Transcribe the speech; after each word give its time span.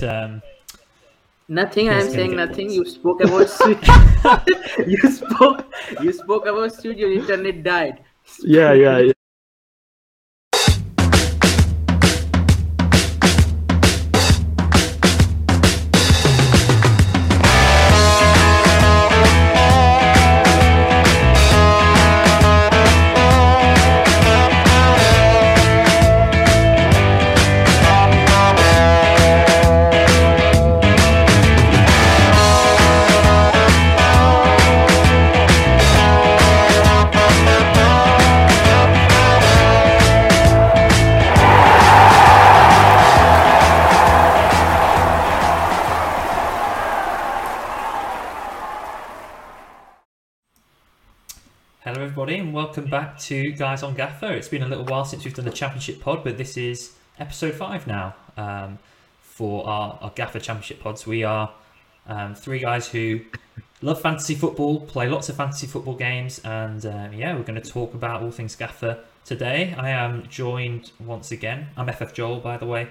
But 0.00 0.08
um, 0.08 0.42
Nothing. 1.48 1.88
I'm 1.88 2.10
saying 2.10 2.36
nothing. 2.36 2.68
this. 2.68 2.76
You 2.76 2.84
spoke 2.84 3.22
about 3.24 3.48
studio. 3.48 3.94
you 4.86 5.10
spoke. 5.10 5.72
You 6.02 6.12
spoke 6.12 6.46
about 6.46 6.72
studio. 6.74 7.08
Internet 7.08 7.62
died. 7.62 8.04
Yeah, 8.42 8.72
yeah, 8.74 8.98
yeah. 8.98 9.12
To 53.28 53.52
Guys 53.52 53.82
on 53.82 53.92
Gaffer. 53.92 54.32
It's 54.32 54.48
been 54.48 54.62
a 54.62 54.66
little 54.66 54.86
while 54.86 55.04
since 55.04 55.22
we've 55.22 55.34
done 55.34 55.44
the 55.44 55.50
Championship 55.50 56.00
pod, 56.00 56.24
but 56.24 56.38
this 56.38 56.56
is 56.56 56.94
episode 57.18 57.52
five 57.52 57.86
now 57.86 58.14
um, 58.38 58.78
for 59.20 59.68
our, 59.68 59.98
our 60.00 60.10
Gaffer 60.14 60.40
Championship 60.40 60.80
pods. 60.80 61.06
We 61.06 61.24
are 61.24 61.52
um, 62.06 62.34
three 62.34 62.60
guys 62.60 62.88
who 62.88 63.20
love 63.82 64.00
fantasy 64.00 64.34
football, 64.34 64.80
play 64.80 65.10
lots 65.10 65.28
of 65.28 65.36
fantasy 65.36 65.66
football 65.66 65.92
games, 65.92 66.40
and 66.42 66.86
um, 66.86 67.12
yeah, 67.12 67.36
we're 67.36 67.42
going 67.42 67.60
to 67.60 67.70
talk 67.70 67.92
about 67.92 68.22
all 68.22 68.30
things 68.30 68.56
Gaffer 68.56 69.04
today. 69.26 69.74
I 69.76 69.90
am 69.90 70.26
joined 70.30 70.92
once 70.98 71.30
again. 71.30 71.66
I'm 71.76 71.92
FF 71.92 72.14
Joel, 72.14 72.40
by 72.40 72.56
the 72.56 72.64
way, 72.64 72.88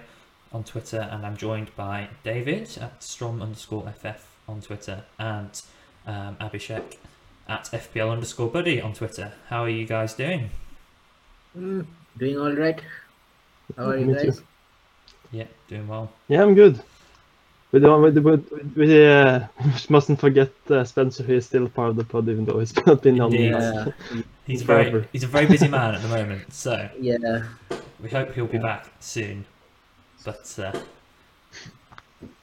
on 0.53 0.63
Twitter, 0.63 1.09
and 1.11 1.25
I'm 1.25 1.35
joined 1.35 1.75
by 1.75 2.09
David 2.21 2.77
at 2.79 3.01
Strom 3.01 3.41
underscore 3.41 3.91
FF 3.91 4.23
on 4.47 4.61
Twitter 4.61 5.03
and 5.17 5.59
um, 6.05 6.35
Abhishek 6.39 6.97
at 7.47 7.65
FPL 7.65 8.11
underscore 8.11 8.49
buddy 8.49 8.81
on 8.81 8.93
Twitter. 8.93 9.31
How 9.49 9.63
are 9.63 9.69
you 9.69 9.85
guys 9.85 10.13
doing? 10.13 10.49
Mm, 11.57 11.85
doing 12.17 12.37
all 12.39 12.53
right. 12.53 12.79
How 13.75 13.89
are 13.89 13.97
you 13.97 14.05
Me 14.05 14.13
too. 14.15 14.23
guys? 14.25 14.41
Yeah, 15.31 15.45
doing 15.67 15.87
well. 15.87 16.11
Yeah, 16.27 16.43
I'm 16.43 16.55
good. 16.55 16.81
We 17.71 17.79
don't. 17.81 18.01
We, 18.01 18.11
we, 18.11 18.37
we 18.75 19.05
uh, 19.07 19.45
mustn't 19.89 20.19
forget 20.21 20.49
uh, 20.69 20.83
Spencer, 20.85 21.23
who 21.23 21.33
is 21.33 21.45
still 21.45 21.67
part 21.67 21.89
of 21.89 21.95
the 21.97 22.03
pod, 22.05 22.29
even 22.29 22.45
though 22.45 22.59
he's 22.59 22.73
not 22.85 23.01
been 23.01 23.19
on. 23.19 23.33
Indeed. 23.33 23.53
the 23.53 23.93
Yeah. 24.15 24.21
He's 24.45 24.61
very 24.61 25.05
he's 25.11 25.23
a 25.23 25.27
very 25.27 25.45
busy 25.47 25.67
man 25.67 25.95
at 25.95 26.01
the 26.01 26.07
moment, 26.07 26.53
so 26.53 26.89
Yeah. 26.99 27.43
we 28.01 28.09
hope 28.09 28.33
he'll 28.33 28.47
be 28.47 28.57
Yeah. 28.57 28.63
back 28.63 28.87
soon. 29.01 29.43
But 30.23 30.57
uh, 30.59 30.79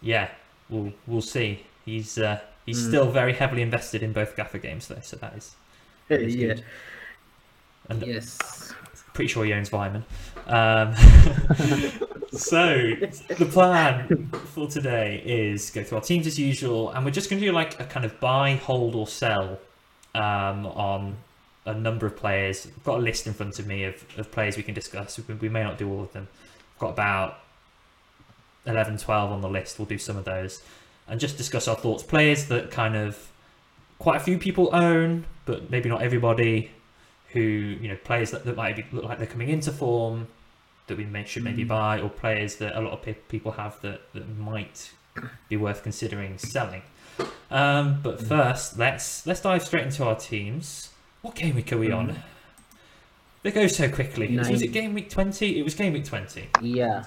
yeah, 0.02 0.28
we'll 0.68 0.92
we'll 1.06 1.22
see. 1.22 1.64
He's 1.86 2.18
uh, 2.18 2.40
he's 2.66 2.78
Mm. 2.82 2.88
still 2.88 3.10
very 3.10 3.32
heavily 3.34 3.62
invested 3.62 4.02
in 4.02 4.12
both 4.12 4.36
Gaffer 4.36 4.58
games 4.58 4.88
though, 4.88 5.00
so 5.02 5.16
that 5.16 5.34
is 5.36 5.54
is 6.10 6.34
yeah. 6.36 6.46
good. 6.48 6.64
and 7.88 8.02
Yes. 8.06 8.72
pretty 9.14 9.28
sure 9.28 9.44
he 9.44 9.52
owns 9.52 9.70
Weimann. 9.70 10.02
Um, 10.46 10.94
so 12.32 12.94
the 13.28 13.48
plan 13.50 14.28
for 14.54 14.68
today 14.68 15.22
is 15.24 15.70
go 15.70 15.82
through 15.84 15.98
our 15.98 16.04
teams 16.04 16.26
as 16.26 16.38
usual, 16.38 16.90
and 16.90 17.04
we're 17.04 17.10
just 17.10 17.30
going 17.30 17.40
to 17.40 17.46
do 17.46 17.52
like 17.52 17.78
a 17.80 17.84
kind 17.84 18.04
of 18.04 18.18
buy, 18.20 18.56
hold, 18.56 18.94
or 18.94 19.06
sell 19.06 19.58
um, 20.14 20.66
on 20.66 21.16
a 21.66 21.74
number 21.74 22.06
of 22.06 22.16
players. 22.16 22.66
I've 22.66 22.84
got 22.84 22.98
a 22.98 23.02
list 23.02 23.26
in 23.26 23.32
front 23.32 23.58
of 23.58 23.66
me 23.66 23.84
of, 23.84 24.04
of 24.18 24.30
players 24.32 24.56
we 24.56 24.62
can 24.62 24.74
discuss. 24.74 25.18
We, 25.26 25.34
we 25.34 25.48
may 25.48 25.62
not 25.62 25.78
do 25.78 25.90
all 25.90 26.02
of 26.02 26.12
them. 26.12 26.28
I've 26.74 26.80
got 26.80 26.90
about 26.90 27.38
11, 28.66 28.98
12 28.98 29.30
on 29.32 29.40
the 29.40 29.48
list. 29.48 29.78
We'll 29.78 29.86
do 29.86 29.98
some 29.98 30.16
of 30.16 30.24
those 30.24 30.62
and 31.08 31.20
just 31.20 31.36
discuss 31.36 31.68
our 31.68 31.76
thoughts. 31.76 32.02
Players 32.02 32.46
that 32.46 32.70
kind 32.70 32.96
of 32.96 33.30
quite 33.98 34.16
a 34.16 34.20
few 34.20 34.38
people 34.38 34.70
own, 34.72 35.24
but 35.44 35.70
maybe 35.70 35.88
not 35.88 36.02
everybody 36.02 36.70
who 37.30 37.40
you 37.40 37.88
know 37.88 37.96
players 38.04 38.30
that, 38.30 38.44
that 38.44 38.56
might 38.56 38.76
be, 38.76 38.84
look 38.92 39.04
like 39.04 39.18
they're 39.18 39.26
coming 39.26 39.48
into 39.48 39.72
form 39.72 40.28
that 40.86 40.96
we 40.98 41.04
may, 41.04 41.24
should 41.24 41.42
maybe 41.42 41.64
Mm. 41.64 41.68
buy, 41.68 42.00
or 42.00 42.08
players 42.10 42.56
that 42.56 42.76
a 42.76 42.80
lot 42.80 42.92
of 42.92 43.02
pe- 43.02 43.14
people 43.14 43.52
have 43.52 43.80
that, 43.82 44.00
that 44.12 44.28
might 44.38 44.92
be 45.48 45.56
worth 45.56 45.82
considering 45.82 46.36
selling. 46.38 46.82
Um, 47.50 48.00
but 48.02 48.18
Mm. 48.18 48.26
first, 48.28 48.78
let's 48.78 49.26
let's 49.26 49.40
dive 49.40 49.62
straight 49.62 49.84
into 49.84 50.04
our 50.04 50.14
teams. 50.16 50.90
What 51.22 51.34
game 51.34 51.54
week 51.54 51.72
are 51.72 51.78
we 51.78 51.90
on? 51.90 52.08
Mm. 52.08 52.16
They 53.42 53.50
go 53.50 53.66
so 53.66 53.88
quickly. 53.90 54.36
Was, 54.38 54.48
was 54.50 54.62
it 54.62 54.68
game 54.68 54.94
week 54.94 55.10
twenty? 55.10 55.58
It 55.58 55.62
was 55.64 55.74
game 55.74 55.92
week 55.92 56.04
twenty. 56.06 56.48
Yeah. 56.62 57.04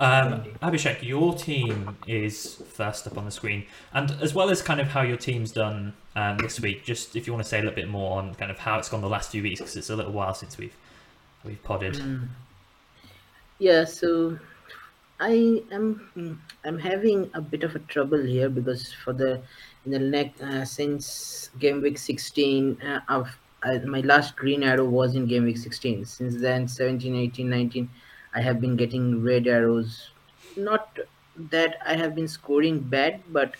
Um, 0.00 0.44
Abhishek, 0.62 1.02
your 1.02 1.34
team 1.34 1.96
is 2.06 2.62
first 2.68 3.06
up 3.06 3.16
on 3.16 3.24
the 3.24 3.30
screen, 3.30 3.64
and 3.92 4.10
as 4.20 4.34
well 4.34 4.50
as 4.50 4.62
kind 4.62 4.80
of 4.80 4.88
how 4.88 5.02
your 5.02 5.16
team's 5.16 5.52
done 5.52 5.94
um, 6.14 6.38
this 6.38 6.60
week, 6.60 6.84
just 6.84 7.16
if 7.16 7.26
you 7.26 7.32
want 7.32 7.44
to 7.44 7.48
say 7.48 7.58
a 7.58 7.62
little 7.62 7.74
bit 7.74 7.88
more 7.88 8.18
on 8.18 8.34
kind 8.34 8.50
of 8.50 8.58
how 8.58 8.78
it's 8.78 8.88
gone 8.88 9.00
the 9.00 9.08
last 9.08 9.30
few 9.30 9.42
weeks, 9.42 9.60
because 9.60 9.76
it's 9.76 9.90
a 9.90 9.96
little 9.96 10.12
while 10.12 10.34
since 10.34 10.58
we've 10.58 10.76
we've 11.44 11.62
podded. 11.62 11.94
Mm. 11.94 12.28
Yeah, 13.58 13.84
so 13.84 14.38
I 15.18 15.62
am 15.72 16.10
mm, 16.16 16.36
I'm 16.64 16.78
having 16.78 17.30
a 17.32 17.40
bit 17.40 17.64
of 17.64 17.74
a 17.74 17.78
trouble 17.80 18.22
here 18.22 18.50
because 18.50 18.92
for 18.92 19.12
the 19.12 19.40
in 19.86 19.92
the 19.92 19.98
next 19.98 20.42
uh, 20.42 20.64
since 20.64 21.50
game 21.58 21.80
week 21.80 21.96
16 21.96 22.80
uh, 22.82 23.00
of 23.08 23.28
uh, 23.62 23.78
my 23.86 24.00
last 24.00 24.36
green 24.36 24.62
arrow 24.62 24.84
was 24.84 25.14
in 25.14 25.26
game 25.26 25.44
week 25.44 25.56
16 25.56 26.04
since 26.04 26.36
then 26.40 26.68
17 26.68 27.14
18 27.14 27.48
19 27.48 27.88
I 28.36 28.42
have 28.42 28.60
been 28.60 28.76
getting 28.76 29.22
red 29.22 29.48
arrows. 29.48 30.12
Not 30.56 30.98
that 31.36 31.78
I 31.86 31.96
have 31.96 32.14
been 32.14 32.28
scoring 32.28 32.88
bad 32.88 33.24
but 33.32 33.56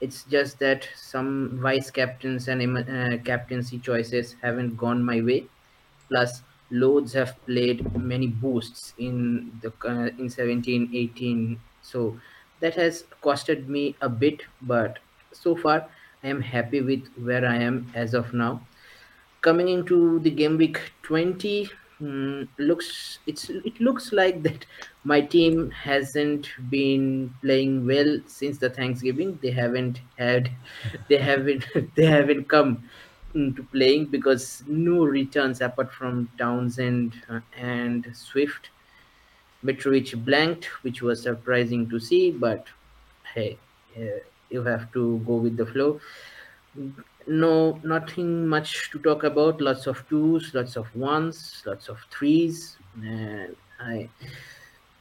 it's 0.00 0.24
just 0.24 0.60
that 0.60 0.88
some 0.94 1.58
vice 1.60 1.90
captains 1.90 2.48
and 2.48 2.62
uh, 2.78 3.18
captaincy 3.24 3.80
choices 3.80 4.36
haven't 4.42 4.76
gone 4.76 5.02
my 5.04 5.20
way. 5.22 5.50
Plus 6.10 6.42
loads 6.70 7.12
have 7.14 7.34
played 7.46 7.86
many 7.96 8.26
boosts 8.28 8.94
in 8.98 9.58
the 9.62 9.72
uh, 9.84 10.10
in 10.18 10.28
17 10.28 10.90
18 10.94 11.62
so 11.80 12.20
that 12.60 12.74
has 12.74 13.04
costed 13.22 13.68
me 13.68 13.96
a 14.02 14.08
bit 14.08 14.42
but 14.60 14.98
so 15.32 15.56
far 15.56 15.88
i 16.22 16.28
am 16.28 16.42
happy 16.42 16.82
with 16.82 17.06
where 17.16 17.46
i 17.46 17.56
am 17.56 17.90
as 17.94 18.12
of 18.14 18.32
now. 18.34 18.68
Coming 19.42 19.68
into 19.68 20.20
the 20.20 20.30
game 20.30 20.58
week 20.58 20.92
20 21.02 21.70
mm, 22.00 22.48
looks 22.58 23.18
it's 23.26 23.50
it 23.50 23.80
looks 23.80 24.12
like 24.12 24.42
that 24.42 24.64
my 25.04 25.20
team 25.20 25.70
hasn't 25.70 26.48
been 26.70 27.32
playing 27.42 27.86
well 27.86 28.18
since 28.26 28.58
the 28.58 28.70
thanksgiving 28.70 29.38
they 29.42 29.50
haven't 29.50 30.00
had 30.16 30.50
they 31.08 31.18
haven't 31.18 31.66
they 31.96 32.06
haven't 32.06 32.48
come 32.48 32.82
into 33.34 33.62
playing 33.64 34.06
because 34.06 34.62
no 34.66 35.04
returns 35.04 35.60
apart 35.60 35.92
from 35.92 36.28
Townsend 36.38 37.12
uh, 37.28 37.40
and 37.58 38.08
Swift. 38.14 38.70
Mitrovic 39.64 40.24
blanked, 40.24 40.66
which 40.82 41.02
was 41.02 41.22
surprising 41.22 41.88
to 41.90 42.00
see, 42.00 42.30
but 42.30 42.66
hey, 43.34 43.58
uh, 43.96 44.20
you 44.50 44.62
have 44.62 44.90
to 44.92 45.22
go 45.26 45.36
with 45.36 45.56
the 45.56 45.66
flow. 45.66 46.00
No, 47.28 47.78
nothing 47.84 48.46
much 48.48 48.90
to 48.92 48.98
talk 48.98 49.22
about. 49.24 49.60
Lots 49.60 49.86
of 49.86 50.02
twos, 50.08 50.54
lots 50.54 50.76
of 50.76 50.86
ones, 50.96 51.62
lots 51.66 51.88
of 51.88 51.98
threes, 52.10 52.76
and 53.02 53.54
I. 53.78 54.08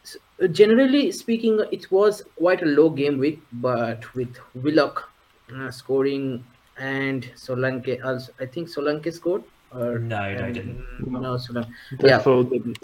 s- 0.03 0.17
Generally 0.51 1.11
speaking, 1.13 1.59
it 1.71 1.89
was 1.91 2.23
quite 2.37 2.61
a 2.61 2.65
low 2.65 2.89
game 2.89 3.17
week, 3.17 3.41
but 3.53 4.13
with 4.13 4.35
Willock 4.55 5.09
uh, 5.55 5.71
scoring 5.71 6.43
and 6.77 7.23
Solanke 7.35 8.03
also 8.05 8.31
I 8.39 8.45
think 8.45 8.67
Solanke 8.69 9.11
scored 9.11 9.43
or 9.73 9.97
No, 9.99 10.33
no, 10.35 10.43
um, 10.45 10.53
didn't. 10.53 10.85
No, 11.11 11.37
Solanke. 11.37 11.71
Yeah. 12.03 12.19
Defo 12.19 12.43
didn't. 12.51 12.77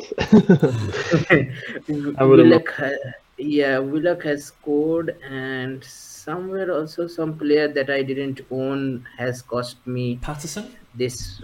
I 2.20 2.24
would've 2.24 2.46
Willock, 2.48 2.70
ha- 2.72 3.12
yeah, 3.38 3.80
Willock 3.80 4.24
has 4.24 4.46
scored, 4.46 5.18
and 5.28 5.84
somewhere 5.84 6.72
also 6.72 7.08
some 7.08 7.38
player 7.38 7.68
that 7.68 7.90
I 7.90 8.04
didn't 8.04 8.42
own 8.52 9.08
has 9.18 9.42
cost 9.42 9.86
me 9.88 10.18
Patterson. 10.18 10.76
this. 10.96 11.42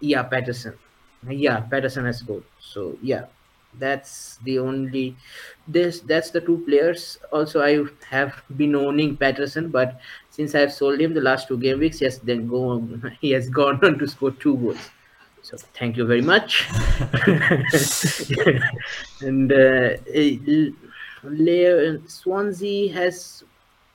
Yeah, 0.00 0.22
Patterson. 0.22 0.74
Yeah, 1.28 1.60
Patterson 1.60 2.04
has 2.06 2.18
scored. 2.18 2.44
So 2.60 2.98
yeah, 3.02 3.26
that's 3.78 4.38
the 4.44 4.58
only. 4.58 5.16
This 5.66 6.00
that's 6.00 6.30
the 6.30 6.40
two 6.40 6.62
players. 6.66 7.18
Also, 7.32 7.62
I 7.62 7.84
have 8.08 8.42
been 8.56 8.74
owning 8.74 9.16
Patterson, 9.16 9.70
but 9.70 10.00
since 10.30 10.54
I 10.54 10.60
have 10.60 10.72
sold 10.72 11.00
him 11.00 11.14
the 11.14 11.20
last 11.20 11.48
two 11.48 11.58
game 11.58 11.80
weeks, 11.80 12.00
yes, 12.00 12.18
then 12.18 12.46
go. 12.48 12.70
On, 12.70 13.16
he 13.20 13.30
has 13.32 13.48
gone 13.48 13.84
on 13.84 13.98
to 13.98 14.06
score 14.06 14.30
two 14.30 14.56
goals. 14.56 14.90
So 15.42 15.56
thank 15.74 15.96
you 15.96 16.06
very 16.06 16.22
much. 16.22 16.68
and 19.20 19.52
uh, 19.52 19.96
eh, 20.14 20.70
Swansea 22.06 22.92
has 22.92 23.44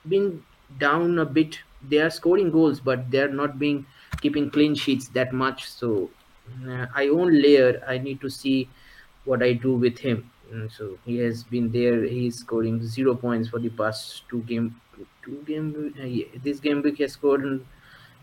been 0.07 0.43
down 0.79 1.19
a 1.19 1.25
bit. 1.25 1.59
They 1.87 1.99
are 1.99 2.09
scoring 2.09 2.51
goals, 2.51 2.79
but 2.79 3.09
they 3.11 3.19
are 3.21 3.27
not 3.29 3.59
being 3.59 3.85
keeping 4.21 4.49
clean 4.49 4.75
sheets 4.75 5.07
that 5.09 5.33
much. 5.33 5.69
So 5.69 6.09
uh, 6.67 6.87
I 6.95 7.07
own 7.09 7.41
Laird. 7.41 7.83
I 7.87 7.97
need 7.97 8.21
to 8.21 8.29
see 8.29 8.69
what 9.25 9.43
I 9.43 9.53
do 9.53 9.73
with 9.75 9.97
him. 9.99 10.29
Mm, 10.51 10.71
so 10.71 10.97
he 11.05 11.17
has 11.17 11.43
been 11.43 11.71
there. 11.71 12.03
He's 12.03 12.37
scoring 12.39 12.81
zero 12.85 13.15
points 13.15 13.49
for 13.49 13.59
the 13.59 13.69
past 13.69 14.23
two 14.29 14.41
game. 14.43 14.79
Two 15.23 15.43
game. 15.45 15.93
Uh, 15.99 16.05
yeah, 16.05 16.25
this 16.43 16.59
game 16.59 16.81
week 16.81 16.97
he 16.97 17.03
has 17.03 17.13
scored 17.13 17.43
in 17.43 17.65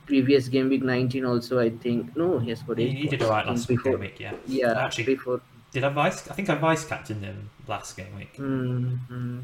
previous 0.06 0.48
game 0.48 0.68
week 0.68 0.82
19 0.82 1.24
also. 1.24 1.58
I 1.60 1.70
think 1.70 2.16
no, 2.16 2.38
he 2.38 2.50
has 2.50 2.60
scored 2.60 2.78
He, 2.78 2.84
eight. 2.86 2.96
he 2.96 3.08
did 3.08 3.22
alright 3.22 3.46
last 3.46 3.68
before. 3.68 3.96
week, 3.96 4.18
yeah. 4.20 4.34
Yeah, 4.46 4.72
Actually- 4.84 5.04
before 5.04 5.40
Did 5.72 5.84
I 5.84 5.88
vice? 5.90 6.28
I 6.28 6.34
think 6.34 6.48
I 6.50 6.54
vice 6.56 6.84
captained 6.84 7.22
him 7.24 7.50
last 7.68 7.96
game 7.96 8.14
week. 8.14 8.34
hmm 8.36 9.40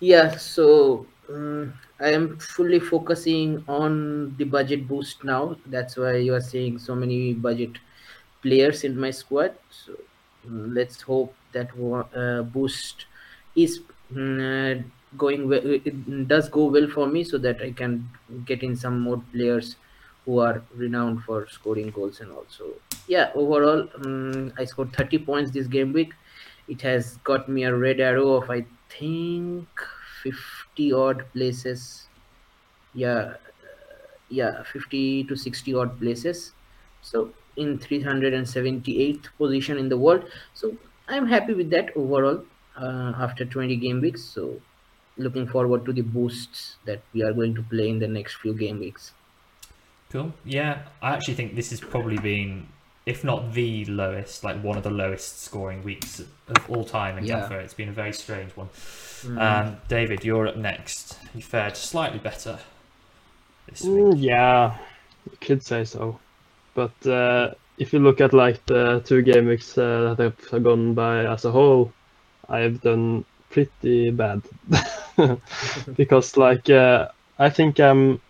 Yeah, 0.00 0.36
so 0.36 1.06
mm, 1.30 1.72
I 2.00 2.08
am 2.10 2.38
fully 2.38 2.80
focusing 2.80 3.64
on 3.68 4.36
the 4.36 4.44
budget 4.44 4.88
boost 4.88 5.24
now. 5.24 5.56
That's 5.66 5.96
why 5.96 6.16
you 6.16 6.34
are 6.34 6.40
seeing 6.40 6.78
so 6.78 6.94
many 6.96 7.34
budget 7.34 7.78
players 8.42 8.84
in 8.84 8.98
my 8.98 9.10
squad. 9.10 9.56
So 9.70 9.92
mm, 10.46 10.74
let's 10.74 11.02
hope 11.02 11.36
that 11.52 11.70
uh, 12.14 12.42
boost 12.42 13.06
is 13.54 13.80
mm, 14.12 14.38
uh, 14.42 14.82
going 15.16 15.48
well. 15.48 15.62
It 15.64 16.28
does 16.28 16.48
go 16.48 16.66
well 16.66 16.88
for 16.88 17.06
me, 17.06 17.24
so 17.24 17.38
that 17.38 17.62
I 17.62 17.72
can 17.72 18.10
get 18.44 18.62
in 18.62 18.76
some 18.76 19.00
more 19.00 19.22
players 19.32 19.76
who 20.24 20.38
are 20.38 20.64
renowned 20.74 21.22
for 21.24 21.46
scoring 21.48 21.90
goals 21.90 22.20
and 22.20 22.30
also 22.32 22.80
yeah. 23.06 23.30
Overall, 23.34 23.88
um, 23.96 24.52
I 24.58 24.64
scored 24.64 24.92
30 24.96 25.18
points 25.18 25.50
this 25.50 25.66
game 25.66 25.92
week 25.92 26.12
it 26.68 26.82
has 26.82 27.16
got 27.18 27.48
me 27.48 27.64
a 27.64 27.74
red 27.76 28.00
arrow 28.00 28.32
of 28.34 28.50
i 28.50 28.64
think 28.90 29.68
50 30.22 30.92
odd 30.92 31.32
places. 31.32 32.08
Yeah 32.94 33.36
yeah 34.28 34.62
50 34.64 35.24
to 35.24 35.36
60 35.36 35.74
odd 35.74 35.98
places. 35.98 36.54
So 37.02 37.34
in 37.56 37.78
378th 37.78 39.28
position 39.38 39.78
in 39.78 39.88
the 39.88 39.98
world. 39.98 40.24
So 40.54 40.78
i'm 41.08 41.26
happy 41.26 41.54
with 41.54 41.70
that 41.70 41.90
overall 41.96 42.44
uh, 42.76 43.12
after 43.26 43.44
20 43.44 43.76
game 43.76 44.00
weeks. 44.00 44.24
So 44.24 44.62
looking 45.16 45.46
forward 45.48 45.84
to 45.86 45.92
the 45.92 46.02
boosts 46.02 46.78
that 46.84 47.04
we 47.12 47.22
are 47.22 47.32
going 47.32 47.54
to 47.56 47.62
play 47.62 47.88
in 47.90 47.98
the 47.98 48.08
next 48.08 48.36
few 48.36 48.54
game 48.54 48.78
weeks. 48.80 49.14
Cool. 50.10 50.34
Yeah, 50.44 50.88
I 51.00 51.14
actually 51.14 51.34
think 51.34 51.54
this 51.54 51.70
has 51.70 51.80
probably 51.80 52.18
been, 52.18 52.68
if 53.06 53.24
not 53.24 53.52
the 53.52 53.84
lowest, 53.86 54.44
like 54.44 54.62
one 54.62 54.76
of 54.76 54.82
the 54.84 54.90
lowest 54.90 55.42
scoring 55.42 55.82
weeks 55.82 56.20
of 56.20 56.70
all 56.70 56.84
time 56.84 57.18
in 57.18 57.24
Yeah. 57.24 57.48
Gaffer. 57.48 57.58
It's 57.60 57.74
been 57.74 57.88
a 57.88 57.92
very 57.92 58.12
strange 58.12 58.52
one. 58.56 58.68
Mm. 59.24 59.38
Um, 59.40 59.76
David, 59.88 60.24
you're 60.24 60.46
up 60.46 60.56
next. 60.56 61.18
You 61.34 61.42
fared 61.42 61.76
slightly 61.76 62.18
better 62.18 62.58
this 63.68 63.82
Mm, 63.82 64.14
week. 64.16 64.16
yeah, 64.22 64.78
you 65.30 65.36
could 65.40 65.62
say 65.62 65.84
so. 65.84 66.20
But 66.74 67.06
uh, 67.06 67.54
if 67.78 67.92
you 67.92 67.98
look 67.98 68.20
at 68.20 68.32
like 68.32 68.64
the 68.66 69.02
two 69.04 69.22
game 69.22 69.46
weeks 69.46 69.76
uh, 69.76 70.14
that 70.16 70.38
have 70.50 70.62
gone 70.62 70.94
by 70.94 71.26
as 71.26 71.44
a 71.44 71.50
whole, 71.50 71.92
I've 72.48 72.80
done 72.80 73.24
pretty 73.50 74.10
bad. 74.10 74.42
because 75.96 76.36
like 76.36 76.70
uh, 76.70 77.08
I 77.38 77.50
think 77.50 77.80
I'm 77.80 78.20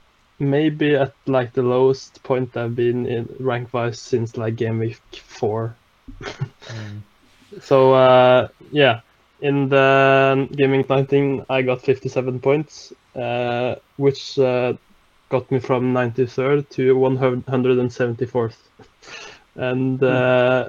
maybe 0.42 0.96
at 0.96 1.14
like 1.26 1.52
the 1.54 1.62
lowest 1.62 2.22
point 2.24 2.56
I've 2.56 2.76
been 2.76 3.06
in 3.06 3.28
rank 3.40 3.72
wise 3.72 4.00
since 4.00 4.36
like 4.36 4.56
game 4.56 4.78
week 4.78 5.00
four. 5.12 5.76
Mm. 6.68 7.02
So 7.60 7.94
uh, 7.94 8.48
yeah, 8.70 9.00
in 9.40 9.68
the 9.68 10.48
gaming 10.56 10.84
19, 10.88 11.44
I 11.50 11.62
got 11.62 11.82
57 11.82 12.40
points, 12.40 12.92
uh, 13.14 13.76
which 13.96 14.38
uh, 14.38 14.74
got 15.30 15.50
me 15.50 15.58
from 15.60 15.92
93rd 15.92 16.70
to 16.70 16.94
174th. 16.96 18.58
And 19.56 20.02
uh, 20.02 20.68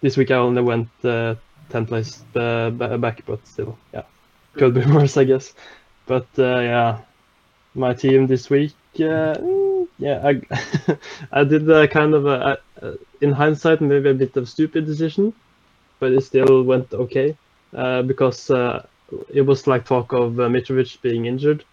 this 0.00 0.16
week 0.16 0.30
I 0.30 0.36
only 0.36 0.62
went 0.62 0.90
uh, 1.04 1.36
10 1.70 1.86
places 1.86 2.24
uh, 2.34 2.70
ba- 2.70 2.98
back, 2.98 3.24
but 3.26 3.46
still, 3.46 3.78
yeah, 3.92 4.04
could 4.56 4.74
be 4.74 4.84
worse, 4.92 5.16
I 5.16 5.24
guess. 5.24 5.54
But 6.06 6.28
uh, 6.38 6.60
yeah, 6.60 7.02
my 7.74 7.94
team 7.94 8.26
this 8.26 8.50
week, 8.50 8.74
uh, 9.00 9.34
mm, 9.40 9.86
yeah, 9.98 10.20
I 10.24 10.96
I 11.32 11.44
did 11.44 11.68
a 11.70 11.88
kind 11.88 12.14
of 12.14 12.26
a, 12.26 12.58
a, 12.82 12.92
in 13.20 13.32
hindsight 13.32 13.80
maybe 13.80 14.10
a 14.10 14.14
bit 14.14 14.36
of 14.36 14.48
stupid 14.48 14.86
decision 14.86 15.34
but 16.00 16.12
it 16.12 16.22
still 16.22 16.62
went 16.64 16.92
okay 16.92 17.36
uh, 17.76 18.02
because 18.02 18.50
uh, 18.50 18.86
it 19.32 19.42
was 19.42 19.66
like 19.66 19.84
talk 19.84 20.12
of 20.12 20.38
uh, 20.38 20.48
Mitrovic 20.48 21.00
being 21.02 21.26
injured, 21.26 21.64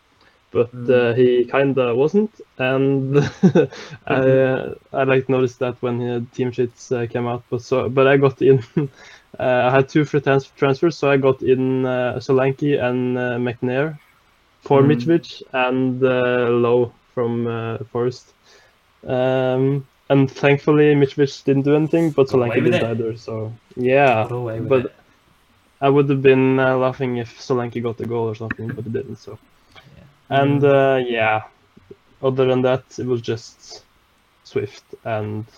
but 0.52 0.74
uh, 0.90 1.14
he 1.14 1.46
kinda 1.52 1.96
wasn't, 1.96 2.40
and 2.58 3.18
I 4.08 4.16
uh, 4.42 4.76
I 4.94 5.04
like 5.04 5.30
noticed 5.30 5.60
that 5.60 5.82
when 5.82 5.98
the 6.00 6.26
team 6.32 6.52
sheets 6.52 6.92
uh, 6.92 7.06
came 7.08 7.28
out, 7.28 7.44
but 7.50 7.62
so 7.62 7.90
but 7.90 8.08
I 8.08 8.18
got 8.18 8.42
in. 8.42 8.60
uh, 9.40 9.70
I 9.70 9.72
had 9.72 9.90
two 9.90 10.06
free 10.06 10.22
trans- 10.22 10.52
transfers, 10.52 10.98
so 10.98 11.10
I 11.12 11.18
got 11.18 11.42
in 11.42 11.86
uh, 11.86 12.16
Solanke 12.20 12.82
and 12.82 13.18
uh, 13.18 13.38
McNair 13.38 14.00
for 14.62 14.82
Mm. 14.82 14.84
Mitrovic 14.84 15.42
and 15.54 16.04
uh, 16.04 16.50
Lowe 16.50 16.94
from 17.14 17.48
uh, 17.48 17.78
Forest. 17.92 18.34
Um, 19.08 19.88
and 20.10 20.30
thankfully 20.30 20.96
Mitrovic 20.96 21.44
didn't 21.46 21.64
do 21.64 21.76
anything, 21.76 22.12
but 22.12 22.28
Solanke 22.28 22.64
didn't 22.64 22.84
it. 22.84 22.84
either. 22.84 23.16
So 23.18 23.60
yeah, 23.76 24.28
Got 24.28 24.32
away 24.32 24.62
with 24.62 24.74
but 24.74 24.86
it. 24.86 24.92
I 25.82 25.90
would 25.90 26.10
have 26.10 26.22
been 26.22 26.60
uh, 26.60 26.78
laughing 26.78 27.18
if 27.18 27.38
Solanke 27.40 27.82
got 27.84 27.98
the 27.98 28.06
goal 28.06 28.30
or 28.30 28.36
something, 28.36 28.72
but 28.74 28.86
he 28.86 28.92
didn't. 28.92 29.18
So 29.18 29.40
Yeah. 29.96 30.06
and 30.30 30.64
uh, 30.64 31.00
yeah, 31.06 31.42
other 32.22 32.46
than 32.48 32.62
that, 32.64 32.86
it 33.00 33.06
was 33.06 33.22
just 33.22 33.86
Swift 34.44 34.96
and 35.04 35.50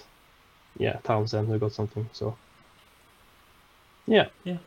yeah 0.76 1.00
Townsend 1.04 1.48
who 1.50 1.60
got 1.60 1.74
something. 1.74 2.10
So 2.14 2.40
yeah, 4.08 4.28
Yeah. 4.44 4.58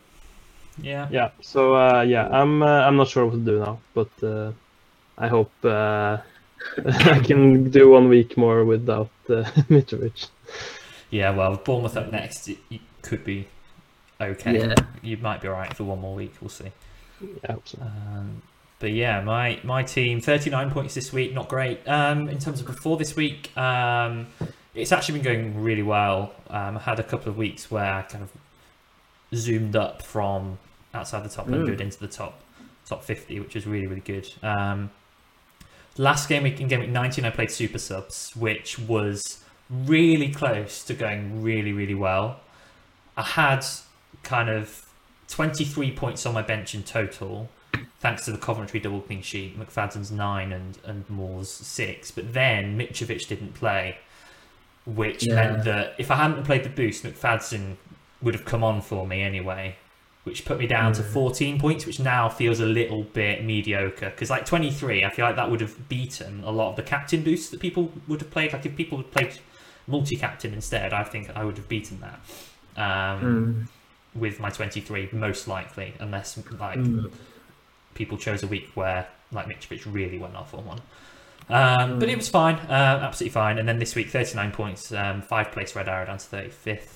yeah. 0.78 1.08
yeah. 1.08 1.30
So 1.42 1.74
uh, 1.74 2.02
yeah, 2.02 2.26
I'm 2.28 2.62
uh, 2.62 2.82
I'm 2.86 2.96
not 2.96 3.08
sure 3.08 3.26
what 3.26 3.34
to 3.34 3.44
do 3.44 3.58
now, 3.60 3.82
but 3.94 4.10
uh, 4.22 4.52
I 5.18 5.28
hope 5.28 5.54
uh, 5.64 6.18
I 6.86 7.20
can 7.20 7.70
do 7.70 7.90
one 7.90 8.08
week 8.08 8.36
more 8.36 8.64
without 8.64 9.10
uh, 9.28 9.44
Mitrovic. 9.70 10.28
Yeah, 11.10 11.30
well, 11.30 11.52
with 11.52 11.64
Bournemouth 11.64 11.96
up 11.96 12.10
next, 12.10 12.48
it, 12.48 12.58
it 12.70 12.80
could 13.02 13.24
be 13.24 13.46
okay. 14.20 14.58
Yeah. 14.58 14.74
You 15.02 15.16
might 15.18 15.40
be 15.40 15.48
alright 15.48 15.74
for 15.74 15.84
one 15.84 16.00
more 16.00 16.14
week. 16.14 16.34
We'll 16.40 16.50
see. 16.50 16.72
Yeah, 17.20 17.28
I 17.48 17.52
hope 17.52 17.68
so. 17.68 17.78
Um, 17.80 18.42
but 18.78 18.92
yeah, 18.92 19.22
my 19.22 19.58
my 19.62 19.82
team, 19.82 20.20
39 20.20 20.70
points 20.70 20.94
this 20.94 21.12
week, 21.12 21.32
not 21.32 21.48
great. 21.48 21.86
Um, 21.88 22.28
in 22.28 22.38
terms 22.38 22.60
of 22.60 22.66
before 22.66 22.96
this 22.96 23.16
week, 23.16 23.56
um, 23.56 24.26
it's 24.74 24.92
actually 24.92 25.20
been 25.20 25.24
going 25.24 25.62
really 25.62 25.82
well. 25.82 26.34
Um, 26.50 26.76
I 26.76 26.80
had 26.80 26.98
a 26.98 27.02
couple 27.02 27.30
of 27.30 27.38
weeks 27.38 27.70
where 27.70 27.94
I 27.94 28.02
kind 28.02 28.24
of 28.24 28.30
zoomed 29.34 29.76
up 29.76 30.02
from 30.02 30.58
outside 30.92 31.24
the 31.24 31.28
top 31.28 31.48
100 31.48 31.80
into 31.80 31.98
the 31.98 32.08
top 32.08 32.40
top 32.84 33.02
50, 33.02 33.40
which 33.40 33.54
was 33.54 33.66
really 33.66 33.86
really 33.86 34.02
good. 34.02 34.28
Um, 34.42 34.90
last 35.98 36.28
game 36.28 36.42
week 36.42 36.60
in 36.60 36.68
game 36.68 36.80
week 36.80 36.90
19, 36.90 37.24
I 37.24 37.30
played 37.30 37.50
super 37.50 37.78
subs, 37.78 38.32
which 38.36 38.78
was 38.78 39.42
really 39.70 40.30
close 40.32 40.84
to 40.84 40.94
going 40.94 41.42
really 41.42 41.72
really 41.72 41.94
well. 41.94 42.40
I 43.16 43.22
had 43.22 43.64
kind 44.22 44.48
of 44.48 44.86
23 45.28 45.92
points 45.92 46.24
on 46.26 46.34
my 46.34 46.42
bench 46.42 46.74
in 46.74 46.82
total, 46.82 47.48
thanks 48.00 48.24
to 48.26 48.32
the 48.32 48.38
Coventry 48.38 48.78
double 48.80 49.00
clean 49.00 49.22
sheet. 49.22 49.58
McFadzean's 49.58 50.10
nine 50.12 50.52
and 50.52 50.78
and 50.84 51.08
Moore's 51.10 51.50
six, 51.50 52.10
but 52.10 52.32
then 52.32 52.78
Mitrovic 52.78 53.26
didn't 53.26 53.54
play, 53.54 53.98
which 54.84 55.26
Yeah. 55.26 55.34
meant 55.34 55.64
that 55.64 55.94
if 55.98 56.10
I 56.10 56.16
hadn't 56.16 56.44
played 56.44 56.62
the 56.64 56.68
boost, 56.68 57.04
McFadden 57.04 57.76
would 58.22 58.34
have 58.34 58.44
come 58.44 58.62
on 58.64 58.80
for 58.80 59.06
me 59.06 59.22
anyway, 59.22 59.76
which 60.26 60.44
put 60.44 60.58
me 60.58 60.66
down 60.66 60.92
to 60.92 61.02
Mm. 61.02 61.12
14 61.12 61.60
points, 61.60 61.86
which 61.86 62.00
now 62.00 62.28
feels 62.28 62.58
a 62.58 62.66
little 62.66 63.04
bit 63.04 63.44
mediocre. 63.44 64.10
Because 64.10 64.28
like 64.28 64.44
23, 64.44 65.04
I 65.04 65.10
feel 65.10 65.24
like 65.24 65.36
that 65.36 65.50
would 65.50 65.60
have 65.60 65.88
beaten 65.88 66.42
a 66.44 66.50
lot 66.50 66.70
of 66.70 66.76
the 66.76 66.82
captain 66.82 67.22
boosts 67.22 67.48
that 67.50 67.60
people 67.60 67.92
would 68.08 68.20
have 68.20 68.30
played. 68.32 68.52
Like 68.52 68.66
if 68.66 68.74
people 68.74 68.98
had 68.98 69.10
played 69.12 69.38
multi-captain 69.86 70.52
instead, 70.52 70.92
I 70.92 71.04
think 71.04 71.30
I 71.36 71.44
would 71.44 71.56
have 71.56 71.68
beaten 71.68 72.00
that. 72.00 72.18
Um, 72.76 73.20
Mm, 73.22 73.68
with 74.20 74.40
my 74.40 74.50
23 74.50 75.10
most 75.12 75.46
likely 75.46 75.92
unless 76.00 76.38
like 76.58 76.78
mm, 76.78 77.12
people 77.94 78.16
chose 78.16 78.42
a 78.42 78.46
week 78.46 78.70
where 78.74 79.06
like 79.30 79.46
Mitrovic 79.46 79.82
really 79.86 80.18
went 80.18 80.34
off 80.34 80.54
on 80.54 80.64
one 80.64 80.80
um, 81.50 81.98
but 81.98 82.08
it 82.08 82.16
was 82.16 82.28
fine 82.28 82.54
uh, 82.70 83.00
absolutely 83.02 83.32
fine 83.34 83.58
and 83.58 83.68
then 83.68 83.78
this 83.78 83.94
week 83.94 84.08
39 84.08 84.52
points 84.52 84.90
um, 84.92 85.20
five 85.20 85.52
place 85.52 85.76
red 85.76 85.86
arrow 85.88 86.06
down 86.06 86.16
to 86.18 86.26
35th 86.26 86.95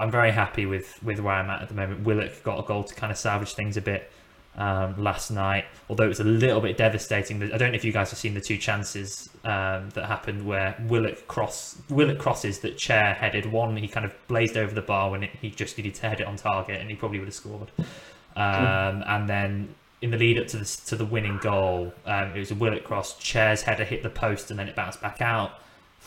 I'm 0.00 0.10
very 0.10 0.30
happy 0.30 0.66
with 0.66 1.02
with 1.02 1.20
where 1.20 1.34
I'm 1.34 1.50
at 1.50 1.62
at 1.62 1.68
the 1.68 1.74
moment. 1.74 2.04
Willock 2.04 2.42
got 2.42 2.58
a 2.58 2.62
goal 2.62 2.84
to 2.84 2.94
kind 2.94 3.10
of 3.10 3.18
salvage 3.18 3.54
things 3.54 3.76
a 3.76 3.80
bit 3.80 4.10
um, 4.56 5.02
last 5.02 5.30
night 5.30 5.64
although 5.88 6.04
it 6.04 6.08
was 6.08 6.20
a 6.20 6.24
little 6.24 6.60
bit 6.60 6.76
devastating. 6.76 7.42
I 7.42 7.56
don't 7.56 7.72
know 7.72 7.76
if 7.76 7.84
you 7.84 7.92
guys 7.92 8.10
have 8.10 8.18
seen 8.18 8.34
the 8.34 8.40
two 8.40 8.58
chances 8.58 9.30
um, 9.44 9.90
that 9.90 10.06
happened 10.06 10.46
where 10.46 10.76
Willock 10.86 11.26
cross 11.26 11.80
Willock 11.88 12.18
crosses 12.18 12.58
that 12.60 12.76
Chair 12.76 13.14
headed 13.14 13.46
one 13.46 13.76
he 13.76 13.88
kind 13.88 14.04
of 14.04 14.14
blazed 14.28 14.56
over 14.56 14.74
the 14.74 14.82
bar 14.82 15.10
when 15.10 15.24
it, 15.24 15.30
he 15.40 15.50
just 15.50 15.78
needed 15.78 15.94
to 15.94 16.08
head 16.08 16.20
it 16.20 16.26
on 16.26 16.36
target 16.36 16.80
and 16.80 16.90
he 16.90 16.96
probably 16.96 17.18
would 17.18 17.28
have 17.28 17.34
scored. 17.34 17.70
Um, 18.36 19.02
and 19.06 19.28
then 19.28 19.74
in 20.00 20.10
the 20.10 20.16
lead 20.16 20.38
up 20.38 20.46
to 20.48 20.58
the 20.58 20.80
to 20.86 20.96
the 20.96 21.06
winning 21.06 21.38
goal, 21.38 21.92
um, 22.04 22.32
it 22.34 22.38
was 22.38 22.50
a 22.50 22.54
Willock 22.54 22.84
cross. 22.84 23.16
Chair's 23.18 23.62
header 23.62 23.84
hit 23.84 24.02
the 24.02 24.10
post 24.10 24.50
and 24.50 24.58
then 24.58 24.68
it 24.68 24.76
bounced 24.76 25.00
back 25.00 25.20
out 25.22 25.52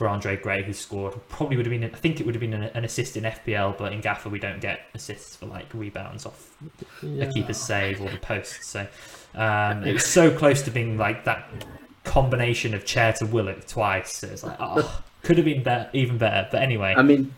for 0.02 0.08
Andre 0.08 0.36
Gray, 0.36 0.64
who 0.64 0.74
scored. 0.74 1.14
Probably 1.30 1.58
would 1.58 1.68
have 1.68 1.80
been, 1.80 1.84
I 1.84 1.96
think 1.96 2.20
it 2.20 2.26
would 2.26 2.34
have 2.34 2.40
been 2.40 2.56
an, 2.56 2.64
an 2.64 2.84
assist 2.84 3.18
in 3.18 3.24
FPL, 3.24 3.78
but 3.78 3.94
in 3.94 4.02
Gaffer 4.02 4.30
we 4.30 4.40
don't 4.40 4.60
get 4.60 4.80
assists 4.96 5.36
for 5.36 5.46
like 5.46 5.72
rebounds 5.76 6.26
off 6.26 6.58
Yeah. 7.04 7.26
a 7.26 7.32
keeper's 7.32 7.58
save 7.58 8.02
or 8.02 8.10
the 8.10 8.18
post. 8.18 8.64
So 8.64 8.88
um, 9.36 9.84
it 9.86 9.94
was 9.94 10.04
so 10.04 10.36
close 10.36 10.64
to 10.64 10.72
being 10.72 10.98
like 10.98 11.24
that 11.26 11.48
combination 12.04 12.74
of 12.74 12.84
chair 12.84 13.14
to 13.14 13.28
Willock 13.28 13.68
twice. 13.68 14.24
It 14.24 14.32
was 14.32 14.44
like, 14.44 14.58
oh, 14.60 15.04
could 15.22 15.38
have 15.38 15.46
been 15.46 15.62
better, 15.62 15.88
even 15.94 16.18
better. 16.18 16.48
But 16.50 16.64
anyway, 16.64 16.96
I 16.98 17.04
mean, 17.04 17.32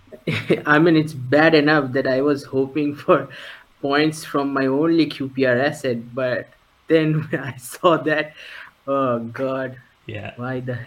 I 0.66 0.80
mean, 0.80 0.96
it's 0.96 1.12
bad 1.12 1.54
enough 1.54 1.92
that 1.92 2.08
I 2.08 2.20
was 2.20 2.42
hoping 2.42 2.96
for 2.96 3.28
points 3.80 4.24
from 4.24 4.52
my 4.52 4.66
only 4.66 5.06
QPR 5.06 5.68
asset, 5.68 6.12
but 6.12 6.48
then 6.88 7.22
when 7.30 7.40
I 7.50 7.56
saw 7.58 7.96
that, 7.98 8.34
oh 8.88 9.20
god, 9.20 9.76
yeah. 10.06 10.32
why 10.34 10.58
the 10.58 10.80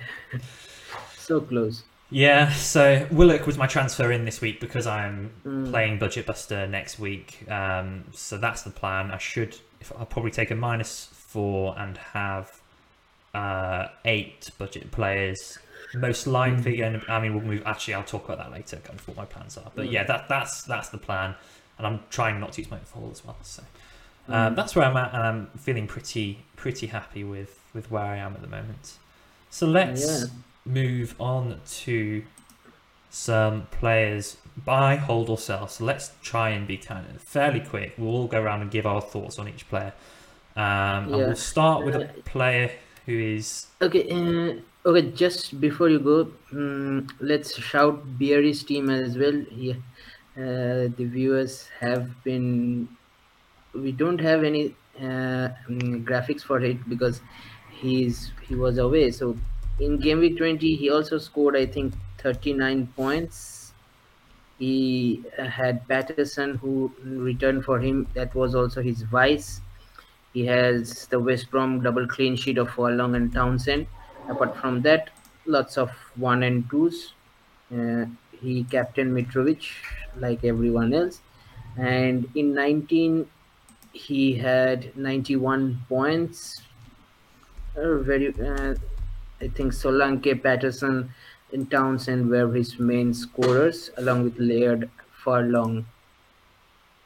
so 1.25 1.41
close? 1.41 1.83
Yeah, 2.11 2.51
so 2.53 3.07
Willock 3.11 3.47
was 3.47 3.57
my 3.57 3.67
transfer 3.67 4.11
in 4.11 4.25
this 4.25 4.39
week 4.39 4.59
because 4.59 4.85
I'm 4.87 5.31
Mm. 5.45 5.71
playing 5.71 5.97
Budget 5.99 6.25
Buster 6.27 6.67
next 6.67 6.99
week. 6.99 7.49
Um, 7.49 8.05
so 8.13 8.37
that's 8.37 8.61
the 8.61 8.69
plan. 8.69 9.11
I 9.11 9.17
should, 9.17 9.57
if 9.81 9.91
I'll 9.97 10.05
probably 10.05 10.31
take 10.31 10.51
a 10.51 10.55
minus 10.55 11.09
four 11.13 11.77
and 11.77 11.97
have 11.97 12.61
uh, 13.33 13.87
eight 14.05 14.49
budget 14.57 14.91
players. 14.91 15.57
Most 15.93 16.25
likely, 16.27 16.77
to, 16.77 17.01
I 17.09 17.19
mean, 17.19 17.33
we'll 17.33 17.43
move. 17.43 17.63
Actually, 17.65 17.95
I'll 17.95 18.03
talk 18.03 18.25
about 18.25 18.37
that 18.37 18.51
later. 18.51 18.77
Kind 18.77 18.99
of 18.99 19.07
what 19.07 19.17
my 19.17 19.25
plans 19.25 19.57
are. 19.57 19.71
But 19.75 19.87
Mm. 19.87 19.91
yeah, 19.91 20.03
that 20.05 20.29
that's 20.29 20.63
that's 20.63 20.89
the 20.89 20.97
plan, 20.97 21.35
and 21.77 21.85
I'm 21.87 21.99
trying 22.09 22.39
not 22.39 22.53
to 22.53 22.61
use 22.61 22.71
my 22.71 22.79
fall 22.79 23.09
as 23.11 23.25
well. 23.25 23.37
So 23.43 23.63
um, 24.29 24.55
that's 24.55 24.75
where 24.75 24.85
I'm 24.85 24.95
at, 24.97 25.13
and 25.13 25.23
I'm 25.23 25.47
feeling 25.57 25.85
pretty 25.87 26.45
pretty 26.55 26.87
happy 26.87 27.23
with 27.25 27.59
with 27.73 27.91
where 27.91 28.03
I 28.03 28.17
am 28.17 28.33
at 28.35 28.41
the 28.41 28.47
moment. 28.47 28.93
So 29.49 29.67
let's 29.67 30.01
Yeah. 30.23 30.27
Move 30.65 31.15
on 31.19 31.61
to 31.65 32.25
some 33.09 33.67
players 33.67 34.37
buy, 34.57 34.95
hold, 34.97 35.29
or 35.29 35.37
sell. 35.37 35.67
So 35.67 35.83
let's 35.85 36.13
try 36.21 36.49
and 36.51 36.67
be 36.67 36.77
kind 36.77 37.09
of 37.09 37.21
fairly 37.21 37.61
quick. 37.61 37.95
We'll 37.97 38.09
all 38.15 38.27
go 38.27 38.41
around 38.41 38.61
and 38.61 38.71
give 38.71 38.85
our 38.85 39.01
thoughts 39.01 39.39
on 39.39 39.47
each 39.49 39.67
player. 39.69 39.93
Um, 40.55 41.09
And 41.13 41.25
Yeah. 41.25 41.27
we'll 41.27 41.35
start 41.35 41.83
with 41.85 41.95
a 41.95 41.99
Uh, 41.99 42.21
player 42.25 42.71
who 43.05 43.13
is. 43.19 43.67
Okay, 43.81 44.03
uh, 44.09 44.61
okay. 44.89 45.11
Just 45.11 45.59
before 45.59 45.89
you 45.89 45.99
go, 45.99 46.33
mm, 46.53 47.09
let's 47.19 47.57
shout 47.59 48.17
Beery's 48.17 48.63
team 48.63 48.89
as 48.89 49.17
well. 49.17 49.35
Yeah, 49.51 49.75
uh, 50.37 50.87
the 50.97 51.05
viewers 51.15 51.67
have 51.79 52.23
been. 52.23 52.97
We 53.73 53.91
don't 53.93 54.19
have 54.21 54.43
any 54.43 54.77
uh, 54.99 55.49
mm, 55.69 56.03
graphics 56.05 56.43
for 56.43 56.61
it 56.61 56.87
because 56.89 57.21
he's 57.69 58.33
he 58.41 58.55
was 58.55 58.77
away. 58.77 59.11
So 59.11 59.39
in 59.79 59.99
game 59.99 60.19
week 60.19 60.37
twenty, 60.37 60.75
he 60.75 60.89
also 60.89 61.17
scored 61.17 61.55
I 61.55 61.65
think 61.65 61.93
thirty 62.17 62.53
nine 62.53 62.87
points. 62.95 63.73
He 64.57 65.23
uh, 65.37 65.45
had 65.45 65.85
Patterson 65.87 66.55
who 66.55 66.91
returned 67.03 67.65
for 67.65 67.79
him. 67.79 68.07
That 68.13 68.33
was 68.33 68.55
also 68.55 68.81
his 68.81 69.01
vice. 69.01 69.61
He 70.33 70.45
has 70.45 71.07
the 71.07 71.19
West 71.19 71.51
Brom 71.51 71.81
double 71.81 72.07
clean 72.07 72.35
sheet 72.35 72.57
of 72.57 72.69
Furlong 72.69 73.15
and 73.15 73.33
Townsend. 73.33 73.87
Apart 74.29 74.55
from 74.57 74.81
that, 74.81 75.09
lots 75.45 75.77
of 75.77 75.91
one 76.15 76.43
and 76.43 76.69
twos. 76.69 77.13
Uh, 77.73 78.05
he 78.41 78.63
captained 78.65 79.15
Mitrovic 79.15 79.65
like 80.17 80.43
everyone 80.43 80.93
else. 80.93 81.21
And 81.77 82.29
in 82.35 82.53
19, 82.53 83.27
he 83.93 84.33
had 84.33 84.95
91 84.95 85.81
points. 85.89 86.61
Uh, 87.77 87.97
very, 87.97 88.33
uh, 88.39 88.75
I 89.45 89.49
think 89.49 89.73
Solanke, 89.73 90.41
Patterson, 90.41 91.13
and 91.53 91.69
Townsend 91.69 92.31
were 92.31 92.51
his 92.51 92.79
main 92.79 93.13
scorers, 93.13 93.91
along 93.97 94.23
with 94.23 94.39
Laird, 94.39 94.89
Furlong. 95.23 95.85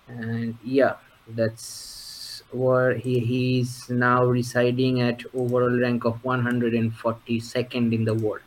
And 0.07 0.57
yeah, 0.63 0.93
that's 1.27 2.43
where 2.51 2.93
he, 2.93 3.19
he's 3.19 3.89
now 3.89 4.23
residing 4.23 5.01
at 5.01 5.21
overall 5.35 5.77
rank 5.77 6.05
of 6.05 6.23
142nd 6.23 7.93
in 7.93 8.05
the 8.05 8.13
world. 8.13 8.41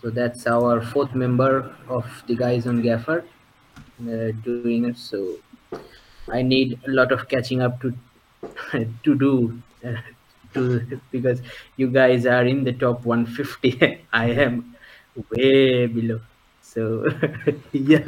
So 0.00 0.10
that's 0.10 0.46
our 0.46 0.80
fourth 0.80 1.16
member 1.16 1.74
of 1.88 2.06
the 2.28 2.36
guys 2.36 2.66
on 2.68 2.80
Gaffer 2.80 3.24
uh, 4.02 4.30
doing 4.44 4.84
it. 4.84 4.98
So 4.98 5.38
I 6.28 6.42
need 6.42 6.78
a 6.86 6.90
lot 6.90 7.10
of 7.10 7.28
catching 7.28 7.60
up 7.60 7.80
to 7.80 7.92
to 9.02 9.14
do 9.18 9.60
uh, 9.84 9.96
to 10.54 11.00
because 11.10 11.40
you 11.76 11.88
guys 11.88 12.26
are 12.26 12.44
in 12.44 12.64
the 12.64 12.72
top 12.72 13.04
150. 13.04 14.00
I 14.12 14.26
am 14.30 14.74
way 15.30 15.86
below. 15.86 16.20
So 16.62 17.06
yeah, 17.72 18.06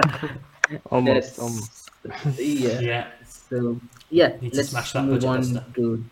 Almost, 0.90 1.38
almost. 1.38 1.90
yeah. 2.38 2.80
Yeah. 2.90 3.06
So 3.28 3.80
yeah, 4.10 4.36
Need 4.40 4.54
let's 4.54 4.70
smash 4.70 4.92
that 4.92 5.04
move 5.04 5.20
budget 5.22 5.28
on 5.30 5.38
buster. 5.38 5.64
to 5.74 6.04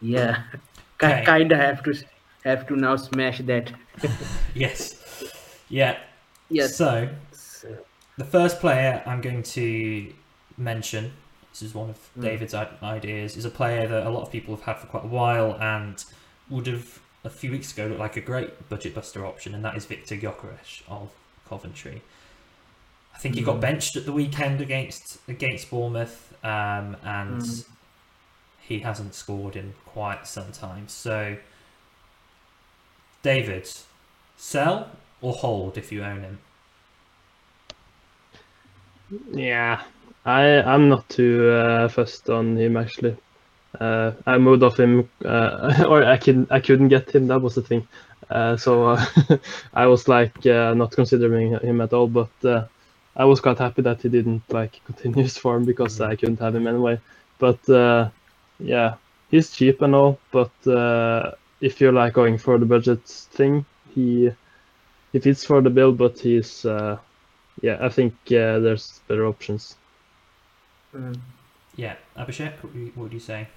yeah. 0.00 0.42
Ki 0.98 1.06
Okay. 1.06 1.24
Kind 1.24 1.52
of 1.52 1.58
have 1.58 1.82
to 1.84 1.94
have 2.44 2.66
to 2.68 2.76
now 2.76 2.96
smash 2.96 3.38
that. 3.40 3.72
Yes. 4.54 4.96
Yeah. 5.68 5.98
Yes. 6.48 6.76
So 6.76 7.08
So, 7.32 7.68
the 8.16 8.24
first 8.24 8.60
player 8.60 9.02
I'm 9.06 9.20
going 9.20 9.42
to 9.42 10.12
mention, 10.56 11.12
this 11.58 11.70
is 11.70 11.74
one 11.74 11.88
of 11.88 11.96
Mm. 12.18 12.22
David's 12.22 12.54
ideas, 12.54 13.36
is 13.36 13.46
a 13.46 13.50
player 13.50 13.88
that 13.88 14.06
a 14.06 14.10
lot 14.10 14.22
of 14.22 14.30
people 14.30 14.54
have 14.54 14.64
had 14.64 14.78
for 14.78 14.86
quite 14.86 15.04
a 15.04 15.08
while 15.08 15.54
and 15.60 16.04
would 16.50 16.66
have 16.66 16.98
a 17.24 17.30
few 17.30 17.50
weeks 17.50 17.72
ago 17.72 17.86
looked 17.86 17.98
like 17.98 18.16
a 18.16 18.20
great 18.20 18.68
budget 18.68 18.94
buster 18.94 19.24
option, 19.24 19.54
and 19.54 19.64
that 19.64 19.74
is 19.74 19.86
Viktor 19.86 20.16
Gyökeres 20.16 20.82
of 20.86 21.10
Coventry. 21.48 22.02
I 23.14 23.18
think 23.18 23.34
he 23.36 23.40
got 23.42 23.56
Mm. 23.56 23.60
benched 23.62 23.96
at 23.96 24.04
the 24.04 24.12
weekend 24.12 24.60
against 24.60 25.18
against 25.26 25.70
Bournemouth, 25.70 26.34
um, 26.44 26.96
and 27.02 27.40
Mm. 27.40 27.66
he 28.60 28.80
hasn't 28.80 29.14
scored 29.14 29.56
in 29.56 29.72
quite 29.86 30.26
some 30.26 30.52
time. 30.52 30.88
So, 30.88 31.38
David, 33.22 33.68
sell 34.36 34.90
or 35.22 35.32
hold 35.32 35.78
if 35.78 35.90
you 35.90 36.04
own 36.04 36.20
him? 36.20 36.38
Yeah, 39.32 39.82
I 40.26 40.60
I'm 40.62 40.88
not 40.88 41.08
too 41.08 41.48
uh, 41.50 41.88
fussed 41.88 42.28
on 42.28 42.56
him 42.56 42.76
actually. 42.76 43.16
Uh, 43.80 44.12
I 44.26 44.38
moved 44.38 44.62
off 44.64 44.78
him, 44.80 45.08
uh, 45.24 45.84
or 45.88 46.04
I 46.04 46.16
can 46.16 46.48
I 46.50 46.60
couldn't 46.60 46.88
get 46.88 47.14
him. 47.14 47.28
That 47.28 47.40
was 47.40 47.54
the 47.54 47.62
thing. 47.62 47.86
So 48.58 48.98
I 49.74 49.86
was 49.86 50.08
like 50.08 50.44
not 50.44 50.90
considering 50.90 51.52
him 51.60 51.80
at 51.80 51.92
all. 51.92 52.08
But 52.08 52.68
I 53.16 53.24
was 53.24 53.40
quite 53.40 53.58
happy 53.58 53.82
that 53.82 54.02
he 54.02 54.08
didn't 54.08 54.42
like 54.52 54.80
continue 54.86 55.22
his 55.22 55.38
form 55.38 55.64
because 55.64 56.00
I 56.00 56.16
couldn't 56.16 56.40
have 56.40 56.56
him 56.56 56.66
anyway. 56.66 57.00
But 57.38 57.60
yeah, 58.58 58.94
he's 59.30 59.50
cheap 59.52 59.80
and 59.82 59.94
all. 59.94 60.18
But 60.32 60.50
if 61.60 61.80
you're 61.80 61.92
like 61.92 62.14
going 62.14 62.38
for 62.38 62.58
the 62.58 62.66
budget 62.66 63.04
thing, 63.06 63.64
he 63.94 64.32
he 65.12 65.20
fits 65.20 65.44
for 65.44 65.60
the 65.62 65.70
bill. 65.70 65.92
But 65.92 66.18
he's 66.18 66.64
yeah, 66.64 67.78
I 67.80 67.88
think 67.90 68.14
there's 68.26 69.00
better 69.06 69.26
options. 69.26 69.76
Mm. 70.96 71.20
Yeah, 71.76 71.96
Abhishek, 72.16 72.62
what 72.62 72.72
do 72.72 72.78
you, 72.78 72.92
what 72.94 73.10
do 73.10 73.14
you 73.16 73.20
say? 73.20 73.48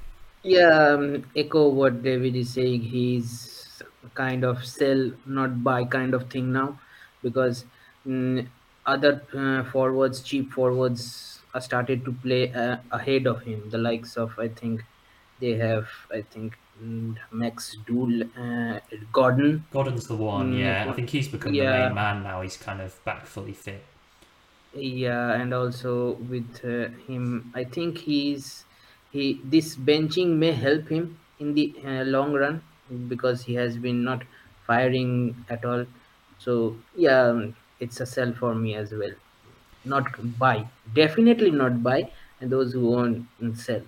Yeah, 0.44 0.94
um, 0.94 1.24
echo 1.36 1.70
what 1.70 2.04
David 2.04 2.36
is 2.36 2.54
saying. 2.54 2.82
He's 2.82 3.82
kind 4.14 4.44
of 4.44 4.66
sell, 4.66 5.12
not 5.26 5.64
buy 5.64 5.86
kind 5.86 6.14
of 6.14 6.30
thing 6.30 6.52
now, 6.52 6.80
because 7.24 7.66
mm, 8.06 8.46
other 8.86 9.24
uh, 9.34 9.64
forwards, 9.72 10.22
cheap 10.22 10.52
forwards, 10.52 11.40
are 11.54 11.62
started 11.62 12.06
to 12.06 12.12
play 12.12 12.54
uh, 12.54 12.78
ahead 12.92 13.26
of 13.28 13.42
him. 13.44 13.70
The 13.70 13.78
likes 13.78 14.18
of 14.18 14.38
I 14.38 14.50
think 14.50 14.84
they 15.40 15.56
have 15.56 15.88
I 16.14 16.22
think 16.22 16.58
mm, 16.84 17.16
Max 17.32 17.78
Dool, 17.88 18.24
uh, 18.38 18.80
Godden. 19.14 19.66
Godden's 19.72 20.08
the 20.08 20.16
one, 20.16 20.54
Mm, 20.54 20.60
yeah. 20.60 20.86
I 20.90 20.94
think 20.94 21.10
he's 21.10 21.28
become 21.28 21.54
the 21.54 21.60
main 21.62 21.94
man 21.94 22.24
now. 22.24 22.42
He's 22.42 22.58
kind 22.58 22.82
of 22.82 23.04
back 23.06 23.26
fully 23.26 23.54
fit. 23.54 23.84
Yeah, 24.74 25.34
and 25.34 25.54
also 25.54 26.14
with 26.14 26.64
uh, 26.64 26.90
him, 27.08 27.52
I 27.56 27.64
think 27.64 27.98
he's 28.00 28.66
he 29.12 29.42
this 29.44 29.76
benching 29.76 30.38
may 30.38 30.52
help 30.52 30.90
him 30.90 31.20
in 31.40 31.54
the 31.56 31.74
uh, 31.84 32.04
long 32.04 32.34
run 32.34 32.62
because 33.08 33.44
he 33.44 33.56
has 33.56 33.78
been 33.78 34.04
not 34.04 34.24
firing 34.68 35.44
at 35.50 35.66
all. 35.66 35.86
So 36.38 36.78
yeah, 36.96 37.48
it's 37.80 38.00
a 38.00 38.06
sell 38.06 38.34
for 38.34 38.54
me 38.54 38.76
as 38.76 38.92
well. 38.92 39.14
Not 39.86 40.06
buy, 40.38 40.68
definitely 40.94 41.52
not 41.52 41.82
buy, 41.84 42.12
and 42.40 42.52
those 42.52 42.74
who 42.74 42.96
own 42.96 43.28
sell. 43.56 43.82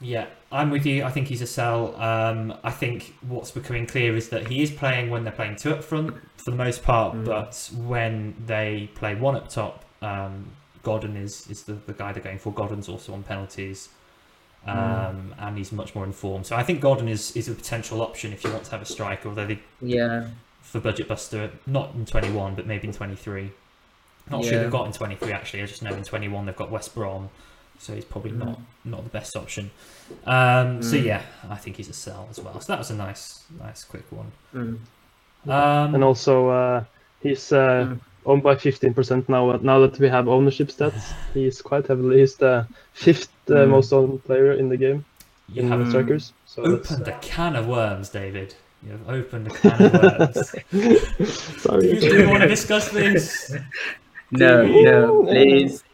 Yeah, 0.00 0.26
I'm 0.52 0.70
with 0.70 0.84
you. 0.84 1.04
I 1.04 1.10
think 1.10 1.28
he's 1.28 1.40
a 1.40 1.46
sell. 1.46 1.96
Um, 2.00 2.54
I 2.62 2.70
think 2.70 3.14
what's 3.22 3.50
becoming 3.50 3.86
clear 3.86 4.14
is 4.14 4.28
that 4.28 4.48
he 4.48 4.62
is 4.62 4.70
playing 4.70 5.08
when 5.10 5.24
they're 5.24 5.32
playing 5.32 5.56
two 5.56 5.72
up 5.72 5.82
front 5.82 6.14
for 6.36 6.50
the 6.50 6.56
most 6.56 6.82
part, 6.82 7.14
Mm. 7.14 7.24
but 7.24 7.70
when 7.74 8.36
they 8.44 8.90
play 8.94 9.14
one 9.14 9.36
up 9.36 9.48
top, 9.48 9.85
um, 10.02 10.50
Godden 10.82 11.16
is 11.16 11.46
is 11.48 11.62
the, 11.64 11.74
the 11.74 11.92
guy 11.92 12.12
they're 12.12 12.22
going 12.22 12.38
for. 12.38 12.52
Godden's 12.52 12.88
also 12.88 13.12
on 13.12 13.22
penalties. 13.22 13.88
Um, 14.66 14.74
Mm. 14.76 15.34
and 15.38 15.58
he's 15.58 15.70
much 15.70 15.94
more 15.94 16.04
informed. 16.04 16.44
So 16.44 16.56
I 16.56 16.64
think 16.64 16.80
Godden 16.80 17.06
is, 17.06 17.36
is 17.36 17.48
a 17.48 17.52
potential 17.54 18.02
option 18.02 18.32
if 18.32 18.42
you 18.42 18.50
want 18.50 18.64
to 18.64 18.70
have 18.72 18.82
a 18.82 18.84
striker, 18.84 19.28
although 19.28 19.46
they 19.46 19.60
Yeah. 19.80 20.26
for 20.60 20.80
Budget 20.80 21.06
Buster, 21.06 21.52
not 21.68 21.94
in 21.94 22.04
21, 22.04 22.56
but 22.56 22.66
maybe 22.66 22.88
in 22.88 22.92
23. 22.92 23.52
Not 24.28 24.42
sure 24.42 24.54
Yeah. 24.54 24.62
they've 24.62 24.70
got 24.72 24.86
in 24.88 24.92
23 24.92 25.30
actually. 25.32 25.62
I 25.62 25.66
just 25.66 25.82
know 25.84 25.94
in 25.94 26.02
21 26.02 26.46
they've 26.46 26.56
got 26.56 26.72
West 26.72 26.96
Brom, 26.96 27.30
so 27.78 27.94
he's 27.94 28.04
probably 28.04 28.32
Mm. 28.32 28.38
not 28.44 28.58
not 28.84 29.04
the 29.04 29.10
best 29.10 29.36
option. 29.36 29.70
Um, 30.26 30.82
So 30.82 30.96
Mm. 30.96 31.04
yeah, 31.04 31.22
I 31.48 31.54
think 31.54 31.76
he's 31.76 31.88
a 31.88 31.92
sell 31.92 32.26
as 32.30 32.40
well. 32.40 32.60
So 32.60 32.72
that 32.72 32.78
was 32.80 32.90
a 32.90 32.96
nice 32.96 33.44
nice 33.60 33.84
quick 33.84 34.10
one. 34.10 34.32
Mm. 34.52 34.78
Um, 35.48 35.94
And 35.94 36.02
also, 36.02 36.48
uh, 36.48 36.84
he's 37.22 37.52
uh, 37.52 37.86
Mm. 37.86 38.00
Owned 38.26 38.42
by 38.42 38.54
15% 38.54 39.28
now. 39.28 39.50
uh, 39.50 39.58
Now 39.62 39.78
that 39.80 39.98
we 39.98 40.08
have 40.08 40.28
ownership 40.28 40.68
stats, 40.68 41.12
he's 41.34 41.62
quite 41.62 41.86
heavily. 41.86 42.18
He's 42.20 42.36
the 42.36 42.66
fifth 42.92 43.30
uh, 43.50 43.54
Mm. 43.54 43.70
most 43.70 43.92
owned 43.92 44.22
player 44.24 44.52
in 44.52 44.68
the 44.68 44.76
game 44.76 45.04
you 45.52 45.62
in 45.62 45.68
have 45.68 45.78
the 45.80 45.86
strikers. 45.90 46.32
So 46.46 46.62
that's, 46.62 46.90
opened 46.92 47.08
a 47.08 47.18
can 47.20 47.56
of 47.56 47.66
worms, 47.68 48.08
David. 48.08 48.54
You 48.82 48.92
have 48.92 49.08
opened 49.08 49.46
a 49.46 49.50
can 49.50 49.82
of 49.86 49.92
worms. 50.02 50.36
uh, 50.36 51.24
sorry. 51.58 51.98
do, 52.00 52.06
you, 52.06 52.28
want 52.28 52.42
to 52.42 52.48
discuss 52.48 52.88
this? 52.90 53.54
No, 54.32 54.66
no, 54.66 55.22
please, 55.24 55.84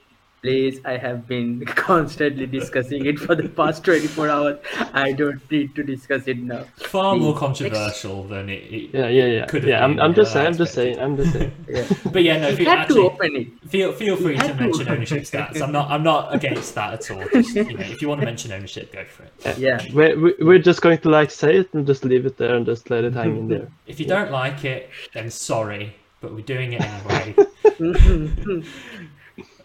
please. 0.43 0.81
I 0.85 0.97
have 0.97 1.27
been 1.27 1.65
constantly 1.67 2.47
discussing 2.47 3.07
it 3.07 3.19
for 3.19 3.35
the 3.35 3.49
past 3.49 3.85
24 3.87 4.29
hours. 4.29 4.59
I 4.93 5.13
don't 5.13 5.41
need 5.51 5.75
to 5.77 5.83
discuss 5.83 6.27
it 6.27 6.39
now. 6.39 6.65
Far 6.77 7.17
more 7.17 7.33
Please. 7.33 7.39
controversial 7.39 8.25
than 8.25 8.49
it. 8.51 8.63
it 8.73 8.91
Yeah, 8.93 9.09
yeah, 9.09 9.25
yeah. 9.27 9.47
Could 9.47 9.63
have 9.63 9.69
Yeah, 9.71 9.85
I'm, 9.85 9.99
I'm 10.01 10.15
just 10.15 10.33
saying. 10.33 10.47
I'm 10.49 10.55
just 10.57 10.75
saying. 10.75 10.99
I'm 10.99 11.17
just 11.17 11.33
saying. 11.33 11.53
Yeah. 11.69 11.85
But 12.13 12.23
yeah, 12.25 12.39
no. 12.39 12.49
If 12.49 12.59
You 12.59 12.65
you 12.65 12.71
had 12.71 12.79
actually, 12.81 13.03
to 13.03 13.11
open 13.11 13.37
it. 13.37 13.71
Feel 13.71 13.93
feel 13.93 14.17
free 14.17 14.37
to 14.37 14.43
had 14.43 14.59
to. 14.59 14.65
mention 14.65 14.89
ownership 14.89 15.23
stats. 15.23 15.63
I'm 15.63 15.73
not 15.73 15.91
I'm 15.91 16.03
not 16.03 16.35
against 16.35 16.75
that 16.75 16.95
at 16.95 17.11
all. 17.11 17.25
Just, 17.33 17.55
you 17.55 17.65
know, 17.77 17.81
if 17.85 18.03
you 18.03 18.09
want 18.09 18.21
to 18.21 18.27
mention 18.27 18.53
ownership, 18.53 18.93
go 18.93 19.05
for 19.05 19.23
it. 19.25 19.59
Yeah. 19.59 19.83
We're, 19.93 20.19
we- 20.19 20.35
we're 20.41 20.59
just 20.59 20.83
going 20.83 20.99
to 20.99 21.09
like 21.09 21.31
say 21.31 21.57
it 21.59 21.73
and 21.73 21.87
just 21.87 22.05
leave 22.05 22.27
it 22.27 22.37
there 22.37 22.55
and 22.57 22.67
just 22.67 22.91
let 22.91 23.05
it 23.05 23.15
hang 23.15 23.37
in 23.37 23.49
there. 23.49 23.69
If 23.87 24.01
you 24.01 24.07
don't 24.07 24.31
like 24.33 24.65
it, 24.65 24.91
then 25.15 25.31
sorry, 25.31 25.95
but 26.21 26.35
we're 26.35 26.41
doing 26.45 26.73
it 26.75 26.81
anyway, 26.81 27.35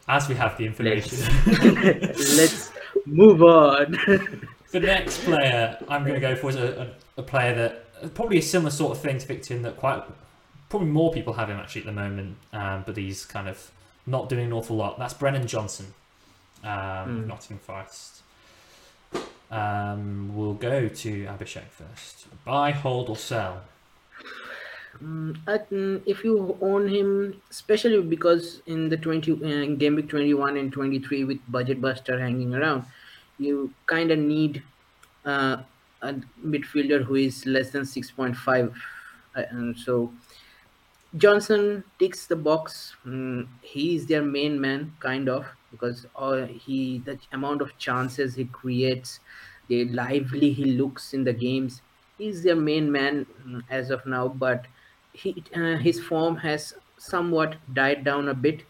as 0.07 0.27
we 0.29 0.35
have 0.35 0.57
the 0.57 0.65
information. 0.65 1.17
Let's 1.45 2.71
move 3.05 3.41
on. 3.43 3.91
the 4.71 4.79
next 4.79 5.23
player 5.23 5.77
I'm 5.87 6.03
going 6.03 6.15
to 6.15 6.19
go 6.19 6.35
for 6.35 6.49
is 6.49 6.55
a, 6.55 6.95
a, 7.17 7.21
a 7.21 7.23
player 7.23 7.53
that 7.55 8.13
probably 8.13 8.37
a 8.37 8.41
similar 8.41 8.71
sort 8.71 8.91
of 8.95 9.01
thing 9.01 9.17
to 9.17 9.25
Viktor 9.27 9.53
in 9.55 9.61
that 9.63 9.77
quite 9.77 10.03
probably 10.69 10.87
more 10.89 11.11
people 11.11 11.33
have 11.33 11.49
him 11.49 11.57
actually 11.57 11.81
at 11.81 11.87
the 11.87 11.93
moment, 11.93 12.37
um, 12.53 12.83
but 12.85 12.97
he's 12.97 13.25
kind 13.25 13.47
of 13.47 13.71
not 14.05 14.29
doing 14.29 14.45
an 14.45 14.53
awful 14.53 14.75
lot. 14.75 14.99
That's 14.99 15.13
Brennan 15.13 15.47
Johnson, 15.47 15.93
um, 16.63 17.23
Hmm. 17.23 17.27
Nottingham 17.27 17.59
Forest. 17.59 18.21
Um, 19.49 20.35
we'll 20.35 20.55
go 20.55 20.89
to 20.89 21.23
Abhishek 21.25 21.69
first. 21.69 22.27
Buy, 22.43 22.71
hold, 22.71 23.09
or 23.09 23.15
sell. 23.15 23.61
Mm, 25.01 26.01
if 26.05 26.23
you 26.23 26.57
own 26.61 26.87
him, 26.87 27.41
especially 27.51 28.01
because 28.01 28.61
in 28.65 28.89
the 28.89 28.97
20 28.97 29.31
uh, 29.31 29.35
in 29.45 29.77
game 29.77 29.95
week 29.95 30.09
21 30.09 30.57
and 30.57 30.71
23 30.71 31.23
with 31.23 31.39
budget 31.47 31.79
buster 31.81 32.19
hanging 32.19 32.53
around, 32.55 32.85
you 33.37 33.73
kind 33.85 34.11
of 34.11 34.17
need 34.19 34.63
uh, 35.25 35.57
a 36.01 36.13
midfielder 36.43 37.03
who 37.03 37.15
is 37.15 37.45
less 37.45 37.71
than 37.71 37.85
6.5. 37.85 38.73
Uh, 39.35 39.43
and 39.51 39.77
so 39.77 40.13
Johnson 41.15 41.83
ticks 41.99 42.27
the 42.27 42.35
box. 42.35 42.95
Mm, 43.05 43.47
he 43.61 43.95
is 43.95 44.07
their 44.07 44.23
main 44.23 44.59
man, 44.59 44.95
kind 44.99 45.29
of, 45.29 45.45
because 45.71 46.05
uh, 46.15 46.45
he 46.45 46.99
the 46.99 47.19
amount 47.31 47.61
of 47.61 47.77
chances 47.77 48.35
he 48.35 48.45
creates, 48.45 49.19
the 49.67 49.85
lively 49.85 50.51
he 50.53 50.65
looks 50.65 51.13
in 51.13 51.23
the 51.23 51.33
games. 51.33 51.81
He's 52.17 52.43
their 52.43 52.55
main 52.55 52.91
man 52.91 53.25
as 53.69 53.89
of 53.91 54.05
now, 54.05 54.27
but 54.27 54.65
he 55.21 55.43
uh, 55.55 55.77
his 55.77 55.99
form 56.09 56.37
has 56.37 56.73
somewhat 56.97 57.57
died 57.73 58.03
down 58.03 58.27
a 58.29 58.33
bit 58.33 58.63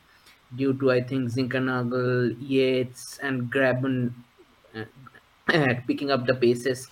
due 0.56 0.74
to 0.80 0.92
I 0.92 1.02
think 1.02 1.30
Zinckernagel, 1.32 2.36
Yates, 2.40 3.18
and 3.20 3.52
Grabban 3.52 4.14
uh, 5.54 5.74
picking 5.88 6.12
up 6.12 6.26
the 6.26 6.36
paces, 6.36 6.88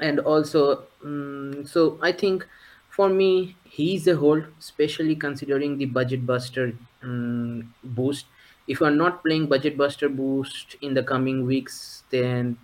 and 0.00 0.20
also 0.20 0.86
mm 1.04 1.68
so 1.68 1.98
I 2.02 2.12
think 2.12 2.46
for 2.88 3.08
me 3.08 3.56
he's 3.64 4.06
a 4.08 4.16
hold, 4.16 4.44
especially 4.58 5.16
considering 5.16 5.78
the 5.78 5.86
budget 5.86 6.26
buster 6.26 6.72
mm 7.02 7.68
boost. 7.84 8.26
If 8.68 8.80
you 8.80 8.86
are 8.86 8.96
not 9.04 9.24
playing 9.24 9.48
budget 9.48 9.76
buster 9.76 10.08
boost 10.08 10.76
in 10.82 10.94
the 10.94 11.02
coming 11.02 11.46
weeks, 11.46 12.04
then 12.10 12.58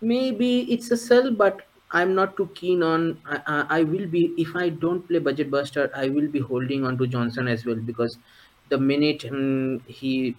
maybe 0.00 0.72
it's 0.72 0.90
a 0.90 0.96
sell 0.96 1.30
but 1.32 1.66
i'm 1.92 2.14
not 2.14 2.36
too 2.36 2.48
keen 2.54 2.82
on 2.82 3.20
I, 3.26 3.66
I, 3.78 3.82
will 3.82 4.06
be 4.06 4.32
if 4.36 4.54
i 4.56 4.68
don't 4.68 5.06
play 5.08 5.18
budget 5.18 5.50
buster 5.50 5.90
i 5.94 6.08
will 6.08 6.28
be 6.28 6.40
holding 6.40 6.84
on 6.84 6.98
to 6.98 7.06
johnson 7.06 7.48
as 7.48 7.64
well 7.66 7.76
because 7.76 8.18
the 8.68 8.78
minute 8.78 9.20
mm, 9.20 9.80
he 9.86 10.36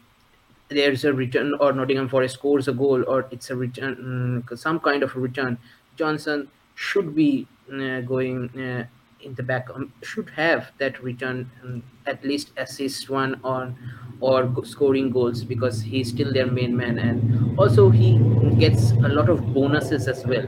there's 0.69 1.03
a 1.05 1.13
return 1.13 1.53
or 1.59 1.71
nottingham 1.73 2.09
forest 2.09 2.35
scores 2.35 2.67
a 2.67 2.73
goal 2.73 3.03
or 3.07 3.27
it's 3.31 3.49
a 3.49 3.55
return 3.55 4.43
mm, 4.49 4.57
some 4.57 4.79
kind 4.79 5.03
of 5.03 5.15
a 5.15 5.19
return 5.19 5.57
johnson 5.95 6.49
should 6.75 7.15
be 7.15 7.47
uh, 7.71 8.01
going 8.01 8.49
uh, 8.59 8.85
in 9.21 9.33
the 9.35 9.43
back 9.43 9.67
um, 9.73 9.93
should 10.01 10.29
have 10.31 10.71
that 10.79 11.01
return 11.03 11.49
um, 11.63 11.83
at 12.05 12.23
least 12.23 12.51
assist 12.57 13.09
one 13.09 13.39
on 13.43 13.77
or 14.19 14.51
scoring 14.65 15.09
goals 15.11 15.43
because 15.43 15.81
he's 15.81 16.09
still 16.09 16.31
their 16.33 16.47
main 16.47 16.75
man 16.75 16.97
and 16.97 17.59
also 17.59 17.89
he 17.89 18.17
gets 18.57 18.91
a 18.91 19.09
lot 19.09 19.29
of 19.29 19.53
bonuses 19.53 20.07
as 20.07 20.25
well. 20.25 20.47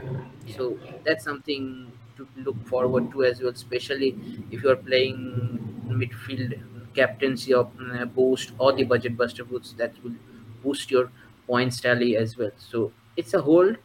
So 0.56 0.78
that's 1.06 1.24
something 1.24 1.91
to 2.18 2.28
look 2.38 2.58
forward 2.68 3.12
to 3.12 3.24
as 3.24 3.41
well 3.41 3.52
especially 3.52 4.10
if 4.52 4.63
you're 4.63 4.76
playing 4.78 5.18
midfield 6.02 6.54
captaincy 6.96 7.54
of 7.54 7.72
uh, 7.82 8.06
boost 8.06 8.54
or 8.58 8.74
the 8.74 8.84
budget 8.84 9.18
buster 9.18 9.44
boots 9.44 9.74
that 9.74 10.02
will 10.04 10.15
boost 10.63 10.89
your 10.91 11.12
points 11.48 11.80
tally 11.82 12.15
as 12.18 12.38
well 12.38 12.52
so 12.58 12.94
it's 13.18 13.34
a 13.34 13.41
hold 13.41 13.78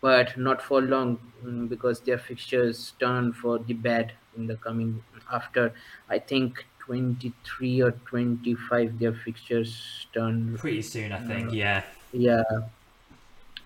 but 0.00 0.36
not 0.36 0.60
for 0.62 0.80
long 0.80 1.18
mm, 1.44 1.68
because 1.68 2.00
their 2.02 2.18
fixtures 2.18 2.92
turn 2.98 3.32
for 3.32 3.58
the 3.58 3.74
bad 3.74 4.12
in 4.36 4.46
the 4.46 4.56
coming 4.56 5.02
after 5.30 5.74
I 6.08 6.18
think 6.18 6.66
23 6.78 7.80
or 7.82 7.92
25 7.92 8.98
their 8.98 9.14
fixtures 9.14 10.06
turn 10.12 10.58
Pretty 10.58 10.82
soon, 10.82 11.12
I 11.12 11.18
think. 11.18 11.52
Yeah. 11.52 11.84
yeah 12.12 12.42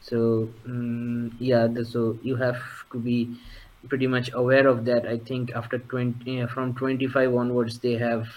so 0.08 0.48
mm, 0.66 1.32
yeah 1.40 1.66
the, 1.66 1.84
so 1.84 2.18
you 2.22 2.36
have 2.36 2.62
to 2.92 2.98
be 2.98 3.36
pretty 3.88 4.06
much 4.06 4.30
aware 4.32 4.66
of 4.66 4.84
that. 4.84 5.06
I 5.06 5.18
think 5.18 5.52
after 5.54 5.78
20 5.78 6.30
yeah, 6.30 6.46
from 6.46 6.74
25 6.74 7.34
onwards 7.34 7.78
they 7.78 7.94
have 7.94 8.28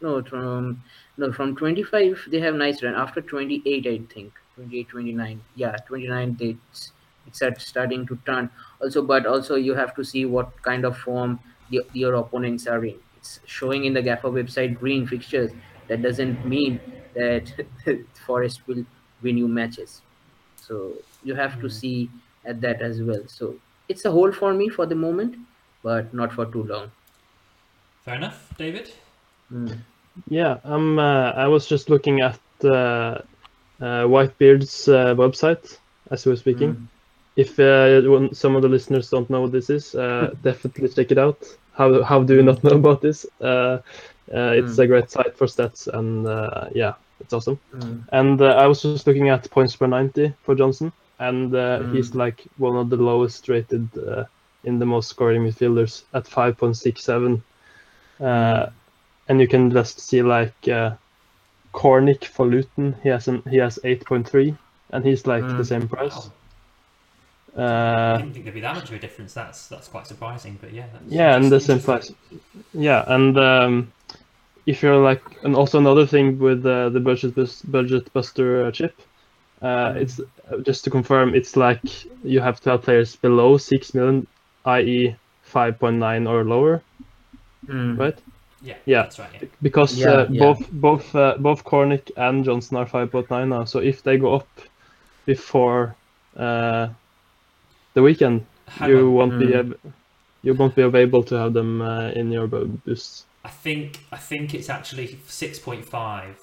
no 0.00 0.22
from 0.22 0.82
no 1.16 1.32
from 1.32 1.56
25 1.56 2.28
they 2.30 2.40
have 2.40 2.54
nice 2.54 2.82
run. 2.82 2.94
After 2.94 3.20
28 3.20 3.86
I 3.86 3.98
think 4.12 4.32
28 4.56 4.88
29 4.88 5.42
yeah 5.56 5.76
29 5.86 6.36
they 6.38 6.56
it's, 6.70 6.92
it's 7.26 7.66
starting 7.66 8.06
to 8.06 8.18
turn. 8.26 8.50
Also 8.82 9.02
but 9.02 9.26
also 9.26 9.54
you 9.54 9.74
have 9.74 9.94
to 9.96 10.04
see 10.04 10.26
what 10.26 10.62
kind 10.62 10.84
of 10.84 10.96
form 10.98 11.40
the, 11.70 11.82
your 11.92 12.14
opponents 12.14 12.66
are 12.66 12.84
in. 12.84 12.98
It's 13.16 13.40
showing 13.46 13.84
in 13.84 13.94
the 13.94 14.02
gaffer 14.02 14.28
website 14.28 14.78
green 14.78 15.06
fixtures. 15.06 15.50
That 15.88 16.02
doesn't 16.02 16.46
mean 16.46 16.80
that 17.14 17.52
forest 18.26 18.66
will 18.66 18.84
win 19.22 19.36
you 19.36 19.48
matches 19.48 20.02
so 20.70 21.04
you 21.22 21.34
have 21.34 21.60
to 21.60 21.68
Mm. 21.68 21.80
see 21.80 22.10
at 22.46 22.60
that 22.62 22.82
as 22.82 23.02
well 23.02 23.22
so 23.26 23.60
it's 23.88 24.04
a 24.06 24.12
hole 24.12 24.32
for 24.32 24.54
me 24.54 24.68
for 24.68 24.86
the 24.86 24.96
moment 25.06 25.36
but 25.82 26.14
not 26.14 26.32
for 26.32 26.46
too 26.52 26.64
long 26.64 26.90
Fair 28.04 28.16
enough, 28.16 28.54
David. 28.58 28.92
Mm. 29.52 29.84
Yeah, 30.28 30.58
um, 30.64 30.98
uh, 30.98 31.32
I 31.32 31.48
was 31.48 31.66
just 31.66 31.90
looking 31.90 32.20
at 32.20 32.40
uh, 32.64 33.18
uh, 33.80 34.04
Whitebeard's 34.06 34.88
uh, 34.88 35.14
website 35.14 35.78
as 36.10 36.24
we 36.26 36.32
were 36.32 36.36
speaking. 36.36 36.78
Mm. 36.78 36.88
If 37.36 37.58
uh, 37.58 38.32
some 38.32 38.56
of 38.56 38.62
the 38.62 38.68
listeners 38.68 39.10
don't 39.10 39.30
know 39.30 39.42
what 39.42 39.52
this 39.52 39.70
is, 39.70 39.94
uh, 39.94 40.30
definitely 40.42 40.88
check 40.88 41.10
it 41.12 41.18
out. 41.18 41.44
How 41.72 42.02
how 42.02 42.22
do 42.22 42.34
you 42.36 42.42
not 42.42 42.62
know 42.64 42.76
about 42.76 43.00
this? 43.02 43.26
Uh, 43.40 43.78
uh, 44.34 44.52
it's 44.60 44.78
Mm. 44.78 44.78
a 44.78 44.86
great 44.86 45.10
site 45.10 45.36
for 45.36 45.46
stats, 45.46 45.88
and 45.88 46.26
uh, 46.26 46.68
yeah, 46.74 46.94
it's 47.20 47.32
awesome. 47.34 47.60
Mm. 47.74 48.04
And 48.12 48.40
uh, 48.42 48.54
I 48.56 48.66
was 48.66 48.82
just 48.82 48.98
looking 48.98 49.20
at 49.20 49.40
points 49.42 49.66
per 49.66 49.78
90 49.78 50.26
for 50.34 50.46
Johnson, 50.48 50.86
and 51.18 51.54
uh, 51.54 51.80
Mm. 51.80 51.90
he's 51.90 52.14
like 52.14 52.46
one 52.56 52.76
of 52.76 52.90
the 52.90 52.96
lowest 52.96 53.48
rated 53.48 53.88
uh, 53.98 54.24
in 54.64 54.78
the 54.78 54.86
most 54.86 55.08
scoring 55.08 55.42
midfielders 55.44 56.04
at 56.14 56.26
5.67. 56.28 57.42
Uh, 58.20 58.66
and 59.28 59.40
you 59.40 59.48
can 59.48 59.70
just 59.70 60.00
see 60.00 60.22
like 60.22 60.68
uh, 60.68 60.96
Cornick 61.74 62.24
for 62.24 62.46
Luton, 62.46 62.96
he 63.02 63.08
has 63.10 63.28
an, 63.28 63.42
he 63.42 63.56
has 63.58 63.78
8.3, 63.84 64.52
and 64.90 65.04
he's 65.04 65.26
like 65.26 65.54
the 65.56 65.58
Mm. 65.60 65.64
same 65.64 65.88
price. 65.88 66.24
Wow. 66.24 66.32
I 68.08 68.12
Uh, 68.12 68.18
didn't 68.18 68.32
think 68.32 68.44
there'd 68.44 68.54
be 68.54 68.60
that 68.60 68.74
much 68.74 68.88
of 68.90 68.94
a 68.96 68.98
difference. 68.98 69.34
That's 69.34 69.68
that's 69.68 69.88
quite 69.88 70.06
surprising, 70.06 70.58
but 70.60 70.72
yeah. 70.72 70.86
That's 70.92 71.20
yeah, 71.20 71.36
and 71.36 71.50
the 71.52 71.60
same 71.60 71.80
price. 71.80 72.12
Yeah, 72.72 73.04
and 73.06 73.36
um, 73.38 73.92
if 74.66 74.82
you're 74.82 74.96
like, 74.96 75.22
and 75.42 75.54
also 75.56 75.78
another 75.78 76.06
thing 76.06 76.38
with 76.38 76.64
uh, 76.66 76.90
the 76.90 77.00
budget 77.00 77.34
bus- 77.34 77.62
budget 77.62 78.12
buster 78.12 78.66
uh, 78.66 78.70
chip, 78.72 79.00
uh, 79.62 79.94
it's 79.96 80.20
uh, 80.20 80.58
just 80.64 80.84
to 80.84 80.90
confirm, 80.90 81.34
it's 81.34 81.56
like 81.56 81.82
you 82.22 82.40
have 82.40 82.60
to 82.60 82.70
have 82.70 82.82
players 82.82 83.16
below 83.16 83.56
six 83.58 83.94
million, 83.94 84.26
i.e., 84.64 85.16
five 85.42 85.78
point 85.78 85.96
nine 85.96 86.26
or 86.26 86.44
lower, 86.44 86.84
Mm. 87.68 87.98
right? 87.98 88.18
Yeah, 88.60 88.76
Yeah. 88.86 89.02
that's 89.02 89.18
right. 89.18 89.32
Yeah. 89.32 89.48
Because 89.62 90.04
Yeah, 90.04 90.10
uh, 90.10 90.26
yeah. 90.30 90.40
both 90.40 90.70
both 90.70 91.14
uh, 91.14 91.36
both 91.38 91.64
Cornick 91.64 92.10
and 92.16 92.44
Johnson 92.44 92.76
are 92.76 92.86
five 92.86 93.10
point 93.10 93.30
nine 93.30 93.48
now, 93.50 93.64
so 93.64 93.78
if 93.80 94.02
they 94.02 94.18
go 94.18 94.34
up 94.34 94.48
before 95.26 95.96
uh, 96.36 96.88
the 97.94 98.02
weekend, 98.02 98.46
Hang 98.68 98.90
you 98.90 98.96
on. 98.96 99.12
won't 99.12 99.38
be 99.38 99.46
Mm. 99.46 99.54
ab- 99.54 99.94
you 100.42 100.54
won't 100.54 100.74
be 100.76 100.82
able 100.82 101.24
to 101.24 101.34
have 101.36 101.52
them 101.54 101.80
uh, 101.82 102.10
in 102.10 102.30
your 102.32 102.46
bo- 102.48 102.66
boosts. 102.84 103.26
I 103.44 103.48
think 103.48 103.98
I 104.12 104.16
think 104.16 104.54
it's 104.54 104.68
actually 104.68 105.18
six 105.26 105.58
point 105.58 105.84
five 105.84 106.38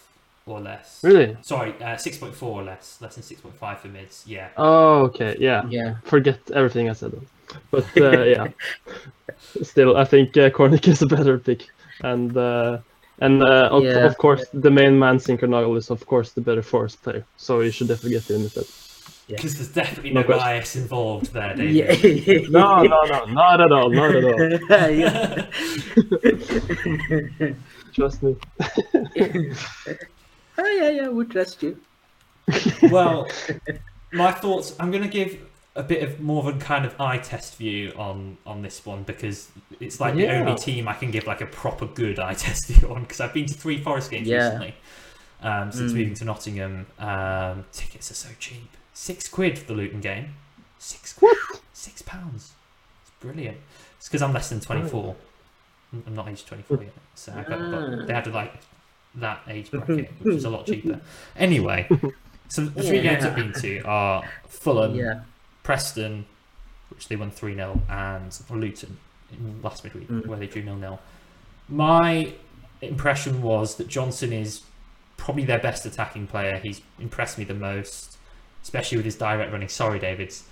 or 0.46 0.60
less. 0.60 1.02
Really? 1.04 1.38
Sorry, 1.42 1.74
uh, 1.82 1.98
six 1.98 2.18
point 2.18 2.34
four 2.34 2.62
or 2.62 2.64
less. 2.64 2.98
Less 3.02 3.16
than 3.16 3.24
six 3.24 3.42
point 3.42 3.56
five 3.56 3.80
for 3.80 3.88
mids. 3.90 4.24
Yeah. 4.26 4.50
Oh, 4.58 5.04
okay, 5.06 5.36
yeah. 5.40 5.64
Yeah. 5.70 5.96
Forget 6.04 6.40
everything 6.54 6.90
I 6.90 6.94
said. 6.94 7.12
Then. 7.12 7.28
But 7.72 7.86
uh, 7.98 8.24
yeah, 8.36 8.48
still, 9.62 9.98
I 9.98 10.06
think 10.06 10.36
uh, 10.38 10.50
Cornick 10.50 10.88
is 10.88 11.02
a 11.02 11.06
better 11.08 11.38
pick, 11.38 11.68
and 12.04 12.36
uh, 12.36 12.80
and 13.20 13.44
uh, 13.44 13.70
of, 13.72 13.84
Yeah. 13.84 14.06
of 14.06 14.18
course 14.18 14.46
the 14.54 14.72
main 14.72 14.98
man 14.98 15.18
Zinckernagel 15.18 15.78
is 15.78 15.90
of 15.90 16.06
course 16.06 16.32
the 16.32 16.42
better 16.42 16.64
force 16.64 16.96
player, 16.96 17.24
so 17.38 17.62
you 17.62 17.72
should 17.72 17.88
definitely 17.88 18.12
get 18.20 18.30
him 18.30 18.42
instead. 18.42 18.66
Because 19.28 19.56
there's 19.56 19.74
definitely 19.74 20.12
No 20.12 20.22
no, 20.22 20.26
question. 20.26 20.46
bias 20.46 20.76
involved 20.78 21.34
there, 21.34 21.54
David. 21.56 22.26
Yeah. 22.26 22.48
No, 22.50 22.84
no, 22.84 23.02
no, 23.08 23.26
not 23.26 23.60
at 23.62 23.72
all, 23.74 23.90
not 23.90 24.16
at 24.16 24.24
all. 24.24 24.40
yeah. 24.90 25.48
Trust 27.94 28.24
me. 28.24 28.36
Oh 30.60 30.66
yeah, 30.66 30.90
yeah, 30.90 31.10
we 31.10 31.26
trust 31.26 31.62
you. 31.64 31.78
well, 32.92 33.28
my 34.14 34.32
thoughts. 34.32 34.76
I'm 34.80 34.92
going 34.92 35.04
to 35.04 35.10
give 35.10 35.40
a 35.76 35.84
bit 35.84 36.02
of 36.04 36.20
more 36.22 36.48
of 36.48 36.56
a 36.56 36.60
kind 36.60 36.86
of 36.86 37.00
eye 37.00 37.18
test 37.18 37.58
view 37.58 37.92
on 37.98 38.38
on 38.46 38.62
this 38.62 38.86
one 38.86 39.04
because 39.04 39.50
it's 39.80 40.00
like 40.00 40.16
the 40.16 40.28
only 40.30 40.56
team 40.56 40.88
I 40.88 40.94
can 40.94 41.12
give 41.12 41.28
like 41.28 41.42
a 41.42 41.46
proper 41.46 41.86
good 41.86 42.20
eye 42.20 42.34
test 42.34 42.68
view 42.68 42.90
on 42.94 43.02
because 43.02 43.20
I've 43.20 43.34
been 43.34 43.46
to 43.48 43.54
three 43.54 43.82
Forest 43.82 44.10
games 44.12 44.28
Yeah. 44.28 44.46
recently 44.46 44.76
um, 45.42 45.72
since 45.72 45.92
Mm. 45.92 45.96
moving 45.96 46.14
to 46.16 46.26
Nottingham. 46.26 46.86
Um, 46.98 47.66
tickets 47.72 48.10
are 48.12 48.16
so 48.16 48.30
cheap. 48.40 48.77
Six 49.00 49.28
quid 49.30 49.60
for 49.60 49.66
the 49.68 49.74
Luton 49.76 50.02
game. 50.02 50.34
Six 50.80 51.14
quid. 51.14 51.38
Six 51.72 52.02
pounds. 52.02 52.54
It's 53.04 53.12
brilliant. 53.20 53.58
It's 54.00 54.08
because 54.08 54.24
I'm 54.24 54.34
less 54.34 54.50
than 54.50 54.60
24. 54.60 55.16
I'm 55.94 56.04
I'm 56.08 56.16
not 56.16 56.28
age 56.28 56.44
24 56.48 56.82
yet, 56.84 56.94
so 57.14 57.32
I 57.32 57.44
got, 57.44 57.60
but 57.72 58.08
they 58.08 58.14
had 58.14 58.24
to 58.24 58.32
like 58.32 58.56
that 59.16 59.42
age 59.48 59.70
bracket, 59.70 60.10
which 60.20 60.34
is 60.38 60.46
a 60.46 60.50
lot 60.50 60.66
cheaper. 60.66 61.00
Anyway, 61.36 61.88
so 62.50 62.66
the 62.66 62.82
three 62.82 63.02
games 63.02 63.24
I've 63.24 63.36
been 63.36 63.54
to 63.54 63.82
are 63.84 64.24
Fulham, 64.48 64.96
Yeah. 64.96 65.22
Preston, 65.62 66.26
which 66.90 67.08
they 67.08 67.16
won 67.16 67.30
3 67.30 67.54
0, 67.54 67.80
and 67.90 68.36
Luton 68.50 68.98
in 69.32 69.62
last 69.62 69.84
midweek, 69.84 70.08
Mm. 70.10 70.26
where 70.26 70.40
they 70.40 70.48
drew 70.48 70.64
0 70.64 70.80
0. 70.80 71.00
My 71.70 72.34
impression 72.82 73.44
was 73.44 73.76
that 73.76 73.88
Johnson 73.88 74.34
is 74.34 74.64
probably 75.18 75.46
their 75.46 75.60
best 75.60 75.86
attacking 75.86 76.26
player. 76.26 76.58
He's 76.64 76.82
impressed 77.00 77.38
me 77.38 77.44
the 77.44 77.54
most, 77.54 78.17
especially 78.68 78.98
with 78.98 79.06
his 79.06 79.16
direct 79.16 79.50
running. 79.54 79.70
Sorry, 79.70 79.98
Davids. 79.98 80.44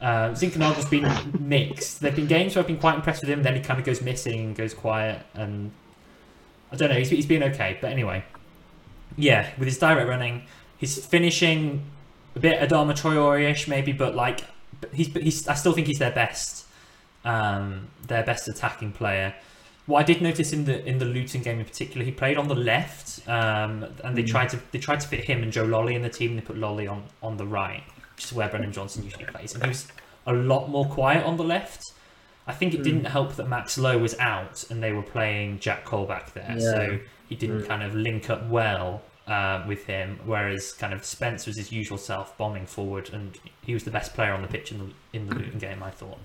Uh, 0.00 0.30
Zinckernagel's 0.30 0.86
been 0.86 1.06
mixed. 1.38 2.00
There've 2.00 2.16
been 2.16 2.26
games 2.26 2.54
where 2.54 2.62
I've 2.62 2.66
been 2.66 2.78
quite 2.78 2.94
impressed 2.94 3.20
with 3.20 3.28
him, 3.28 3.42
then 3.42 3.54
he 3.54 3.60
kind 3.60 3.78
of 3.78 3.84
goes 3.84 4.00
missing 4.00 4.40
and 4.40 4.56
goes 4.56 4.72
quiet, 4.72 5.20
and 5.34 5.70
I 6.72 6.76
don't 6.76 6.88
know. 6.88 6.96
He's, 6.96 7.10
he's 7.10 7.26
been 7.26 7.42
okay, 7.42 7.76
but 7.80 7.90
anyway, 7.90 8.24
yeah, 9.16 9.50
with 9.58 9.68
his 9.68 9.76
direct 9.76 10.08
running, 10.08 10.44
he's 10.78 11.04
finishing 11.04 11.84
a 12.34 12.40
bit 12.40 12.58
Adama 12.58 12.92
Traore-ish 12.92 13.68
maybe, 13.68 13.92
but 13.92 14.14
like 14.14 14.40
he's 14.94 15.12
he's 15.14 15.46
I 15.46 15.54
still 15.54 15.72
think 15.72 15.88
he's 15.88 15.98
their 15.98 16.12
best 16.12 16.66
um, 17.24 17.88
their 18.06 18.22
best 18.22 18.48
attacking 18.48 18.92
player. 18.92 19.34
What 19.88 19.98
I 20.00 20.02
did 20.04 20.20
notice 20.22 20.52
in 20.52 20.64
the 20.66 20.84
in 20.84 20.98
the 20.98 21.04
Luton 21.06 21.42
game 21.42 21.58
in 21.58 21.64
particular, 21.64 22.04
he 22.04 22.12
played 22.12 22.36
on 22.36 22.46
the 22.46 22.54
left, 22.54 23.26
um, 23.28 23.84
and 24.04 24.16
they 24.16 24.22
Mm. 24.22 24.28
tried 24.34 24.48
to 24.50 24.58
they 24.70 24.78
tried 24.78 25.00
to 25.00 25.08
fit 25.08 25.24
him 25.24 25.42
and 25.42 25.50
Joe 25.50 25.66
Lolley 25.66 25.94
in 25.94 26.02
the 26.02 26.10
team. 26.10 26.30
And 26.32 26.38
they 26.40 26.44
put 26.44 26.56
Lolley 26.56 26.86
on 26.88 27.04
on 27.22 27.36
the 27.38 27.46
right, 27.46 27.82
which 28.14 28.26
is 28.26 28.32
where 28.32 28.48
Brennan 28.48 28.72
Johnson 28.72 29.02
usually 29.04 29.24
plays, 29.24 29.54
and 29.54 29.62
he 29.64 29.68
was 29.70 29.88
a 30.26 30.32
lot 30.32 30.68
more 30.68 30.86
quiet 30.86 31.24
on 31.24 31.36
the 31.38 31.44
left. 31.44 31.82
I 32.46 32.52
think 32.52 32.74
it 32.74 32.80
Mm. 32.80 32.84
didn't 32.84 33.04
help 33.06 33.36
that 33.36 33.48
Max 33.48 33.76
Lowe 33.78 33.98
was 33.98 34.14
out 34.18 34.64
and 34.70 34.82
they 34.82 34.92
were 34.92 35.02
playing 35.16 35.58
Jack 35.58 35.84
Colback 35.86 36.32
there, 36.34 36.54
Yeah. 36.58 36.70
so 36.72 36.98
he 37.28 37.34
didn't 37.34 37.62
Mm. 37.62 37.68
kind 37.68 37.82
of 37.82 37.94
link 37.94 38.28
up 38.30 38.46
well 38.46 39.02
uh, 39.26 39.62
with 39.68 39.84
him. 39.84 40.18
Whereas 40.24 40.72
kind 40.72 40.94
of 40.94 41.04
Spence 41.04 41.46
was 41.46 41.58
his 41.58 41.70
usual 41.70 41.98
self, 41.98 42.34
bombing 42.38 42.64
forward, 42.64 43.10
and 43.12 43.38
he 43.62 43.74
was 43.74 43.84
the 43.84 43.90
best 43.90 44.14
player 44.14 44.32
on 44.32 44.40
the 44.40 44.48
pitch 44.48 44.72
in 44.72 44.78
the 44.78 44.88
in 45.18 45.26
the 45.28 45.34
Luton 45.40 45.58
game. 45.58 45.82
I 45.82 45.90
thought. 45.90 46.18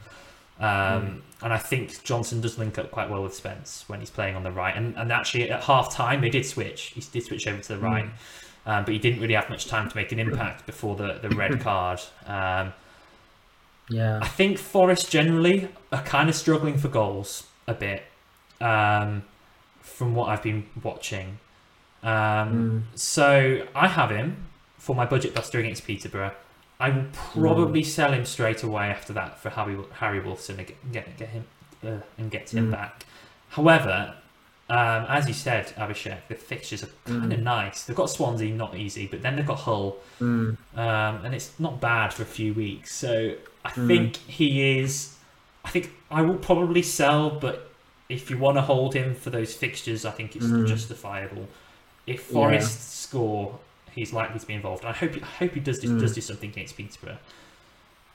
Um, 0.64 1.24
And 1.42 1.52
I 1.54 1.58
think 1.58 2.04
Johnson 2.04 2.40
does 2.42 2.58
link 2.58 2.78
up 2.78 2.90
quite 2.92 3.10
well 3.10 3.24
with 3.24 3.36
Spence 3.36 3.84
when 3.88 4.00
he's 4.00 4.10
playing 4.10 4.36
on 4.38 4.44
the 4.44 4.52
right. 4.52 4.76
And, 4.78 4.96
and 4.98 5.12
actually, 5.12 5.50
at 5.52 5.64
half 5.64 5.94
time, 5.94 6.22
they 6.22 6.30
did 6.30 6.46
switch. 6.46 6.94
He 6.96 7.02
did 7.02 7.24
switch 7.26 7.48
over 7.48 7.62
to 7.62 7.68
the 7.74 7.80
right, 7.80 8.06
um, 8.66 8.86
but 8.86 8.94
he 8.94 9.00
didn't 9.00 9.20
really 9.22 9.34
have 9.34 9.50
much 9.50 9.66
time 9.68 9.90
to 9.90 9.96
make 9.98 10.12
an 10.14 10.20
impact 10.20 10.66
before 10.66 10.96
the, 10.96 11.20
the 11.22 11.30
red 11.30 11.60
card. 11.68 12.00
Um, 12.26 12.74
Yeah. 13.90 14.20
I 14.22 14.28
think 14.28 14.58
Forest 14.58 15.12
generally 15.12 15.70
are 15.92 16.04
kind 16.04 16.30
of 16.30 16.36
struggling 16.36 16.78
for 16.78 16.88
goals 16.88 17.48
a 17.68 17.74
bit 17.74 18.04
um, 18.62 19.24
from 19.82 20.16
what 20.16 20.30
I've 20.30 20.44
been 20.44 20.70
watching. 20.82 21.40
Um, 22.04 22.54
Mm. 22.54 22.84
So 22.96 23.68
I 23.76 23.88
have 23.88 24.10
him 24.12 24.48
for 24.78 24.96
my 24.96 25.06
budget 25.06 25.34
buster 25.34 25.60
against 25.60 25.86
Peterborough. 25.86 26.34
I 26.80 26.90
will 26.90 27.06
probably 27.14 27.84
sell 27.84 28.12
him 28.12 28.26
straight 28.26 28.64
away 28.64 28.86
after 28.88 29.14
that 29.14 29.40
for 29.40 29.50
Harry 29.50 29.78
Harry 29.94 30.20
Wilson 30.20 30.58
and 30.60 30.68
get 30.68 30.92
get, 30.92 31.18
get 31.18 31.30
him 31.30 31.46
uh, 31.86 31.98
and 32.18 32.30
get 32.32 32.54
him 32.54 32.68
Mm. 32.68 32.72
back. 32.72 33.06
However, 33.50 34.16
um, 34.70 35.06
as 35.08 35.28
you 35.28 35.34
said, 35.34 35.68
Abhishek, 35.78 36.28
the 36.30 36.36
fixtures 36.36 36.84
are 36.84 36.90
kind 37.06 37.32
of 37.32 37.40
Mm. 37.40 37.44
nice. 37.44 37.84
They've 37.84 37.96
got 37.96 38.10
Swansea, 38.10 38.54
not 38.54 38.76
easy, 38.76 39.06
but 39.08 39.22
then 39.22 39.36
they've 39.36 39.46
got 39.46 39.60
Hull, 39.60 39.98
Mm. 40.20 40.58
um, 40.76 41.26
and 41.26 41.36
it's 41.36 41.52
not 41.60 41.80
bad 41.80 42.14
for 42.14 42.24
a 42.24 42.26
few 42.26 42.54
weeks. 42.54 42.94
So 42.96 43.36
I 43.64 43.70
Mm. 43.72 43.88
think 43.88 44.18
he 44.28 44.80
is. 44.80 45.16
I 45.66 45.70
think 45.70 45.92
I 46.10 46.22
will 46.22 46.38
probably 46.38 46.82
sell, 46.82 47.30
but 47.30 47.72
if 48.10 48.30
you 48.30 48.38
want 48.38 48.58
to 48.58 48.62
hold 48.62 48.94
him 48.96 49.16
for 49.16 49.30
those 49.30 49.54
fixtures, 49.54 50.06
I 50.06 50.12
think 50.12 50.36
it's 50.36 50.46
Mm. 50.48 50.68
justifiable. 50.68 51.48
If 52.08 52.28
Yeah. 52.28 52.34
Forest 52.34 53.02
score, 53.04 53.60
he's 53.96 54.14
likely 54.14 54.40
to 54.40 54.46
be 54.48 54.54
involved. 54.54 54.86
I 54.86 54.92
hope. 54.94 55.16
I 55.22 55.26
hope 55.26 55.52
he 55.54 55.60
does 55.60 55.80
do, 55.80 55.88
Mm. 55.90 56.00
does 56.00 56.14
do 56.16 56.22
something 56.22 56.50
against 56.50 56.76
Peterborough. 56.78 57.18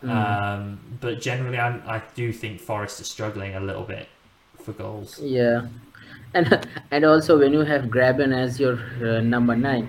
Mm. 0.02 0.10
Um, 0.10 0.80
but 1.00 1.20
generally, 1.20 1.58
I'm, 1.58 1.82
I 1.86 2.02
do 2.14 2.32
think 2.32 2.60
Forest 2.60 3.00
is 3.00 3.08
struggling 3.08 3.54
a 3.56 3.60
little 3.60 3.82
bit 3.82 4.08
for 4.62 4.72
goals. 4.72 5.18
Yeah, 5.20 5.66
and 6.34 6.66
and 6.90 7.04
also 7.04 7.38
when 7.38 7.52
you 7.52 7.60
have 7.60 7.84
Grabban 7.86 8.32
as 8.36 8.60
your 8.60 8.78
uh, 9.02 9.20
number 9.20 9.56
nine, 9.56 9.86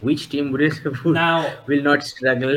which 0.00 0.28
team 0.28 0.52
will 0.52 0.70
Now, 1.04 1.52
will 1.66 1.82
not 1.82 2.04
struggle? 2.04 2.56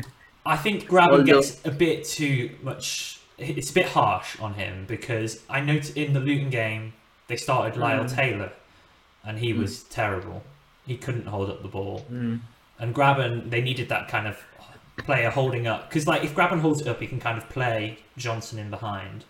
I 0.46 0.56
think 0.56 0.88
Grabban 0.88 1.08
Although- 1.10 1.24
gets 1.24 1.64
a 1.64 1.70
bit 1.70 2.04
too 2.04 2.50
much. 2.62 3.18
It's 3.38 3.70
a 3.70 3.74
bit 3.74 3.86
harsh 3.86 4.38
on 4.40 4.54
him 4.54 4.84
because 4.86 5.40
I 5.48 5.60
noticed 5.60 5.96
in 5.96 6.12
the 6.12 6.20
Luton 6.20 6.50
game 6.50 6.92
they 7.26 7.36
started 7.36 7.78
Lyle 7.80 8.04
Mm. 8.04 8.14
Taylor, 8.14 8.52
and 9.24 9.38
he 9.38 9.52
Mm. 9.54 9.60
was 9.60 9.84
terrible. 9.84 10.42
He 10.86 10.96
couldn't 10.96 11.26
hold 11.26 11.48
up 11.50 11.62
the 11.62 11.68
ball, 11.68 12.04
Mm. 12.10 12.40
and 12.78 12.94
Grabban 12.94 13.50
they 13.50 13.60
needed 13.60 13.88
that 13.88 14.08
kind 14.08 14.26
of 14.26 14.36
player 14.98 15.30
holding 15.30 15.66
up 15.66 15.88
because 15.88 16.06
like 16.06 16.22
if 16.24 16.34
Grabban 16.34 16.60
holds 16.60 16.80
it 16.80 16.86
up, 16.88 17.00
he 17.00 17.06
can 17.06 17.20
kind 17.20 17.38
of 17.38 17.48
play 17.48 17.98
Johnson 18.16 18.58
in 18.58 18.68
behind, 18.70 19.24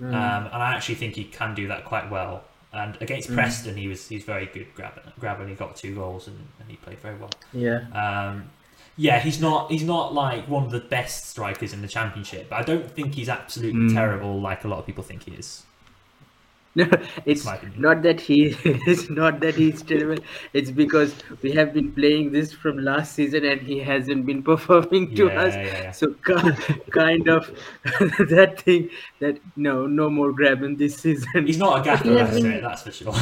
Mm. 0.00 0.08
um, 0.08 0.46
and 0.52 0.62
I 0.62 0.74
actually 0.74 0.96
think 0.96 1.14
he 1.14 1.24
can 1.24 1.54
do 1.54 1.68
that 1.68 1.84
quite 1.84 2.10
well. 2.10 2.44
And 2.74 2.96
against 3.00 3.30
Mm. 3.30 3.34
Preston, 3.34 3.76
he 3.76 3.86
was 3.86 4.08
he's 4.08 4.24
very 4.24 4.46
good. 4.46 4.74
Grabban, 4.74 5.12
Grabban, 5.20 5.48
he 5.48 5.54
got 5.54 5.76
two 5.76 5.94
goals 5.94 6.26
and, 6.26 6.38
and 6.58 6.70
he 6.70 6.76
played 6.76 6.98
very 7.00 7.16
well. 7.16 7.30
yeah, 7.52 7.80
Um, 7.94 8.50
yeah, 8.96 9.20
he's 9.20 9.40
not 9.40 9.70
he's 9.70 9.84
not 9.84 10.12
like 10.14 10.48
one 10.48 10.64
of 10.64 10.70
the 10.70 10.80
best 10.80 11.28
strikers 11.30 11.72
in 11.72 11.82
the 11.82 11.88
championship, 11.88 12.48
but 12.50 12.56
I 12.56 12.62
don't 12.62 12.90
think 12.90 13.14
he's 13.14 13.28
absolutely 13.28 13.82
Mm. 13.90 13.94
terrible 13.94 14.40
like 14.40 14.64
a 14.64 14.68
lot 14.68 14.78
of 14.80 14.86
people 14.86 15.04
think 15.04 15.24
he 15.24 15.32
is. 15.32 15.62
no, 16.80 16.88
it's 17.26 17.44
not 17.76 18.02
that 18.02 18.18
he 18.18 18.56
it's 18.64 19.10
not 19.10 19.40
that 19.40 19.54
he's 19.56 19.82
terrible. 19.82 20.22
It's 20.54 20.70
because 20.70 21.14
we 21.42 21.52
have 21.52 21.74
been 21.74 21.92
playing 21.92 22.32
this 22.32 22.50
from 22.52 22.78
last 22.78 23.14
season 23.14 23.44
and 23.44 23.60
he 23.60 23.78
hasn't 23.78 24.24
been 24.24 24.42
performing 24.50 25.14
to 25.16 25.26
Yeah, 25.26 25.42
us. 25.42 25.54
yeah, 25.54 25.82
yeah. 25.82 25.90
So 25.90 26.14
kind 26.90 27.28
of 27.28 27.50
that 28.30 28.62
thing 28.62 28.88
that 29.20 29.38
no 29.56 29.86
no 29.86 30.08
more 30.08 30.32
Grabban 30.32 30.78
this 30.78 30.96
season. 30.96 31.46
He's 31.46 31.58
not 31.58 31.80
a 31.80 31.84
gaffer 31.84 32.08
He 32.08 32.16
has 32.16 32.30
asset, 32.30 32.42
been- 32.42 32.62
that's 32.62 32.82
for 32.82 32.92
sure. 32.92 33.14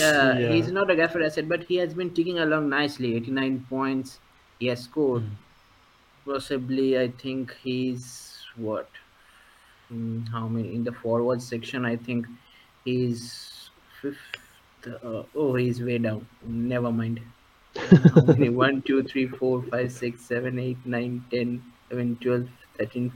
Yeah, 0.00 0.38
Yeah. 0.38 0.52
he's 0.52 0.72
not 0.72 0.90
a 0.90 0.96
gaffer 0.96 1.22
asset, 1.22 1.48
but 1.48 1.62
he 1.64 1.76
has 1.76 1.94
been 1.94 2.10
ticking 2.10 2.38
along 2.40 2.68
nicely. 2.70 3.14
89 3.14 3.66
points. 3.70 4.18
He 4.58 4.66
has 4.66 4.82
scored. 4.82 5.22
Mm. 5.22 5.30
Possibly, 6.26 6.98
I 6.98 7.08
think 7.22 7.54
he's 7.62 8.38
what? 8.56 8.88
Mm, 9.92 10.26
how 10.30 10.48
many 10.48 10.74
in 10.74 10.82
the 10.82 10.92
forward 10.92 11.42
section? 11.42 11.84
I 11.84 11.96
think 11.96 12.26
he's 12.84 13.70
fifth, 14.00 14.18
uh, 14.86 15.22
oh, 15.34 15.54
he's 15.54 15.82
way 15.82 15.98
down. 15.98 16.26
Never 16.46 16.92
mind. 16.92 17.20
Many? 18.26 18.48
1, 18.50 18.82
2, 18.82 19.02
3, 19.02 19.26
4, 19.28 19.62
5, 19.62 19.92
6, 19.92 20.20
7, 20.20 20.58
8, 20.58 20.76
9, 20.86 21.24
10, 21.30 21.62
11, 21.90 22.16
12, 22.20 22.48
13, 22.78 23.12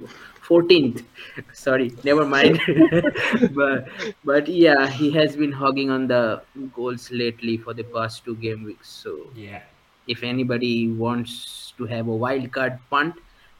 14th. 0.46 1.04
Sorry, 1.52 1.92
never 2.04 2.24
mind. 2.24 2.60
but 3.54 3.88
but 4.24 4.48
yeah, 4.48 4.86
he 4.88 5.10
has 5.12 5.36
been 5.36 5.52
hogging 5.52 5.90
on 5.90 6.06
the 6.08 6.42
goals 6.74 7.10
lately 7.10 7.56
for 7.56 7.74
the 7.74 7.84
past 7.84 8.24
two 8.24 8.36
game 8.36 8.64
weeks. 8.64 8.88
So 8.88 9.16
Yeah. 9.34 9.62
if 10.06 10.22
anybody 10.22 10.88
wants 10.90 11.72
to 11.78 11.86
have 11.86 12.08
a 12.08 12.16
wild 12.16 12.50
card 12.52 12.78
punt, 12.90 13.14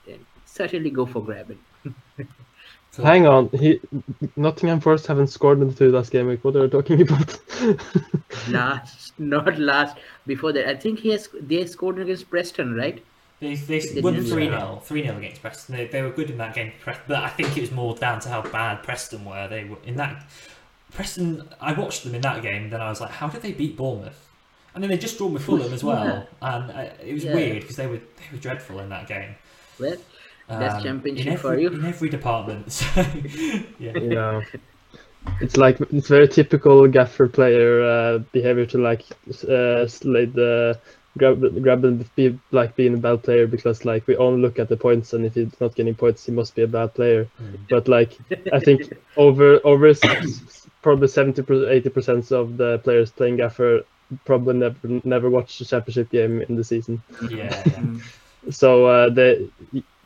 then 0.07 0.25
certainly 0.47 0.91
go 0.91 1.07
for 1.07 1.23
Grabban. 1.23 1.59
Cool. 2.97 3.05
Hang 3.05 3.27
on, 3.27 3.49
he 3.51 3.81
Nottingham 4.37 4.81
Forest 4.81 5.07
haven't 5.07 5.29
scored 5.29 5.61
in 5.61 5.69
the 5.69 5.75
two 5.75 5.91
last 5.93 6.11
game 6.11 6.27
week. 6.27 6.45
What 6.45 6.57
are 6.57 6.63
you 6.65 6.69
talking 6.69 7.01
about? 7.09 7.39
Last, 8.47 9.13
not 9.19 9.59
last. 9.59 9.97
Before 10.27 10.53
that, 10.53 10.67
I 10.69 10.75
think 10.77 11.01
he 11.01 11.11
has 11.11 11.29
they 11.41 11.65
scored 11.67 11.99
against 11.99 12.29
Preston, 12.31 12.75
right? 12.75 13.05
They, 13.41 13.55
they 13.55 13.79
They 13.81 14.01
won 14.01 14.15
didn't 14.15 14.29
3 14.31 14.47
score. 14.49 14.59
0 14.59 14.83
3 14.85 15.03
0 15.03 15.17
against 15.19 15.43
Preston. 15.43 15.77
They, 15.77 15.87
they 15.87 16.03
were 16.03 16.11
good 16.11 16.31
in 16.31 16.39
that 16.39 16.55
game, 16.55 16.73
but 16.85 17.11
I 17.23 17.29
think 17.29 17.57
it 17.57 17.61
was 17.61 17.71
more 17.71 17.95
down 17.95 18.21
to 18.21 18.29
how 18.29 18.43
bad 18.43 18.83
Preston 18.83 19.25
were. 19.25 19.47
They 19.49 19.65
were 19.65 19.77
in 19.85 19.97
that. 19.97 20.25
Preston, 20.93 21.49
I 21.61 21.73
watched 21.75 22.03
them 22.05 22.15
in 22.15 22.23
that 22.23 22.43
game, 22.43 22.71
then 22.71 22.81
I 22.81 22.89
was 22.89 23.01
like, 23.01 23.11
how 23.11 23.29
did 23.29 23.43
they 23.43 23.53
beat 23.53 23.77
Bournemouth? 23.77 24.27
And 24.75 24.83
then 24.83 24.91
they 24.91 24.97
just 24.99 25.19
drawn 25.19 25.35
with 25.35 25.45
Fulham 25.45 25.73
as 25.73 25.85
well, 25.91 26.27
and 26.43 26.71
uh, 26.71 26.91
it 27.05 27.13
was 27.13 27.25
Yeah. 27.25 27.35
weird 27.35 27.61
because 27.61 27.77
they 27.77 27.87
were 27.87 27.99
they 27.99 28.25
were 28.33 28.39
dreadful 28.39 28.81
in 28.81 28.89
that 28.89 29.07
game. 29.07 29.35
Well, 29.79 29.97
That's 30.57 30.77
Um, 30.77 30.83
championship 30.83 31.27
in 31.27 31.33
every, 31.35 31.41
for 31.41 31.59
you. 31.59 31.69
in 31.69 31.85
every 31.85 32.09
department. 32.09 32.73
So, 32.73 33.05
yeah, 33.79 33.93
yeah. 33.99 34.43
It's 35.41 35.57
like 35.57 35.81
it's 35.93 36.09
very 36.09 36.29
typical 36.29 36.87
gaffer 36.89 37.29
player 37.29 37.83
uh, 37.83 38.19
behavior 38.33 38.67
to 38.67 38.79
like 38.79 39.03
uh, 39.49 39.87
slide 39.87 40.33
the 40.35 40.81
grab 41.19 41.41
grab 41.63 41.85
and 41.85 42.15
be 42.15 42.39
like 42.53 42.77
being 42.77 42.95
a 42.95 42.99
bad 42.99 43.23
player 43.25 43.47
because 43.47 43.85
like 43.85 44.07
we 44.07 44.17
only 44.17 44.41
look 44.41 44.59
at 44.59 44.69
the 44.69 44.77
points 44.77 45.13
and 45.13 45.27
if 45.27 45.35
he's 45.35 45.61
not 45.61 45.75
getting 45.75 45.95
points 45.95 46.25
he 46.27 46.33
must 46.33 46.55
be 46.55 46.63
a 46.63 46.67
bad 46.69 46.95
player. 46.95 47.29
Mm. 47.41 47.59
But 47.69 47.89
like 47.89 48.17
I 48.53 48.61
think 48.61 48.93
over 49.17 49.61
over 49.65 49.87
s- 49.89 50.03
s- 50.05 50.67
probably 50.83 51.09
70 51.09 51.43
80 51.69 51.89
percent 51.91 52.33
of 52.33 52.57
the 52.57 52.79
players 52.79 53.11
playing 53.11 53.37
gaffer 53.37 53.83
probably 54.25 54.55
never 54.55 54.77
never 55.05 55.29
watched 55.31 55.61
a 55.61 55.65
championship 55.67 56.11
game 56.11 56.41
in 56.43 56.57
the 56.57 56.65
season. 56.65 57.03
yeah, 57.21 57.63
yeah. 57.67 57.81
mm, 57.81 58.01
So 58.51 58.87
uh, 58.87 59.11
they 59.11 59.51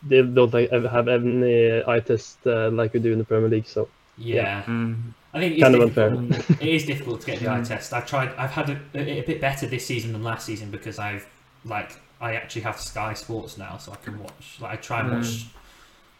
they 0.06 0.22
don't 0.22 0.52
like, 0.52 0.70
have 0.70 1.08
any 1.08 1.82
eye 1.86 2.00
test 2.00 2.38
uh, 2.46 2.70
like 2.70 2.92
we 2.92 3.00
do 3.00 3.12
in 3.12 3.18
the 3.18 3.24
Premier 3.24 3.48
League. 3.48 3.66
So 3.66 3.88
yeah. 4.18 4.62
mm, 4.64 4.96
I 5.34 5.40
think 5.40 5.54
it's 5.54 5.62
Kind 5.62 5.74
of 5.74 5.80
difficult. 5.94 6.18
unfair. 6.18 6.56
it 6.60 6.68
is 6.74 6.84
difficult 6.84 7.20
to 7.22 7.26
get 7.26 7.40
the 7.40 7.48
eye 7.48 7.60
Mm. 7.60 7.68
test. 7.68 7.92
I've 7.92 8.06
tried. 8.06 8.34
I've 8.36 8.50
had 8.50 8.70
a, 8.70 8.80
a, 8.94 9.20
a 9.20 9.22
bit 9.22 9.40
better 9.40 9.66
this 9.66 9.86
season 9.86 10.12
than 10.12 10.22
last 10.22 10.44
season 10.46 10.70
because 10.70 10.98
I've 10.98 11.26
like 11.64 11.92
I 12.20 12.34
actually 12.34 12.62
have 12.62 12.78
Sky 12.78 13.14
Sports 13.14 13.58
now, 13.58 13.78
so 13.78 13.92
I 13.92 13.96
can 13.96 14.18
watch. 14.18 14.58
Like 14.60 14.72
I 14.72 14.76
try 14.76 15.00
and 15.00 15.10
Mm. 15.10 15.16
watch 15.16 15.46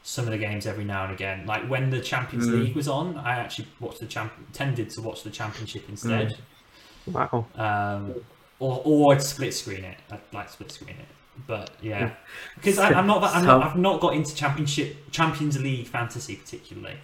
some 0.05 0.25
of 0.25 0.31
the 0.33 0.39
games 0.39 0.67
every 0.67 0.85
now 0.85 1.05
and 1.05 1.13
again. 1.13 1.47
Like 1.47 1.69
when 1.69 1.91
the 1.91 2.01
Champions 2.01 2.47
Mm. 2.49 2.65
League 2.65 2.75
was 2.77 2.89
on, 2.89 3.17
I 3.19 3.33
actually 3.39 3.69
watched 3.81 4.01
the 4.01 4.07
champ. 4.07 4.33
Tended 4.53 4.91
to 4.91 5.01
watch 5.03 5.23
the 5.23 5.31
Championship 5.31 5.89
instead, 5.89 6.37
wow. 7.07 7.47
um, 7.57 8.15
or 8.59 8.81
or 8.85 9.13
I'd 9.15 9.23
split 9.23 9.55
screen 9.55 9.85
it. 9.85 9.99
I'd 10.11 10.21
like 10.33 10.49
split 10.49 10.73
screen 10.73 10.97
it. 10.99 11.07
But 11.47 11.71
yeah, 11.81 12.13
because 12.57 12.79
I, 12.79 12.91
I'm 12.93 13.07
not 13.07 13.21
that 13.23 13.35
I'm 13.35 13.45
not, 13.47 13.63
I've 13.67 13.77
not 13.77 14.01
got 14.01 14.15
into 14.15 14.35
Championship 14.35 15.11
Champions 15.11 15.59
League 15.61 15.87
fantasy 15.87 16.37
particularly, 16.37 16.97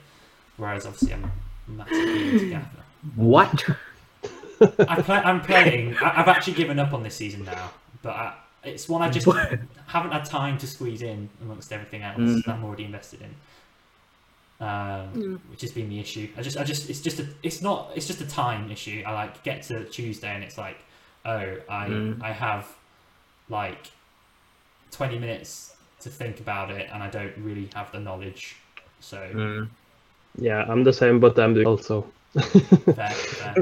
whereas 0.58 0.84
obviously 0.86 1.14
I'm 1.14 1.32
massively 1.66 2.32
into 2.34 2.50
Gaffer. 2.50 2.82
what? 3.16 3.64
I 4.88 5.02
play, 5.02 5.16
I'm 5.16 5.40
playing. 5.40 5.96
I, 5.96 6.20
I've 6.20 6.28
actually 6.28 6.54
given 6.54 6.78
up 6.78 6.92
on 6.92 7.02
this 7.02 7.14
season 7.16 7.44
now, 7.44 7.70
but 8.02 8.10
I, 8.10 8.34
it's 8.64 8.88
one 8.88 9.02
I 9.02 9.08
just 9.08 9.26
haven't 9.86 10.12
had 10.12 10.24
time 10.24 10.58
to 10.58 10.66
squeeze 10.66 11.00
in 11.02 11.30
amongst 11.40 11.72
everything 11.72 12.02
else 12.02 12.18
Mm. 12.18 12.44
that 12.44 12.54
I'm 12.54 12.64
already 12.64 12.84
invested 12.84 13.22
in. 13.22 13.34
Um, 14.60 14.68
Mm. 15.14 15.40
which 15.50 15.60
has 15.62 15.70
been 15.72 15.88
the 15.88 16.00
issue. 16.00 16.28
I 16.36 16.42
just, 16.42 16.56
I 16.58 16.64
just, 16.64 16.90
it's 16.90 17.00
just 17.00 17.20
a, 17.20 17.26
it's 17.44 17.62
not, 17.62 17.92
it's 17.94 18.06
just 18.08 18.20
a 18.20 18.26
time 18.26 18.70
issue. 18.72 19.04
I 19.06 19.12
like 19.12 19.42
get 19.44 19.62
to 19.64 19.84
Tuesday 19.84 20.34
and 20.34 20.42
it's 20.42 20.58
like, 20.58 20.78
oh, 21.24 21.56
I, 21.68 21.88
Mm. 21.88 22.20
I 22.22 22.32
have 22.32 22.66
like 23.48 23.90
20 24.90 25.18
minutes 25.18 25.74
to 26.00 26.10
think 26.10 26.40
about 26.40 26.70
it, 26.70 26.88
and 26.92 27.02
I 27.02 27.08
don't 27.10 27.36
really 27.38 27.68
have 27.74 27.90
the 27.92 28.00
knowledge. 28.00 28.56
So 29.00 29.18
Mm. 29.34 29.68
Yeah, 30.38 30.64
I'm 30.68 30.84
the 30.84 30.92
same, 30.92 31.20
but 31.20 31.38
I'm 31.38 31.66
also. 31.66 32.06
fair, 32.94 33.10
fair. 33.10 33.54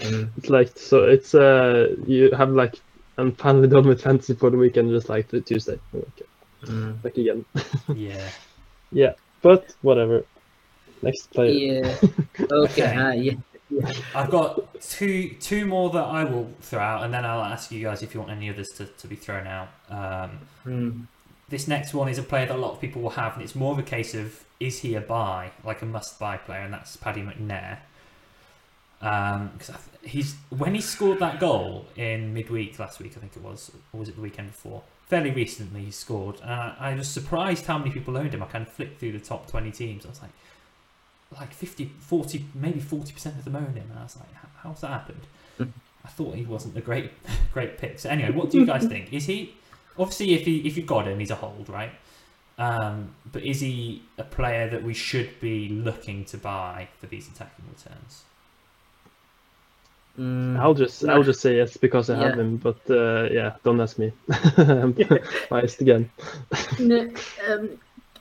Mm. 0.00 0.28
It's 0.36 0.50
like 0.50 0.78
so. 0.78 1.04
It's 1.04 1.34
uh, 1.34 1.94
you 2.06 2.30
have 2.32 2.50
like 2.50 2.74
I'm 3.18 3.32
finally 3.36 3.68
done 3.68 3.86
with 3.86 4.02
fantasy 4.02 4.34
for 4.34 4.50
the 4.50 4.56
weekend, 4.56 4.90
just 4.90 5.08
like 5.08 5.28
the 5.28 5.40
Tuesday. 5.40 5.78
Okay, 5.94 6.26
Mm. 6.64 7.02
back 7.02 7.16
again. 7.16 7.44
yeah. 7.94 8.28
Yeah, 8.92 9.14
but 9.42 9.74
whatever. 9.82 10.24
Next 11.02 11.32
player. 11.32 11.52
Yeah. 11.52 11.96
Okay. 12.52 12.82
Okay. 12.82 12.94
ah, 12.96 13.12
yeah. 13.12 13.34
I've 14.14 14.30
got 14.30 14.80
two 14.80 15.30
two 15.40 15.66
more 15.66 15.90
that 15.90 16.04
I 16.04 16.24
will 16.24 16.50
throw 16.60 16.80
out, 16.80 17.04
and 17.04 17.12
then 17.12 17.24
I'll 17.24 17.42
ask 17.42 17.70
you 17.72 17.82
guys 17.82 18.02
if 18.02 18.14
you 18.14 18.20
want 18.20 18.32
any 18.32 18.48
others 18.50 18.68
to, 18.76 18.86
to 18.86 19.06
be 19.06 19.16
thrown 19.16 19.46
out. 19.46 19.68
Um, 19.90 20.38
Mm. 20.66 21.06
this 21.50 21.68
next 21.68 21.92
one 21.92 22.08
is 22.08 22.16
a 22.18 22.22
player 22.22 22.46
that 22.46 22.54
a 22.56 22.58
lot 22.58 22.72
of 22.72 22.80
people 22.80 23.02
will 23.02 23.10
have, 23.10 23.34
and 23.34 23.42
it's 23.42 23.54
more 23.54 23.72
of 23.72 23.78
a 23.78 23.82
case 23.82 24.14
of 24.14 24.44
is 24.60 24.78
he 24.80 24.94
a 24.94 25.00
buy, 25.00 25.50
like 25.64 25.82
a 25.82 25.86
must 25.86 26.18
buy 26.18 26.36
player, 26.38 26.60
and 26.60 26.72
that's 26.72 26.96
Paddy 26.96 27.20
McNair. 27.22 27.78
Because 29.00 29.70
he's 30.02 30.34
when 30.48 30.74
he 30.74 30.80
scored 30.80 31.18
that 31.18 31.38
goal 31.40 31.86
in 31.96 32.32
midweek 32.32 32.78
last 32.78 33.00
week, 33.00 33.12
I 33.16 33.20
think 33.20 33.36
it 33.36 33.42
was, 33.42 33.70
or 33.92 34.00
was 34.00 34.08
it 34.08 34.16
the 34.16 34.22
weekend 34.22 34.48
before? 34.52 34.82
Fairly 35.08 35.30
recently, 35.30 35.84
he 35.84 35.90
scored, 35.90 36.36
and 36.40 36.50
I, 36.50 36.74
I 36.78 36.94
was 36.94 37.08
surprised 37.08 37.66
how 37.66 37.76
many 37.76 37.90
people 37.90 38.16
owned 38.16 38.32
him. 38.32 38.42
I 38.42 38.46
kind 38.46 38.66
of 38.66 38.72
flicked 38.72 39.00
through 39.00 39.12
the 39.12 39.18
top 39.18 39.50
twenty 39.50 39.70
teams. 39.70 40.06
I 40.06 40.08
was 40.08 40.22
like, 40.22 40.30
like 41.34 41.52
50, 41.52 41.92
40, 42.00 42.44
maybe 42.54 42.80
forty 42.80 43.12
percent 43.12 43.36
of 43.38 43.44
them 43.44 43.56
owned 43.56 43.76
him, 43.76 43.88
and 43.90 43.98
I 43.98 44.02
was 44.02 44.16
like, 44.16 44.28
how's 44.62 44.80
that 44.80 44.88
happened? 44.88 45.26
I 46.04 46.08
thought 46.08 46.34
he 46.34 46.44
wasn't 46.44 46.76
a 46.76 46.80
great, 46.80 47.10
great 47.52 47.78
pick. 47.78 47.98
So 47.98 48.10
anyway, 48.10 48.30
what 48.30 48.50
do 48.50 48.58
you 48.58 48.66
guys 48.66 48.86
think? 48.92 49.12
Is 49.12 49.26
he 49.26 49.54
obviously 49.98 50.34
if 50.34 50.42
he 50.42 50.58
if 50.66 50.76
you've 50.76 50.86
got 50.86 51.06
him, 51.08 51.18
he's 51.18 51.30
a 51.30 51.34
hold, 51.36 51.68
right? 51.68 51.92
Um, 52.58 53.14
but 53.32 53.42
is 53.42 53.60
he 53.60 54.02
a 54.16 54.22
player 54.22 54.68
that 54.70 54.82
we 54.82 54.94
should 54.94 55.40
be 55.40 55.68
looking 55.68 56.24
to 56.26 56.38
buy 56.38 56.88
for 57.00 57.06
these 57.06 57.28
attacking 57.28 57.64
returns? 57.68 58.22
Mm. 60.18 60.58
I'll 60.60 60.74
just 60.74 61.02
No. 61.02 61.14
I'll 61.14 61.22
just 61.24 61.40
say 61.40 61.56
yes 61.56 61.76
because 61.76 62.08
I 62.10 62.16
have 62.16 62.38
him. 62.38 62.56
But 62.58 62.78
uh, 62.88 63.28
yeah, 63.32 63.56
don't 63.64 63.80
ask 63.80 63.98
me. 63.98 64.12
I'm 64.56 64.94
biased 65.50 65.80
again. 65.80 66.10
No, 66.78 67.10
um, 67.48 67.70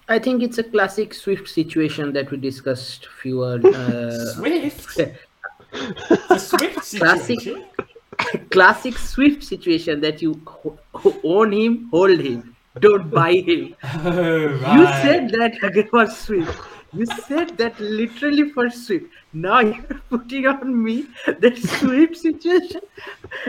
I 0.09 0.19
think 0.19 0.43
it's 0.43 0.57
a 0.57 0.63
classic 0.63 1.13
Swift 1.13 1.47
situation 1.47 2.11
that 2.13 2.29
we 2.31 2.37
discussed 2.37 3.07
few 3.21 3.43
uh, 3.65 4.25
Swift. 4.35 4.97
the 4.97 6.37
Swift 6.37 6.95
Classic. 6.97 7.39
situation. 7.39 7.65
classic 8.51 8.97
Swift 8.97 9.43
situation 9.43 9.99
that 10.01 10.21
you 10.21 10.39
ho- 10.45 10.77
ho- 10.93 11.19
own 11.23 11.51
him, 11.51 11.87
hold 11.91 12.19
him, 12.19 12.55
don't 12.79 13.09
buy 13.09 13.33
him. 13.33 13.75
Oh 14.03 14.45
right. 14.61 14.77
You 14.77 14.85
said 15.01 15.29
that 15.31 15.55
for 15.89 16.05
Swift. 16.07 16.59
You 16.93 17.05
said 17.27 17.57
that 17.57 17.79
literally 17.79 18.51
for 18.51 18.69
Swift. 18.69 19.05
Now 19.33 19.59
you're 19.61 20.01
putting 20.11 20.45
on 20.45 20.83
me 20.83 21.07
that 21.25 21.57
Swift 21.57 22.17
situation. 22.17 22.81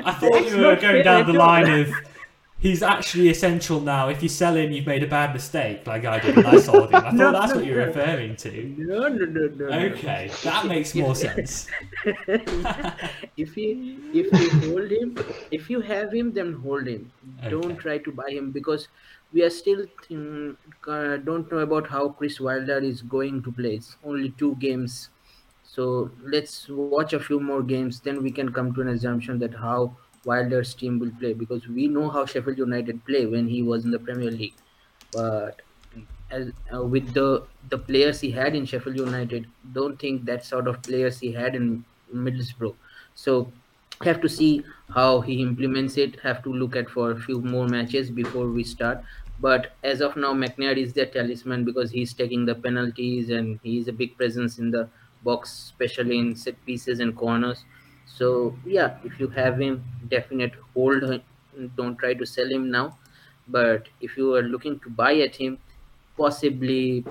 I 0.02 0.12
thought 0.12 0.32
That's 0.32 0.50
you 0.50 0.56
were 0.58 0.76
going 0.76 0.80
fair 0.80 1.02
down 1.02 1.26
the 1.26 1.34
line 1.34 1.70
of 1.80 1.92
he's 2.64 2.82
actually 2.82 3.28
essential 3.28 3.78
now. 3.78 4.08
If 4.08 4.22
you 4.22 4.28
sell 4.30 4.56
him, 4.56 4.72
you've 4.72 4.86
made 4.86 5.02
a 5.02 5.06
bad 5.06 5.34
mistake, 5.34 5.86
like 5.86 6.06
I 6.06 6.18
did 6.18 6.34
when 6.34 6.46
I 6.46 6.58
sold 6.58 6.88
him. 6.88 6.94
I 6.96 7.00
thought 7.00 7.14
No, 7.14 7.30
that's 7.30 7.52
no, 7.52 7.56
what 7.56 7.66
you're 7.66 7.86
referring 7.86 8.36
to. 8.36 8.74
No, 8.78 9.08
no, 9.08 9.24
no, 9.26 9.48
no. 9.48 9.66
no. 9.68 9.78
Okay, 9.88 10.30
that 10.44 10.66
makes 10.66 10.94
more 10.94 11.14
sense. 11.14 11.66
if 13.36 13.56
you 13.56 13.98
if 14.22 14.32
you 14.40 14.48
hold 14.68 14.90
him, 14.90 15.18
if 15.50 15.68
you 15.68 15.82
have 15.82 16.14
him, 16.14 16.32
then 16.32 16.54
hold 16.54 16.88
him. 16.88 17.12
Don't 17.50 17.76
try 17.76 17.98
to 17.98 18.12
buy 18.20 18.30
him 18.30 18.50
because 18.50 18.88
we 19.34 19.42
are 19.42 19.50
still 19.50 19.82
uh, 19.82 21.16
don't 21.28 21.52
know 21.52 21.58
about 21.58 21.86
how 21.88 22.08
Chris 22.08 22.40
Wilder 22.40 22.78
is 22.78 23.02
going 23.02 23.42
to 23.42 23.52
play. 23.52 23.74
It's 23.74 23.96
only 24.04 24.30
two 24.38 24.54
games, 24.56 25.10
so 25.64 26.10
let's 26.36 26.66
watch 26.70 27.12
a 27.12 27.20
few 27.20 27.40
more 27.40 27.62
games. 27.62 28.00
Then 28.00 28.22
we 28.22 28.32
can 28.40 28.52
come 28.52 28.74
to 28.74 28.80
an 28.80 28.88
assumption 28.88 29.38
that 29.40 29.54
how 29.66 29.96
Wilder's 30.24 30.74
team 30.74 30.98
will 30.98 31.12
play 31.20 31.32
because 31.32 31.66
we 31.68 31.88
know 31.88 32.08
how 32.08 32.24
Sheffield 32.26 32.58
United 32.58 33.04
play 33.04 33.26
when 33.26 33.48
he 33.48 33.62
was 33.62 33.84
in 33.84 33.90
the 33.90 33.98
Premier 33.98 34.30
League, 34.30 34.54
but 35.12 35.62
as 36.30 36.50
uh, 36.74 36.82
with 36.82 37.12
the 37.14 37.46
the 37.68 37.78
players 37.78 38.20
he 38.20 38.30
had 38.30 38.54
in 38.54 38.64
Sheffield 38.66 38.96
United, 38.96 39.46
don't 39.72 39.98
think 39.98 40.24
that 40.24 40.44
sort 40.44 40.66
of 40.68 40.82
players 40.82 41.18
he 41.18 41.32
had 41.32 41.54
in 41.54 41.84
Middlesbrough. 42.12 42.74
So 43.14 43.52
have 44.02 44.20
to 44.20 44.28
see 44.28 44.64
how 44.90 45.20
he 45.20 45.42
implements 45.42 45.96
it. 45.96 46.18
Have 46.20 46.42
to 46.44 46.52
look 46.52 46.76
at 46.76 46.90
for 46.90 47.10
a 47.12 47.20
few 47.20 47.40
more 47.40 47.68
matches 47.68 48.10
before 48.10 48.48
we 48.48 48.64
start. 48.64 49.02
But 49.40 49.72
as 49.82 50.00
of 50.00 50.16
now, 50.16 50.32
McNair 50.32 50.76
is 50.76 50.92
their 50.92 51.06
talisman 51.06 51.64
because 51.64 51.90
he's 51.90 52.12
taking 52.12 52.44
the 52.44 52.54
penalties 52.54 53.30
and 53.30 53.58
he's 53.62 53.88
a 53.88 53.92
big 53.92 54.16
presence 54.16 54.58
in 54.58 54.70
the 54.70 54.88
box, 55.22 55.50
especially 55.64 56.18
in 56.18 56.36
set 56.36 56.64
pieces 56.64 57.00
and 57.00 57.16
corners. 57.16 57.64
So 58.16 58.56
yeah, 58.64 58.98
if 59.04 59.18
you 59.20 59.28
have 59.28 59.60
him, 59.60 59.84
definite 60.08 60.52
hold. 60.74 61.20
Don't 61.76 61.96
try 61.98 62.14
to 62.14 62.26
sell 62.26 62.50
him 62.50 62.70
now. 62.70 62.98
But 63.48 63.88
if 64.00 64.16
you 64.16 64.34
are 64.34 64.42
looking 64.42 64.80
to 64.80 64.90
buy 64.90 65.14
at 65.18 65.36
him, 65.36 65.58
possibly 66.16 67.04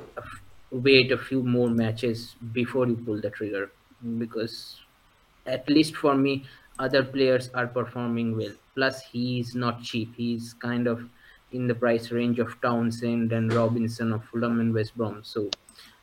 wait 0.72 1.12
a 1.12 1.18
few 1.18 1.44
more 1.44 1.70
matches 1.70 2.36
before 2.52 2.88
you 2.88 2.96
pull 2.96 3.22
the 3.22 3.30
trigger 3.30 3.72
because 4.18 4.80
at 5.46 5.70
least 5.70 5.96
for 5.96 6.16
me, 6.16 6.46
other 6.80 7.04
players 7.04 7.50
are 7.54 7.68
performing 7.68 8.36
well. 8.36 8.54
Plus, 8.76 9.02
he's 9.04 9.54
not 9.56 9.84
cheap. 9.84 10.16
He's 10.16 10.54
kind 10.54 10.88
of 10.88 11.08
in 11.52 11.68
the 11.68 11.76
price 11.76 12.12
range 12.12 12.40
of 12.40 12.60
Townsend 12.62 13.32
and 13.32 13.54
Robinson 13.54 14.12
of 14.14 14.24
Fulham 14.26 14.60
and 14.60 14.74
West 14.74 14.96
Brom. 14.98 15.22
So 15.24 15.50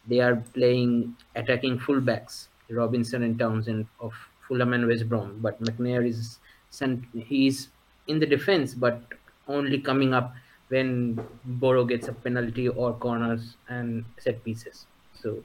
they 0.07 0.21
are 0.21 0.37
playing 0.55 1.17
attacking 1.35 1.79
fullbacks, 1.81 2.49
Robinson 2.71 3.23
and 3.25 3.39
Townsend 3.39 3.87
of 3.99 4.13
Fulham 4.51 4.75
and 4.75 4.89
West 4.89 5.09
Brom. 5.09 5.41
But 5.43 5.63
McNair 5.63 6.07
is 6.09 6.41
sent. 6.71 7.07
He's 7.15 7.71
in 8.09 8.21
the 8.21 8.27
defense, 8.27 8.75
but 8.75 9.03
only 9.49 9.81
coming 9.81 10.15
up 10.15 10.35
when 10.69 11.27
Borough 11.45 11.85
gets 11.87 12.09
a 12.09 12.15
penalty 12.15 12.69
or 12.69 12.95
corners 12.95 13.57
and 13.69 14.07
set 14.19 14.45
pieces. 14.45 14.87
So 15.23 15.45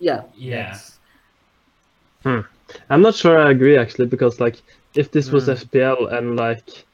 yeah, 0.00 0.24
Yeah. 0.34 0.72
that's 0.72 1.00
I'm 2.90 3.02
not 3.02 3.14
sure 3.14 3.38
I 3.38 3.50
agree 3.50 3.76
actually 3.76 4.06
because 4.06 4.40
like 4.40 4.62
if 4.94 5.12
this 5.12 5.30
was 5.32 5.48
Mm. 5.48 5.52
FPL 5.52 6.06
and 6.06 6.36
like 6.36 6.86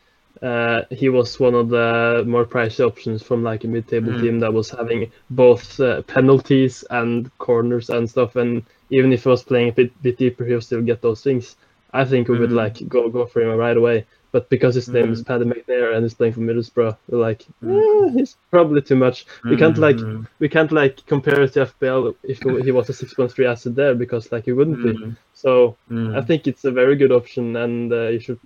uh, 0.42 0.82
he 0.90 1.08
was 1.08 1.38
one 1.40 1.54
of 1.54 1.68
the 1.68 2.24
more 2.26 2.44
pricey 2.46 2.86
options 2.86 3.22
from 3.22 3.42
like 3.42 3.64
a 3.64 3.68
mid-table 3.68 4.12
Mm. 4.12 4.20
team 4.20 4.40
that 4.40 4.52
was 4.52 4.70
having 4.70 5.10
both 5.30 5.78
uh, 5.80 6.02
penalties 6.02 6.84
and 6.90 7.30
corners 7.38 7.90
and 7.90 8.08
stuff, 8.08 8.36
and 8.36 8.62
even 8.90 9.12
if 9.12 9.24
he 9.24 9.28
was 9.28 9.42
playing 9.42 9.68
a 9.68 9.72
bit, 9.72 10.02
bit 10.02 10.16
deeper, 10.18 10.44
he'll 10.44 10.60
still 10.60 10.82
get 10.82 11.02
those 11.02 11.22
things. 11.22 11.56
I 11.92 12.04
think 12.04 12.28
we 12.28 12.38
would 12.38 12.50
Mm. 12.50 12.54
like 12.64 12.88
go 12.88 13.08
go 13.10 13.26
for 13.26 13.40
him 13.42 13.56
right 13.58 13.76
away. 13.76 14.06
But 14.32 14.48
because 14.48 14.76
his 14.76 14.88
name 14.88 15.12
is 15.12 15.22
Mm. 15.22 15.26
Paddy 15.26 15.44
McNair 15.44 15.94
and 15.94 16.04
he's 16.04 16.14
playing 16.14 16.34
for 16.34 16.40
Middlesbrough, 16.40 16.96
we're 17.08 17.18
like, 17.18 17.44
Mm. 17.64 17.80
eh, 17.80 18.12
he's 18.16 18.36
probably 18.50 18.80
too 18.80 18.96
much. 18.96 19.26
We 19.44 19.56
can't 19.56 19.76
like 19.78 19.98
we 20.38 20.48
can't 20.48 20.70
like 20.72 21.04
compare 21.06 21.42
it 21.42 21.52
to 21.54 21.60
FPL 21.62 22.14
if 22.22 22.38
he 22.64 22.70
was 22.72 22.88
a 22.88 22.92
6.3 22.92 23.44
asset 23.46 23.74
there 23.74 23.94
because 23.96 24.30
like 24.32 24.44
he 24.44 24.52
wouldn't 24.52 24.82
be. 24.82 24.92
So. 25.34 25.76
I 26.16 26.22
think 26.22 26.46
it's 26.46 26.64
a 26.64 26.70
very 26.72 26.96
good 26.96 27.12
option, 27.12 27.56
and 27.56 27.92
uh, 27.92 28.08
you 28.08 28.20
should, 28.20 28.40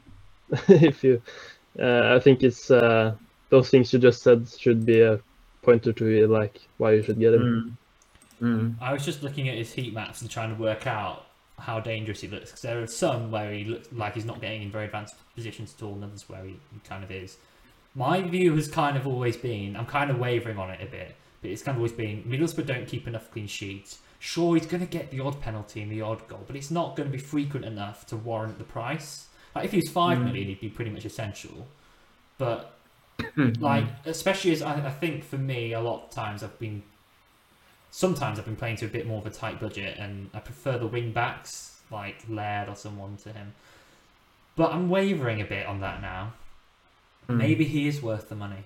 if 0.68 1.04
you, 1.04 1.22
I 1.80 2.18
think 2.20 2.42
it's 2.42 2.70
uh, 2.70 3.14
those 3.50 3.70
things 3.70 3.92
you 3.92 3.98
just 3.98 4.22
said 4.22 4.48
should 4.48 4.84
be 4.86 5.00
a 5.00 5.20
pointer 5.62 5.92
to 5.92 6.06
you, 6.06 6.26
like 6.26 6.60
why 6.78 6.92
you 6.92 7.02
should 7.02 7.18
get 7.18 7.34
him. 7.34 7.76
Mm. 8.40 8.46
Mm. 8.46 8.74
I 8.80 8.92
was 8.92 9.04
just 9.04 9.22
looking 9.22 9.48
at 9.48 9.56
his 9.56 9.72
heat 9.72 9.94
maps 9.94 10.20
and 10.20 10.30
trying 10.30 10.54
to 10.54 10.60
work 10.60 10.86
out 10.86 11.26
how 11.58 11.80
dangerous 11.80 12.20
he 12.20 12.28
looks. 12.28 12.50
Because 12.50 12.62
there 12.62 12.82
are 12.82 12.86
some 12.86 13.30
where 13.30 13.52
he 13.52 13.64
looks 13.64 13.88
like 13.92 14.14
he's 14.14 14.24
not 14.24 14.40
getting 14.40 14.62
in 14.62 14.70
very 14.70 14.86
advanced 14.86 15.14
positions 15.34 15.74
at 15.76 15.82
all, 15.82 15.94
and 15.94 16.04
others 16.04 16.28
where 16.28 16.44
he, 16.44 16.56
he 16.72 16.80
kind 16.88 17.04
of 17.04 17.10
is. 17.10 17.36
My 17.94 18.20
view 18.22 18.54
has 18.56 18.68
kind 18.68 18.96
of 18.96 19.06
always 19.06 19.36
been, 19.36 19.76
I'm 19.76 19.86
kind 19.86 20.10
of 20.10 20.18
wavering 20.18 20.58
on 20.58 20.70
it 20.70 20.80
a 20.82 20.86
bit, 20.86 21.14
but 21.40 21.50
it's 21.50 21.62
kind 21.62 21.76
of 21.76 21.80
always 21.80 21.92
been 21.92 22.24
Middlesbrough 22.24 22.66
don't 22.66 22.88
keep 22.88 23.06
enough 23.06 23.30
clean 23.30 23.46
sheets. 23.46 23.98
Sure, 24.18 24.56
he's 24.56 24.66
going 24.66 24.80
to 24.80 24.86
get 24.86 25.10
the 25.10 25.20
odd 25.20 25.40
penalty 25.40 25.80
and 25.82 25.92
the 25.92 26.00
odd 26.00 26.26
goal, 26.26 26.42
but 26.46 26.56
it's 26.56 26.70
not 26.70 26.96
going 26.96 27.08
to 27.08 27.12
be 27.12 27.22
frequent 27.22 27.64
enough 27.64 28.04
to 28.06 28.16
warrant 28.16 28.58
the 28.58 28.64
price. 28.64 29.26
Like 29.54 29.64
if 29.66 29.70
he 29.72 29.78
was 29.78 29.88
five 29.90 30.18
Mm. 30.18 30.24
million, 30.24 30.48
he'd 30.48 30.60
be 30.60 30.68
pretty 30.68 30.90
much 30.90 31.04
essential. 31.04 31.66
But 32.38 32.72
Mm. 33.36 33.60
like 33.60 33.84
especially 34.06 34.50
as 34.52 34.60
I, 34.62 34.74
I 34.86 34.90
think 34.90 35.22
for 35.24 35.38
me 35.38 35.72
a 35.72 35.80
lot 35.80 36.04
of 36.04 36.10
times 36.10 36.42
I've 36.42 36.58
been 36.58 36.82
sometimes 37.92 38.38
I've 38.40 38.44
been 38.44 38.56
playing 38.56 38.76
to 38.78 38.86
a 38.86 38.88
bit 38.88 39.06
more 39.06 39.18
of 39.18 39.26
a 39.26 39.30
tight 39.30 39.60
budget 39.60 39.98
and 39.98 40.30
I 40.34 40.40
prefer 40.40 40.78
the 40.78 40.88
wing 40.88 41.12
backs 41.12 41.80
like 41.92 42.16
Laird 42.28 42.68
or 42.68 42.74
someone 42.74 43.16
to 43.18 43.32
him 43.32 43.54
but 44.56 44.72
I'm 44.72 44.88
wavering 44.88 45.40
a 45.40 45.44
bit 45.44 45.64
on 45.66 45.78
that 45.80 46.02
now 46.02 46.32
Mm. 47.28 47.36
maybe 47.36 47.64
he 47.64 47.86
is 47.86 48.02
worth 48.02 48.28
the 48.28 48.34
money 48.34 48.64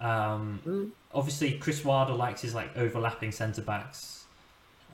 um, 0.00 0.60
Mm. 0.64 0.90
obviously 1.12 1.58
Chris 1.58 1.84
Wilder 1.84 2.12
likes 2.14 2.42
his 2.42 2.54
like 2.54 2.76
overlapping 2.76 3.32
centre 3.32 3.62
backs 3.62 4.24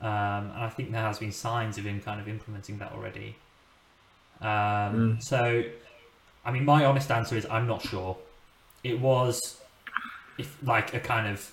um, 0.01 0.07
and 0.55 0.63
I 0.63 0.69
think 0.69 0.91
there 0.91 1.01
has 1.03 1.19
been 1.19 1.31
signs 1.31 1.77
of 1.77 1.85
him 1.85 2.01
kind 2.01 2.19
of 2.19 2.27
implementing 2.27 2.79
that 2.79 2.91
already 2.93 3.35
um, 4.43 5.17
Mm. 5.17 5.23
so 5.23 5.63
I 6.45 6.51
mean 6.51 6.65
my 6.65 6.85
honest 6.85 7.09
answer 7.11 7.35
is 7.37 7.45
I'm 7.49 7.67
not 7.67 7.81
sure 7.81 8.17
it 8.83 8.99
was 8.99 9.61
if 10.37 10.57
like 10.63 10.93
a 10.93 10.99
kind 10.99 11.27
of 11.27 11.51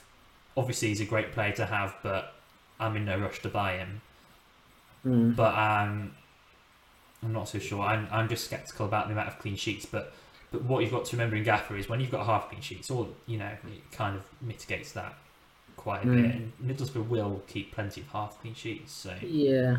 obviously 0.57 0.89
he's 0.89 1.01
a 1.01 1.05
great 1.05 1.33
player 1.33 1.53
to 1.53 1.67
have 1.67 1.95
but 2.03 2.35
I'm 2.81 2.97
in 2.97 3.05
no 3.05 3.19
rush 3.19 3.41
to 3.43 3.49
buy 3.49 3.77
him 3.79 4.01
Mm. 5.07 5.35
but 5.35 5.55
um, 5.57 6.13
I'm 7.23 7.33
not 7.33 7.49
so 7.49 7.59
sure 7.59 7.81
I'm, 7.83 8.07
I'm 8.11 8.29
just 8.29 8.45
skeptical 8.45 8.85
about 8.85 9.07
the 9.07 9.13
amount 9.13 9.29
of 9.29 9.39
clean 9.39 9.57
sheets 9.57 9.87
but 9.87 10.13
but 10.53 10.63
what 10.65 10.83
you've 10.83 10.91
got 10.91 11.05
to 11.07 11.17
remember 11.17 11.37
in 11.37 11.45
Gaffer 11.45 11.77
is 11.77 11.89
when 11.89 12.01
you've 12.01 12.11
got 12.11 12.27
half 12.27 12.49
clean 12.51 12.61
sheets 12.61 12.91
or 12.91 13.09
you 13.27 13.39
know 13.39 13.47
it 13.47 13.93
kind 13.93 14.15
of 14.17 14.23
mitigates 14.43 14.93
that 14.93 15.15
quite 15.77 16.03
a 16.05 16.07
Mm. 16.07 16.23
bit 16.23 16.35
and 16.35 16.53
Middlesbrough 16.77 17.09
will 17.09 17.43
keep 17.47 17.73
plenty 17.73 18.03
of 18.03 18.09
half 18.09 18.39
clean 18.43 18.55
sheets 18.55 18.93
so 18.93 19.15
Yeah. 19.23 19.79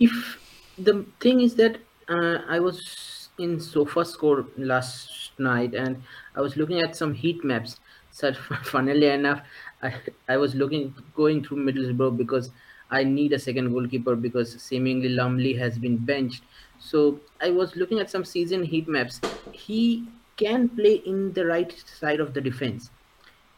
If 0.00 0.38
the 0.76 1.04
thing 1.20 1.40
is 1.40 1.54
that 1.56 1.78
uh, 2.08 2.38
I 2.48 2.60
was 2.60 3.28
in 3.38 3.58
SofaScore 3.58 4.46
last 4.56 5.32
night 5.38 5.74
and 5.74 6.02
I 6.34 6.40
was 6.40 6.56
looking 6.56 6.80
at 6.80 6.96
some 6.96 7.14
heat 7.14 7.44
maps. 7.44 7.78
So 8.10 8.32
funnily 8.64 9.06
enough, 9.06 9.42
I, 9.82 9.94
I 10.28 10.36
was 10.36 10.54
looking 10.54 10.94
going 11.14 11.44
through 11.44 11.58
Middlesbrough 11.58 12.16
because 12.16 12.50
I 12.90 13.04
need 13.04 13.32
a 13.32 13.38
second 13.38 13.72
goalkeeper 13.72 14.16
because 14.16 14.60
seemingly 14.60 15.10
Lumley 15.10 15.54
has 15.54 15.78
been 15.78 15.98
benched. 15.98 16.42
So 16.78 17.20
I 17.40 17.50
was 17.50 17.76
looking 17.76 18.00
at 18.00 18.10
some 18.10 18.24
season 18.24 18.62
heat 18.62 18.88
maps. 18.88 19.20
He 19.52 20.08
can 20.36 20.68
play 20.68 21.02
in 21.04 21.32
the 21.32 21.46
right 21.46 21.72
side 21.86 22.20
of 22.20 22.32
the 22.32 22.40
defense 22.40 22.90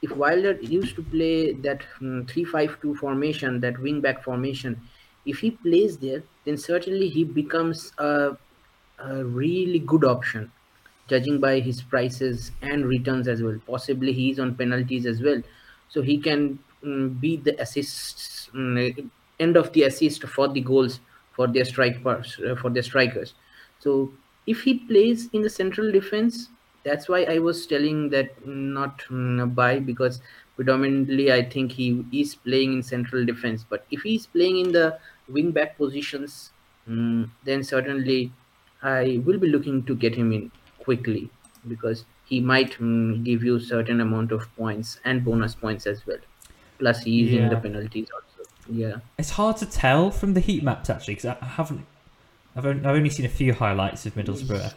if 0.02 0.16
Wilder 0.16 0.52
used 0.60 0.96
to 0.96 1.02
play 1.02 1.52
that 1.52 1.82
mm, 2.00 2.26
3-5-2 2.26 2.96
formation, 2.96 3.60
that 3.60 3.78
wing 3.78 4.00
back 4.00 4.22
formation, 4.24 4.80
if 5.26 5.38
he 5.40 5.50
plays 5.50 5.98
there, 5.98 6.22
then 6.44 6.56
certainly 6.56 7.08
he 7.08 7.24
becomes 7.24 7.92
a, 7.98 8.36
a 8.98 9.24
really 9.24 9.78
good 9.78 10.04
option, 10.04 10.52
judging 11.08 11.40
by 11.40 11.60
his 11.60 11.82
prices 11.82 12.52
and 12.62 12.86
returns 12.86 13.28
as 13.28 13.42
well. 13.42 13.58
Possibly 13.66 14.12
he's 14.12 14.38
on 14.38 14.56
penalties 14.56 15.06
as 15.06 15.22
well, 15.22 15.42
so 15.88 16.02
he 16.02 16.20
can 16.20 16.58
mm, 16.84 17.18
be 17.20 17.36
the 17.36 17.60
assists 17.60 18.48
mm, 18.54 19.10
end 19.38 19.56
of 19.56 19.72
the 19.72 19.82
assist 19.84 20.22
for 20.24 20.48
the 20.48 20.60
goals 20.60 21.00
for 21.32 21.46
their 21.46 21.64
strike 21.64 22.02
parts, 22.02 22.38
uh, 22.40 22.54
for 22.56 22.70
their 22.70 22.82
strikers. 22.82 23.34
So 23.78 24.12
if 24.46 24.62
he 24.62 24.80
plays 24.86 25.28
in 25.32 25.42
the 25.42 25.50
central 25.50 25.90
defense, 25.90 26.48
that's 26.84 27.08
why 27.08 27.24
I 27.24 27.38
was 27.38 27.66
telling 27.66 28.10
that 28.10 28.46
not 28.46 29.00
mm, 29.10 29.54
buy 29.54 29.78
because 29.80 30.20
predominantly 30.56 31.32
I 31.32 31.48
think 31.48 31.72
he 31.72 32.04
is 32.12 32.34
playing 32.34 32.72
in 32.74 32.82
central 32.82 33.24
defense. 33.24 33.64
But 33.68 33.86
if 33.90 34.02
he's 34.02 34.26
playing 34.26 34.58
in 34.58 34.72
the 34.72 34.98
wing 35.32 35.50
back 35.52 35.76
positions, 35.76 36.50
mm, 36.88 37.28
then 37.44 37.62
certainly 37.64 38.32
I 38.82 39.20
will 39.24 39.38
be 39.38 39.48
looking 39.48 39.84
to 39.84 39.94
get 39.94 40.14
him 40.14 40.32
in 40.32 40.50
quickly 40.78 41.30
because 41.68 42.04
he 42.24 42.40
might 42.40 42.72
mm, 42.78 43.22
give 43.24 43.42
you 43.44 43.58
certain 43.60 44.00
amount 44.00 44.32
of 44.32 44.54
points 44.56 44.98
and 45.04 45.24
bonus 45.24 45.54
points 45.54 45.86
as 45.86 46.06
well. 46.06 46.18
Plus 46.78 47.02
he 47.02 47.24
is 47.24 47.34
in 47.34 47.48
the 47.50 47.56
penalties 47.56 48.08
also. 48.14 48.50
Yeah. 48.68 48.96
It's 49.18 49.30
hard 49.30 49.56
to 49.58 49.66
tell 49.66 50.10
from 50.10 50.34
the 50.34 50.40
heat 50.40 50.62
maps 50.62 50.88
actually 50.88 51.14
because 51.16 51.36
I 51.40 51.44
haven't. 51.44 51.86
I've 52.56 52.66
only, 52.66 52.80
I've 52.84 52.96
only 52.96 53.10
seen 53.10 53.26
a 53.26 53.28
few 53.28 53.52
highlights 53.52 54.06
of 54.06 54.14
Middlesbrough 54.14 54.72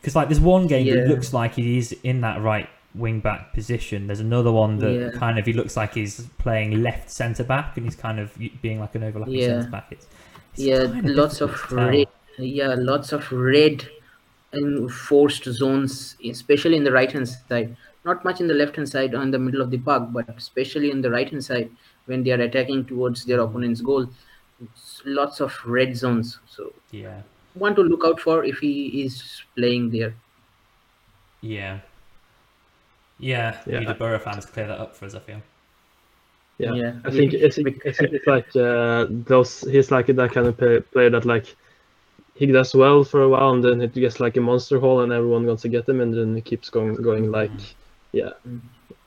because 0.00 0.14
like 0.16 0.28
there's 0.28 0.40
one 0.40 0.66
game 0.66 0.86
Yeah. 0.86 0.94
that 0.94 1.08
looks 1.08 1.32
like 1.32 1.54
he 1.54 1.78
is 1.78 1.92
in 2.02 2.20
that 2.22 2.40
right 2.40 2.68
wing 2.98 3.20
back 3.20 3.52
position. 3.52 4.06
There's 4.08 4.20
another 4.20 4.52
one 4.52 4.78
that 4.78 4.92
Yeah. 4.92 5.10
kind 5.18 5.38
of 5.38 5.46
he 5.46 5.52
looks 5.52 5.76
like 5.76 5.94
he's 5.94 6.14
playing 6.38 6.82
left 6.82 7.10
centre 7.10 7.44
back 7.44 7.76
and 7.76 7.86
he's 7.86 7.96
kind 7.96 8.18
of 8.18 8.36
being 8.62 8.80
like 8.80 8.94
an 8.94 9.04
overlapping 9.04 9.34
Yeah. 9.34 9.46
centre 9.60 9.70
back. 9.70 9.86
It's, 9.92 10.06
it's 10.52 10.62
yeah 10.70 10.84
kind 10.86 11.08
of 11.10 11.16
lots 11.16 11.40
of 11.40 11.50
difficult 11.50 11.70
to 11.70 11.76
tell. 11.76 11.88
red 11.88 12.08
yeah 12.38 12.74
lots 12.92 13.12
of 13.12 13.30
red 13.32 13.86
and 14.52 14.90
forced 14.92 15.44
zones 15.44 16.16
especially 16.34 16.76
in 16.76 16.84
the 16.84 16.92
right 16.92 17.12
hand 17.16 17.28
side 17.28 17.76
not 18.04 18.24
much 18.24 18.40
in 18.40 18.46
the 18.52 18.54
left 18.62 18.74
hand 18.76 18.88
side 18.88 19.14
or 19.14 19.22
in 19.22 19.30
the 19.30 19.38
middle 19.46 19.60
of 19.60 19.70
the 19.70 19.78
park 19.78 20.04
but 20.16 20.28
especially 20.36 20.90
in 20.90 21.00
the 21.06 21.10
right 21.10 21.30
hand 21.30 21.44
side 21.44 21.70
when 22.06 22.22
they 22.24 22.30
are 22.36 22.40
attacking 22.48 22.84
towards 22.92 23.24
their 23.26 23.40
opponent's 23.40 23.80
goal 23.80 24.08
lots 25.04 25.40
of 25.40 25.52
red 25.66 25.96
zones 25.96 26.38
so 26.54 26.72
Yeah, 26.90 27.20
one 27.54 27.74
to 27.76 27.82
look 27.82 28.04
out 28.04 28.18
for 28.20 28.44
if 28.44 28.58
he 28.58 29.02
is 29.04 29.42
playing 29.56 29.90
there 29.90 30.14
yeah, 31.40 31.78
yeah. 33.18 33.60
Yeah. 33.66 33.80
Need 33.80 33.88
the 33.88 33.94
Borough 33.94 34.18
fans 34.18 34.46
clear 34.46 34.66
that 34.68 34.78
up 34.78 34.96
for 34.96 35.06
us. 35.06 35.14
I 35.14 35.20
feel. 35.20 35.42
Yeah, 36.58 36.74
Yeah. 36.74 36.92
I 37.04 37.10
think 37.10 37.34
it's, 37.34 37.58
I 37.58 37.62
think 37.62 37.84
it's 37.84 38.26
like 38.26 38.48
uh, 38.56 39.06
those. 39.10 39.60
He's 39.62 39.90
like 39.90 40.06
that 40.06 40.32
kind 40.32 40.46
of 40.46 40.56
play, 40.56 40.80
player 40.80 41.10
that 41.10 41.24
like 41.24 41.54
he 42.34 42.46
does 42.46 42.74
well 42.74 43.04
for 43.04 43.22
a 43.22 43.28
while 43.28 43.50
and 43.52 43.64
then 43.64 43.80
it 43.80 43.94
gets 43.94 44.20
like 44.20 44.36
a 44.36 44.40
monster 44.40 44.80
haul 44.80 45.02
and 45.02 45.12
everyone 45.12 45.46
wants 45.46 45.62
to 45.62 45.68
get 45.68 45.88
him 45.88 46.00
and 46.00 46.14
then 46.14 46.34
he 46.36 46.42
keeps 46.42 46.70
going 46.70 46.94
going 46.96 47.30
like 47.30 47.52
yeah 48.12 48.30
Mm. 48.46 48.60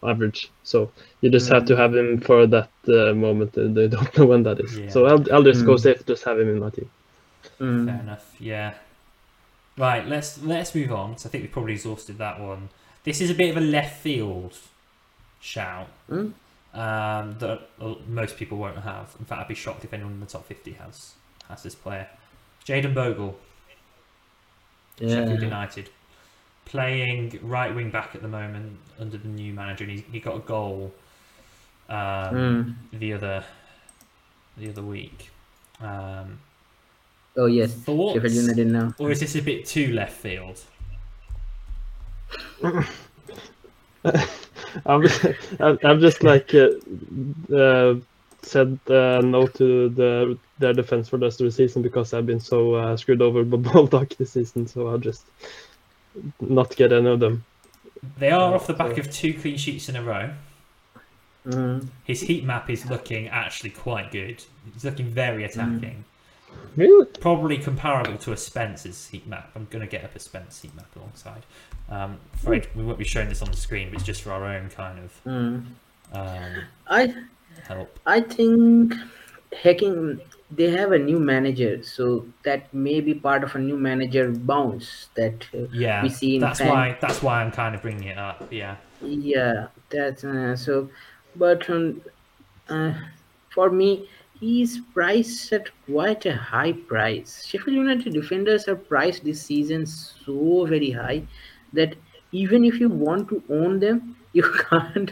average. 0.03 0.53
So 0.63 0.93
you 1.21 1.29
just 1.31 1.49
have 1.49 1.65
to 1.65 1.75
have 1.75 1.95
him 1.95 2.19
for 2.21 2.47
that 2.47 2.71
uh, 2.87 3.13
moment. 3.13 3.57
and 3.57 3.75
They 3.75 3.87
don't 3.95 4.17
know 4.17 4.25
when 4.27 4.43
that 4.43 4.59
is. 4.61 4.77
Yeah. 4.77 4.89
So 4.89 5.05
I'll 5.07 5.23
I'll 5.33 5.43
just 5.43 5.65
go 5.65 5.75
Mm. 5.75 5.79
safe. 5.79 6.05
Just 6.05 6.23
have 6.25 6.39
him 6.39 6.49
in 6.49 6.59
my 6.59 6.69
team. 6.69 6.89
Mm. 7.59 7.85
Fair 7.85 7.99
enough. 7.99 8.35
Yeah. 8.39 8.73
Right. 9.77 10.05
Let's 10.07 10.41
let's 10.41 10.75
move 10.75 10.91
on. 10.91 11.13
'cause 11.13 11.25
I 11.25 11.29
think 11.29 11.43
we've 11.43 11.51
probably 11.51 11.73
exhausted 11.73 12.17
that 12.17 12.39
one. 12.39 12.69
This 13.03 13.19
is 13.21 13.29
a 13.29 13.33
bit 13.33 13.49
of 13.49 13.57
a 13.57 13.65
left 13.65 14.01
field 14.01 14.57
shout 15.39 15.87
Mm. 16.09 16.33
um, 16.73 17.35
that 17.39 17.69
uh, 17.81 17.95
most 18.07 18.37
people 18.37 18.57
won't 18.57 18.77
have. 18.77 19.15
In 19.19 19.25
fact, 19.25 19.41
I'd 19.41 19.47
be 19.47 19.55
shocked 19.55 19.83
if 19.83 19.93
anyone 19.93 20.13
in 20.13 20.19
the 20.19 20.25
top 20.27 20.45
fifty 20.47 20.73
has 20.73 21.13
has 21.49 21.63
this 21.63 21.75
player. 21.75 22.07
Jayden 22.65 22.93
Bogle, 22.93 23.37
Sheffield 24.99 25.41
United, 25.41 25.89
playing 26.65 27.39
right 27.41 27.73
wing 27.73 27.89
back 27.89 28.13
at 28.13 28.21
the 28.21 28.27
moment 28.27 28.77
under 28.99 29.17
the 29.17 29.27
new 29.27 29.51
manager, 29.53 29.83
and 29.85 29.93
he, 29.93 30.05
he 30.11 30.19
got 30.19 30.35
a 30.35 30.39
goal 30.39 30.93
um, 31.89 31.97
Mm. 32.93 32.99
the 32.99 33.13
other 33.13 33.43
the 34.57 34.69
other 34.69 34.83
week. 34.83 35.29
Um, 35.79 36.39
Oh 37.37 37.45
yes, 37.47 37.73
thoughts? 37.73 38.15
Sheffield 38.15 38.33
United 38.33 38.67
now. 38.67 38.93
Or 38.99 39.09
is 39.09 39.21
this 39.21 39.35
a 39.35 39.41
bit 39.41 39.65
too 39.65 39.91
left 39.93 40.17
field? 40.17 40.61
I'm, 44.85 45.05
I'm 45.59 45.79
I'm 45.83 45.99
just 45.99 46.23
like 46.23 46.53
uh, 46.53 46.69
uh, 47.55 47.95
said 48.41 48.79
uh, 48.87 49.21
no 49.23 49.47
to 49.47 49.89
the 49.89 50.37
their 50.59 50.73
defense 50.73 51.09
for 51.09 51.17
the 51.17 51.25
rest 51.25 51.41
of 51.41 51.45
the 51.45 51.51
season 51.51 51.81
because 51.81 52.13
I've 52.13 52.25
been 52.25 52.39
so 52.39 52.75
uh, 52.75 52.97
screwed 52.97 53.21
over 53.21 53.43
by 53.43 53.57
Baldock 53.71 54.15
this 54.17 54.31
season, 54.31 54.67
so 54.67 54.87
I'll 54.87 54.97
just 54.97 55.25
not 56.39 56.75
get 56.75 56.91
any 56.91 57.09
of 57.09 57.19
them. 57.19 57.43
They 58.17 58.31
are 58.31 58.55
off 58.55 58.67
the 58.67 58.73
back 58.73 58.95
so- 58.95 59.01
of 59.01 59.11
two 59.11 59.33
clean 59.33 59.57
sheets 59.57 59.89
in 59.89 59.95
a 59.95 60.03
row. 60.03 60.31
Mm. 61.45 61.87
His 62.03 62.21
heat 62.21 62.43
map 62.43 62.69
is 62.69 62.85
looking 62.85 63.27
actually 63.27 63.71
quite 63.71 64.11
good. 64.11 64.43
He's 64.73 64.85
looking 64.85 65.07
very 65.07 65.43
attacking. 65.43 66.05
Really? 66.75 67.05
Probably 67.19 67.57
comparable 67.57 68.17
to 68.19 68.31
a 68.31 68.37
Spence's 68.37 69.07
heat 69.07 69.27
map. 69.27 69.51
I'm 69.55 69.67
going 69.69 69.81
to 69.81 69.91
get 69.91 70.03
up 70.05 70.15
a 70.15 70.19
Spence 70.19 70.61
heat 70.61 70.73
map 70.75 70.87
alongside. 70.95 71.45
Um, 71.89 72.17
afraid 72.33 72.67
we 72.75 72.83
won't 72.83 72.97
be 72.97 73.03
showing 73.03 73.27
this 73.29 73.41
on 73.41 73.51
the 73.51 73.57
screen, 73.57 73.89
but 73.89 73.95
it's 73.97 74.05
just 74.05 74.21
for 74.21 74.31
our 74.31 74.45
own 74.45 74.69
kind 74.69 74.99
of 74.99 75.21
Mm. 75.25 75.65
um, 76.13 76.63
I 76.87 77.13
help. 77.67 77.99
I 78.05 78.21
think 78.21 78.93
hacking 79.61 80.21
they 80.53 80.69
have 80.69 80.91
a 80.91 80.99
new 80.99 81.19
manager, 81.19 81.81
so 81.83 82.25
that 82.43 82.73
may 82.73 82.99
be 83.01 83.13
part 83.13 83.43
of 83.43 83.55
a 83.55 83.59
new 83.59 83.77
manager 83.77 84.29
bounce 84.31 85.07
that 85.15 85.45
uh, 85.53 85.59
Yeah, 85.71 86.03
we 86.03 86.09
see 86.09 86.35
in 86.35 86.41
that's 86.41 86.59
fan- 86.59 86.69
why 86.69 86.97
that's 87.01 87.21
why 87.21 87.41
I'm 87.41 87.51
kind 87.51 87.73
of 87.75 87.81
bringing 87.81 88.07
it 88.09 88.17
up. 88.17 88.47
Yeah, 88.51 88.75
Yeah, 89.01 89.67
that's 89.89 90.23
uh, 90.23 90.55
so. 90.55 90.89
But 91.35 91.69
um, 91.69 92.01
uh, 92.69 92.93
for 93.49 93.69
me, 93.69 94.09
he's 94.41 94.79
priced 94.93 95.53
at 95.53 95.69
quite 95.85 96.25
a 96.25 96.35
high 96.35 96.73
price. 96.73 97.45
Sheffield 97.45 97.77
United 97.77 98.13
defenders 98.13 98.67
are 98.67 98.75
priced 98.75 99.23
this 99.23 99.41
season 99.41 99.85
so 99.85 100.65
very 100.65 100.91
high 100.91 101.23
that 101.73 101.95
even 102.33 102.65
if 102.65 102.79
you 102.79 102.89
want 102.89 103.29
to 103.29 103.41
own 103.49 103.79
them, 103.79 104.17
you 104.33 104.43
can't 104.69 105.11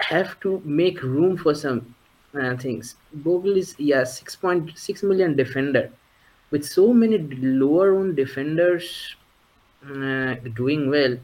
have 0.00 0.38
to 0.40 0.62
make 0.64 1.02
room 1.02 1.36
for 1.36 1.54
some 1.54 1.94
uh, 2.40 2.56
things. 2.56 2.96
Bogle 3.12 3.56
is 3.56 3.74
yeah 3.78 4.04
six 4.04 4.36
point 4.36 4.78
six 4.78 5.02
million 5.02 5.36
defender 5.36 5.90
with 6.50 6.64
so 6.64 6.92
many 6.92 7.18
lower 7.18 7.94
owned 7.96 8.16
defenders 8.16 9.16
uh, 9.84 10.34
doing 10.54 10.90
well 10.90 11.16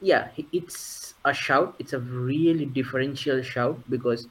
yeah 0.00 0.28
it's 0.52 1.14
a 1.24 1.32
shout 1.34 1.74
it's 1.78 1.92
a 1.92 1.98
really 2.00 2.64
differential 2.64 3.42
shout 3.42 3.78
because 3.90 4.28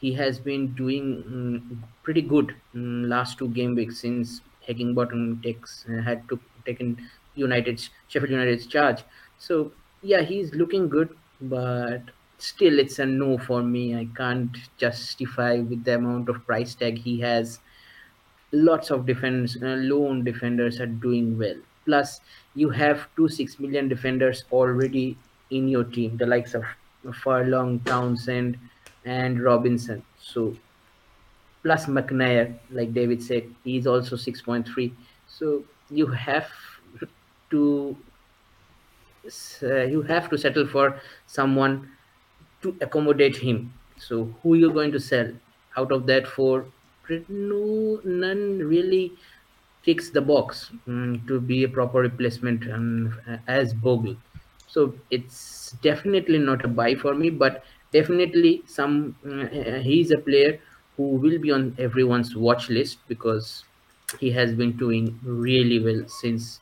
he 0.00 0.12
has 0.14 0.38
been 0.38 0.74
doing 0.74 1.22
mm, 1.24 1.78
pretty 2.02 2.22
good 2.22 2.54
mm, 2.74 3.08
last 3.08 3.38
two 3.38 3.48
game 3.48 3.74
weeks 3.74 3.98
since 4.00 4.40
Heckingbottom 4.68 5.42
takes 5.42 5.84
uh, 5.88 6.02
had 6.02 6.28
to 6.28 6.40
taken 6.66 6.96
United's 7.34 7.90
Sheffield 8.08 8.30
United's 8.30 8.66
charge. 8.66 9.02
So 9.38 9.72
yeah 10.02 10.22
he's 10.22 10.54
looking 10.54 10.88
good 10.88 11.16
but 11.40 12.02
still 12.38 12.78
it's 12.78 12.98
a 12.98 13.06
no 13.06 13.38
for 13.38 13.62
me. 13.62 13.96
I 13.96 14.08
can't 14.16 14.56
justify 14.76 15.58
with 15.58 15.84
the 15.84 15.96
amount 15.96 16.28
of 16.28 16.44
price 16.46 16.74
tag 16.74 16.98
he 16.98 17.20
has. 17.20 17.58
Lots 18.52 18.90
of 18.90 19.06
defense 19.06 19.56
uh, 19.62 19.76
lone 19.92 20.24
defenders 20.24 20.80
are 20.80 20.86
doing 20.86 21.38
well. 21.38 21.56
Plus 21.84 22.20
you 22.54 22.70
have 22.70 23.08
two 23.16 23.28
six 23.28 23.58
million 23.58 23.88
defenders 23.88 24.44
already 24.52 25.16
in 25.50 25.68
your 25.68 25.84
team 25.84 26.16
the 26.18 26.26
likes 26.26 26.54
of 26.54 26.64
furlong 27.22 27.80
townsend 27.80 28.58
and 29.16 29.42
robinson. 29.42 30.04
So 30.18 30.56
plus 31.62 31.86
mcnair 31.86 32.58
like 32.70 32.92
david 32.94 33.22
said 33.22 33.44
he's 33.64 33.86
also 33.86 34.16
6.3 34.16 34.92
so 35.26 35.64
you 35.90 36.06
have 36.06 36.48
to 37.50 37.96
uh, 39.62 39.84
you 39.84 40.02
have 40.02 40.28
to 40.30 40.38
settle 40.38 40.66
for 40.66 41.00
someone 41.26 41.90
to 42.62 42.76
accommodate 42.80 43.36
him. 43.36 43.72
So 43.98 44.34
who 44.42 44.54
you're 44.54 44.72
going 44.72 44.92
to 44.92 45.00
sell? 45.00 45.32
Out 45.76 45.92
of 45.92 46.06
that 46.06 46.26
four 46.26 46.66
no 47.28 48.00
none 48.04 48.58
really 48.58 49.12
ticks 49.84 50.10
the 50.10 50.20
box 50.20 50.70
mm, 50.86 51.26
to 51.26 51.40
be 51.40 51.64
a 51.64 51.68
proper 51.68 52.00
replacement 52.00 52.70
um, 52.70 53.18
as 53.46 53.72
Bogle. 53.72 54.16
So 54.66 54.94
it's 55.10 55.72
definitely 55.82 56.38
not 56.38 56.64
a 56.64 56.68
buy 56.68 56.94
for 56.94 57.14
me, 57.14 57.30
but 57.30 57.64
definitely 57.92 58.62
some. 58.66 59.16
Uh, 59.24 59.78
he's 59.80 60.10
a 60.10 60.18
player 60.18 60.60
who 60.96 61.02
will 61.02 61.38
be 61.38 61.50
on 61.50 61.74
everyone's 61.78 62.34
watch 62.34 62.68
list 62.68 62.98
because 63.08 63.64
he 64.18 64.30
has 64.32 64.52
been 64.52 64.72
doing 64.72 65.18
really 65.22 65.78
well 65.78 66.08
since 66.08 66.60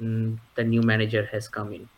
mm, 0.00 0.38
the 0.56 0.64
new 0.64 0.82
manager 0.82 1.28
has 1.32 1.48
come 1.48 1.72
in. 1.72 1.88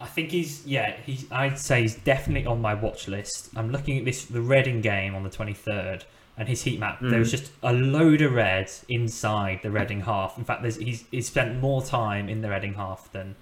I 0.00 0.06
think 0.06 0.30
he's 0.30 0.64
yeah 0.64 0.96
he's 1.04 1.30
I'd 1.32 1.58
say 1.58 1.82
he's 1.82 1.96
definitely 1.96 2.46
on 2.46 2.60
my 2.60 2.74
watch 2.74 3.08
list. 3.08 3.50
I'm 3.56 3.70
looking 3.70 3.98
at 3.98 4.04
this 4.04 4.24
the 4.24 4.40
Reading 4.40 4.80
game 4.80 5.14
on 5.14 5.24
the 5.24 5.30
23rd 5.30 6.04
and 6.36 6.48
his 6.48 6.62
heat 6.62 6.78
map. 6.78 6.98
There 7.00 7.18
was 7.18 7.32
just 7.32 7.50
a 7.64 7.72
load 7.72 8.22
of 8.22 8.32
red 8.32 8.70
inside 8.88 9.58
the 9.64 9.72
Reading 9.72 10.02
half. 10.02 10.38
In 10.38 10.44
fact, 10.44 10.62
there's 10.62 10.76
he's 10.76 11.04
he's 11.10 11.26
spent 11.26 11.60
more 11.60 11.82
time 11.82 12.28
in 12.28 12.42
the 12.42 12.50
Reading 12.50 12.74
half 12.74 13.10
than 13.10 13.34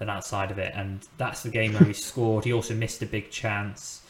than 0.00 0.10
outside 0.10 0.50
of 0.50 0.58
it, 0.58 0.72
and 0.74 1.06
that's 1.18 1.44
the 1.44 1.50
game 1.50 1.74
where 1.74 1.84
he 1.84 1.92
scored. 2.10 2.44
He 2.44 2.52
also 2.52 2.74
missed 2.74 3.00
a 3.02 3.06
big 3.06 3.30
chance, 3.30 4.02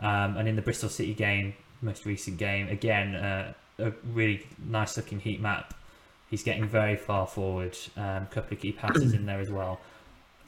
um, 0.00 0.36
and 0.36 0.46
in 0.46 0.56
the 0.56 0.62
Bristol 0.62 0.90
City 0.90 1.14
game, 1.14 1.54
most 1.80 2.04
recent 2.04 2.36
game, 2.36 2.68
again 2.68 3.14
uh, 3.14 3.54
a 3.78 3.92
really 4.12 4.46
nice 4.66 4.98
looking 4.98 5.20
heat 5.20 5.40
map. 5.40 5.72
He's 6.28 6.42
getting 6.42 6.66
very 6.66 6.96
far 6.96 7.26
forward. 7.26 7.78
A 7.96 8.02
um, 8.02 8.26
couple 8.26 8.54
of 8.54 8.60
key 8.60 8.72
passes 8.72 9.14
in 9.14 9.24
there 9.24 9.40
as 9.40 9.50
well. 9.50 9.80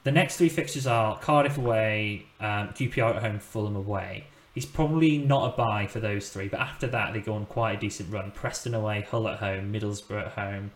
The 0.02 0.12
next 0.12 0.36
three 0.36 0.48
fixtures 0.48 0.86
are 0.86 1.18
Cardiff 1.18 1.56
away, 1.56 2.26
um, 2.40 2.68
QPR 2.68 3.16
at 3.16 3.22
home, 3.22 3.38
Fulham 3.38 3.76
away. 3.76 4.24
He's 4.54 4.66
probably 4.66 5.18
not 5.18 5.54
a 5.54 5.56
buy 5.56 5.86
for 5.86 6.00
those 6.00 6.28
three, 6.28 6.48
but 6.48 6.60
after 6.60 6.86
that 6.88 7.12
they 7.12 7.20
go 7.20 7.34
on 7.34 7.46
quite 7.46 7.76
a 7.76 7.80
decent 7.80 8.12
run. 8.12 8.32
Preston 8.32 8.74
away, 8.74 9.02
Hull 9.02 9.28
at 9.28 9.38
home, 9.38 9.72
Middlesbrough 9.72 10.26
at 10.26 10.32
home, 10.32 10.72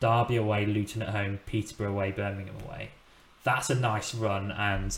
Derby 0.00 0.36
away, 0.36 0.64
Luton 0.66 1.02
at 1.02 1.10
home, 1.10 1.38
Peterborough 1.46 1.90
away, 1.90 2.10
Birmingham 2.10 2.56
away. 2.64 2.90
That's 3.44 3.70
a 3.70 3.74
nice 3.74 4.14
run, 4.14 4.50
and 4.52 4.96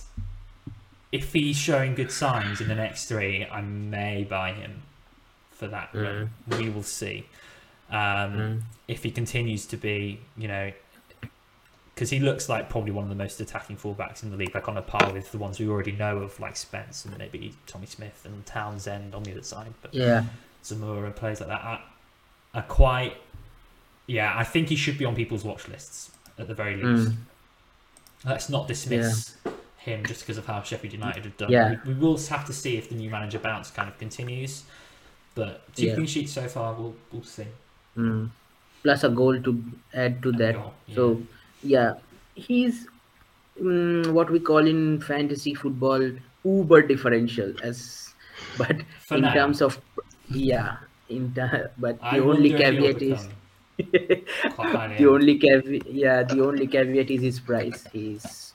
if 1.13 1.33
he's 1.33 1.57
showing 1.57 1.95
good 1.95 2.11
signs 2.11 2.61
in 2.61 2.69
the 2.69 2.75
next 2.75 3.07
three, 3.07 3.45
I 3.47 3.61
may 3.61 4.25
buy 4.25 4.53
him 4.53 4.83
for 5.51 5.69
that 5.69 5.91
run. 5.95 6.31
We 6.59 6.71
will 6.71 6.83
see. 6.83 7.27
Um, 7.91 8.65
If 8.89 9.03
he 9.05 9.11
continues 9.11 9.67
to 9.67 9.77
be, 9.77 10.21
you 10.37 10.49
know, 10.49 10.73
because 11.95 12.09
he 12.11 12.19
looks 12.19 12.49
like 12.49 12.69
probably 12.71 12.91
one 12.91 13.05
of 13.05 13.11
the 13.11 13.15
most 13.15 13.41
attacking 13.41 13.77
fullbacks 13.77 14.23
in 14.23 14.31
the 14.31 14.37
league, 14.37 14.55
like 14.55 14.67
on 14.69 14.77
a 14.79 14.83
par 14.83 15.13
with 15.13 15.31
the 15.31 15.39
ones 15.39 15.61
we 15.61 15.69
already 15.69 15.93
know 15.93 16.19
of, 16.19 16.41
like 16.41 16.57
Spence 16.57 17.05
and 17.05 17.17
maybe 17.19 17.55
Tommy 17.67 17.87
Smith 17.87 18.23
and 18.25 18.45
Townsend 18.47 19.15
on 19.15 19.23
the 19.23 19.33
other 19.33 19.43
side. 19.43 19.73
But 19.83 19.95
Yeah, 19.95 20.25
Zemura 20.65 21.05
and 21.05 21.15
players 21.15 21.41
like 21.41 21.51
that 21.51 21.61
are, 21.63 21.81
are 22.55 22.63
quite. 22.63 23.17
Yeah, 24.07 24.33
I 24.37 24.43
think 24.45 24.69
he 24.69 24.77
should 24.77 24.99
be 24.99 25.05
on 25.05 25.15
people's 25.15 25.45
watch 25.45 25.69
lists 25.69 26.11
at 26.39 26.49
the 26.49 26.55
very 26.55 26.77
least. 26.77 27.11
Mm. 27.13 27.17
Let's 28.25 28.49
not 28.49 28.69
dismiss 28.69 29.37
him 29.79 30.05
just 30.07 30.21
because 30.23 30.39
of 30.39 30.47
how 30.47 30.63
Sheffield 30.63 30.93
United 30.93 31.25
have 31.25 31.37
done. 31.37 31.51
Yeah. 31.51 31.75
We, 31.85 31.95
we 31.95 32.01
will 32.01 32.17
have 32.19 32.45
to 32.47 32.53
see 32.53 32.77
if 32.77 32.89
the 32.89 32.95
new 32.95 33.11
manager 33.11 33.39
bounce 33.39 33.71
kind 33.71 33.89
of 33.89 33.99
continues. 33.99 34.65
But 35.35 35.75
two 35.75 35.87
Yeah. 35.87 35.95
clean 35.95 36.07
sheets 36.07 36.33
so 36.33 36.47
far, 36.49 36.75
we'll, 36.75 36.95
we'll 37.11 37.23
see. 37.25 37.47
mm. 37.97 38.31
plus 38.83 39.05
a 39.05 39.09
goal 39.09 39.41
to 39.43 39.65
add 39.95 40.23
to 40.23 40.31
And 40.31 40.39
that. 40.39 40.55
goal, 40.55 40.75
yeah. 40.87 40.95
So 40.95 41.23
yeah, 41.63 41.95
he's 42.35 42.87
mm, 43.61 44.13
what 44.13 44.31
we 44.31 44.41
call 44.41 44.67
in 44.67 45.01
fantasy 45.01 45.55
football 45.55 46.11
uber 46.45 46.83
differential 46.83 47.55
as, 47.63 48.15
but 48.57 48.77
For 49.01 49.17
in 49.17 49.23
now. 49.23 49.33
terms 49.33 49.63
of 49.63 49.81
yeah, 50.29 50.77
in 51.09 51.33
the, 51.35 51.71
but 51.79 51.99
I 52.01 52.19
the 52.19 52.21
only 52.21 52.51
wonder 52.51 52.57
if 52.57 52.69
he'll 52.69 52.89
caveat 52.89 53.03
is 53.03 53.29
become 53.29 53.29
quite 53.29 53.31
highly 53.31 53.42
the 54.97 55.07
only 55.07 55.39
caveat 55.39 55.87
yeah 55.87 56.23
the 56.23 56.41
only 56.41 56.67
caveat 56.69 57.11
is 57.11 57.23
his 57.23 57.41
price. 57.41 57.87
He's 57.93 58.55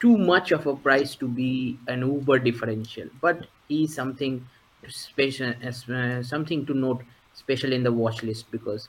too 0.00 0.18
much 0.18 0.52
of 0.52 0.66
a 0.66 0.76
price 0.76 1.16
to 1.16 1.28
be 1.28 1.82
an 1.88 2.00
uber 2.02 2.38
differential, 2.38 3.08
but 3.20 3.46
he's 3.68 3.94
something 3.94 4.48
special, 4.88 5.54
uh, 5.62 6.22
something 6.22 6.66
to 6.66 6.74
note, 6.74 7.04
special 7.32 7.72
in 7.72 7.82
the 7.84 7.92
watch 7.92 8.22
list 8.22 8.50
because 8.50 8.88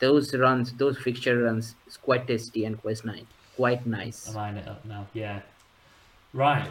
those 0.00 0.34
runs, 0.34 0.74
those 0.76 0.98
fixture 0.98 1.42
runs, 1.42 1.76
is 1.86 1.96
quite 1.96 2.26
tasty 2.26 2.64
and 2.64 2.80
quite 2.80 3.04
nice. 3.04 3.26
Quite 3.56 3.86
nice. 3.86 4.28
I'm 4.28 4.36
eyeing 4.36 4.56
it 4.58 4.68
up 4.68 4.84
now. 4.84 5.08
Yeah. 5.12 5.42
Right. 6.32 6.70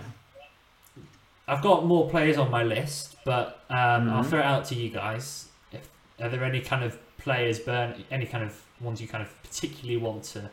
I've 1.48 1.62
got 1.62 1.86
more 1.86 2.10
players 2.10 2.38
on 2.38 2.50
my 2.50 2.64
list, 2.64 3.18
but 3.26 3.66
um, 3.70 4.10
I'll 4.10 4.24
Mhm. 4.24 4.30
throw 4.30 4.40
it 4.40 4.46
out 4.46 4.66
to 4.66 4.76
you 4.76 4.90
guys. 4.90 5.52
If, 5.72 5.90
are 6.20 6.30
there 6.30 6.44
any 6.44 6.62
kind 6.62 6.84
of 6.84 7.00
players, 7.24 7.60
burn 7.60 8.04
any 8.12 8.26
kind 8.26 8.44
of 8.44 8.62
ones 8.82 9.02
you 9.02 9.08
kind 9.08 9.24
of 9.24 9.30
particularly 9.44 9.98
want 9.98 10.24
to 10.34 10.50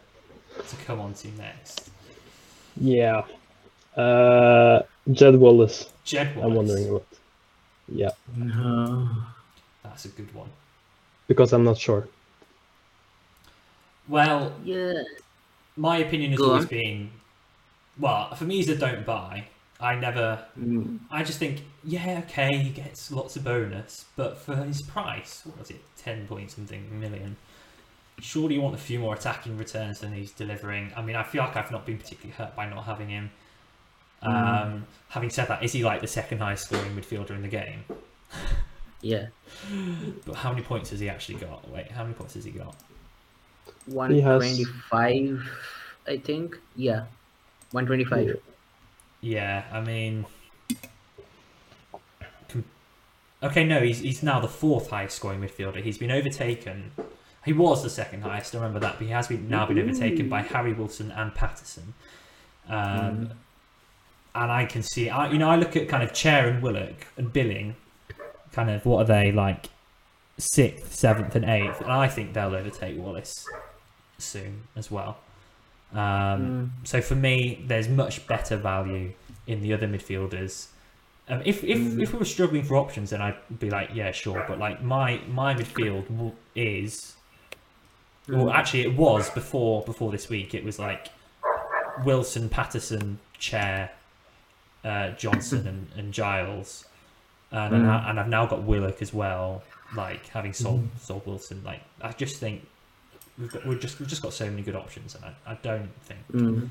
to 0.68 0.76
come 0.86 1.00
on 1.00 1.14
to 1.14 1.28
next? 1.38 1.90
Yeah. 2.80 3.22
Uh, 3.96 4.82
Jed 5.10 5.36
Wallace. 5.36 5.90
Jed 6.04 6.34
Wallace. 6.36 6.46
I'm 6.50 6.54
wondering 6.54 6.88
about. 6.88 7.06
Yeah, 7.92 8.10
No. 8.36 9.08
That's 9.82 10.04
a 10.04 10.08
good 10.08 10.32
one. 10.34 10.48
because 11.26 11.52
I'm 11.52 11.64
not 11.64 11.76
sure. 11.78 12.06
Well, 14.08 14.52
Yeah. 14.64 15.02
my 15.76 15.98
opinion 15.98 16.30
has 16.32 16.38
Go 16.38 16.46
always 16.50 16.64
on. 16.64 16.68
been, 16.68 17.10
well, 17.98 18.34
for 18.34 18.44
me, 18.44 18.56
he's 18.56 18.68
a 18.68 18.76
don't 18.76 19.04
buy. 19.04 19.46
I 19.80 19.94
never 19.96 20.44
Mm. 20.58 21.00
I 21.10 21.22
just 21.24 21.38
think, 21.38 21.62
yeah, 21.84 22.22
okay, 22.24 22.56
he 22.58 22.70
gets 22.70 23.10
lots 23.10 23.36
of 23.36 23.44
bonus, 23.44 24.04
but 24.16 24.38
for 24.38 24.56
his 24.56 24.82
price, 24.82 25.42
what 25.44 25.58
was 25.58 25.70
it, 25.70 25.80
ten 25.96 26.26
point 26.26 26.50
something 26.50 27.00
million? 27.00 27.36
Surely 28.20 28.56
you 28.56 28.60
want 28.60 28.74
a 28.74 28.78
few 28.78 28.98
more 28.98 29.14
attacking 29.14 29.56
returns 29.56 30.00
than 30.00 30.12
he's 30.12 30.30
delivering. 30.32 30.92
I 30.94 31.00
mean, 31.02 31.16
I 31.16 31.22
feel 31.22 31.42
like 31.42 31.56
I've 31.56 31.70
not 31.70 31.86
been 31.86 31.96
particularly 31.98 32.32
hurt 32.36 32.54
by 32.54 32.68
not 32.68 32.84
having 32.84 33.08
him. 33.08 33.30
Um, 34.22 34.34
Mm. 34.34 34.82
Having 35.08 35.30
said 35.30 35.48
that, 35.48 35.62
is 35.62 35.72
he 35.72 35.82
like 35.82 36.02
the 36.02 36.06
second 36.06 36.38
highest 36.38 36.64
scoring 36.66 36.94
midfielder 36.94 37.30
in 37.30 37.42
the 37.42 37.48
game? 37.48 37.84
Yeah. 39.02 39.28
But 40.26 40.34
how 40.36 40.50
many 40.50 40.60
points 40.62 40.90
has 40.90 41.00
he 41.00 41.08
actually 41.08 41.36
got? 41.38 41.66
Wait, 41.70 41.90
how 41.90 42.02
many 42.02 42.12
points 42.12 42.34
has 42.34 42.44
he 42.44 42.50
got? 42.50 42.76
One 43.86 44.10
He 44.10 44.20
has- 44.20 44.42
twenty-five, 44.42 45.42
I 46.06 46.18
think. 46.18 46.58
Yeah. 46.76 47.06
One 47.70 47.86
twenty-five. 47.86 48.38
Yeah, 49.22 49.64
I 49.72 49.80
mean, 49.80 50.26
okay, 53.42 53.64
no, 53.64 53.80
he's 53.80 54.00
he's 54.00 54.22
now 54.22 54.40
the 54.40 54.48
fourth 54.48 54.90
highest 54.90 55.16
scoring 55.16 55.40
midfielder. 55.40 55.82
He's 55.82 55.98
been 55.98 56.10
overtaken. 56.10 56.92
He 57.44 57.52
was 57.54 57.82
the 57.82 57.90
second 57.90 58.22
highest. 58.22 58.54
I 58.54 58.58
remember 58.58 58.80
that, 58.80 58.98
but 58.98 59.06
he 59.06 59.12
has 59.12 59.28
been 59.28 59.48
now 59.48 59.64
been 59.66 59.78
overtaken 59.78 60.28
by 60.28 60.42
Harry 60.42 60.72
Wilson 60.74 61.10
and 61.10 61.34
Patterson. 61.34 61.94
Um, 62.68 62.76
Mm. 62.76 63.30
And 64.32 64.52
I 64.52 64.64
can 64.64 64.82
see, 64.84 65.10
I 65.10 65.30
you 65.32 65.38
know, 65.38 65.50
I 65.50 65.56
look 65.56 65.74
at 65.74 65.88
kind 65.88 66.04
of 66.04 66.12
Chair 66.12 66.46
and 66.48 66.62
Willock 66.62 67.06
and 67.16 67.32
Billing, 67.32 67.74
kind 68.52 68.70
of 68.70 68.86
what 68.86 68.98
are 69.02 69.04
they 69.04 69.32
like, 69.32 69.70
sixth, 70.38 70.94
seventh, 70.94 71.34
and 71.34 71.44
eighth, 71.44 71.80
and 71.80 71.90
I 71.90 72.06
think 72.06 72.32
they'll 72.32 72.54
overtake 72.54 72.96
Wallace 72.96 73.44
soon 74.18 74.68
as 74.76 74.88
well. 74.88 75.18
Um, 75.92 75.98
Mm. 75.98 76.70
so 76.84 77.00
for 77.00 77.16
me, 77.16 77.64
there's 77.66 77.88
much 77.88 78.28
better 78.28 78.56
value 78.56 79.14
in 79.48 79.62
the 79.62 79.72
other 79.72 79.88
midfielders. 79.88 80.68
Um, 81.30 81.42
if 81.44 81.62
if, 81.64 81.78
Mm. 81.78 82.02
if 82.02 82.12
we 82.12 82.18
were 82.18 82.24
struggling 82.24 82.64
for 82.64 82.76
options, 82.76 83.10
then 83.10 83.22
I'd 83.22 83.36
be 83.58 83.70
like, 83.70 83.90
yeah, 83.94 84.10
sure. 84.10 84.44
But 84.48 84.58
like 84.58 84.82
my 84.82 85.20
my 85.28 85.54
midfield 85.54 86.32
is, 86.56 87.14
well, 88.28 88.46
Mm. 88.46 88.54
actually, 88.54 88.82
it 88.82 88.96
was 88.96 89.30
before 89.30 89.82
before 89.84 90.10
this 90.10 90.28
week. 90.28 90.54
It 90.54 90.64
was 90.64 90.78
like 90.78 91.08
Wilson, 92.04 92.48
Patterson, 92.48 93.18
Chair, 93.38 93.90
uh, 94.84 95.10
Johnson, 95.10 95.66
and, 95.66 95.88
and 95.96 96.12
Giles, 96.12 96.84
and 97.52 97.74
Mm. 97.74 97.88
I, 97.88 98.10
and 98.10 98.18
I've 98.20 98.28
now 98.28 98.46
got 98.46 98.62
Willock 98.62 99.00
as 99.00 99.12
well. 99.14 99.62
Like 99.94 100.26
having 100.28 100.52
sold 100.52 100.88
sold 101.00 101.26
Wilson, 101.26 101.62
like 101.64 101.80
I 102.00 102.12
just 102.12 102.36
think 102.38 102.66
we've 103.38 103.50
got 103.52 103.66
we've 103.66 103.80
just 103.80 103.98
we've 104.00 104.08
just 104.08 104.22
got 104.22 104.32
so 104.32 104.46
many 104.50 104.62
good 104.62 104.76
options, 104.76 105.14
and 105.14 105.24
I, 105.24 105.34
I 105.52 105.54
don't 105.62 105.90
think 106.02 106.20
Mm. 106.32 106.68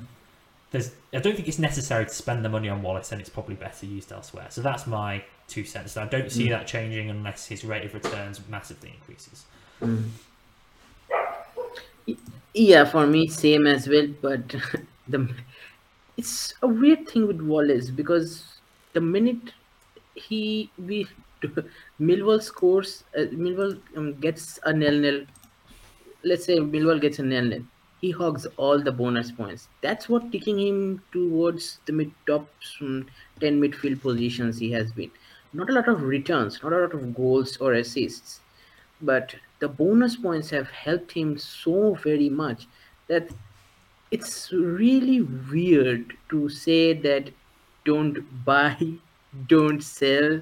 There's 0.72 0.92
I 1.14 1.20
don't 1.20 1.36
think 1.36 1.48
it's 1.48 1.60
necessary 1.60 2.06
to 2.06 2.14
spend 2.14 2.46
the 2.46 2.50
money 2.50 2.70
on 2.70 2.82
Wallace 2.82 3.12
and 3.12 3.20
it's 3.20 3.30
probably 3.30 3.56
better 3.56 3.86
used 3.86 4.12
elsewhere. 4.12 4.48
So 4.50 4.62
that's 4.62 4.86
my 4.88 5.24
two 5.48 5.64
cents. 5.66 5.98
I 5.98 6.06
don't 6.06 6.32
see 6.32 6.48
Mm. 6.48 6.50
that 6.52 6.68
changing 6.68 7.10
unless 7.10 7.48
his 7.48 7.66
rate 7.66 7.86
of 7.86 7.94
returns 7.94 8.40
massively 8.50 8.94
increases. 9.00 9.46
Mm. 9.82 10.10
Yeah, 12.54 12.86
for 12.86 13.06
me, 13.08 13.28
same 13.28 13.68
as 13.68 13.88
well. 13.88 14.08
But 14.22 14.56
the 15.08 15.34
it's 16.18 16.54
a 16.62 16.68
weird 16.68 17.08
thing 17.08 17.28
with 17.28 17.42
Wallace 17.42 17.90
because 17.90 18.44
the 18.94 19.02
minute 19.02 19.54
he 20.16 20.70
we 20.78 21.08
Millwall 22.02 22.42
scores, 22.42 23.04
uh, 23.18 23.22
Millwall 23.44 23.80
um, 23.96 24.14
gets 24.20 24.60
a 24.64 24.74
nil 24.74 25.00
nil. 25.00 25.26
Let's 26.24 26.46
say 26.46 26.58
Millwall 26.60 27.00
gets 27.00 27.20
a 27.20 27.24
nil 27.24 27.46
nil. 27.46 27.64
He 28.02 28.12
hogs 28.12 28.46
all 28.58 28.82
the 28.82 28.92
bonus 28.92 29.32
points. 29.32 29.68
That's 29.82 30.10
what 30.10 30.32
taking 30.32 30.60
him 30.60 31.02
towards 31.12 31.80
the 31.86 31.94
mid 31.94 32.12
top 32.26 32.48
um, 32.82 33.08
ten 33.40 33.62
midfield 33.62 34.02
positions 34.02 34.58
he 34.58 34.72
has 34.72 34.92
been. 34.92 35.12
Not 35.54 35.70
a 35.70 35.74
lot 35.74 35.88
of 35.88 36.04
returns, 36.04 36.62
not 36.64 36.74
a 36.74 36.80
lot 36.80 36.94
of 36.94 37.16
goals 37.16 37.58
or 37.58 37.74
assists 37.74 38.42
but 39.02 39.36
the 39.60 39.68
bonus 39.68 40.16
points 40.16 40.50
have 40.50 40.70
helped 40.70 41.12
him 41.12 41.38
so 41.38 41.94
very 41.96 42.30
much 42.30 42.68
that 43.08 43.30
it's 44.12 44.52
really 44.52 45.22
weird 45.22 46.14
to 46.30 46.50
say 46.50 46.94
that 46.94 47.30
don't 47.86 48.20
buy 48.46 48.76
don't 49.48 49.84
sell 49.84 50.42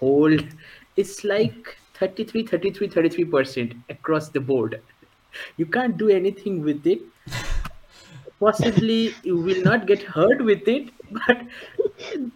hold 0.00 0.44
it's 0.96 1.24
like 1.24 1.76
33 1.94 2.46
33 2.46 2.88
33% 2.88 3.80
across 3.88 4.28
the 4.30 4.40
board 4.40 4.80
you 5.56 5.66
can't 5.66 5.96
do 5.96 6.08
anything 6.08 6.62
with 6.62 6.86
it. 6.86 7.02
Possibly 8.40 9.14
you 9.22 9.36
will 9.36 9.62
not 9.62 9.86
get 9.86 10.02
hurt 10.02 10.44
with 10.44 10.66
it 10.68 10.90
but 11.10 11.42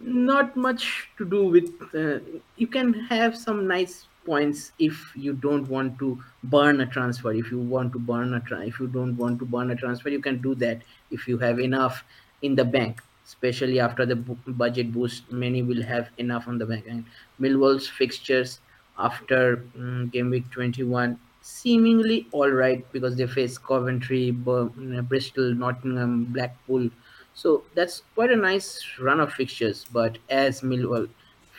not 0.01 0.55
much 0.55 1.09
to 1.17 1.25
do 1.25 1.43
with 1.45 1.69
uh, 1.93 2.19
you 2.55 2.67
can 2.67 2.93
have 2.93 3.37
some 3.37 3.67
nice 3.67 4.07
points 4.25 4.71
if 4.79 5.11
you 5.15 5.33
don't 5.33 5.67
want 5.67 5.99
to 5.99 6.21
burn 6.43 6.81
a 6.81 6.85
transfer. 6.85 7.33
If 7.33 7.51
you 7.51 7.59
want 7.59 7.93
to 7.93 7.99
burn 7.99 8.33
a 8.33 8.39
tra- 8.39 8.65
if 8.65 8.79
you 8.79 8.87
don't 8.87 9.17
want 9.17 9.39
to 9.39 9.45
burn 9.45 9.71
a 9.71 9.75
transfer 9.75 10.09
you 10.09 10.21
can 10.21 10.41
do 10.41 10.55
that 10.55 10.81
if 11.11 11.27
you 11.27 11.37
have 11.37 11.59
enough 11.59 12.03
in 12.41 12.55
the 12.55 12.65
bank 12.65 13.01
especially 13.29 13.79
after 13.79 14.05
the 14.07 14.15
budget 14.15 14.91
boost 14.91 15.31
many 15.31 15.61
will 15.61 15.83
have 15.83 16.09
enough 16.17 16.47
on 16.47 16.57
the 16.57 16.65
bank. 16.65 16.85
And 16.87 17.05
millwall's 17.39 17.87
fixtures 17.87 18.59
after 18.97 19.63
mm, 19.77 20.11
game 20.11 20.29
week 20.31 20.49
21 20.49 21.19
seemingly 21.41 22.27
all 22.31 22.49
right 22.49 22.91
because 22.91 23.15
they 23.17 23.27
face 23.27 23.57
coventry 23.57 24.31
Bir- 24.31 24.69
mm, 24.69 25.07
bristol 25.07 25.53
nottingham 25.55 26.25
blackpool 26.25 26.89
so 27.33 27.67
that's 27.75 28.01
quite 28.13 28.31
a 28.31 28.35
nice 28.35 28.67
run 28.99 29.19
of 29.19 29.31
fixtures 29.33 29.85
but 29.85 30.17
as 30.29 30.61
millwall 30.61 31.07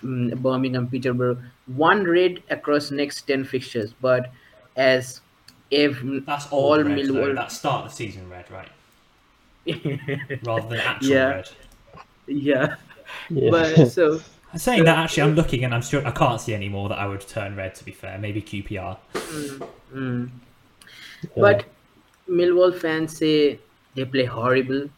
mm, 0.03 0.37
birmingham 0.43 0.89
peterborough 0.91 1.43
one 1.67 2.05
red 2.05 2.43
across 2.51 2.91
next 2.91 3.23
10 3.23 3.45
fixtures 3.45 3.95
but 3.95 4.33
as 4.77 5.23
if 5.71 6.03
That's 6.25 6.51
all, 6.51 6.79
all 6.79 6.83
red, 6.83 7.05
though. 7.13 7.29
millwall 7.29 7.35
That's 7.35 7.57
start 7.59 7.85
of 7.85 7.91
the 7.91 7.97
season 7.97 8.29
red, 8.31 8.51
right? 8.51 8.71
Rather 10.43 10.69
than 10.69 10.81
actual 10.81 11.23
Yeah. 11.23 11.25
red. 11.25 11.49
yeah 12.27 12.77
Yeah. 13.29 13.51
but 13.51 13.87
so 13.87 14.25
I'm 14.53 14.59
saying 14.59 14.85
that 14.85 14.99
actually, 14.99 15.23
I'm 15.23 15.35
looking 15.35 15.65
and 15.65 15.75
I'm 15.75 15.83
still 15.83 16.07
I 16.07 16.11
can't 16.11 16.41
see 16.41 16.55
any 16.55 16.69
more 16.69 16.89
that 16.89 16.99
I 16.99 17.07
would 17.07 17.27
turn 17.27 17.57
red. 17.57 17.75
To 17.77 17.85
be 17.85 17.93
fair, 17.93 18.19
maybe 18.19 18.43
QPR. 18.43 18.97
mm, 19.15 19.69
mm. 19.95 20.31
But 21.37 21.67
Millwall 22.29 22.77
fans 22.77 23.17
say 23.17 23.61
they 23.95 24.05
play 24.05 24.25
horrible, 24.25 24.89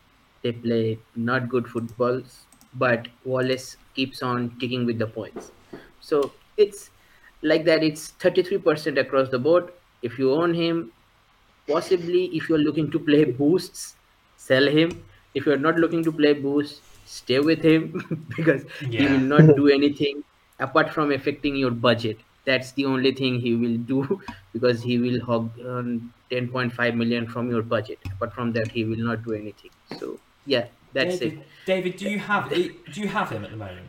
they 0.43 0.53
play 0.53 0.99
not 1.17 1.49
good 1.49 1.67
footballs, 1.67 2.43
but 2.75 3.09
Wallace 3.25 3.77
keeps 3.95 4.23
on 4.23 4.57
ticking 4.59 4.87
with 4.87 4.99
the 4.99 5.07
points. 5.07 5.51
So 6.01 6.33
it's 6.57 6.91
like 7.43 7.65
that, 7.65 7.83
it's 7.83 8.13
33% 8.21 8.99
across 8.99 9.29
the 9.29 9.39
board. 9.39 9.73
If 10.03 10.19
you 10.19 10.33
own 10.33 10.55
him, 10.55 10.93
possibly 11.69 12.27
if 12.37 12.49
you're 12.49 12.59
looking 12.59 12.91
to 12.91 12.99
play 12.99 13.25
boosts, 13.25 13.97
sell 14.37 14.67
him. 14.67 15.05
If 15.35 15.47
you're 15.47 15.59
not 15.59 15.77
looking 15.77 16.03
to 16.05 16.13
play 16.13 16.35
boosts, 16.35 16.81
stay 17.21 17.39
with 17.49 17.63
him 17.71 17.85
because 18.37 18.65
he 18.91 19.07
will 19.13 19.27
not 19.35 19.55
do 19.61 19.69
anything 19.79 20.23
apart 20.59 20.91
from 20.97 21.13
affecting 21.13 21.57
your 21.57 21.71
budget. 21.87 22.19
That's 22.45 22.73
the 22.73 22.85
only 22.87 23.13
thing 23.13 23.39
he 23.41 23.55
will 23.55 23.77
do 23.95 24.21
because 24.53 24.83
he 24.83 24.99
will 24.99 25.21
hog 25.25 25.51
um, 25.73 26.13
10.5 26.31 26.97
million 26.97 27.27
from 27.27 27.51
your 27.51 27.63
budget. 27.63 27.99
Apart 28.13 28.33
from 28.35 28.53
that, 28.59 28.71
he 28.73 28.85
will 28.85 29.05
not 29.11 29.23
do 29.25 29.33
anything. 29.35 29.71
So 29.99 30.19
yeah, 30.47 30.67
that's 30.93 31.19
David, 31.19 31.39
it. 31.39 31.47
David, 31.67 31.97
do 31.97 32.11
you 32.11 32.19
have 32.19 32.51
do 32.51 33.01
you 33.01 33.09
have 33.09 33.31
him 33.31 33.45
at 33.45 33.51
the 33.51 33.57
moment? 33.57 33.87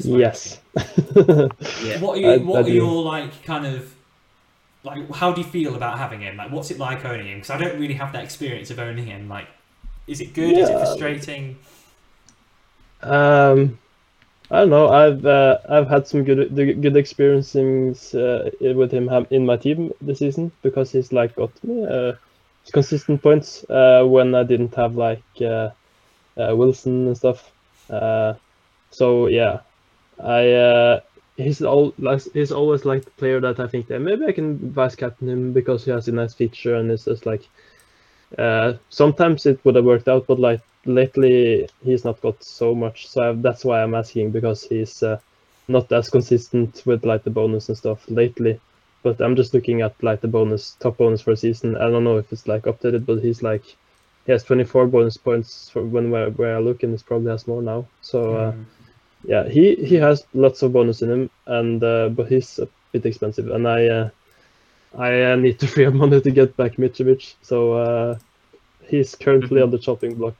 Yes. 0.00 0.60
Yeah. 1.16 2.00
What 2.00 2.18
are 2.18 2.20
you, 2.20 2.30
I- 2.30 2.36
what 2.38 2.56
I 2.56 2.60
are 2.60 2.64
do. 2.64 2.72
your 2.72 3.02
like 3.02 3.44
kind 3.44 3.66
of 3.66 3.94
like 4.82 5.10
how 5.14 5.32
do 5.32 5.40
you 5.42 5.46
feel 5.46 5.74
about 5.74 5.98
having 5.98 6.20
him? 6.20 6.36
Like 6.36 6.50
what's 6.50 6.70
it 6.70 6.78
like 6.78 7.04
owning 7.04 7.26
him? 7.28 7.38
Because 7.38 7.50
I 7.50 7.58
don't 7.58 7.78
really 7.78 7.94
have 7.94 8.12
that 8.14 8.24
experience 8.24 8.70
of 8.70 8.78
owning 8.78 9.06
him. 9.06 9.28
Like, 9.28 9.48
is 10.06 10.20
it 10.20 10.32
good? 10.34 10.56
Is 10.56 10.68
it 10.68 10.72
Yeah. 10.72 10.78
frustrating? 10.78 11.58
Um, 13.04 13.78
I 14.50 14.60
don't 14.60 14.70
know. 14.70 14.88
I've 14.88 15.24
uh, 15.26 15.58
I've 15.68 15.88
had 15.88 16.06
some 16.06 16.24
good 16.24 16.54
good 16.56 16.96
experiences 16.96 18.14
uh, 18.14 18.50
with 18.60 18.92
him 18.92 19.08
in 19.30 19.46
my 19.46 19.56
team 19.56 19.92
this 20.00 20.20
season 20.20 20.52
because 20.62 20.92
he's 20.92 21.12
like 21.12 21.34
got 21.36 21.52
me 21.64 21.86
uh, 21.86 22.12
consistent 22.72 23.22
points 23.22 23.64
uh, 23.70 24.04
when 24.06 24.34
I 24.34 24.44
didn't 24.44 24.74
have 24.76 24.96
like 24.96 25.24
uh, 25.40 25.70
uh, 26.38 26.54
Wilson 26.56 27.08
and 27.08 27.16
stuff. 27.16 27.52
So 28.90 29.26
yeah, 29.26 29.60
I 30.22 31.00
he's 31.36 31.62
all 31.62 31.94
like 31.98 32.22
he's 32.32 32.52
always 32.52 32.84
like 32.84 33.04
the 33.04 33.10
player 33.12 33.40
that 33.40 33.60
I 33.60 33.66
think 33.66 33.88
that 33.88 34.00
maybe 34.00 34.26
I 34.26 34.32
can 34.32 34.72
vice 34.72 34.96
captain 34.96 35.28
him 35.28 35.52
because 35.52 35.84
he 35.84 35.90
has 35.90 36.08
a 36.08 36.12
nice 36.12 36.34
feature 36.34 36.76
and 36.76 36.90
it's 36.90 37.06
just 37.06 37.26
like 37.26 37.48
sometimes 38.90 39.46
it 39.46 39.64
would 39.64 39.76
have 39.76 39.84
worked 39.84 40.08
out, 40.08 40.26
but 40.26 40.38
like 40.38 40.60
lately 40.86 41.68
he's 41.80 42.04
not 42.04 42.20
got 42.20 42.42
so 42.42 42.74
much. 42.74 43.08
So 43.08 43.30
I, 43.30 43.32
that's 43.34 43.64
why 43.64 43.82
I'm 43.82 43.94
asking 43.94 44.32
because 44.32 44.64
he's 44.64 45.02
uh, 45.02 45.18
not 45.68 45.90
as 45.92 46.10
consistent 46.10 46.82
with 46.86 47.04
like 47.04 47.24
the 47.24 47.30
bonus 47.30 47.68
and 47.68 47.76
stuff 47.78 48.04
lately. 48.08 48.60
But 49.02 49.20
I'm 49.20 49.36
just 49.36 49.54
looking 49.54 49.82
at 49.82 50.02
like 50.02 50.20
the 50.20 50.28
bonus 50.28 50.76
top 50.76 50.98
bonus 50.98 51.22
for 51.22 51.32
a 51.32 51.36
season. 51.36 51.76
I 51.76 51.90
don't 51.90 52.04
know 52.04 52.18
if 52.18 52.32
it's 52.32 52.48
like 52.48 52.64
updated, 52.64 53.06
but 53.06 53.20
he's 53.22 53.42
like 53.42 53.64
he 54.26 54.32
has 54.32 54.44
24 54.44 54.86
bonus 54.88 55.16
points 55.16 55.70
for 55.70 55.84
when 55.86 56.10
where, 56.10 56.30
where 56.30 56.56
I 56.56 56.60
look, 56.60 56.82
and 56.82 56.92
he 56.96 57.02
probably 57.04 57.30
has 57.30 57.46
more 57.46 57.62
now. 57.62 57.88
So 58.00 58.34
uh, 58.36 58.52
Mm. 58.52 58.66
yeah, 59.22 59.48
he 59.48 59.74
he 59.76 59.96
has 59.96 60.26
lots 60.34 60.62
of 60.62 60.72
bonus 60.72 61.02
in 61.02 61.10
him, 61.10 61.30
and 61.46 61.82
uh, 61.82 62.08
but 62.10 62.28
he's 62.28 62.58
a 62.58 62.68
bit 62.92 63.06
expensive, 63.06 63.48
and 63.48 63.66
I 63.68 63.86
uh, 63.86 64.10
I 64.96 65.22
uh, 65.32 65.36
need 65.36 65.58
to 65.60 65.66
free 65.68 65.86
up 65.86 65.94
money 65.94 66.20
to 66.20 66.30
get 66.30 66.56
back 66.56 66.76
Mitrovic, 66.76 67.36
so 67.42 67.72
uh, 67.74 68.18
he's 68.88 69.14
currently 69.14 69.60
on 69.62 69.70
the 69.70 69.78
chopping 69.78 70.14
block. 70.14 70.34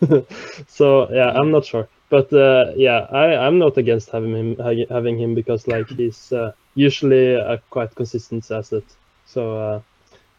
so 0.68 1.10
yeah, 1.12 1.30
I'm 1.30 1.50
not 1.50 1.64
sure, 1.64 1.88
but 2.08 2.32
uh, 2.32 2.72
yeah, 2.76 3.06
I 3.10 3.36
I'm 3.46 3.58
not 3.58 3.76
against 3.78 4.10
having 4.10 4.34
him 4.34 4.56
ha- 4.56 4.86
having 4.90 5.18
him 5.18 5.34
because 5.34 5.66
like 5.68 5.88
he's 6.00 6.32
uh, 6.32 6.52
usually 6.74 7.34
a 7.34 7.58
quite 7.70 7.94
consistent 7.94 8.50
asset. 8.50 8.84
So 9.26 9.56
uh, 9.56 9.80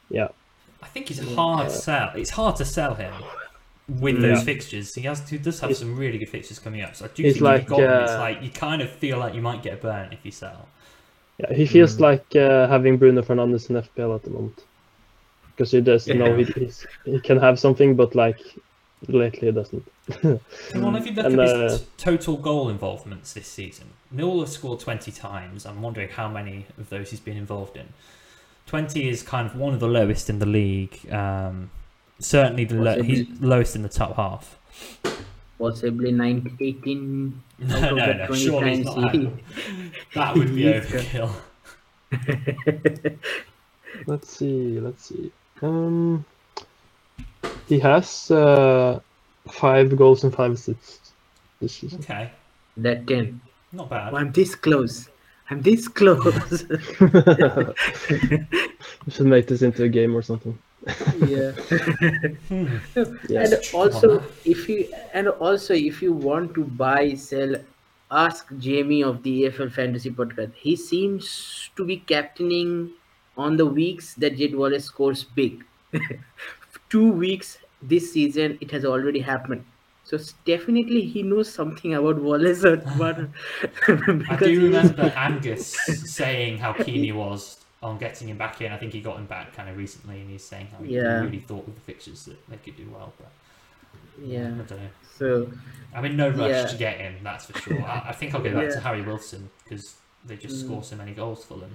yeah, 0.09 0.27
I 0.81 0.87
think 0.87 1.09
it's 1.11 1.19
hard 1.35 1.69
to 1.69 1.75
sell. 1.75 2.11
It's 2.15 2.31
hard 2.31 2.55
to 2.57 2.65
sell 2.65 2.93
him 2.95 3.13
with 3.87 4.21
those 4.21 4.39
Yeah. 4.39 4.43
fixtures. 4.43 4.93
He 4.95 5.01
has 5.01 5.27
he 5.29 5.37
does 5.37 5.59
have 5.61 5.69
He's- 5.69 5.79
some 5.79 5.95
really 5.97 6.17
good 6.17 6.29
fixtures 6.29 6.59
coming 6.59 6.81
up. 6.81 6.95
So 6.95 7.05
I 7.05 7.07
do 7.09 7.23
think 7.23 7.41
like, 7.41 7.61
if 7.63 7.69
you 7.69 7.77
got 7.77 7.79
him, 7.81 8.03
it's 8.03 8.11
uh, 8.11 8.19
like 8.19 8.41
you 8.43 8.49
kind 8.49 8.81
of 8.81 8.89
feel 8.89 9.17
like 9.17 9.33
you 9.35 9.41
might 9.41 9.61
get 9.63 9.81
burnt 9.81 10.13
if 10.13 10.19
you 10.23 10.31
sell. 10.31 10.67
yeah, 11.39 11.51
he 11.53 11.65
feels 11.65 11.95
Mm. 11.97 11.99
like 12.09 12.25
uh, 12.35 12.67
having 12.67 12.97
Bruno 12.97 13.21
Fernandes 13.21 13.69
in 13.69 13.75
FPL 13.77 14.15
at 14.15 14.23
the 14.23 14.29
moment 14.29 14.63
because 15.55 15.71
he 15.71 15.81
does 15.81 16.07
know 16.07 16.35
he 16.37 16.45
he 17.05 17.19
can 17.19 17.37
have 17.39 17.59
something, 17.59 17.95
but 17.95 18.15
like 18.15 18.39
lately 19.07 19.47
he 19.49 19.51
doesn't. 19.51 19.85
Well, 20.23 20.95
if 20.95 21.05
you 21.05 21.13
look 21.13 21.25
And, 21.25 21.39
at 21.39 21.47
uh, 21.49 21.61
his 21.69 21.81
t- 21.81 21.85
total 21.97 22.37
goal 22.37 22.69
involvements 22.69 23.33
this 23.33 23.47
season, 23.47 23.87
Newell 24.11 24.41
has 24.41 24.51
scored 24.51 24.79
20 24.79 25.11
times. 25.11 25.65
I'm 25.65 25.81
wondering 25.81 26.09
how 26.09 26.27
many 26.27 26.65
of 26.77 26.89
those 26.89 27.09
he's 27.11 27.19
been 27.21 27.37
involved 27.37 27.77
in. 27.77 27.87
20 28.67 29.09
is 29.09 29.23
kind 29.23 29.45
of 29.47 29.55
one 29.57 29.73
of 29.73 29.79
the 29.79 29.87
lowest 29.87 30.29
in 30.29 30.39
the 30.39 30.45
league. 30.45 30.99
Um, 31.11 31.69
certainly 32.19 32.65
the 32.65 32.75
lo- 32.75 32.95
Possibly. 32.95 33.15
he's 33.25 33.41
lowest 33.41 33.75
in 33.75 33.81
the 33.81 33.89
top 33.89 34.15
half. 34.15 34.57
Possibly 35.59 36.11
19, 36.11 36.57
18 36.59 37.41
No, 37.59 37.75
out 37.77 37.95
no, 37.95 38.13
no. 38.27 38.33
Surely 38.35 38.83
not. 38.83 39.13
he- 39.15 39.29
That 40.15 40.35
would 40.35 40.53
be 40.55 40.63
He's- 40.73 40.85
overkill. 40.85 41.31
Let's 44.07 44.35
see, 44.37 44.79
let's 44.79 45.05
see. 45.05 45.31
Um, 45.61 46.25
he 47.67 47.79
has 47.79 48.29
uh, 48.31 48.99
five 49.49 49.95
goals 49.95 50.23
and 50.23 50.33
five 50.33 50.51
assists 50.51 51.11
this 51.61 51.73
season. 51.75 51.99
Okay, 51.99 52.31
That 52.77 53.07
10. 53.07 53.39
not 53.71 53.89
bad. 53.89 54.13
Oh, 54.13 54.17
I'm 54.17 54.31
this 54.31 54.55
close. 54.55 55.09
I'm 55.49 55.61
this 55.61 55.87
close. 55.87 56.63
we 56.99 57.07
should 59.09 59.25
make 59.27 59.47
this 59.47 59.61
into 59.61 59.83
a 59.83 59.89
game 59.89 60.15
or 60.15 60.21
something. 60.21 60.57
yeah. 61.25 61.51
Hmm. 62.49 62.67
Yeah. 63.29 63.43
and 63.43 63.53
also 63.73 64.21
if 64.43 64.67
you 64.67 64.91
and 65.13 65.29
also 65.29 65.73
if 65.73 66.01
you 66.01 66.11
want 66.11 66.53
to 66.55 66.65
buy 66.65 67.13
sell 67.13 67.55
ask 68.11 68.49
jamie 68.57 69.01
of 69.01 69.23
the 69.23 69.43
EFL 69.43 69.71
fantasy 69.71 70.11
podcast 70.11 70.51
he 70.55 70.75
seems 70.75 71.69
to 71.77 71.85
be 71.85 71.97
captaining 71.97 72.89
on 73.37 73.57
the 73.57 73.65
weeks 73.65 74.13
that 74.15 74.37
jed 74.37 74.55
wallace 74.55 74.85
scores 74.85 75.23
big 75.23 75.63
two 76.89 77.11
weeks 77.11 77.57
this 77.81 78.13
season 78.13 78.57
it 78.61 78.71
has 78.71 78.85
already 78.85 79.19
happened 79.19 79.65
so 80.03 80.17
definitely 80.45 81.01
he 81.01 81.23
knows 81.23 81.51
something 81.53 81.93
about 81.95 82.21
wallace 82.21 82.63
or 82.65 82.77
but 82.97 83.17
I 84.29 84.35
do 84.37 84.63
remember 84.63 85.03
Angus 85.15 85.67
saying 85.67 86.57
how 86.57 86.73
keen 86.73 87.03
he 87.03 87.11
was 87.11 87.57
on 87.81 87.97
getting 87.97 88.29
him 88.29 88.37
back 88.37 88.61
in. 88.61 88.71
I 88.71 88.77
think 88.77 88.93
he 88.93 89.01
got 89.01 89.17
him 89.17 89.25
back 89.25 89.53
kind 89.53 89.69
of 89.69 89.77
recently, 89.77 90.21
and 90.21 90.29
he's 90.29 90.43
saying 90.43 90.67
how 90.67 90.83
he 90.83 90.95
Yeah. 90.95 91.21
really 91.21 91.39
thought 91.39 91.65
with 91.65 91.75
the 91.75 91.81
fixtures 91.81 92.25
that 92.25 92.37
they 92.49 92.57
could 92.57 92.77
do 92.77 92.89
well. 92.89 93.13
But 93.17 93.31
I 94.19 94.63
don't 94.63 94.69
know. 94.69 94.89
so 95.17 95.51
I'm 95.95 96.05
in 96.05 96.15
no 96.17 96.29
rush 96.29 96.49
Yeah. 96.49 96.65
to 96.67 96.77
get 96.77 96.97
him, 96.97 97.15
that's 97.23 97.45
for 97.45 97.53
sure. 97.59 97.81
I, 97.83 98.09
I 98.09 98.13
think 98.13 98.33
I'll 98.33 98.41
go 98.41 98.53
back 98.53 98.69
to 98.69 98.79
Harry 98.79 99.01
Wilson 99.01 99.49
because 99.63 99.95
they 100.25 100.37
just 100.37 100.55
Mm. 100.55 100.65
score 100.65 100.83
so 100.83 100.95
many 100.95 101.13
goals 101.13 101.43
for 101.45 101.57
them, 101.57 101.71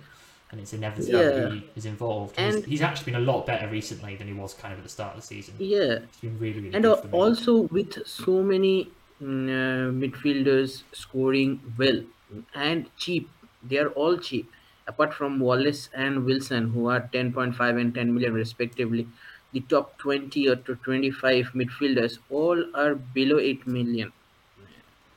and 0.50 0.60
it's 0.60 0.72
inevitable 0.72 1.18
Yeah. 1.20 1.50
he 1.50 1.64
is 1.76 1.84
involved. 1.86 2.38
He's, 2.38 2.54
And- 2.54 2.64
he's 2.64 2.80
actually 2.82 3.12
been 3.12 3.20
a 3.22 3.24
lot 3.32 3.46
better 3.46 3.68
recently 3.68 4.16
than 4.16 4.26
he 4.28 4.32
was 4.32 4.54
kind 4.54 4.72
of 4.72 4.78
at 4.80 4.84
the 4.84 4.88
start 4.98 5.14
of 5.14 5.20
the 5.20 5.26
season. 5.26 5.54
yeah 5.58 5.98
It's 6.08 6.20
been 6.20 6.38
really, 6.38 6.60
really 6.60 6.74
and 6.74 6.84
good 6.84 7.00
for 7.00 7.06
me. 7.08 7.12
also 7.22 7.52
with 7.78 8.06
so 8.06 8.42
many 8.42 8.74
mm, 9.22 9.48
uh, 9.48 9.92
midfielders 10.02 10.82
scoring 10.92 11.60
well 11.78 12.00
and 12.54 12.86
cheap 12.96 13.28
they 13.62 13.78
are 13.78 13.88
all 13.90 14.16
cheap 14.28 14.50
apart 14.86 15.12
from 15.18 15.38
wallace 15.40 15.82
and 15.94 16.24
wilson 16.24 16.70
who 16.70 16.88
are 16.88 17.00
10.5 17.12 17.80
and 17.80 17.94
10 17.94 18.14
million 18.14 18.32
respectively 18.34 19.06
the 19.52 19.60
top 19.72 19.96
20 19.98 20.46
or 20.48 20.56
to 20.56 20.74
25 20.76 21.46
midfielders 21.54 22.18
all 22.30 22.58
are 22.74 22.94
below 22.94 23.38
8 23.38 23.66
million 23.66 24.12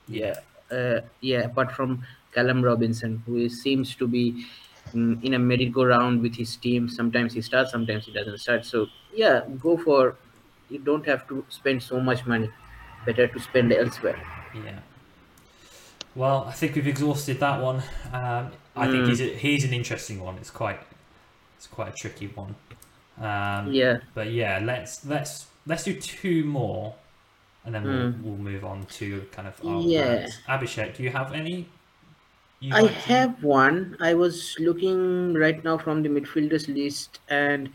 yeah. 0.08 0.36
uh, 0.72 1.02
yeah 1.22 1.42
apart 1.42 1.72
from 1.72 2.04
callum 2.34 2.62
robinson 2.64 3.22
who 3.26 3.38
is, 3.38 3.62
seems 3.62 3.96
to 3.96 4.08
be 4.08 4.46
in 4.96 5.34
a 5.34 5.40
merry-go-round 5.40 6.22
with 6.22 6.36
his 6.36 6.56
team 6.58 6.88
sometimes 6.90 7.34
he 7.34 7.42
starts 7.42 7.72
sometimes 7.72 8.06
he 8.06 8.12
doesn't 8.14 8.38
start 8.38 8.66
so 8.66 8.88
yeah 9.14 9.42
go 9.60 9.78
for 9.78 10.16
you 10.70 10.80
don't 10.80 11.06
have 11.06 11.28
to 11.28 11.44
spend 11.50 11.82
so 11.84 12.00
much 12.00 12.26
money 12.26 12.50
better 13.06 13.28
to 13.28 13.40
spend 13.40 13.72
elsewhere 13.74 14.20
Yeah. 14.54 14.80
Well, 16.14 16.44
I 16.48 16.52
think 16.52 16.76
we've 16.76 16.88
exhausted 16.88 17.40
that 17.40 17.62
one. 17.62 17.78
Um, 18.12 18.52
I 18.76 18.88
think 18.92 19.06
Mm. 19.06 19.08
he's 19.10 19.22
a, 19.22 19.30
he's 19.44 19.64
an 19.64 19.74
interesting 19.74 20.20
one. 20.22 20.36
It's 20.38 20.50
quite 20.50 20.80
it's 21.58 21.68
quite 21.68 21.90
a 21.90 21.94
tricky 21.94 22.28
one. 22.28 22.56
Um, 23.18 23.72
yeah 23.72 24.00
But 24.14 24.32
yeah, 24.32 24.60
let's 24.62 25.06
let's 25.06 25.48
let's 25.66 25.84
do 25.86 25.94
two 26.00 26.44
more, 26.44 26.96
and 27.64 27.74
then 27.74 27.84
we'll, 27.84 28.12
Mm. 28.12 28.22
we'll 28.24 28.38
move 28.52 28.66
on 28.66 28.86
to 29.00 29.22
kind 29.32 29.48
of 29.48 29.56
our 29.66 29.82
Yeah. 29.82 30.28
Abhishek, 30.50 30.98
do 30.98 31.04
you 31.04 31.12
have 31.12 31.32
any? 31.34 31.68
I 32.70 32.86
have 32.88 33.44
one. 33.44 33.96
I 34.00 34.14
was 34.14 34.56
looking 34.60 35.34
right 35.36 35.64
now 35.64 35.78
from 35.78 36.02
the 36.04 36.10
midfielders 36.10 36.68
list 36.74 37.20
and 37.28 37.74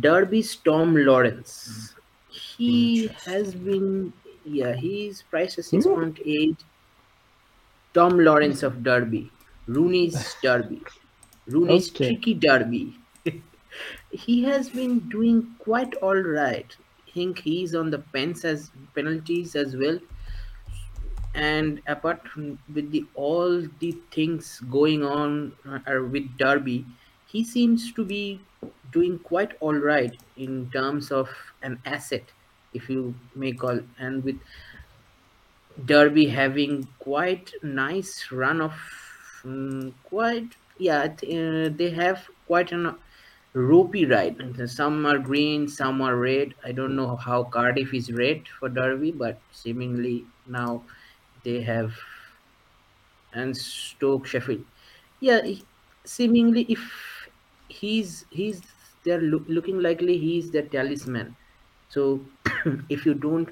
derby's 0.00 0.56
tom 0.56 0.94
lawrence. 0.96 1.94
He 2.28 3.08
has 3.26 3.54
been 3.54 4.12
yeah 4.44 4.74
he's 4.74 5.22
priced 5.22 5.58
at 5.58 5.64
6.8 5.66 6.64
tom 7.94 8.18
lawrence 8.18 8.62
of 8.62 8.82
derby. 8.82 9.32
Rooney's 9.66 10.34
derby. 10.42 10.82
Rooney's 11.46 11.90
Okay. 11.90 12.04
tricky 12.04 12.34
derby. 12.34 12.98
He 14.12 14.44
has 14.44 14.70
been 14.70 15.08
doing 15.08 15.56
quite 15.58 15.94
all 15.96 16.16
right. 16.16 16.76
I 17.08 17.10
think 17.12 17.40
he's 17.40 17.74
on 17.74 17.90
the 17.90 17.98
pens 17.98 18.44
as 18.44 18.70
penalties 18.94 19.56
as 19.56 19.76
well 19.76 19.98
and 21.34 21.80
apart 21.86 22.26
from 22.28 22.58
with 22.74 22.90
the 22.92 23.04
all 23.14 23.62
the 23.80 23.92
things 24.10 24.60
going 24.70 25.02
on 25.04 25.52
uh, 25.66 25.78
uh, 25.90 26.02
with 26.02 26.26
derby 26.38 26.84
he 27.26 27.42
seems 27.42 27.92
to 27.92 28.04
be 28.04 28.40
doing 28.92 29.18
quite 29.18 29.52
all 29.60 29.74
right 29.74 30.20
in 30.36 30.70
terms 30.70 31.10
of 31.10 31.28
an 31.62 31.80
asset 31.86 32.24
if 32.74 32.88
you 32.88 33.14
may 33.34 33.52
call. 33.52 33.80
And 33.98 34.24
with 34.24 34.38
derby 35.86 36.26
having 36.26 36.86
quite 36.98 37.52
nice 37.62 38.30
run 38.30 38.60
of 38.60 38.72
mm, 39.44 39.92
quite 40.04 40.54
yeah 40.78 41.02
uh, 41.04 41.68
they 41.80 41.90
have 41.90 42.28
quite 42.46 42.72
an 42.72 42.94
ropey 43.54 44.06
ride. 44.06 44.36
Some 44.68 45.04
are 45.06 45.18
green 45.18 45.68
some 45.68 46.00
are 46.02 46.16
red. 46.16 46.54
I 46.64 46.72
don't 46.72 46.96
know 46.96 47.16
how 47.16 47.44
cardiff 47.44 47.92
is 47.94 48.12
red 48.12 48.48
for 48.48 48.68
derby 48.68 49.12
but 49.12 49.40
seemingly 49.52 50.24
now 50.46 50.82
they 51.44 51.60
have 51.62 51.92
and 53.32 53.56
stoke 53.56 54.26
sheffield 54.26 54.64
yeah 55.20 55.40
seemingly 56.04 56.62
if 56.68 56.82
he's 57.68 58.24
he's 58.30 58.60
they're 59.04 59.20
loo- 59.20 59.46
looking 59.48 59.78
likely 59.80 60.18
he's 60.18 60.50
the 60.50 60.62
talisman 60.62 61.34
so 61.88 62.20
if 62.88 63.06
you 63.06 63.14
don't 63.14 63.48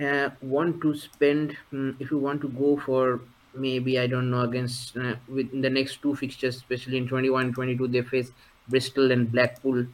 uh, 0.00 0.30
want 0.40 0.80
to 0.80 0.94
spend 0.94 1.56
mm, 1.72 1.94
if 2.00 2.10
you 2.10 2.18
want 2.18 2.40
to 2.40 2.48
go 2.48 2.76
for 2.78 3.20
maybe 3.54 3.98
I 3.98 4.06
don't 4.06 4.30
know 4.30 4.42
against 4.42 4.96
uh, 4.96 5.16
with 5.28 5.50
the 5.60 5.68
next 5.68 6.00
two 6.02 6.14
fixtures, 6.14 6.56
especially 6.56 6.96
in 6.98 7.08
21 7.08 7.52
22, 7.52 7.88
they 7.88 8.02
face 8.02 8.30
Bristol 8.68 9.10
and 9.10 9.30
Blackpool. 9.30 9.86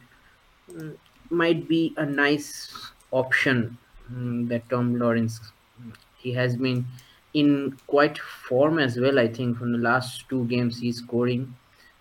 Mm, 0.71 0.97
might 1.29 1.67
be 1.67 1.93
a 1.97 2.05
nice 2.05 2.71
option 3.11 3.77
mm, 4.11 4.47
that 4.49 4.69
Tom 4.69 4.97
Lawrence. 4.97 5.41
He 6.17 6.31
has 6.33 6.55
been 6.55 6.85
in 7.41 7.77
quite 7.87 8.17
form 8.17 8.79
as 8.79 8.97
well. 8.99 9.19
I 9.19 9.27
think 9.27 9.57
from 9.57 9.71
the 9.71 9.77
last 9.77 10.27
two 10.29 10.45
games 10.47 10.79
he's 10.79 10.97
scoring. 10.97 11.55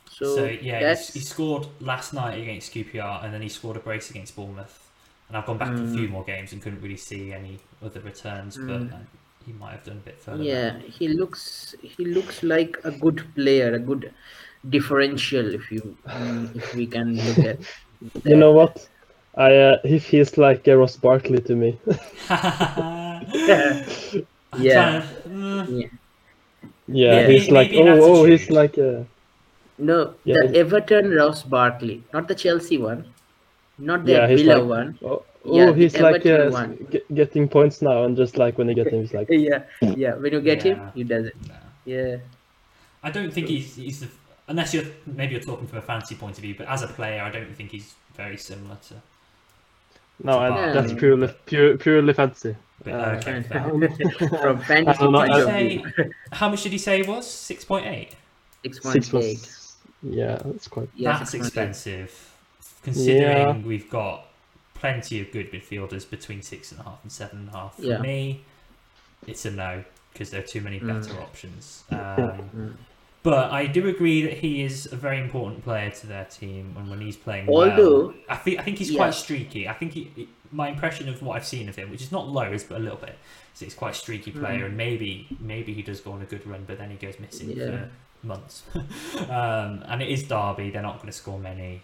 So, 0.09 0.25
So 0.37 0.45
yeah, 0.47 0.81
that's 0.81 1.13
he, 1.13 1.21
he 1.21 1.25
scored 1.25 1.67
last 1.81 2.13
night 2.13 2.39
against 2.41 2.73
QPR, 2.73 3.25
and 3.25 3.35
then 3.35 3.43
he 3.43 3.49
scored 3.49 3.77
a 3.77 3.81
brace 3.81 4.11
against 4.11 4.37
Bournemouth. 4.37 4.83
And 5.29 5.37
I've 5.37 5.47
gone 5.47 5.59
back 5.59 5.77
a 5.79 5.87
few 5.87 6.09
more 6.09 6.25
games 6.25 6.53
and 6.53 6.63
couldn't 6.63 6.81
really 6.81 6.97
see 6.97 7.33
any 7.33 7.59
other 7.83 8.01
returns, 8.01 8.57
but 8.57 8.83
uh, 8.93 8.99
he 9.45 9.53
might 9.53 9.73
have 9.73 9.85
done 9.85 9.97
a 9.97 10.07
bit 10.11 10.21
further. 10.21 10.45
yeah. 10.45 10.79
He 10.99 11.09
looks 11.09 11.75
he 11.83 12.05
looks 12.05 12.43
like 12.43 12.77
a 12.85 12.93
good 12.93 13.23
player, 13.35 13.75
a 13.75 13.79
good 13.79 14.13
differential. 14.69 15.55
If 15.55 15.71
you 15.71 15.97
mm, 16.07 16.57
if 16.57 16.75
we 16.75 16.87
can 16.87 17.15
look 17.27 17.39
at. 17.39 17.59
You 18.25 18.37
know 18.37 18.53
what? 18.53 18.89
I 19.37 19.55
uh, 19.57 19.79
he 19.83 19.99
feels 19.99 20.37
like 20.39 20.69
uh, 20.69 20.77
Ross 20.77 20.97
Barkley 20.97 21.41
to 21.43 21.55
me. 21.57 21.81
Yeah. 23.35 23.85
I'm 24.57 24.63
Yeah. 24.63 25.01
to- 25.01 25.61
uh, 25.61 25.67
yeah. 25.69 25.87
yeah, 26.89 27.21
Yeah. 27.21 27.27
he's 27.29 27.51
like 27.51 27.71
Maybe 27.71 27.89
oh 27.89 28.01
oh 28.11 28.25
he's 28.25 28.51
like 28.51 28.79
uh, 28.79 29.05
No, 29.79 30.15
Yeah. 30.25 30.37
the 30.47 30.59
Everton 30.59 31.11
Ross 31.11 31.43
Barkley, 31.43 32.03
not 32.13 32.29
the 32.29 32.35
Chelsea 32.35 32.79
one, 32.79 33.05
not 33.79 34.05
the 34.07 34.13
Yeah, 34.13 34.27
he's 34.29 34.43
Villa 34.43 34.59
like- 34.59 34.69
one. 34.77 34.99
oh, 35.05 35.23
Yeah, 35.45 35.65
oh 35.69 35.73
the 35.73 35.79
he's 35.81 35.99
like 36.01 36.25
Everton 36.27 36.49
uh, 36.49 36.61
one. 36.61 36.71
get, 36.91 37.15
getting 37.15 37.49
points 37.49 37.83
now 37.83 38.05
and 38.05 38.17
just 38.17 38.37
like 38.39 38.57
when 38.59 38.69
you 38.69 38.75
get 38.75 38.89
him 38.93 39.01
he's 39.03 39.13
like 39.15 39.29
Yeah, 39.49 39.63
yeah. 40.05 40.15
When 40.15 40.33
you 40.33 40.41
get 40.41 40.63
him, 40.63 40.81
he 40.95 41.05
does 41.05 41.27
it. 41.27 41.37
no. 41.49 41.55
Yeah. 41.85 42.17
I 43.03 43.11
don't 43.11 43.33
think 43.33 43.47
he's 43.49 43.77
he's 43.77 44.01
the 44.01 44.09
unless 44.49 44.73
you're 44.75 44.85
maybe 45.07 45.33
you're 45.35 45.43
talking 45.51 45.67
from 45.67 45.79
a 45.79 45.83
fancy 45.83 46.15
point 46.15 46.37
of 46.39 46.43
view, 46.43 46.55
but 46.59 46.67
as 46.69 46.83
a 46.83 46.89
player, 46.89 47.21
I 47.23 47.31
don't 47.31 47.55
think 47.55 47.71
he's 47.71 47.95
very 48.17 48.37
similar 48.39 48.77
to. 48.89 48.95
no 50.25 50.33
It's 50.47 50.77
a 50.77 50.81
that's 50.81 50.93
purely 51.01 51.29
pure, 51.45 51.77
purely 51.77 52.13
fancy. 52.15 52.57
But, 52.87 52.95
Uh, 52.95 53.19
okay. 53.19 53.43
From 54.41 54.61
fantasy 54.61 54.99
don't 55.01 55.13
know, 55.13 55.19
point 55.19 55.33
I- 55.33 55.39
of 55.41 55.45
Say, 55.47 55.85
how 56.33 56.49
much 56.49 56.63
did 56.63 56.71
he 56.73 56.79
say 56.79 57.01
it 57.01 57.09
was? 57.09 57.29
Six 57.29 57.65
point 57.65 57.87
eight. 57.87 58.15
six 58.63 58.77
Six 58.81 59.09
point 59.11 59.25
eight. 59.25 59.39
was 59.41 59.77
yeah, 60.03 60.39
that's 60.45 60.69
quite 60.69 60.89
Yeah, 60.95 61.19
That's 61.19 61.33
6.8. 61.35 61.39
expensive, 61.41 62.33
considering 62.83 63.49
Yeah. 63.49 63.67
we've 63.67 63.91
got 63.91 64.27
plenty 64.75 65.21
of 65.21 65.33
good 65.33 65.51
midfielders 65.51 66.09
between 66.09 66.43
six 66.43 66.71
and 66.71 66.81
a 66.81 66.85
half 66.85 67.03
and 67.03 67.11
seven 67.11 67.39
and 67.41 67.49
a 67.49 67.53
half. 67.53 67.75
For 67.75 67.83
Yeah. 67.83 67.99
me, 67.99 68.43
it's 69.27 69.45
a 69.45 69.51
no 69.51 69.83
because 70.13 70.31
there 70.31 70.41
are 70.41 70.47
too 70.47 70.61
many 70.61 70.79
better 70.79 71.13
options. 71.21 71.83
Um, 71.91 71.97
Mm. 72.57 72.73
But 73.23 73.51
I 73.51 73.67
do 73.67 73.89
agree 73.89 74.23
that 74.23 74.35
he 74.35 74.63
is 74.63 74.87
a 74.93 74.95
very 74.95 75.19
important 75.19 75.65
player 75.65 75.91
to 75.91 76.07
their 76.07 76.27
team, 76.27 76.77
and 76.79 76.89
when 76.89 77.01
he's 77.01 77.17
playing 77.17 77.49
Although- 77.49 78.07
well, 78.07 78.15
I 78.29 78.37
think 78.37 78.61
I 78.61 78.63
think 78.63 78.79
he's 78.79 78.93
Yeah. 78.93 78.99
quite 78.99 79.15
streaky. 79.15 79.67
I 79.69 79.73
think 79.73 79.95
he, 79.95 80.13
he- 80.15 80.29
my 80.57 80.69
impression 80.69 81.09
of 81.09 81.23
what 81.23 81.37
I've 81.37 81.47
seen 81.47 81.69
of 81.69 81.77
him, 81.77 81.91
which 81.91 82.03
is 82.03 82.11
not 82.11 82.29
loads, 82.29 82.65
but 82.65 82.79
a 82.79 82.85
little 82.87 82.99
bit, 82.99 83.17
is 83.55 83.61
he's 83.61 83.75
quite 83.75 83.93
a 83.95 83.99
streaky 84.05 84.31
player, 84.33 84.63
Mm. 84.63 84.67
and 84.67 84.77
maybe 84.77 85.11
maybe 85.41 85.73
he 85.75 85.83
does 85.83 86.01
go 86.01 86.13
on 86.13 86.23
a 86.23 86.25
good 86.25 86.47
run, 86.47 86.65
but 86.67 86.79
then 86.79 86.91
he 86.91 86.97
goes 86.97 87.19
missing 87.21 87.51
Yeah. 87.51 87.67
for 87.71 87.91
months. 88.23 88.63
um, 89.41 89.85
and 89.91 90.03
it 90.03 90.09
is 90.09 90.23
Derby; 90.25 90.71
they're 90.71 90.83
not 90.91 90.97
going 90.97 91.07
to 91.07 91.19
score 91.23 91.39
many. 91.39 91.83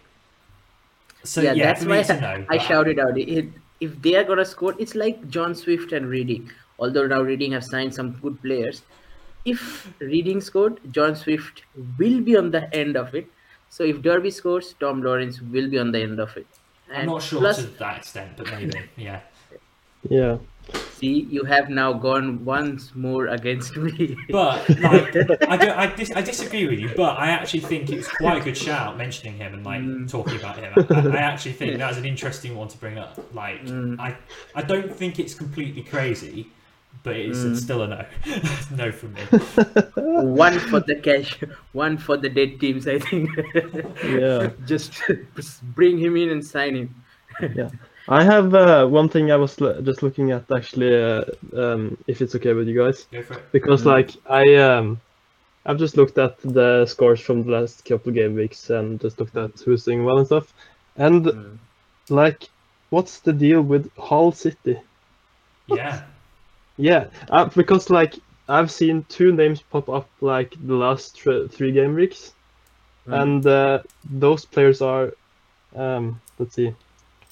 So 1.23 1.41
yeah, 1.41 1.53
yeah, 1.53 1.65
that's 1.73 1.85
why 1.85 1.97
a 1.97 2.21
no. 2.21 2.45
I 2.49 2.57
shouted 2.57 2.99
out. 2.99 3.17
It, 3.17 3.47
if 3.79 4.01
they 4.01 4.15
are 4.15 4.23
gonna 4.23 4.45
score, 4.45 4.73
it's 4.79 4.95
like 4.95 5.29
John 5.29 5.55
Swift 5.55 5.91
and 5.93 6.07
Reading. 6.07 6.49
Although 6.79 7.07
now 7.07 7.21
Reading 7.21 7.51
have 7.53 7.63
signed 7.63 7.93
some 7.93 8.11
good 8.23 8.41
players, 8.41 8.81
if 9.45 9.93
Reading 9.99 10.41
scored, 10.41 10.79
John 10.91 11.15
Swift 11.15 11.63
will 11.99 12.19
be 12.21 12.35
on 12.35 12.51
the 12.51 12.73
end 12.73 12.97
of 12.97 13.13
it. 13.15 13.27
So 13.69 13.83
if 13.83 14.01
Derby 14.01 14.31
scores, 14.31 14.73
Tom 14.79 15.01
Lawrence 15.01 15.41
will 15.41 15.69
be 15.69 15.79
on 15.79 15.91
the 15.91 16.01
end 16.01 16.19
of 16.19 16.35
it. 16.37 16.47
I'm 16.91 17.05
not 17.07 17.21
sure 17.21 17.39
plus, 17.39 17.57
to 17.57 17.67
that 17.79 17.97
extent, 17.97 18.31
but 18.37 18.51
maybe, 18.51 18.71
yeah. 18.97 19.19
yeah. 20.09 20.37
see, 20.93 21.21
you 21.29 21.43
have 21.43 21.69
now 21.69 21.93
gone 21.93 22.45
once 22.45 22.93
more 22.95 23.27
against 23.27 23.75
me. 23.75 24.15
But 24.29 24.67
like, 24.79 25.15
I, 25.49 25.57
do, 25.57 25.71
I, 25.71 25.87
dis- 25.87 26.11
I 26.15 26.21
disagree 26.21 26.67
with 26.67 26.79
you. 26.79 26.91
But 26.95 27.17
I 27.17 27.29
actually 27.29 27.61
think 27.61 27.89
it's 27.91 28.07
quite 28.07 28.41
a 28.41 28.43
good 28.43 28.57
shout 28.57 28.97
mentioning 28.97 29.35
him 29.37 29.53
and 29.53 29.65
like 29.65 29.81
Mm. 29.81 30.09
talking 30.09 30.37
about 30.37 30.57
him. 30.57 30.73
I, 30.77 31.17
I 31.17 31.21
actually 31.21 31.53
think 31.53 31.77
that's 31.83 31.97
an 31.97 32.05
interesting 32.05 32.55
one 32.55 32.67
to 32.69 32.77
bring 32.77 32.97
up. 32.97 33.17
Like, 33.33 33.65
Mm. 33.65 33.99
I, 33.99 34.15
I 34.55 34.61
don't 34.61 34.95
think 34.95 35.19
it's 35.19 35.33
completely 35.33 35.83
crazy, 35.83 36.47
but 37.03 37.15
it's 37.15 37.39
Mm. 37.39 37.55
still 37.57 37.81
a 37.83 37.87
no, 37.87 38.05
no 38.75 38.91
from 38.91 39.13
me. 39.13 39.21
one 39.95 40.57
for 40.59 40.79
the 40.79 40.95
cash, 40.95 41.37
one 41.73 41.97
for 41.97 42.17
the 42.17 42.29
dead 42.29 42.59
teams. 42.59 42.87
I 42.87 42.99
think. 42.99 43.29
Yeah. 44.03 44.49
Just 44.65 44.93
bring 45.75 45.97
him 45.97 46.15
in 46.17 46.29
and 46.29 46.43
sign 46.45 46.75
him. 46.75 46.95
yeah. 47.55 47.69
I 48.09 48.23
have 48.23 48.53
uh, 48.53 48.85
one 48.85 49.07
thing 49.09 49.31
I 49.31 49.37
was 49.37 49.59
l- 49.61 49.81
just 49.81 50.03
looking 50.03 50.31
at 50.31 50.43
actually, 50.51 50.93
uh, 51.01 51.23
um, 51.55 51.97
if 52.07 52.21
it's 52.21 52.35
okay 52.35 52.53
with 52.53 52.67
you 52.67 52.77
guys, 52.83 53.07
Go 53.11 53.21
for 53.23 53.33
it. 53.35 53.51
because 53.51 53.83
Mm. 53.83 53.85
like 53.95 54.11
I 54.29 54.55
um, 54.55 54.99
I've 55.65 55.77
just 55.79 55.95
looked 55.95 56.17
at 56.17 56.37
the 56.41 56.85
scores 56.85 57.21
from 57.21 57.43
the 57.43 57.51
last 57.51 57.85
couple 57.85 58.11
game 58.11 58.35
weeks 58.35 58.69
and 58.69 58.99
just 58.99 59.19
looked 59.19 59.37
at 59.37 59.51
who's 59.63 59.85
doing 59.85 60.03
well 60.03 60.17
and 60.17 60.27
stuff, 60.27 60.53
and 60.97 61.25
Mm. 61.25 61.57
like, 62.09 62.49
what's 62.89 63.19
the 63.21 63.31
deal 63.33 63.61
with 63.61 63.89
Hull 63.97 64.31
City? 64.33 64.77
Yeah, 65.67 66.03
Yeah, 66.77 67.05
uh, 67.29 67.45
because 67.45 67.89
like 67.89 68.15
I've 68.49 68.71
seen 68.71 69.05
two 69.09 69.31
names 69.31 69.61
pop 69.61 69.89
up 69.89 70.09
like 70.21 70.53
the 70.65 70.75
last 70.75 71.21
thr 71.21 71.47
three 71.47 71.71
game 71.71 71.93
weeks, 71.95 72.33
Mm. 73.07 73.21
and 73.21 73.45
uh, 73.47 73.79
those 74.09 74.45
players 74.45 74.81
are, 74.81 75.11
um, 75.75 76.21
let's 76.39 76.55
see, 76.55 76.73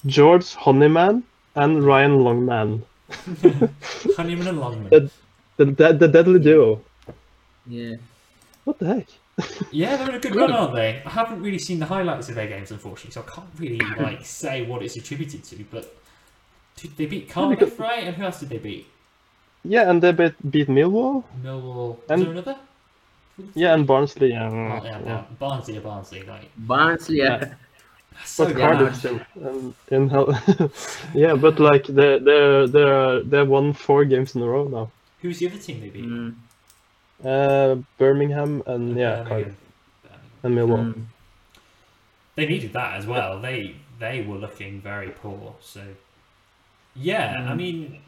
George 0.04 0.54
Honeyman 0.54 1.22
and 1.54 1.82
Ryan 1.82 2.18
Longman, 2.18 2.82
Honeyman 4.16 4.48
and 4.48 4.60
Longman. 4.60 5.10
the 5.56 5.64
the, 5.64 5.92
the 5.94 6.08
deadly 6.08 6.38
duo. 6.40 6.80
Yeah. 7.66 7.94
What 8.64 8.78
the 8.78 8.86
heck? 8.86 9.06
Yeah, 9.72 9.96
they're 9.96 10.10
in 10.10 10.14
a 10.16 10.18
good 10.18 10.36
run, 10.36 10.52
aren't 10.52 10.74
they? 10.74 11.02
I 11.06 11.08
haven't 11.08 11.40
really 11.42 11.58
seen 11.58 11.78
the 11.78 11.86
highlights 11.86 12.28
of 12.28 12.34
their 12.34 12.46
games, 12.48 12.70
unfortunately, 12.70 13.12
so 13.12 13.24
I 13.26 13.30
can't 13.34 13.48
really 13.58 13.78
like 13.98 14.24
say 14.26 14.66
what 14.66 14.82
it's 14.82 14.96
attributed 14.96 15.42
to. 15.44 15.64
But 15.70 15.96
did 16.76 16.96
they 16.98 17.06
beat 17.06 17.30
Cardiff, 17.30 17.78
right? 17.80 18.04
And 18.04 18.14
who 18.14 18.24
else 18.24 18.40
did 18.40 18.50
they 18.50 18.58
beat? 18.58 18.86
Yeah, 19.64 19.88
and 19.90 20.02
they 20.02 20.12
beat, 20.12 20.34
beat 20.50 20.68
Millwall. 20.68 21.24
Millwall. 21.42 21.98
And- 22.08 22.26
another? 22.26 22.56
Yeah, 23.54 23.74
and 23.74 23.86
Barnsley. 23.86 24.30
Yeah, 24.30 24.50
Oh, 24.50 24.84
yeah, 24.84 25.00
yeah. 25.04 25.22
Barnsley 25.38 25.78
or 25.78 25.80
Barnsley, 25.80 26.22
like 26.22 26.50
Barnsley. 26.58 27.18
Yeah. 27.18 27.38
that's 27.38 28.30
so 28.30 28.44
But 28.44 28.54
bad. 28.56 28.60
Cardiff 28.78 28.96
still. 28.96 29.20
Um, 29.44 29.74
in 29.90 30.08
hell. 30.10 30.28
yeah, 31.14 31.34
but 31.34 31.58
like 31.58 31.86
they 31.86 32.18
they 32.18 32.66
they 32.66 33.22
they 33.24 33.42
won 33.42 33.72
four 33.72 34.04
games 34.04 34.34
in 34.36 34.42
a 34.42 34.46
row 34.46 34.68
now. 34.68 34.90
Who's 35.22 35.38
the 35.38 35.48
other 35.48 35.58
team 35.58 35.80
they 35.80 35.88
beat? 35.88 36.04
Mm. 36.04 36.34
Uh, 37.24 37.76
Birmingham 37.98 38.62
and 38.66 38.96
yeah, 38.98 39.22
Birmingham. 39.22 39.28
Cardiff 39.28 39.56
Birmingham. 40.02 40.42
and 40.44 40.54
Millwall. 40.58 40.94
Mm. 40.94 41.04
They 42.36 42.46
needed 42.46 42.72
that 42.74 42.98
as 42.98 43.06
well. 43.06 43.40
They 43.40 43.76
they 43.98 44.22
were 44.22 44.36
looking 44.36 44.80
very 44.82 45.08
poor. 45.10 45.54
So 45.60 45.80
yeah, 46.94 47.46
I 47.48 47.52
Mm. 47.52 47.56
mean, 47.56 48.00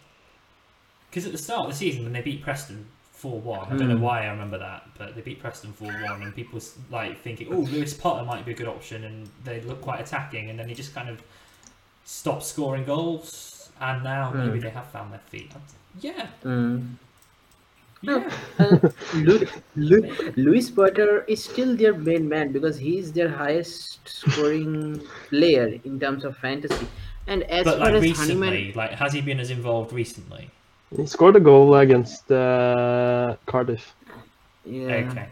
because 1.15 1.27
at 1.27 1.33
the 1.33 1.39
start 1.39 1.67
of 1.67 1.71
the 1.71 1.77
season 1.77 2.03
when 2.03 2.13
they 2.13 2.21
beat 2.23 2.43
Preston 2.43 2.85
four 3.13 3.39
one, 3.41 3.69
I 3.73 3.77
don't 3.77 3.89
know 3.89 3.95
Mm. 3.97 4.01
why 4.01 4.25
I 4.25 4.31
remember 4.31 4.59
that, 4.59 4.89
but 4.99 5.15
they 5.15 5.21
beat 5.21 5.39
Preston 5.39 5.73
four 5.73 5.93
one, 5.93 6.23
and 6.23 6.35
people 6.35 6.57
was 6.57 6.75
like 6.91 7.21
thinking, 7.23 7.47
oh, 7.55 7.59
Lewis 7.61 7.95
Potter 7.95 8.25
might 8.25 8.45
be 8.45 8.51
a 8.51 8.55
good 8.55 8.67
option, 8.67 9.05
and 9.05 9.29
they 9.45 9.61
look 9.61 9.81
quite 9.81 10.01
attacking, 10.01 10.51
and 10.51 10.59
then 10.59 10.69
he 10.69 10.75
just 10.75 10.93
kind 10.93 11.09
of 11.09 11.23
stopped 12.05 12.43
scoring 12.45 12.85
goals, 12.85 13.71
and 13.81 14.03
now 14.03 14.33
maybe 14.33 14.59
Mm. 14.59 14.63
they 14.63 14.71
have 14.71 14.89
found 14.89 15.13
their 15.13 15.21
feet. 15.31 15.53
Yeah, 16.01 16.27
Mm. 16.43 16.97
yeah. 18.03 18.31
Uh, 18.59 18.89
Lu- 19.15 19.47
Lu- 19.77 20.33
Lewis 20.37 20.69
Potter 20.71 21.25
is 21.29 21.45
still 21.45 21.77
their 21.77 21.95
main 21.95 22.29
man 22.29 22.51
because 22.53 22.77
he's 22.77 23.13
their 23.13 23.29
highest 23.31 24.01
scoring 24.09 25.01
player 25.29 25.79
in 25.85 25.99
terms 26.01 26.25
of 26.25 26.37
fantasy. 26.37 26.89
And 27.29 27.45
as 27.45 27.65
But 27.65 27.79
far 27.79 27.87
like 27.87 27.95
as 27.95 28.03
recently, 28.03 28.49
Honeyman, 28.49 28.73
like 28.77 28.91
has 28.93 29.13
he 29.15 29.21
been 29.23 29.39
as 29.41 29.51
involved 29.51 29.93
recently? 29.93 30.51
He 30.97 31.07
scored 31.07 31.37
a 31.37 31.41
goal 31.41 31.75
against 31.77 32.31
uh, 32.31 33.37
Cardiff. 33.47 33.95
yeah, 34.65 35.09
Okay. 35.11 35.29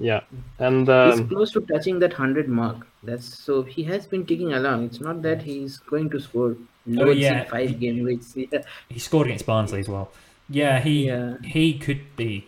Yeah, 0.00 0.20
and 0.60 0.86
he's 0.86 1.18
um, 1.20 1.28
close 1.28 1.50
to 1.52 1.60
touching 1.62 1.98
that 1.98 2.12
hundred 2.12 2.48
mark. 2.48 2.86
That's 3.02 3.26
so 3.44 3.62
he 3.62 3.82
has 3.84 4.06
been 4.06 4.24
ticking 4.26 4.52
along. 4.52 4.84
It's 4.84 5.00
not 5.00 5.22
that 5.22 5.42
he's 5.42 5.78
going 5.78 6.08
to 6.10 6.20
score 6.20 6.56
loads 6.86 7.08
Oh, 7.08 7.10
yeah. 7.10 7.42
in 7.42 7.48
five 7.50 7.80
game 7.80 8.04
weeks. 8.04 8.32
Yeah. 8.36 8.62
He 8.88 9.00
scored 9.00 9.26
against 9.26 9.46
Barnsley 9.46 9.80
as 9.80 9.88
well. 9.88 10.12
Yeah, 10.48 10.78
he 10.78 11.06
Yeah. 11.08 11.38
he 11.42 11.78
could 11.78 12.14
be 12.14 12.46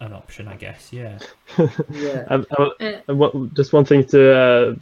an 0.00 0.12
option, 0.14 0.48
I 0.48 0.56
guess. 0.56 0.92
Yeah. 0.92 1.18
yeah. 1.90 2.24
I, 2.30 2.34
I, 2.58 2.70
Eh, 2.80 3.00
I 3.08 3.12
want- 3.12 3.54
just 3.54 3.72
one 3.72 3.84
thing 3.84 4.04
to 4.06 4.20
uh, 4.34 4.74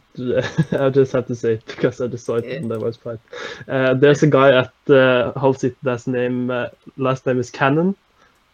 I 0.85 0.89
just 0.89 1.11
have 1.11 1.27
to 1.27 1.35
say 1.35 1.59
because 1.67 1.99
I 2.01 2.07
just 2.07 2.25
saw 2.25 2.35
it 2.35 2.45
Yeah. 2.45 2.57
on 2.59 2.67
the 2.69 2.79
website. 2.79 3.19
Uh, 3.67 3.93
there's 3.95 4.23
a 4.23 4.27
guy 4.27 4.57
at 4.57 4.73
uh, 4.89 5.33
Hull 5.39 5.53
City 5.53 5.75
that's 5.83 6.07
name 6.07 6.49
uh, 6.49 6.67
last 6.97 7.25
name 7.25 7.39
is 7.39 7.49
Cannon, 7.51 7.95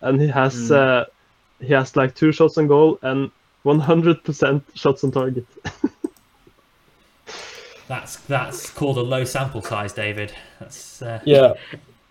and 0.01 0.19
he 0.19 0.27
has 0.27 0.55
Mm. 0.69 0.75
uh, 0.75 1.05
he 1.59 1.73
has 1.73 1.95
like 1.95 2.15
two 2.15 2.31
shots 2.31 2.57
on 2.57 2.67
goal 2.67 2.99
and 3.01 3.31
100% 3.63 4.61
shots 4.75 5.03
on 5.03 5.11
target. 5.11 5.45
That's 7.87 8.15
that's 8.27 8.71
called 8.71 8.97
a 8.97 9.01
low 9.03 9.23
sample 9.25 9.61
size, 9.61 9.93
David. 9.93 10.33
That's 10.59 11.01
uh, 11.03 11.19
yeah, 11.23 11.53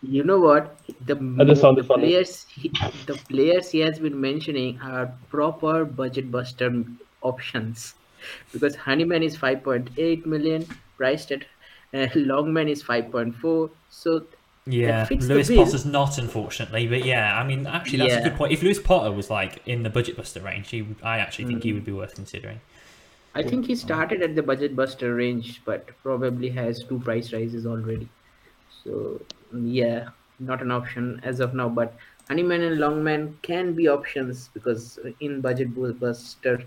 You 0.07 0.25
know 0.25 0.41
what? 0.41 0.79
The, 1.07 1.17
I 1.41 1.45
just 1.45 1.63
the 1.63 1.85
players, 1.85 2.47
he, 2.49 2.69
the 3.07 3.15
players 3.29 3.71
he 3.71 3.81
has 3.81 3.99
been 3.99 4.21
mentioning 4.21 4.81
are 4.81 5.13
proper 5.29 5.85
budget 5.85 6.31
buster 6.31 6.85
options, 7.23 7.95
because 8.53 8.75
Honeyman 8.75 9.23
is 9.23 9.37
5.8 9.37 10.27
million, 10.27 10.67
priced 10.97 11.33
at 11.33 11.45
uh, 11.93 12.09
Longman 12.15 12.69
is 12.69 12.83
5.4. 12.83 13.71
So 13.91 14.27
yeah. 14.67 15.05
fits 15.05 15.27
the 15.29 15.35
Lewis. 15.35 15.49
Potter's 15.49 15.85
not, 15.85 16.19
unfortunately, 16.19 16.87
but 16.87 17.05
yeah. 17.05 17.39
I 17.39 17.47
mean, 17.47 17.67
actually, 17.67 17.99
that's 17.99 18.15
a 18.27 18.29
good 18.29 18.37
point. 18.37 18.53
If 18.53 18.63
Lewis 18.63 18.81
Potter 18.81 19.13
was 19.13 19.31
like 19.31 19.63
in 19.67 19.83
the 19.83 19.91
budget 19.91 20.17
buster 20.17 20.41
range, 20.41 20.71
he, 20.71 20.83
would- 20.83 20.97
I 21.03 21.19
actually 21.19 21.47
think 21.47 21.63
he 21.63 21.71
Mm. 21.71 21.75
would 21.75 21.85
be 21.85 21.93
worth 21.93 22.15
considering. 22.15 22.61
I 23.37 23.43
think 23.43 23.67
he 23.67 23.75
started 23.75 24.23
at 24.23 24.37
the 24.37 24.43
budget 24.43 24.77
buster 24.77 25.15
range, 25.15 25.61
but 25.65 25.89
probably 26.03 26.51
has 26.51 26.85
two 26.85 27.01
price 27.01 27.33
rises 27.33 27.67
already. 27.67 28.09
So 28.85 29.21
yeah, 29.63 30.09
not 30.39 30.63
an 30.63 30.71
option 30.71 31.21
as 31.25 31.41
of 31.41 31.55
now. 31.55 31.69
But 31.69 31.95
Honeyman 32.29 32.63
and 32.63 32.79
Longman 32.79 33.39
can 33.43 33.75
be 33.75 33.89
options 33.89 34.49
because 34.55 34.99
in 35.21 35.41
budget 35.41 35.75
buster, 36.01 36.63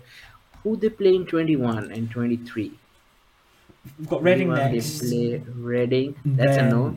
who 0.62 0.76
they 0.76 0.88
play 0.88 1.14
in 1.16 1.26
21 1.26 1.90
and 1.92 2.10
23. 2.10 2.72
We've 3.98 4.08
got 4.08 4.22
Reading 4.22 4.50
next. 4.52 5.00
They 5.00 5.38
play 5.38 5.42
Reading. 5.54 6.14
That's 6.24 6.56
a 6.58 6.68
no. 6.68 6.96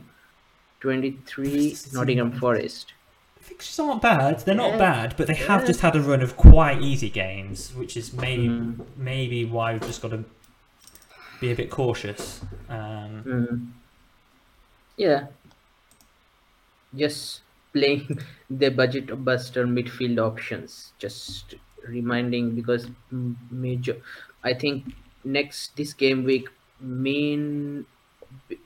23 0.82 1.78
Nottingham 1.94 2.32
Forest. 2.34 2.94
Fixtures 3.39 3.80
aren't 3.80 4.02
bad. 4.02 4.39
They're 4.39 4.56
not 4.56 4.72
Yeah. 4.72 4.78
bad, 4.78 5.14
but 5.18 5.28
they 5.28 5.34
have 5.36 5.62
Yeah. 5.62 5.68
just 5.68 5.82
had 5.82 5.96
a 5.96 6.02
run 6.02 6.22
of 6.22 6.38
quite 6.38 6.82
easy 6.82 7.10
games, 7.10 7.74
which 7.76 7.96
is 7.98 8.14
maybe 8.14 8.48
Mm. 8.50 8.86
maybe 8.98 9.46
why 9.46 9.74
we've 9.74 9.82
just 9.82 10.02
got 10.02 10.12
to 10.12 10.24
be 11.39 11.52
a 11.52 11.56
bit 11.56 11.70
cautious. 11.72 12.42
Um, 12.70 13.24
Mm. 13.26 13.68
Yeah. 14.98 15.28
Just 16.96 17.42
playing 17.74 18.20
the 18.50 18.70
budget 18.70 19.24
buster 19.24 19.66
midfield 19.68 20.20
options. 20.20 20.94
Just 21.00 21.56
reminding 21.88 22.56
because 22.56 22.88
major. 23.50 23.98
I 24.44 24.54
think 24.54 24.94
next 25.24 25.76
this 25.78 25.94
game 25.94 26.24
week, 26.24 26.50
main 26.80 27.86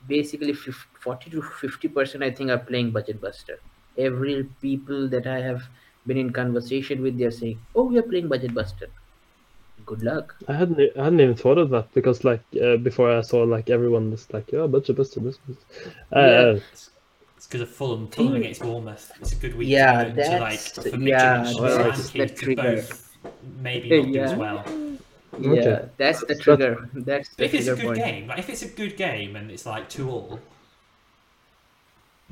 basically 0.08 0.54
fif- 0.54 0.88
40 1.00 1.30
to 1.32 1.42
50 1.42 1.88
percent. 1.90 2.24
I 2.24 2.32
think 2.32 2.50
are 2.52 2.58
playing 2.60 2.92
budget 2.92 3.22
buster. 3.22 3.60
Every 3.98 4.44
people 4.62 5.08
that 5.10 5.28
I 5.28 5.40
have 5.42 5.64
been 6.06 6.18
in 6.18 6.32
conversation 6.34 7.02
with, 7.02 7.18
they're 7.18 7.32
saying, 7.32 7.60
"Oh, 7.76 7.86
we 7.86 7.98
are 7.98 8.04
playing 8.14 8.28
budget 8.28 8.54
buster." 8.54 8.90
Good 9.86 10.04
luck. 10.04 10.36
I 10.48 10.54
hadn't 10.54 10.80
I 10.98 11.04
hadn't 11.04 11.20
even 11.22 11.36
thought 11.36 11.58
of 11.58 11.70
that 11.70 11.94
because 11.94 12.24
like 12.24 12.42
uh, 12.62 12.78
before 12.78 13.12
I 13.12 13.22
saw 13.22 13.44
like 13.44 13.70
everyone 13.70 14.12
was 14.12 14.32
like 14.34 14.52
yeah 14.52 14.68
budget 14.68 14.98
buster 14.98 15.20
buster. 15.20 15.42
Uh, 16.12 16.56
Yeah. 16.56 16.60
It's 17.46 17.52
because 17.52 17.62
of 17.62 17.70
Fulham, 17.76 18.08
Fulham 18.08 18.34
Think- 18.34 18.44
against 18.46 18.62
Bournemouth. 18.62 19.12
It's 19.22 19.32
a 19.34 19.36
good 19.36 19.56
week 19.56 19.70
Yeah, 19.70 20.04
to, 20.06 20.10
to 20.14 20.16
like 20.40 20.60
that's- 20.60 20.74
for 20.74 20.90
yeah, 20.90 21.44
Mitchell 21.44 21.66
and 21.66 21.86
that's 21.86 22.10
Solanke 22.12 22.18
the 22.18 22.28
to 22.28 22.36
trigger. 22.36 22.62
both 22.76 23.18
maybe 23.62 24.02
not 24.02 24.12
do 24.14 24.20
as 24.20 24.34
well. 24.36 24.64
Yeah, 25.40 25.50
Okay. 25.52 25.90
that's 25.98 26.26
the 26.26 26.36
trigger. 26.36 26.90
That's 26.94 27.36
the 27.36 27.44
If 27.46 27.54
it's 27.54 27.68
a 27.68 27.76
good 27.76 27.86
point. 27.86 27.98
game, 27.98 28.28
like 28.28 28.40
if 28.40 28.50
it's 28.50 28.62
a 28.64 28.70
good 28.70 28.98
game 28.98 29.36
and 29.36 29.52
it's 29.52 29.66
like 29.66 29.90
two 29.90 30.10
all, 30.10 30.40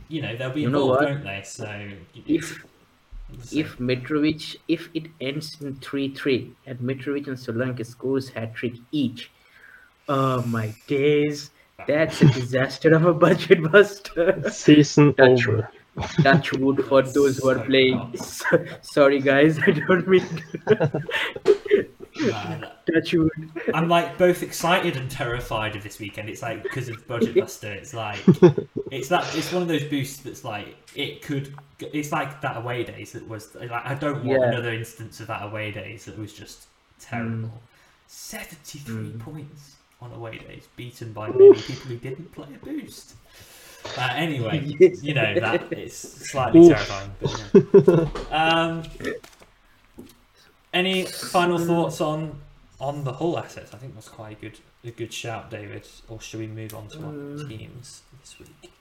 you 0.08 0.22
know 0.22 0.36
they'll 0.36 0.52
be 0.52 0.62
You 0.62 0.70
know 0.70 0.82
involved, 0.84 1.02
what? 1.04 1.10
won't 1.12 1.24
they? 1.26 1.42
So 1.44 1.90
If 2.28 2.46
so- 2.48 3.58
if 3.58 3.78
Mitrovic, 3.78 4.56
if 4.68 4.90
it 4.94 5.08
ends 5.22 5.58
in 5.62 5.76
three 5.78 6.10
three 6.14 6.54
and 6.66 6.80
Mitrovic 6.80 7.28
and 7.28 7.38
Solanke 7.38 7.86
scores 7.86 8.30
hat 8.30 8.56
trick 8.56 8.74
each, 8.92 9.32
oh 10.08 10.42
my 10.44 10.74
days, 10.88 11.52
that's 11.88 12.22
a 12.22 12.26
disaster 12.30 12.94
of 12.94 13.06
a 13.06 13.14
budget 13.14 13.64
buster. 13.72 14.50
season 14.50 15.14
Touch 15.16 15.48
over. 15.48 15.70
Touch 16.24 16.52
wood 16.54 16.84
for 16.86 17.02
those 17.04 17.38
who 17.38 17.50
are 17.50 17.60
playing. 17.60 18.16
Sorry 18.82 19.20
guys, 19.20 19.60
I 19.60 19.72
don't 19.72 20.08
mean 20.08 20.26
to 20.68 21.04
Man, 22.20 22.70
touch 22.92 23.14
wood. 23.14 23.32
I'm 23.74 23.90
like 23.90 24.18
both 24.18 24.44
excited 24.44 24.96
and 24.98 25.10
terrified 25.10 25.76
of 25.76 25.84
this 25.84 26.00
weekend. 26.00 26.30
It's 26.30 26.42
like 26.42 26.64
because 26.64 26.90
of 26.90 27.06
Budget 27.08 27.36
Buster. 27.40 27.72
It's 27.72 27.94
like 27.94 28.20
it's 28.92 29.10
that 29.10 29.36
it's 29.36 29.52
one 29.52 29.64
of 29.64 29.68
those 29.68 29.84
boosts 29.84 30.18
that's 30.24 30.44
like 30.44 30.76
it 30.96 31.22
could. 31.22 31.54
It's 31.80 32.12
like 32.12 32.40
that 32.42 32.58
away 32.58 32.84
days 32.84 33.12
that 33.14 33.28
was 33.28 33.54
like 33.56 33.72
I 33.72 33.96
don't 33.96 34.24
want 34.24 34.42
Yeah. 34.42 34.50
another 34.50 34.72
instance 34.74 35.20
of 35.20 35.28
that 35.28 35.44
away 35.44 35.72
days 35.72 36.06
that 36.06 36.18
was 36.18 36.34
just 36.34 36.68
terrible. 37.00 37.52
Seventy 38.08 38.80
three 38.80 39.10
Mm. 39.12 39.20
points 39.20 39.76
on 40.04 40.12
away 40.20 40.38
days, 40.38 40.68
beaten 40.76 41.14
by 41.14 41.30
many 41.30 41.54
people 41.68 41.88
who 41.92 41.98
didn't 41.98 42.32
play 42.34 42.48
a 42.62 42.66
boost. 42.66 43.16
Uh, 43.98 44.10
anyway, 44.16 44.58
Yes. 44.80 45.04
you 45.04 45.14
know 45.14 45.30
that 45.40 45.72
is 45.74 45.94
slightly 46.30 46.68
terrifying. 46.70 47.12
But, 47.22 48.10
yeah. 48.32 48.40
Um, 48.42 48.84
any 50.74 51.06
final 51.06 51.58
thoughts 51.58 52.02
on 52.02 52.40
on 52.80 53.04
the 53.04 53.14
Hull 53.14 53.38
assets? 53.40 53.74
I 53.74 53.78
think 53.78 53.94
that's 53.96 54.10
quite 54.10 54.38
a 54.38 54.42
good 54.42 54.60
a 54.84 54.92
good 54.92 55.14
shout, 55.14 55.50
David. 55.52 55.88
Or 56.10 56.20
should 56.22 56.40
we 56.40 56.48
move 56.48 56.74
on 56.76 56.88
to 56.90 56.98
our 57.00 57.14
Mm. 57.14 57.50
teams 57.50 58.02
this 58.22 58.38
week? 58.40 58.72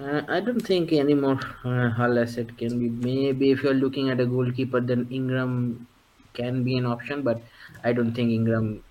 Uh, 0.00 0.22
I 0.28 0.40
don't 0.40 0.60
think 0.72 0.92
any 0.92 1.14
more 1.14 1.38
uh, 1.64 1.90
Hull 1.90 2.18
asset 2.18 2.56
can 2.58 2.78
be. 2.82 2.88
Maybe 2.88 3.50
if 3.50 3.62
you're 3.62 3.74
looking 3.84 4.08
at 4.10 4.20
a 4.20 4.26
goalkeeper, 4.26 4.80
then 4.80 5.06
Ingram 5.10 5.86
can 6.32 6.62
be 6.62 6.76
an 6.78 6.86
option, 6.86 7.22
but 7.22 7.42
I 7.82 7.92
don't 7.92 8.14
think 8.14 8.30
Ingram 8.30 8.84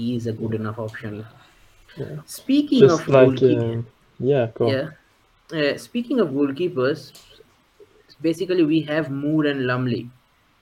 is 0.00 0.26
a 0.26 0.32
good 0.32 0.54
enough 0.54 0.78
option. 0.78 1.24
Yeah. 1.96 2.16
Speaking 2.26 2.80
Just 2.80 3.02
of 3.02 3.08
like 3.08 3.28
goalkeepers, 3.28 3.74
um, 3.74 3.86
yeah, 4.18 4.50
go 4.54 4.70
yeah. 4.70 4.88
Uh, 5.52 5.76
speaking 5.76 6.20
of 6.20 6.28
goalkeepers, 6.28 7.12
basically 8.20 8.64
we 8.64 8.80
have 8.82 9.10
Moore 9.10 9.46
and 9.46 9.66
Lumley. 9.66 10.08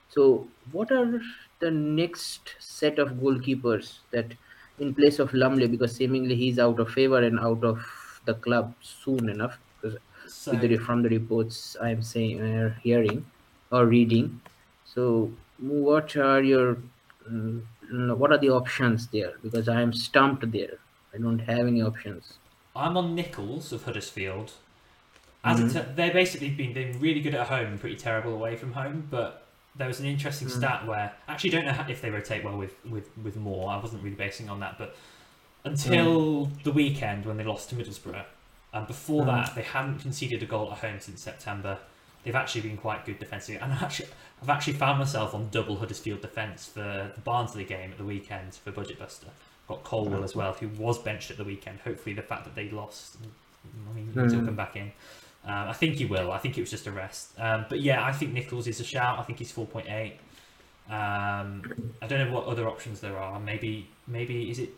So, 0.09 0.47
what 0.71 0.91
are 0.91 1.21
the 1.59 1.71
next 1.71 2.55
set 2.59 2.99
of 2.99 3.09
goalkeepers 3.23 3.99
that 4.11 4.33
in 4.79 4.93
place 4.95 5.19
of 5.19 5.33
Lumley, 5.33 5.67
because 5.67 5.95
seemingly 5.95 6.35
he's 6.35 6.57
out 6.57 6.79
of 6.79 6.89
favor 6.89 7.21
and 7.21 7.39
out 7.39 7.63
of 7.63 7.85
the 8.25 8.33
club 8.33 8.73
soon 8.81 9.29
enough, 9.29 9.57
because 9.81 9.97
So 10.27 10.51
the, 10.51 10.77
from 10.77 11.03
the 11.03 11.09
reports 11.09 11.75
I'm 11.81 12.01
saying, 12.01 12.41
uh, 12.41 12.73
hearing 12.81 13.25
or 13.71 13.85
reading. 13.85 14.41
So, 14.85 15.31
what 15.59 16.15
are 16.15 16.41
your 16.41 16.77
mm, 17.29 17.61
what 17.91 18.31
are 18.31 18.37
the 18.37 18.49
options 18.49 19.07
there? 19.07 19.33
Because 19.41 19.67
I 19.69 19.81
am 19.81 19.93
stumped 19.93 20.49
there. 20.51 20.77
I 21.13 21.17
don't 21.17 21.39
have 21.39 21.67
any 21.67 21.81
options. 21.81 22.33
I'm 22.75 22.95
on 22.97 23.15
Nicholls 23.15 23.71
of 23.71 23.83
Huddersfield. 23.83 24.53
As 25.43 25.59
Mhm. 25.59 25.75
it 25.75 25.95
they've 25.95 26.13
basically 26.13 26.49
been 26.49 26.73
doing 26.73 26.99
really 26.99 27.21
good 27.21 27.33
at 27.33 27.47
home 27.47 27.67
and 27.67 27.79
pretty 27.79 27.95
terrible 27.95 28.33
away 28.33 28.55
from 28.57 28.73
home, 28.73 29.07
but 29.09 29.45
there 29.75 29.87
was 29.87 29.99
an 29.99 30.05
interesting 30.05 30.47
Mm. 30.49 30.57
stat 30.57 30.85
where 30.87 31.13
I 31.27 31.31
actually 31.31 31.51
don't 31.51 31.65
know 31.65 31.71
how, 31.71 31.87
if 31.89 32.01
they 32.01 32.09
rotate 32.09 32.43
well 32.43 32.57
with, 32.57 32.73
with, 32.85 33.09
with 33.23 33.37
Moore. 33.37 33.69
I 33.71 33.77
wasn't 33.77 34.03
really 34.03 34.15
basing 34.17 34.49
on 34.49 34.59
that, 34.59 34.77
but 34.77 34.95
until 35.63 36.45
the 36.63 36.71
weekend 36.71 37.25
when 37.25 37.37
they 37.37 37.43
lost 37.43 37.69
to 37.69 37.75
Middlesbrough, 37.75 38.23
and 38.73 38.85
before 38.87 39.23
Mm. 39.23 39.27
that 39.27 39.55
they 39.55 39.61
hadn't 39.63 39.99
conceded 39.99 40.43
a 40.43 40.45
goal 40.45 40.71
at 40.71 40.79
home 40.79 40.99
since 40.99 41.21
September. 41.21 41.79
They've 42.23 42.35
actually 42.35 42.61
been 42.61 42.77
quite 42.77 43.05
good 43.05 43.19
defensively, 43.19 43.59
and 43.61 43.71
actually 43.73 44.09
I've 44.41 44.49
actually 44.49 44.73
found 44.73 44.99
myself 44.99 45.33
on 45.33 45.49
double 45.51 45.77
Huddersfield 45.77 46.21
defence 46.21 46.65
for 46.65 47.11
the 47.15 47.21
Barnsley 47.21 47.63
game 47.65 47.91
at 47.91 47.97
the 47.97 48.03
weekend 48.05 48.55
for 48.55 48.71
Budget 48.71 48.99
Buster. 48.99 49.27
Got 49.67 49.83
Colwill 49.83 50.23
as 50.23 50.35
well, 50.35 50.53
who 50.53 50.67
was 50.69 50.97
benched 50.97 51.29
at 51.31 51.37
the 51.37 51.43
weekend. 51.43 51.79
Hopefully, 51.83 52.15
the 52.15 52.21
fact 52.21 52.43
that 52.45 52.55
they 52.55 52.69
lost, 52.69 53.17
I 53.21 53.93
mean, 53.95 54.09
he'll 54.13 54.23
Mm. 54.23 54.45
come 54.45 54.55
back 54.55 54.75
in. 54.75 54.91
Um, 55.45 55.69
I 55.69 55.73
think 55.73 55.95
he 55.95 56.05
will. 56.05 56.31
I 56.31 56.37
think 56.39 56.57
it 56.57 56.61
was 56.61 56.69
just 56.71 56.87
a 56.87 56.91
rest. 56.91 57.39
Um, 57.39 57.65
but 57.69 57.79
yeah, 57.79 58.03
I 58.03 58.11
think 58.11 58.33
Nicholls 58.33 58.67
is 58.67 58.79
a 58.79 58.83
shout. 58.83 59.19
I 59.19 59.23
think 59.23 59.39
he's 59.39 59.51
four 59.51 59.65
point 59.65 59.87
eight. 59.89 60.17
Um, 60.89 61.91
I 62.01 62.07
don't 62.07 62.27
know 62.27 62.33
what 62.33 62.45
other 62.45 62.67
options 62.67 62.99
there 62.99 63.17
are. 63.17 63.39
Maybe 63.39 63.87
maybe 64.07 64.49
is 64.49 64.59
it 64.59 64.71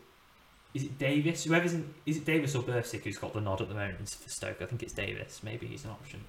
is 0.74 0.84
it 0.84 0.98
Davies? 1.00 1.44
Whoever's 1.46 1.74
in, 1.74 1.94
is 2.06 2.18
it 2.18 2.26
Davies 2.26 2.56
or 2.56 2.64
Bursik 2.64 3.04
who's 3.04 3.18
got 3.18 3.34
the 3.34 3.42
nod 3.42 3.62
at 3.62 3.70
the 3.70 3.74
moment 3.76 4.10
for 4.10 4.30
Stoke? 4.30 4.62
I 4.62 4.66
think 4.66 4.84
it's 4.84 4.94
Davies. 4.94 5.40
Maybe 5.44 5.68
he's 5.68 5.86
an 5.86 5.92
option. 5.92 6.22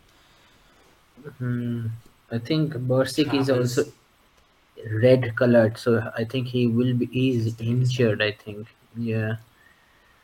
Hmm. 1.39 1.89
I 2.31 2.39
think 2.39 2.73
Bursik 2.75 3.35
is 3.35 3.47
Travers. 3.47 3.79
also 3.79 3.93
red 5.03 5.35
colored, 5.37 5.79
so 5.79 6.11
I 6.16 6.25
think 6.25 6.49
he 6.49 6.66
will 6.66 6.95
be. 6.95 7.07
He's 7.07 7.59
injured. 7.61 8.23
I 8.23 8.33
think. 8.33 8.68
Yeah. 8.97 9.37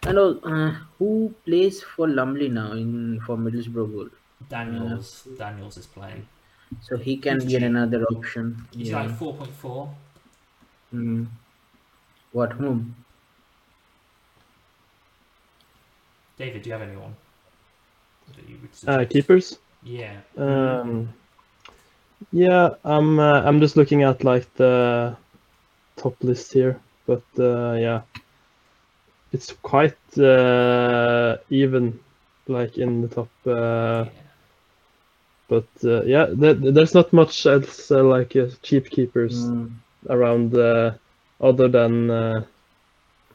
And 0.04 0.18
uh, 0.18 0.70
who 0.98 1.34
plays 1.44 1.82
for 1.82 2.08
Lumley 2.08 2.48
now 2.48 2.72
in 2.72 3.20
for 3.20 3.36
Middlesbrough 3.36 3.92
goal? 3.94 4.08
Daniels 4.48 5.28
Daniels 5.36 5.76
is 5.76 5.86
playing. 5.86 6.26
So 6.80 6.96
he 6.96 7.16
can 7.16 7.40
He's 7.40 7.44
be 7.46 7.54
cheap. 7.56 7.62
another 7.62 8.04
option. 8.04 8.66
He's 8.72 8.90
yeah. 8.90 9.02
like 9.02 9.16
four 9.18 9.34
point 9.34 9.52
four. 9.54 9.94
Hmm. 10.90 11.24
What 12.32 12.52
whom? 12.52 12.94
David, 16.38 16.62
do 16.62 16.68
you 16.68 16.72
have 16.72 16.82
anyone 16.82 17.14
that 18.36 18.48
you 18.48 18.56
would 18.62 18.70
Uh, 18.86 19.04
keepers. 19.04 19.58
Yeah. 19.82 20.20
Um, 20.36 21.08
Yeah, 22.32 22.70
I'm 22.84 23.18
uh, 23.18 23.42
I'm 23.42 23.60
just 23.60 23.76
looking 23.76 24.02
at 24.02 24.24
like 24.24 24.52
the 24.54 25.16
top 25.96 26.14
list 26.22 26.52
here, 26.52 26.80
but 27.06 27.22
uh, 27.38 27.74
yeah, 27.74 28.02
it's 29.32 29.52
quite 29.62 29.96
uh, 30.18 31.36
even, 31.50 31.98
like 32.48 32.76
in 32.78 33.02
the 33.02 33.08
top. 33.08 33.30
Uh, 33.46 34.04
Yeah. 34.04 34.22
but 35.48 35.68
uh, 35.84 36.02
yeah, 36.04 36.26
th 36.40 36.56
there's 36.74 36.94
not 36.94 37.12
much 37.12 37.46
else 37.46 37.90
uh, 37.90 38.02
like 38.04 38.34
uh, 38.36 38.46
cheap 38.62 38.84
keepers 38.90 39.52
Mm. 39.52 39.80
around 40.08 40.54
uh, 40.56 40.92
other 41.40 41.68
than 41.68 42.10
uh, 42.10 42.40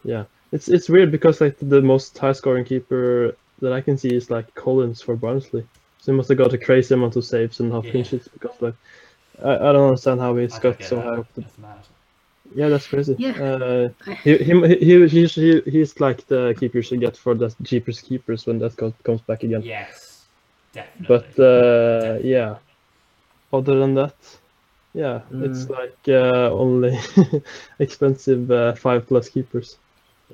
yeah. 0.04 0.26
It's 0.52 0.70
it's 0.70 0.90
weird 0.90 1.12
because 1.12 1.42
like 1.42 1.58
the 1.60 1.82
most 1.82 2.18
high 2.18 2.34
scoring 2.34 2.66
keeper 2.66 3.36
that 3.60 3.74
I 3.74 3.82
can 3.82 3.98
see 3.98 4.14
is 4.16 4.30
like 4.30 4.54
Collins 4.56 5.02
for 5.02 5.16
Barnsley. 5.16 5.68
So 6.04 6.12
he 6.12 6.18
must 6.18 6.30
have 6.30 6.38
got 6.38 6.54
a 6.54 6.58
crazy 6.58 6.94
amount 6.94 7.16
of 7.16 7.26
saves 7.26 7.62
and 7.62 7.72
half 7.72 7.86
Yeah. 7.86 7.92
clean 7.92 8.04
sheets 8.04 8.28
because 8.28 8.62
like 8.62 8.76
I, 9.44 9.54
I 9.70 9.72
don't 9.74 9.88
understand 9.90 10.20
how 10.22 10.36
he's 10.36 10.58
I 10.58 10.60
got 10.60 10.84
so 10.84 11.02
high 11.02 11.18
up. 11.20 11.34
The, 11.34 11.44
That's 11.44 11.58
mad. 11.58 11.88
yeah, 12.56 12.70
that's 12.70 12.88
crazy. 12.88 13.18
Yeah. 13.18 13.34
Uh, 13.40 13.90
he, 14.24 14.38
him, 14.38 14.64
he, 14.64 14.76
he, 14.78 15.08
he's, 15.08 15.36
he, 15.36 15.62
he's 15.66 16.00
like 16.00 16.26
the 16.28 16.56
keeper 16.60 16.78
you 16.80 16.84
should 16.84 17.00
get 17.02 17.18
for 17.18 17.36
the 17.36 17.56
cheapest 17.64 18.06
keepers 18.06 18.46
when 18.46 18.60
that 18.60 18.76
comes 19.04 19.22
back 19.22 19.44
again. 19.44 19.64
Yes, 19.64 20.30
definitely. 20.74 21.08
But 21.08 21.40
uh, 21.40 22.20
yeah, 22.24 22.60
other 23.54 23.80
than 23.80 23.96
that, 23.96 24.16
yeah, 24.94 25.22
it's 25.40 25.68
Mm. 25.68 25.70
like 25.70 25.98
uh, 26.08 26.52
only 26.52 26.98
expensive 27.80 28.52
uh, 28.52 28.74
five 28.76 29.08
plus 29.08 29.30
keepers. 29.30 29.80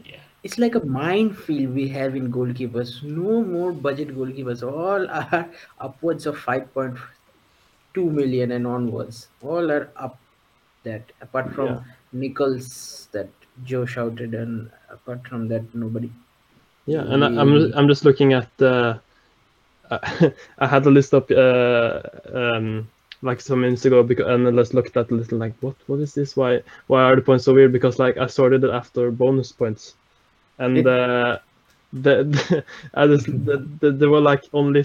yeah, 0.03 0.28
It's 0.43 0.57
like 0.57 0.75
a 0.75 0.85
minefield 0.85 1.73
we 1.75 1.87
have 1.89 2.15
in 2.15 2.31
goalkeepers. 2.31 3.03
No 3.03 3.43
more 3.43 3.71
budget 3.71 4.15
goalkeepers. 4.15 4.63
All 4.63 5.09
are 5.09 5.49
upwards 5.79 6.25
of 6.25 6.37
5.2 6.37 6.97
million 8.11 8.51
and 8.51 8.65
onwards. 8.65 9.27
All 9.41 9.71
are 9.71 9.89
up 9.95 10.17
that. 10.83 11.03
Apart 11.21 11.53
from 11.53 11.67
Yeah. 11.67 11.79
Nicholls 12.13 13.07
that 13.11 13.29
Joe 13.65 13.85
shouted, 13.85 14.33
and 14.33 14.71
apart 14.89 15.27
from 15.27 15.47
that, 15.49 15.63
nobody. 15.75 16.09
Yeah, 16.85 17.03
and 17.03 17.23
I, 17.23 17.27
I'm 17.27 17.73
I'm 17.73 17.87
just 17.87 18.05
looking 18.05 18.33
at 18.33 18.49
uh, 18.61 18.97
I 19.91 20.67
had 20.67 20.85
a 20.85 20.89
list 20.89 21.13
up 21.13 21.29
uh, 21.31 22.01
um, 22.33 22.87
like 23.21 23.41
some 23.41 23.61
minutes 23.61 23.85
ago 23.85 24.01
because 24.03 24.27
and 24.27 24.47
I 24.47 24.51
just 24.51 24.73
looked 24.73 24.95
at 24.97 25.11
a 25.11 25.15
little 25.15 25.37
like 25.37 25.53
what 25.61 25.75
what 25.87 25.99
is 25.99 26.13
this 26.13 26.35
why 26.37 26.61
why 26.87 27.03
are 27.03 27.15
the 27.15 27.21
points 27.21 27.45
so 27.45 27.53
weird 27.53 27.73
because 27.73 27.99
like 27.99 28.17
I 28.17 28.27
sorted 28.27 28.63
it 28.63 28.69
after 28.71 29.11
bonus 29.11 29.51
points 29.51 29.95
and 30.59 30.87
uh, 30.87 31.39
the, 31.93 32.23
the, 32.25 32.65
I 32.95 33.07
just, 33.07 33.27
the, 33.27 33.67
the, 33.81 33.91
there 33.91 34.09
were 34.09 34.21
like 34.21 34.43
only 34.53 34.83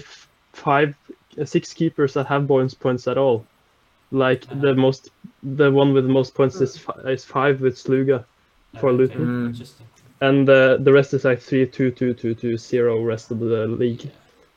five 0.53 0.97
uh, 1.39 1.45
six 1.45 1.73
keepers 1.73 2.13
that 2.15 2.27
have 2.27 2.47
bonus 2.47 2.73
points 2.75 3.07
at 3.07 3.17
all. 3.17 3.47
Like 4.11 4.45
the 4.61 4.75
most 4.75 5.09
the 5.43 5.71
one 5.71 5.93
with 5.93 6.05
the 6.05 6.11
most 6.13 6.35
points 6.35 6.61
is 6.61 6.77
fi- 6.77 7.01
is 7.11 7.25
five 7.25 7.61
with 7.61 7.75
Sluga 7.75 8.25
for 8.77 8.91
Okay, 8.91 8.93
Luton. 8.93 9.25
Mm. 9.25 9.65
And 10.21 10.49
uh, 10.49 10.77
the 10.77 10.93
rest 10.93 11.13
is 11.13 11.25
like 11.25 11.41
three 11.41 11.67
two 11.67 11.91
two 11.91 12.13
two 12.13 12.35
two 12.35 12.57
zero 12.57 13.03
rest 13.03 13.31
of 13.31 13.39
the 13.39 13.67
league. 13.67 14.11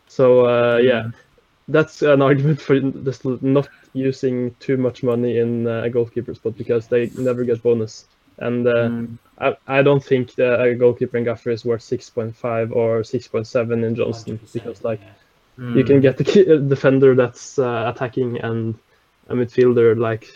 So 0.07 0.47
uh, 0.47 0.79
yeah, 0.79 1.05
that's 1.69 2.03
an 2.03 2.23
argument 2.23 2.61
for 2.61 2.79
just 2.81 3.25
not 3.25 3.69
using 3.93 4.55
too 4.61 4.77
much 4.77 5.03
money 5.03 5.39
in 5.39 5.67
uh, 5.67 5.83
a 5.85 5.91
goalkeeper 5.91 6.35
spot 6.35 6.57
because 6.57 6.89
they 6.89 7.11
never 7.17 7.45
get 7.45 7.63
bonus. 7.63 8.07
And 8.39 8.67
uh, 8.67 8.89
Mm. 8.89 9.19
I, 9.41 9.57
I 9.79 9.83
don't 9.83 10.03
think 10.03 10.35
the, 10.35 10.61
a 10.61 10.75
goalkeeper 10.75 11.17
in 11.17 11.25
Gaffer 11.25 11.51
is 11.51 11.65
worth 11.65 11.83
6.5 11.83 12.73
or 12.75 13.03
6.7 13.03 13.85
in 13.85 13.95
Johnstone 13.95 14.41
because 14.53 14.83
like 14.85 15.01
yeah. 15.01 15.75
you 15.77 15.85
can 15.85 15.99
Mm. 15.99 16.03
get 16.03 16.17
the 16.19 16.55
uh, 16.55 16.57
defender 16.69 17.15
that's 17.15 17.59
uh, 17.59 17.93
attacking 17.95 18.41
and 18.41 18.75
a 19.29 19.35
midfielder 19.35 19.97
like 19.99 20.27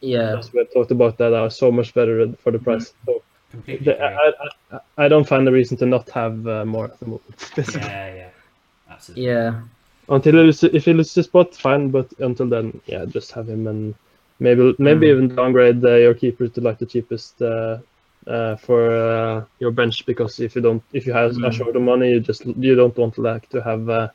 Yeah. 0.00 0.40
we 0.52 0.64
talked 0.74 0.90
about 0.90 1.16
that 1.18 1.32
are 1.34 1.50
so 1.50 1.70
much 1.72 1.94
better 1.94 2.32
for 2.42 2.52
the 2.52 2.58
price. 2.58 2.92
So 3.06 3.22
completely 3.50 3.86
the. 3.86 4.02
I, 4.02 4.32
I, 4.72 4.78
I 5.04 5.08
don't 5.08 5.26
find 5.28 5.48
a 5.48 5.52
reason 5.52 5.76
to 5.78 5.86
not 5.86 6.08
have 6.10 6.46
uh, 6.46 6.64
more 6.64 6.84
at 6.86 6.98
the 7.00 7.06
moment. 7.06 7.36
basically. 7.56 7.80
yeah, 7.88 8.14
yeah, 8.14 8.30
absolutely. 8.90 9.24
Yeah. 9.26 9.60
Until 10.08 10.32
he 10.34 10.38
loses, 10.38 10.74
if 10.74 10.84
he 10.84 10.92
loses 10.92 11.14
his 11.14 11.26
spot, 11.26 11.54
fine. 11.54 11.90
But 11.90 12.12
until 12.18 12.46
then, 12.48 12.80
yeah, 12.86 13.04
just 13.06 13.32
have 13.32 13.48
him 13.48 13.66
and 13.66 13.94
maybe 14.38 14.74
maybe 14.78 15.06
Mm. 15.06 15.08
even 15.08 15.28
downgrade 15.28 15.84
uh, 15.84 15.96
your 15.96 16.14
keeper 16.14 16.48
to 16.48 16.60
like 16.60 16.78
the 16.78 16.86
cheapest 16.86 17.40
uh, 17.42 17.78
uh, 18.26 18.56
for 18.56 18.90
uh, 18.90 19.44
your 19.58 19.70
bench 19.70 20.04
because 20.06 20.40
if 20.40 20.54
you 20.56 20.62
don't, 20.62 20.82
if 20.92 21.06
you 21.06 21.12
have 21.12 21.36
a 21.42 21.50
Mm. 21.50 21.52
short 21.52 21.76
of 21.76 21.82
money, 21.82 22.10
you 22.12 22.20
just 22.20 22.44
you 22.46 22.74
don't 22.74 22.96
want 22.96 23.18
like 23.18 23.48
to 23.50 23.62
have 23.62 23.88
uh, 23.88 24.08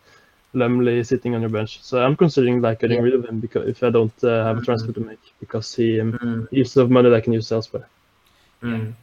Lumley 0.54 1.04
sitting 1.04 1.36
on 1.36 1.42
your 1.42 1.50
bench. 1.50 1.82
So 1.84 2.04
I'm 2.04 2.16
considering 2.16 2.62
like 2.62 2.80
getting 2.80 2.98
Yeah. 2.98 3.02
rid 3.02 3.14
of 3.14 3.26
him 3.26 3.40
because 3.40 3.68
if 3.70 3.84
I 3.84 3.90
don't 3.90 4.24
uh, 4.24 4.44
have 4.46 4.58
a 4.58 4.62
transfer 4.62 4.92
to 4.94 5.00
make 5.02 5.34
because 5.40 5.74
he 5.76 6.00
um, 6.02 6.14
Mm. 6.14 6.48
uses 6.52 6.78
of 6.78 6.90
money 6.92 7.10
that 7.10 7.18
I 7.18 7.22
can 7.22 7.34
use 7.34 7.52
elsewhere. 7.52 7.88
Mm. 8.64 8.94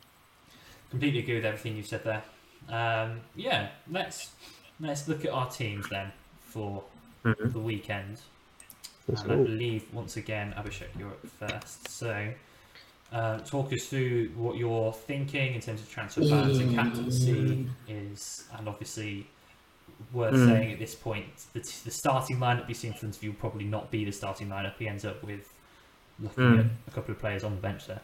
Completely 0.90 1.20
agree 1.20 1.34
with 1.36 1.44
everything 1.44 1.76
you 1.76 1.82
said 1.82 2.02
there. 2.04 2.22
Um, 2.68 3.20
yeah, 3.34 3.68
let's 3.90 4.30
let's 4.80 5.08
look 5.08 5.24
at 5.24 5.32
our 5.32 5.50
teams 5.50 5.88
then 5.88 6.12
for 6.40 6.84
Mhm. 7.24 7.52
the 7.52 7.58
weekend. 7.60 8.18
Let's 9.08 9.22
And 9.22 9.32
I 9.32 9.36
believe 9.36 9.84
once 9.92 10.16
again, 10.16 10.54
Abhishek, 10.56 10.88
you're 10.98 11.08
up 11.08 11.26
first. 11.26 11.88
So, 11.88 12.28
uh, 13.12 13.38
talk 13.38 13.72
us 13.72 13.86
through 13.86 14.28
what 14.36 14.56
you're 14.56 14.92
thinking 14.92 15.54
in 15.54 15.60
terms 15.60 15.80
of 15.80 15.90
transfer 15.90 16.20
plans 16.22 16.58
and 16.58 16.74
captaincy 16.74 17.66
is, 17.88 18.44
and 18.56 18.68
obviously 18.68 19.26
worth 20.12 20.34
Mm. 20.34 20.46
saying 20.46 20.72
at 20.72 20.78
this 20.78 20.94
point, 20.94 21.24
the, 21.54 21.60
t- 21.60 21.80
the 21.84 21.90
starting 21.90 22.36
lineup 22.38 22.68
you 22.68 22.74
see 22.74 22.88
in 22.88 22.94
front 22.94 23.16
of 23.16 23.22
you 23.22 23.30
will 23.30 23.38
probably 23.38 23.64
not 23.64 23.90
be 23.90 24.04
the 24.04 24.12
starting 24.12 24.48
lineup. 24.48 24.74
He 24.78 24.86
ends 24.86 25.04
up 25.04 25.22
with 25.24 25.48
looking 26.20 26.44
Mm. 26.44 26.58
at 26.60 26.66
a 26.86 26.90
couple 26.90 27.12
of 27.12 27.18
players 27.18 27.44
on 27.44 27.54
the 27.54 27.60
bench 27.60 27.86
there. 27.86 28.00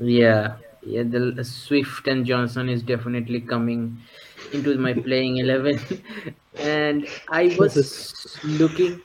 Yeah, 0.00 0.56
yeah. 0.82 1.02
The 1.04 1.44
Swift 1.44 2.08
and 2.08 2.26
Johnson 2.26 2.68
is 2.68 2.82
definitely 2.82 3.40
coming 3.42 3.98
into 4.52 4.76
my 4.78 4.92
playing 4.94 5.36
eleven, 5.36 5.78
and 6.58 7.06
I 7.28 7.54
was 7.58 8.38
looking. 8.42 9.00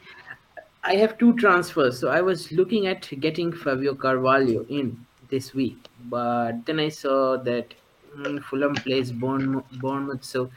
I 0.84 0.96
have 0.96 1.18
two 1.18 1.34
transfers, 1.34 2.00
so 2.00 2.08
I 2.08 2.22
was 2.22 2.52
looking 2.52 2.88
at 2.88 3.08
getting 3.20 3.52
Fabio 3.52 3.96
Carvalho 3.96 4.66
in 4.70 5.06
this 5.30 5.54
week, 5.54 5.78
but 6.06 6.66
then 6.66 6.80
I 6.80 6.90
saw 6.90 7.38
that 7.38 7.74
mm, 8.16 8.42
Fulham 8.44 8.76
plays 8.76 9.12
Bournemouth, 9.12 9.66
Bournemouth, 9.74 10.24
so 10.24 10.50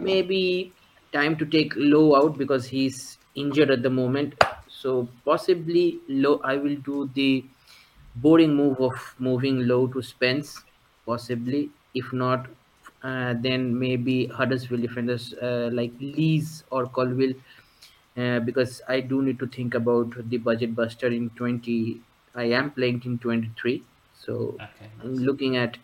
maybe 0.00 0.72
time 1.12 1.36
to 1.36 1.46
take 1.46 1.72
Lowe 1.76 2.14
out 2.14 2.36
because 2.36 2.66
he's 2.66 3.18
injured 3.34 3.70
at 3.70 3.82
the 3.82 3.90
moment. 3.90 4.34
So 4.68 5.08
possibly 5.24 5.98
Lowe. 6.08 6.40
I 6.44 6.56
will 6.56 6.76
do 6.76 7.10
the 7.14 7.44
boring 8.16 8.54
move 8.54 8.80
of 8.80 9.14
moving 9.18 9.66
Lowe 9.66 9.86
to 9.88 10.02
Spence, 10.02 10.62
possibly. 11.06 11.70
If 11.94 12.12
not, 12.12 12.46
uh, 13.02 13.34
then 13.40 13.78
maybe 13.78 14.26
Huddersfield 14.26 14.82
defenders 14.82 15.34
uh, 15.42 15.70
like 15.72 15.92
Lees 16.00 16.64
or 16.70 16.86
Colwill, 16.86 17.32
uh, 18.16 18.40
because 18.40 18.80
I 18.88 19.00
do 19.00 19.22
need 19.22 19.38
to 19.40 19.46
think 19.46 19.74
about 19.74 20.14
the 20.28 20.38
budget 20.38 20.74
buster 20.74 21.08
in 21.08 21.30
20. 21.30 22.02
I 22.34 22.44
am 22.44 22.70
playing 22.72 23.02
in 23.04 23.18
23, 23.18 23.86
so 24.12 24.60
Okay. 24.60 24.90
I'm 25.00 25.14
looking 25.14 25.56
at. 25.56 25.78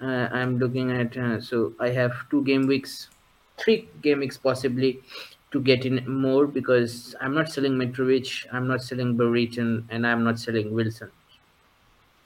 Uh, 0.00 0.28
I'm 0.32 0.58
looking 0.58 0.92
at. 0.92 1.16
Uh, 1.16 1.40
so 1.40 1.74
I 1.80 1.90
have 1.90 2.12
two 2.30 2.44
game 2.44 2.66
weeks, 2.66 3.10
three 3.56 3.90
game 4.00 4.20
weeks 4.20 4.36
possibly, 4.38 5.02
to 5.50 5.60
get 5.60 5.84
in 5.84 6.08
more 6.10 6.46
because 6.46 7.14
I'm 7.20 7.34
not 7.34 7.48
selling 7.48 7.72
Mitrovic, 7.72 8.46
I'm 8.52 8.68
not 8.68 8.82
selling 8.82 9.16
Brereton, 9.16 9.86
and 9.90 10.06
I'm 10.06 10.22
not 10.24 10.38
selling 10.38 10.72
Wilson 10.72 11.10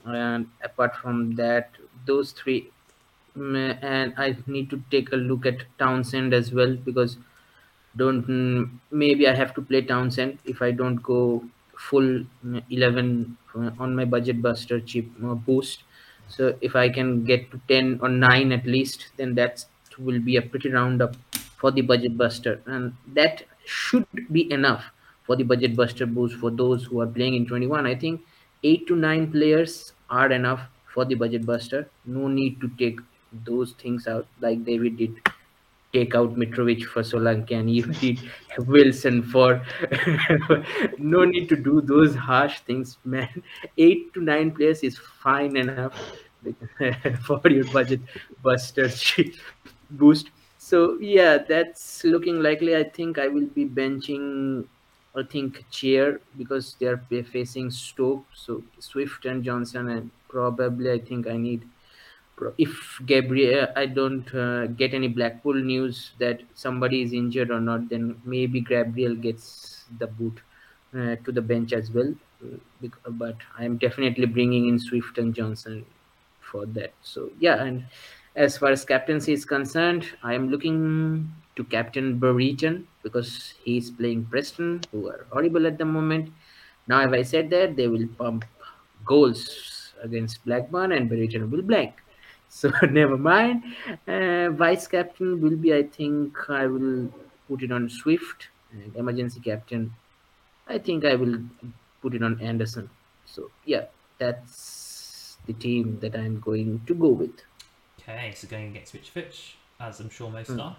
and 0.05 0.51
apart 0.63 0.95
from 0.95 1.35
that 1.35 1.75
those 2.05 2.31
three 2.31 2.71
mm, 3.35 3.77
and 3.81 4.13
i 4.17 4.35
need 4.47 4.69
to 4.69 4.83
take 4.91 5.11
a 5.11 5.15
look 5.15 5.45
at 5.45 5.65
townsend 5.77 6.33
as 6.33 6.51
well 6.53 6.75
because 6.75 7.17
don't 7.95 8.27
mm, 8.27 8.69
maybe 8.91 9.27
i 9.27 9.33
have 9.33 9.53
to 9.53 9.61
play 9.61 9.81
townsend 9.81 10.39
if 10.45 10.61
i 10.61 10.71
don't 10.71 11.01
go 11.03 11.43
full 11.77 12.23
mm, 12.45 12.63
11 12.69 13.37
uh, 13.55 13.71
on 13.79 13.95
my 13.95 14.05
budget 14.05 14.41
buster 14.41 14.79
cheap 14.79 15.11
uh, 15.23 15.35
boost. 15.35 15.83
So 16.27 16.55
if 16.61 16.75
i 16.75 16.89
can 16.89 17.23
get 17.25 17.51
to 17.51 17.61
10 17.67 17.99
or 18.01 18.09
9 18.09 18.51
at 18.51 18.65
least 18.65 19.07
then 19.17 19.35
that 19.35 19.65
will 19.99 20.19
be 20.19 20.37
a 20.37 20.41
pretty 20.41 20.69
roundup 20.69 21.15
for 21.57 21.71
the 21.71 21.81
budget 21.81 22.17
buster. 22.17 22.61
And 22.65 22.93
that 23.13 23.43
should 23.65 24.07
be 24.31 24.51
enough 24.51 24.85
for 25.23 25.35
the 25.35 25.43
budget 25.43 25.75
buster 25.75 26.05
boost 26.05 26.35
for 26.35 26.51
those 26.51 26.85
who 26.85 27.01
are 27.01 27.07
playing 27.07 27.35
in 27.35 27.45
21 27.45 27.85
i 27.85 27.95
think 27.95 28.21
8 28.63 28.87
to 28.87 28.95
9 28.95 29.31
players 29.31 29.93
are 30.09 30.31
enough 30.31 30.61
for 30.93 31.05
the 31.05 31.15
budget 31.15 31.45
buster. 31.45 31.89
No 32.05 32.27
need 32.27 32.61
to 32.61 32.69
take 32.77 32.99
those 33.45 33.71
things 33.73 34.07
out 34.07 34.27
like 34.41 34.63
david 34.63 34.97
did 34.97 35.15
take 35.93 36.15
out 36.15 36.35
Mitrovic 36.35 36.83
for 36.83 37.01
Solanke 37.01 37.51
and 37.51 37.73
you 37.73 37.85
did 37.85 38.19
Wilson 38.67 39.21
for 39.23 39.61
no 40.97 41.23
need 41.23 41.47
to 41.49 41.55
do 41.55 41.81
those 41.81 42.15
harsh 42.15 42.59
things, 42.61 42.97
man. 43.05 43.43
Eight 43.77 44.13
to 44.13 44.21
nine 44.21 44.51
players 44.51 44.81
is 44.81 44.97
fine 44.97 45.55
enough 45.55 45.93
for 47.25 47.41
your 47.49 47.65
budget 47.71 48.01
buster 48.41 48.89
boost. 49.91 50.29
So 50.57 50.97
yeah, 50.99 51.37
that's 51.37 52.03
looking 52.03 52.41
likely. 52.41 52.75
I 52.75 52.83
think 52.83 53.19
I 53.19 53.27
will 53.27 53.47
be 53.47 53.65
benching 53.65 54.65
I 55.15 55.21
think 55.21 55.69
chair 55.69 56.19
because 56.37 56.75
they 56.79 56.87
are 56.87 56.97
facing 57.31 57.69
Stoke. 57.69 58.25
So 58.33 58.63
Swift 58.79 59.25
and 59.25 59.43
Johnson, 59.43 59.89
and 59.89 60.09
probably 60.27 60.91
I 60.91 60.99
think 60.99 61.27
I 61.27 61.37
need. 61.37 61.63
If 62.57 62.99
Gabriel, 63.05 63.67
I 63.75 63.85
don't 63.85 64.33
uh, 64.33 64.67
get 64.67 64.93
any 64.93 65.07
Blackpool 65.07 65.53
news 65.53 66.11
that 66.19 66.41
somebody 66.53 67.01
is 67.01 67.13
injured 67.13 67.51
or 67.51 67.59
not, 67.59 67.89
then 67.89 68.21
maybe 68.25 68.61
Gabriel 68.61 69.15
gets 69.15 69.85
the 69.99 70.07
boot 70.07 70.39
uh, 70.93 71.15
to 71.23 71.31
the 71.31 71.41
bench 71.41 71.73
as 71.73 71.91
well. 71.91 72.13
But 73.07 73.37
I'm 73.57 73.77
definitely 73.77 74.25
bringing 74.25 74.67
in 74.67 74.77
Swift 74.79 75.17
and 75.17 75.33
Johnson 75.33 75.85
for 76.41 76.65
that. 76.67 76.93
So 77.01 77.31
yeah, 77.39 77.63
and 77.63 77.85
as 78.35 78.57
far 78.57 78.71
as 78.71 78.83
captaincy 78.83 79.33
is 79.33 79.45
concerned, 79.45 80.09
I 80.23 80.33
am 80.33 80.49
looking 80.49 81.31
to 81.55 81.63
captain 81.63 82.19
Brereton 82.19 82.87
because 83.03 83.53
he's 83.63 83.91
playing 83.91 84.25
Preston, 84.25 84.81
who 84.91 85.07
are 85.07 85.25
horrible 85.31 85.67
at 85.67 85.77
the 85.77 85.85
moment. 85.85 86.33
Now, 86.87 87.01
if 87.01 87.11
I 87.11 87.21
said 87.21 87.49
that, 87.51 87.75
they 87.75 87.87
will 87.87 88.07
pump 88.17 88.43
goals 89.05 89.93
against 90.01 90.43
Blackburn 90.45 90.91
and 90.91 91.07
Brereton 91.07 91.49
will 91.49 91.61
blank. 91.61 92.02
So 92.59 92.69
never 92.89 93.17
mind. 93.17 93.63
Uh, 94.07 94.49
vice 94.51 94.85
captain 94.87 95.41
will 95.41 95.57
be, 95.57 95.73
I 95.73 95.83
think, 95.83 96.37
I 96.49 96.67
will 96.67 97.11
put 97.47 97.63
it 97.63 97.71
on 97.71 97.89
Swift. 97.89 98.47
And 98.71 98.95
emergency 98.95 99.39
captain, 99.39 99.93
I 100.67 100.77
think 100.77 101.03
I 101.03 101.15
will 101.15 101.39
put 102.01 102.13
it 102.13 102.23
on 102.23 102.39
Anderson. 102.41 102.89
So 103.25 103.49
yeah, 103.65 103.85
that's 104.19 105.37
the 105.47 105.53
team 105.53 105.99
that 106.01 106.15
I'm 106.15 106.39
going 106.39 106.81
to 106.87 106.93
go 106.93 107.09
with. 107.09 107.37
Okay, 107.99 108.33
so 108.35 108.47
going 108.47 108.67
against 108.69 108.93
Rich 108.93 109.09
Fitch, 109.09 109.55
as 109.79 109.99
I'm 109.99 110.09
sure 110.09 110.29
most 110.29 110.49
Hmm. 110.49 110.59
are. 110.59 110.75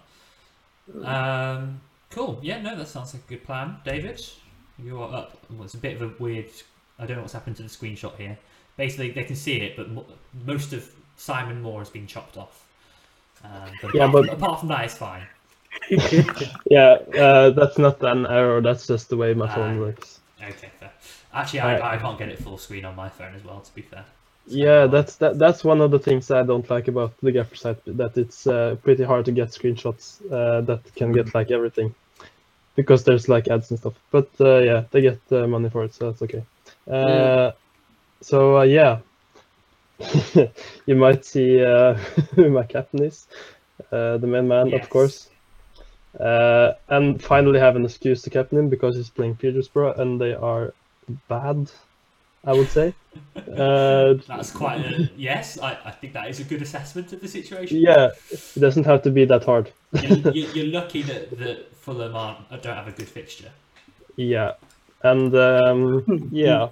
Um, 1.05 1.81
cool. 2.11 2.39
Yeah, 2.43 2.61
no, 2.63 2.77
that 2.77 2.89
sounds 2.89 3.15
like 3.15 3.25
a 3.25 3.29
good 3.29 3.45
plan. 3.45 3.77
David, 3.85 4.25
you 4.79 5.01
are 5.03 5.13
up. 5.15 5.39
Well, 5.51 5.65
it's 5.65 5.75
a 5.75 5.79
bit 5.79 6.01
of 6.01 6.03
a 6.03 6.23
weird. 6.23 6.51
I 6.99 7.07
don't 7.07 7.17
know 7.17 7.23
what's 7.23 7.33
happened 7.33 7.57
to 7.57 7.63
the 7.63 7.69
screenshot 7.69 8.17
here. 8.17 8.39
Basically, 8.77 9.11
they 9.11 9.25
can 9.25 9.37
see 9.37 9.57
it, 9.57 9.77
but 9.77 9.91
mo- 9.91 10.07
most 10.47 10.73
of 10.73 10.91
Simon 11.17 11.63
Moore 11.63 11.81
has 11.81 11.91
been 11.91 12.07
chopped 12.07 12.37
off. 12.37 12.65
Um, 13.45 13.51
but, 13.83 13.95
Yeah, 13.95 14.09
apart, 14.09 14.27
but- 14.27 14.35
apart 14.35 14.61
from 14.61 14.69
that, 14.71 14.85
it's 14.85 14.95
fine. 14.97 15.23
Yeah, 16.71 16.99
uh, 17.19 17.51
that's 17.51 17.79
not 17.79 18.03
an 18.03 18.27
error. 18.27 18.61
That's 18.61 18.87
just 18.87 19.09
the 19.09 19.17
way 19.17 19.35
my 19.35 19.53
phone 19.55 19.77
Ah. 19.77 19.81
works. 19.81 20.21
Okay, 20.41 20.71
fair. 20.81 20.91
Actually, 21.33 21.61
I, 21.61 21.73
Right. 21.81 21.95
I 21.95 21.97
can't 21.99 22.19
get 22.19 22.29
it 22.29 22.39
full 22.39 22.59
screen 22.59 22.85
on 22.85 22.95
my 22.97 23.09
phone 23.09 23.35
as 23.35 23.45
well. 23.45 23.61
To 23.61 23.75
be 23.75 23.83
fair. 23.83 24.05
So, 24.47 24.55
Yeah, 24.57 24.87
that's 24.87 25.17
that. 25.17 25.39
That's 25.39 25.65
one 25.65 25.81
of 25.81 25.91
the 25.91 25.99
things 25.99 26.31
I 26.31 26.43
don't 26.45 26.69
like 26.71 26.87
about 26.89 27.13
the 27.23 27.33
Gaffer 27.33 27.57
site. 27.57 27.81
That 27.87 28.17
it's 28.17 28.47
uh, 28.47 28.77
pretty 28.85 29.03
hard 29.05 29.25
to 29.25 29.33
get 29.33 29.49
screenshots 29.49 30.21
uh, 30.31 30.61
that 30.63 30.81
can 30.95 31.13
get 31.13 31.35
like 31.35 31.51
everything, 31.51 31.95
because 32.77 33.05
there's 33.05 33.29
like 33.29 33.49
ads 33.49 33.71
and 33.71 33.79
stuff. 33.81 33.95
But 34.11 34.29
uh, 34.41 34.59
yeah, 34.59 34.85
they 34.91 35.01
get 35.01 35.19
uh, 35.33 35.47
money 35.47 35.71
for 35.71 35.85
it, 35.85 35.95
so 35.95 36.11
that's 36.11 36.23
okay. 36.23 36.45
Uh, 36.91 37.53
So 38.21 38.59
uh, 38.59 38.63
yeah, 38.65 38.99
you 40.87 40.95
might 40.95 41.25
see 41.25 41.63
uh, 41.65 41.97
my 42.37 42.65
captain 42.65 43.05
is, 43.05 43.27
uh, 43.93 44.19
the 44.19 44.27
main 44.27 44.49
man, 44.49 44.69
Yes. 44.69 44.85
of 44.85 44.91
course. 44.91 45.31
Uh, 46.19 46.73
and 46.89 47.21
finally 47.23 47.59
have 47.59 47.75
an 47.75 47.85
excuse 47.85 48.23
to 48.23 48.31
captain 48.31 48.59
him 48.59 48.69
because 48.69 48.97
he's 48.97 49.11
playing 49.11 49.35
Peterborough 49.35 49.95
and 49.95 50.21
they 50.21 50.33
are 50.33 50.73
bad, 51.29 51.71
I 52.45 52.53
would 52.53 52.71
say. 52.71 52.95
Uh, 53.57 54.15
That's 54.27 54.51
quite 54.51 54.81
a 54.81 55.11
yes. 55.17 55.59
I, 55.59 55.79
I 55.85 55.91
think 55.91 56.15
that 56.15 56.29
is 56.29 56.41
a 56.41 56.45
good 56.45 56.63
assessment 56.63 57.13
of 57.13 57.21
the 57.21 57.29
situation. 57.29 57.79
Yeah, 57.81 58.09
it 58.31 58.59
doesn't 58.59 58.87
have 58.87 59.03
to 59.03 59.11
be 59.11 59.25
that 59.27 59.45
hard. 59.45 59.71
You're, 59.93 60.33
you're, 60.33 60.51
you're 60.51 60.67
lucky 60.67 61.03
that, 61.03 61.39
that 61.39 61.77
Fulham 61.77 62.17
aren't, 62.17 62.39
uh, 62.51 62.57
don't 62.57 62.75
have 62.75 62.89
a 62.89 62.93
good 62.93 63.09
fixture. 63.09 63.51
Yeah, 64.17 64.53
and 65.03 65.35
um, 65.37 66.05
yeah, 66.33 66.71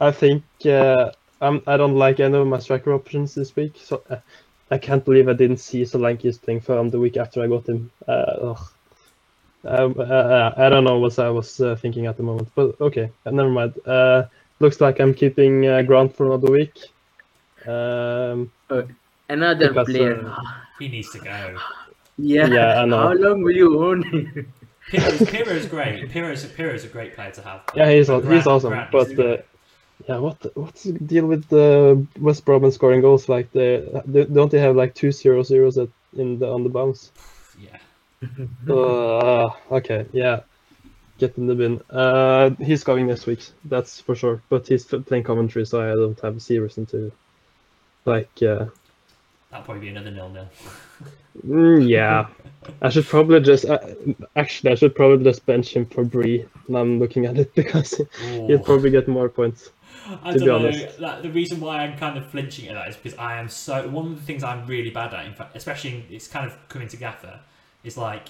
I 0.00 0.12
think 0.12 0.44
uh, 0.64 1.10
I'm, 1.40 1.62
I 1.66 1.76
don't 1.76 1.94
like 1.96 2.20
any 2.20 2.36
of 2.36 2.46
my 2.46 2.58
striker 2.58 2.92
options 2.94 3.34
this 3.34 3.54
week. 3.56 3.76
So 3.82 4.02
uh, 4.10 4.16
I 4.70 4.78
can't 4.78 5.04
believe 5.04 5.28
I 5.28 5.32
didn't 5.34 5.58
see 5.58 5.82
Solanke 5.82 6.40
playing 6.42 6.60
firm 6.60 6.88
the 6.90 6.98
week 6.98 7.16
after 7.16 7.42
I 7.42 7.46
got 7.46 7.68
him. 7.68 7.90
Uh, 8.08 8.12
ugh. 8.12 8.68
Um, 9.64 9.94
uh, 9.98 10.02
uh, 10.02 10.54
I 10.56 10.68
don't 10.68 10.84
know 10.84 10.98
what 10.98 11.18
I 11.18 11.28
was 11.30 11.60
uh, 11.60 11.74
thinking 11.74 12.06
at 12.06 12.16
the 12.16 12.22
moment, 12.22 12.48
but 12.54 12.80
okay, 12.80 13.10
uh, 13.26 13.30
never 13.32 13.50
mind. 13.50 13.74
Uh, 13.84 14.24
looks 14.60 14.80
like 14.80 15.00
I'm 15.00 15.12
keeping 15.12 15.66
uh, 15.66 15.82
Grant 15.82 16.14
for 16.14 16.26
another 16.26 16.52
week. 16.52 16.78
Um, 17.66 18.52
Another 19.28 19.68
Because, 19.70 19.88
player. 19.88 20.24
uh, 20.24 20.36
He 20.78 20.86
needs 20.88 21.10
to 21.10 21.18
go. 21.18 21.58
yeah. 22.16 22.46
yeah, 22.46 22.80
I 22.80 22.84
know. 22.84 22.98
How 23.08 23.12
long 23.14 23.42
will 23.42 23.56
you 23.56 23.84
own 23.84 24.02
him? 24.04 24.52
Piroe's, 24.88 25.20
Piroe's 25.22 25.66
great. 25.66 26.08
Piroe's, 26.10 26.44
Piroe's 26.44 26.84
a 26.84 26.88
great 26.88 27.16
player 27.16 27.32
to 27.32 27.42
have. 27.42 27.62
Yeah, 27.74 27.90
he's 27.90 28.08
aw- 28.08 28.20
Grant- 28.20 28.36
he's 28.36 28.46
awesome. 28.46 28.70
Grant 28.70 28.92
But 28.92 29.18
uh, 29.18 29.36
yeah, 30.08 30.18
what 30.18 30.36
what's 30.56 30.84
the 30.84 30.92
deal 30.92 31.26
with 31.26 31.48
the 31.48 32.06
West 32.20 32.44
Brom 32.44 32.70
scoring 32.70 33.00
goals? 33.00 33.28
Like 33.28 33.50
the 33.52 34.02
they- 34.06 34.24
don't 34.26 34.50
they 34.50 34.60
have 34.60 34.76
like 34.76 34.94
two 34.94 35.10
zero 35.12 35.42
zeros 35.42 35.78
at, 35.78 35.88
in 36.16 36.38
the 36.38 36.48
on 36.48 36.62
the 36.62 36.68
bounce? 36.68 37.10
yeah. 37.60 37.78
Uh, 38.68 39.50
okay, 39.70 40.06
yeah, 40.12 40.40
get 41.18 41.36
in 41.36 41.46
the 41.46 41.54
bin. 41.54 41.80
Uh, 41.90 42.50
he's 42.60 42.82
going 42.82 43.06
next 43.06 43.26
week, 43.26 43.44
that's 43.66 44.00
for 44.00 44.14
sure. 44.14 44.40
But 44.48 44.66
he's 44.66 44.84
playing 44.84 45.24
Coventry, 45.24 45.66
so 45.66 45.80
I 45.82 45.94
don't 45.94 46.18
have 46.20 46.50
a 46.50 46.58
reason 46.58 46.86
to 46.86 47.12
like. 48.04 48.30
Uh, 48.42 48.66
That'll 49.50 49.64
probably 49.64 49.82
be 49.82 49.88
another 49.88 50.10
nil 50.10 50.30
nil. 50.30 50.48
mm, 51.46 51.88
yeah, 51.88 52.26
I 52.82 52.88
should 52.88 53.06
probably 53.06 53.40
just 53.40 53.64
uh, 53.66 53.78
actually 54.34 54.72
I 54.72 54.74
should 54.74 54.94
probably 54.94 55.24
just 55.24 55.46
bench 55.46 55.74
him 55.76 55.86
for 55.86 56.04
Bree. 56.04 56.46
Now 56.68 56.80
I'm 56.80 56.98
looking 56.98 57.26
at 57.26 57.38
it 57.38 57.54
because 57.54 58.00
he'll 58.20 58.58
probably 58.58 58.90
get 58.90 59.08
more 59.08 59.28
points. 59.28 59.70
I 60.22 60.32
to 60.32 60.38
don't 60.38 60.40
be 60.40 60.46
know. 60.46 60.56
honest. 60.56 60.98
That, 60.98 61.22
the 61.22 61.30
reason 61.30 61.60
why 61.60 61.78
I'm 61.78 61.96
kind 61.98 62.16
of 62.16 62.30
flinching 62.30 62.68
at 62.68 62.74
that 62.74 62.88
is 62.88 62.96
because 62.96 63.18
I 63.18 63.38
am 63.38 63.48
so. 63.48 63.88
One 63.88 64.06
of 64.06 64.16
the 64.16 64.22
things 64.22 64.42
I'm 64.42 64.66
really 64.66 64.90
bad 64.90 65.14
at, 65.14 65.26
in 65.26 65.34
fact, 65.34 65.56
especially 65.56 66.04
it's 66.10 66.28
kind 66.28 66.46
of 66.46 66.56
coming 66.68 66.88
to 66.88 66.96
Gaffer, 66.96 67.40
is 67.84 67.96
like 67.96 68.28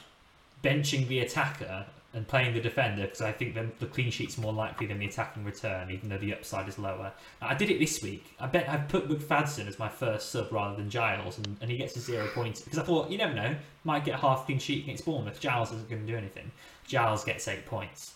benching 0.63 1.07
the 1.09 1.21
attacker 1.21 1.87
and 2.17 2.27
playing 2.27 2.55
the 2.55 2.61
defender 2.61 3.03
because 3.03 3.21
I 3.21 3.31
think 3.31 3.55
the, 3.55 3.69
the 3.79 3.87
clean 3.87 4.11
sheet's 4.11 4.39
more 4.39 4.53
likely 4.53 4.87
than 4.87 4.99
the 4.99 5.07
attacking 5.07 5.45
return, 5.45 5.91
even 5.91 6.09
though 6.09 6.17
the 6.17 6.33
upside 6.33 6.67
is 6.67 6.79
lower. 6.79 7.13
I 7.43 7.55
did 7.55 7.71
it 7.71 7.79
this 7.79 8.03
week. 8.03 8.35
I 8.41 8.47
bet 8.47 8.69
I've 8.69 8.89
put 8.89 9.07
McFadzean 9.09 9.69
as 9.69 9.79
my 9.79 9.89
first 9.89 10.31
sub 10.31 10.51
rather 10.51 10.77
than 10.77 10.89
Giles, 10.89 11.37
and, 11.37 11.57
and 11.61 11.71
he 11.71 11.77
gets 11.77 11.95
a 11.97 12.01
zero 12.01 12.27
points 12.29 12.63
because 12.63 12.79
I 12.79 12.83
thought 12.83 13.11
you 13.11 13.19
never 13.19 13.35
know, 13.35 13.55
might 13.85 14.05
get 14.05 14.15
a 14.15 14.19
half 14.19 14.47
clean 14.47 14.59
sheet 14.59 14.85
against 14.85 15.05
Bournemouth. 15.05 15.39
Giles 15.41 15.73
isn't 15.73 15.91
going 15.91 16.07
to 16.07 16.11
do 16.11 16.17
anything. 16.17 16.51
Giles 16.87 17.23
gets 17.23 17.47
eight 17.49 17.67
points. 17.67 18.15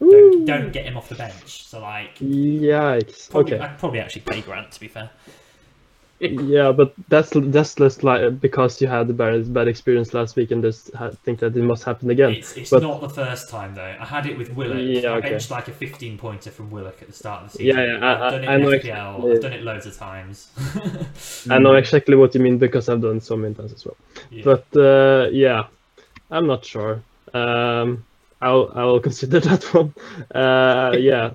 Don't, 0.00 0.44
don't 0.44 0.72
get 0.72 0.84
him 0.86 0.96
off 0.96 1.08
the 1.08 1.14
bench. 1.16 1.64
So 1.66 1.80
like. 1.80 2.16
Yikes. 2.18 3.30
Probably, 3.30 3.54
Okay. 3.54 3.64
I'd 3.64 3.78
probably 3.78 4.00
actually 4.00 4.22
play 4.22 4.40
Grant 4.40 4.70
to 4.72 4.80
be 4.80 4.88
fair. 4.88 5.10
Yeah, 6.20 6.72
but 6.72 6.94
that's 7.08 7.30
that's 7.32 7.76
just 7.76 8.02
like 8.02 8.40
because 8.40 8.82
you 8.82 8.88
had 8.88 9.06
the 9.06 9.12
bad 9.12 9.52
bad 9.54 9.68
experience 9.68 10.12
last 10.14 10.34
week 10.34 10.50
and 10.50 10.60
just 10.64 10.92
ha- 10.92 11.10
think 11.10 11.38
that 11.38 11.56
it 11.56 11.62
must 11.62 11.84
happen 11.84 12.10
again. 12.10 12.32
It's, 12.32 12.56
it's 12.56 12.70
but- 12.70 12.82
not 12.82 13.00
the 13.00 13.08
first 13.08 13.48
time 13.48 13.76
though. 13.76 13.94
I 14.00 14.04
had 14.04 14.26
it 14.26 14.36
with 14.36 14.50
Willock. 14.56 14.78
Yeah, 14.80 15.10
I 15.10 15.18
okay. 15.18 15.30
benched 15.30 15.52
like 15.52 15.68
a 15.68 15.72
15 15.72 16.18
pointer 16.18 16.50
from 16.50 16.70
Willock 16.72 17.00
at 17.02 17.06
the 17.06 17.14
start 17.14 17.44
of 17.44 17.52
the 17.52 17.58
season. 17.58 17.76
Yeah, 17.78 17.98
yeah, 17.98 18.04
I- 18.04 18.26
I've 18.26 18.32
done 18.32 18.42
it 18.44 18.48
I- 18.48 18.54
I 18.54 18.56
know 18.56 18.68
FPL. 18.70 18.78
exactly. 18.80 19.32
I've 19.32 19.42
done 19.42 19.52
it 19.52 19.62
loads 19.62 19.86
of 19.86 19.96
times. 19.96 20.48
I 21.50 21.58
know 21.60 21.74
exactly 21.76 22.16
what 22.16 22.34
you 22.34 22.40
mean 22.40 22.58
because 22.58 22.88
I've 22.88 23.00
done 23.00 23.20
so 23.20 23.36
many 23.36 23.54
times 23.54 23.72
as 23.72 23.86
well. 23.86 23.96
Yeah. 24.32 24.42
But 24.44 24.76
uh, 24.76 25.28
yeah, 25.30 25.66
I'm 26.32 26.48
not 26.48 26.64
sure. 26.64 27.00
Um, 27.32 28.04
I'll 28.40 28.70
I'll 28.74 29.00
consider 29.08 29.40
that 29.40 29.64
one. 29.74 29.94
Uh, 30.34 30.92
yeah. 30.98 31.30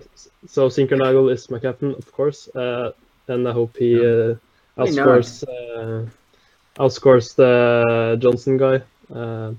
So 0.48 0.68
Zinckernagel 0.70 1.32
is 1.32 1.50
my 1.50 1.60
captain, 1.60 1.92
of 1.96 2.12
course, 2.12 2.48
uh, 2.56 2.92
and 3.28 3.48
I 3.48 3.52
hope 3.54 3.78
he 3.78 3.96
uh, 4.00 4.36
outscores 4.78 5.44
uh, 5.48 6.10
outscores 6.78 7.36
the 7.36 8.18
Johnson 8.22 8.58
guy. 8.58 8.82
Uh, 9.14 9.54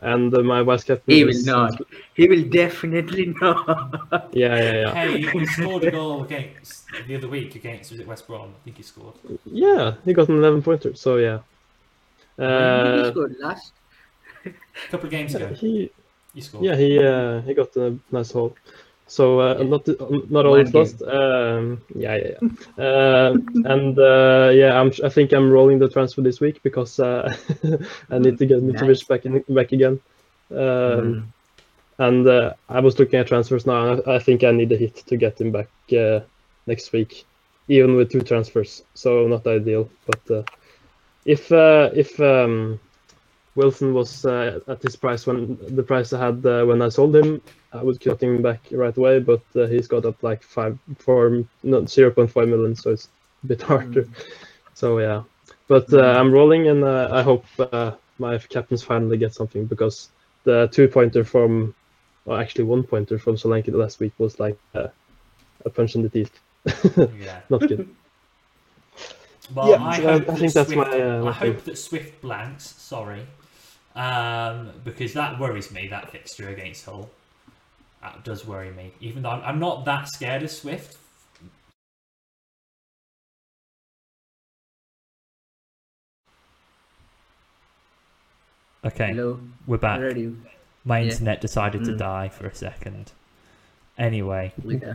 and 0.00 0.32
uh, 0.32 0.42
my 0.42 0.62
vice 0.62 0.84
captain. 0.84 1.12
He 1.14 1.24
will 1.24 1.30
is- 1.30 1.44
not. 1.46 1.80
He 2.14 2.28
will 2.28 2.44
definitely 2.44 3.34
not. 3.40 4.28
Yeah, 4.32 4.56
yeah, 4.56 4.72
yeah. 4.72 4.94
hey, 4.94 5.20
he 5.22 5.46
scored 5.46 5.84
a 5.84 5.90
goal 5.90 6.22
against 6.22 6.84
the 7.06 7.16
other 7.16 7.26
week 7.28 7.54
against 7.56 7.90
was 7.90 7.98
it 8.00 8.06
West 8.06 8.26
Brom? 8.28 8.50
I 8.54 8.64
think 8.64 8.76
he 8.76 8.82
scored. 8.82 9.14
Yeah, 9.44 9.94
he 10.04 10.12
got 10.12 10.28
an 10.28 10.36
11 10.36 10.62
pointer, 10.62 10.94
so 10.94 11.16
yeah. 11.16 11.40
When 12.36 12.48
did 12.48 12.94
he 12.94 13.00
Uh, 13.00 13.10
score 13.10 13.30
last? 13.40 13.72
A 14.44 14.50
couple 14.90 15.06
of 15.06 15.10
games 15.10 15.34
ago, 15.34 15.48
he, 15.48 15.90
he 16.38 16.44
scored. 16.44 16.64
yeah, 16.64 16.76
he 16.76 16.98
uh, 16.98 17.40
he 17.42 17.54
got 17.54 17.76
a 17.76 17.98
nice 18.12 18.30
hole. 18.30 18.54
So 19.06 19.40
uh, 19.40 19.62
not 19.62 19.88
not 20.30 20.44
all 20.46 20.52
One 20.52 20.66
is 20.66 20.74
lost. 20.74 21.02
Um, 21.02 21.82
yeah, 21.94 22.16
yeah, 22.16 22.30
yeah. 22.34 22.84
Uh, 22.84 23.32
and 23.74 23.98
uh, 23.98 24.50
yeah, 24.52 24.78
I'm 24.80 24.92
I 25.02 25.08
think 25.08 25.32
I'm 25.32 25.50
rolling 25.50 25.78
the 25.80 25.88
transfer 25.88 26.22
this 26.22 26.40
week 26.40 26.62
because 26.62 27.00
uh, 27.00 27.34
I 28.10 28.18
need 28.18 28.38
to 28.38 28.46
get 28.46 28.62
Mitrovic 28.62 28.88
Nice. 28.88 29.04
back 29.04 29.26
in 29.26 29.44
back 29.48 29.72
again. 29.72 30.00
Um, 30.50 30.58
Mm. 30.58 31.22
And 32.00 32.28
uh, 32.28 32.54
I 32.68 32.78
was 32.80 32.96
looking 33.00 33.18
at 33.18 33.26
transfers 33.26 33.66
now, 33.66 33.80
and 33.88 34.02
I, 34.06 34.14
I 34.16 34.18
think 34.20 34.44
I 34.44 34.52
need 34.52 34.70
a 34.70 34.76
hit 34.76 34.94
to 35.08 35.16
get 35.16 35.40
him 35.40 35.50
back 35.50 35.68
uh, 35.92 36.20
next 36.66 36.92
week, 36.92 37.24
even 37.66 37.96
with 37.96 38.12
two 38.12 38.20
transfers. 38.20 38.84
So 38.94 39.26
not 39.26 39.44
ideal, 39.48 39.90
but 40.06 40.22
uh, 40.30 40.42
if 41.24 41.50
uh, 41.50 41.90
if 42.02 42.20
um, 42.20 42.78
Wilson 43.58 43.92
was 43.92 44.24
uh, 44.24 44.60
at 44.68 44.80
this 44.80 44.94
price 44.96 45.26
when 45.26 45.58
the 45.76 45.82
price 45.82 46.12
I 46.12 46.18
had 46.26 46.46
uh, 46.46 46.64
when 46.64 46.80
I 46.80 46.88
sold 46.88 47.14
him, 47.16 47.42
I 47.72 47.82
would 47.82 48.00
cut 48.00 48.22
him 48.22 48.40
back 48.40 48.60
right 48.70 48.96
away. 48.96 49.18
But 49.18 49.42
uh, 49.56 49.66
he's 49.66 49.88
got 49.88 50.04
up 50.06 50.22
like 50.22 50.42
five, 50.42 50.78
four, 50.98 51.44
not 51.64 51.90
zero 51.90 52.10
point 52.12 52.30
five 52.30 52.48
million, 52.48 52.76
so 52.76 52.90
it's 52.92 53.08
a 53.44 53.46
bit 53.48 53.62
harder. 53.70 54.06
So 54.74 54.98
yeah, 55.00 55.22
but 55.66 55.92
uh, 55.92 56.12
I'm 56.18 56.30
rolling, 56.32 56.68
and 56.68 56.84
uh, 56.84 57.08
I 57.10 57.22
hope 57.22 57.44
uh, 57.58 57.92
my 58.18 58.38
captains 58.38 58.82
finally 58.84 59.18
get 59.18 59.34
something 59.34 59.66
because 59.66 60.10
the 60.44 60.68
two 60.70 60.86
pointer 60.86 61.24
from, 61.24 61.74
or 62.26 62.40
actually 62.40 62.64
one 62.64 62.84
pointer 62.84 63.18
from 63.18 63.34
Solanke 63.36 63.72
last 63.74 63.98
week 63.98 64.12
was 64.18 64.38
like 64.38 64.56
uh, 64.74 64.86
a 65.66 65.70
punch 65.70 65.96
in 65.96 66.02
the 66.02 66.08
teeth. 66.08 66.34
Yeah. 67.26 67.40
Not 67.50 67.62
good. 67.68 67.88
Well, 69.54 69.70
Yeah, 69.70 69.82
I, 69.82 69.96
so 69.96 70.08
I- 70.08 70.12
hope 70.12 70.22
I 70.22 70.24
that 70.32 70.38
think 70.38 70.52
that's 70.52 70.72
Swift, 70.72 70.90
my, 70.90 71.00
uh, 71.00 71.24
I 71.24 71.32
hope 71.32 71.64
that 71.64 71.78
Swift 71.78 72.20
blanks. 72.20 72.64
Sorry, 72.66 73.22
um, 73.98 74.70
because 74.84 75.12
that 75.14 75.38
worries 75.38 75.70
me. 75.72 75.88
That 75.88 76.10
fixture 76.10 76.48
against 76.48 76.84
Hull, 76.86 77.10
that 78.00 78.24
does 78.24 78.46
worry 78.46 78.70
me. 78.70 78.92
Even 79.00 79.22
though 79.22 79.30
I'm, 79.30 79.42
I'm 79.42 79.58
not 79.58 79.84
that 79.84 80.08
scared 80.08 80.42
of 80.42 80.50
Swift. 80.50 80.96
Okay, 88.84 89.08
Hello, 89.08 89.40
we're 89.66 89.76
back. 89.76 89.98
where 89.98 90.08
are 90.08 90.16
you? 90.16 90.40
My 90.84 91.00
Yeah. 91.00 91.10
internet 91.10 91.40
decided 91.40 91.84
to 91.84 91.92
Mm. 91.92 91.98
die 91.98 92.28
for 92.28 92.46
a 92.46 92.54
second. 92.54 93.12
Anyway, 93.98 94.52
Yeah. 94.64 94.94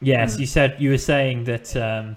yes, 0.00 0.36
Mm. 0.36 0.40
you 0.40 0.46
said 0.46 0.76
you 0.78 0.90
were 0.90 0.98
saying 0.98 1.44
that. 1.44 1.76
Um, 1.76 2.16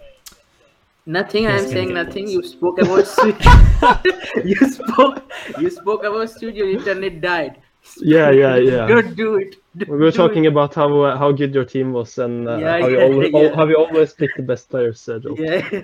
Nothing. 1.05 1.47
I'm 1.47 1.67
saying 1.67 1.93
nothing. 1.93 2.25
this? 2.25 2.33
You 2.35 2.43
spoke 2.43 2.79
about 2.79 3.05
Switch. 3.17 3.45
you 4.45 4.55
spoke. 4.55 5.31
You 5.59 5.69
spoke 5.69 6.03
about 6.03 6.29
studio 6.29 6.65
Your 6.65 6.77
internet 6.79 7.21
died. 7.21 7.61
Yeah, 7.97 8.29
yeah, 8.29 8.55
yeah. 8.57 8.87
Don't 8.87 9.15
do 9.15 9.35
it. 9.35 9.55
We 9.87 9.97
were 9.97 10.11
talking 10.11 10.47
about 10.47 10.75
how 10.75 11.01
uh, 11.01 11.17
how 11.17 11.31
good 11.31 11.53
your 11.53 11.65
team 11.65 11.93
was 11.93 12.17
and 12.17 12.47
uh, 12.47 12.57
Yeah, 12.57 12.79
how, 12.81 12.87
you 12.87 13.01
always, 13.01 13.31
yeah. 13.33 13.55
how 13.55 13.65
you 13.67 13.77
always 13.77 14.13
pick 14.13 14.35
the 14.35 14.43
best 14.43 14.69
players, 14.69 15.07
uh, 15.07 15.19
Joe. 15.19 15.35
Yeah. 15.37 15.81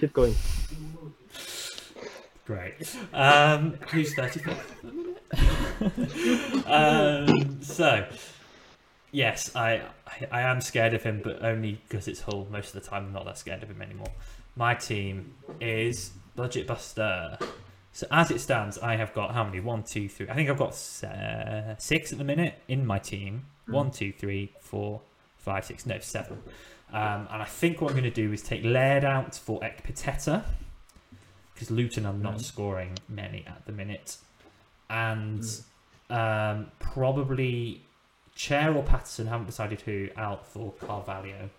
Keep 0.00 0.12
going. 0.12 0.34
Great. 2.46 2.96
Um, 3.12 3.74
who's 3.90 4.14
34? 4.14 4.54
um, 6.66 7.62
so, 7.62 8.06
yes, 9.12 9.54
I, 9.54 9.82
I 10.06 10.26
I 10.32 10.40
am 10.42 10.60
scared 10.60 10.94
of 10.94 11.02
him, 11.04 11.20
but 11.22 11.44
only 11.44 11.80
because 11.88 12.08
it's 12.08 12.22
Hull. 12.22 12.48
Most 12.50 12.74
of 12.74 12.82
the 12.82 12.88
time, 12.88 13.06
I'm 13.06 13.12
not 13.12 13.24
that 13.26 13.38
scared 13.38 13.62
of 13.62 13.70
him 13.70 13.80
anymore. 13.80 14.12
My 14.56 14.74
team 14.74 15.34
is 15.60 16.10
Budget 16.40 16.66
Buster. 16.66 17.36
So 17.92 18.06
as 18.10 18.30
it 18.30 18.40
stands, 18.40 18.78
I 18.78 18.96
have 18.96 19.12
got 19.12 19.34
how 19.34 19.44
many? 19.44 19.60
One, 19.60 19.82
two, 19.82 20.08
three. 20.08 20.26
I 20.26 20.34
think 20.34 20.48
I've 20.48 20.56
got 20.56 20.70
uh, 21.04 21.76
six 21.76 22.12
at 22.12 22.18
the 22.18 22.24
minute 22.24 22.54
in 22.66 22.86
my 22.86 22.98
team. 22.98 23.44
One, 23.66 23.90
two, 23.90 24.10
three, 24.10 24.52
four, 24.58 25.02
five, 25.36 25.66
six. 25.66 25.84
No, 25.84 25.98
seven. 25.98 26.38
Um, 26.94 27.28
and 27.30 27.42
I 27.42 27.44
think 27.44 27.82
what 27.82 27.88
I'm 27.90 27.98
going 27.98 28.10
to 28.10 28.22
do 28.24 28.32
is 28.32 28.40
take 28.40 28.64
Laird 28.64 29.04
out 29.04 29.34
for 29.34 29.60
Ekpiteta 29.60 30.44
because 31.52 31.70
Luton 31.70 32.06
are 32.06 32.14
not 32.14 32.36
Mhm. 32.36 32.40
scoring 32.42 32.98
many 33.06 33.44
at 33.46 33.66
the 33.66 33.72
minute, 33.72 34.16
and 34.88 35.44
um, 36.08 36.72
probably 36.78 37.82
Chair 38.34 38.74
or 38.74 38.82
Patterson 38.82 39.26
haven't 39.26 39.46
decided 39.46 39.82
who 39.82 40.08
out 40.16 40.46
for 40.46 40.72
Carvalho. 40.80 41.50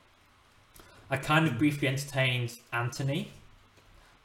I 1.11 1.17
kind 1.17 1.45
of 1.45 1.59
briefly 1.59 1.87
entertained 1.87 2.57
Anthony, 2.73 3.31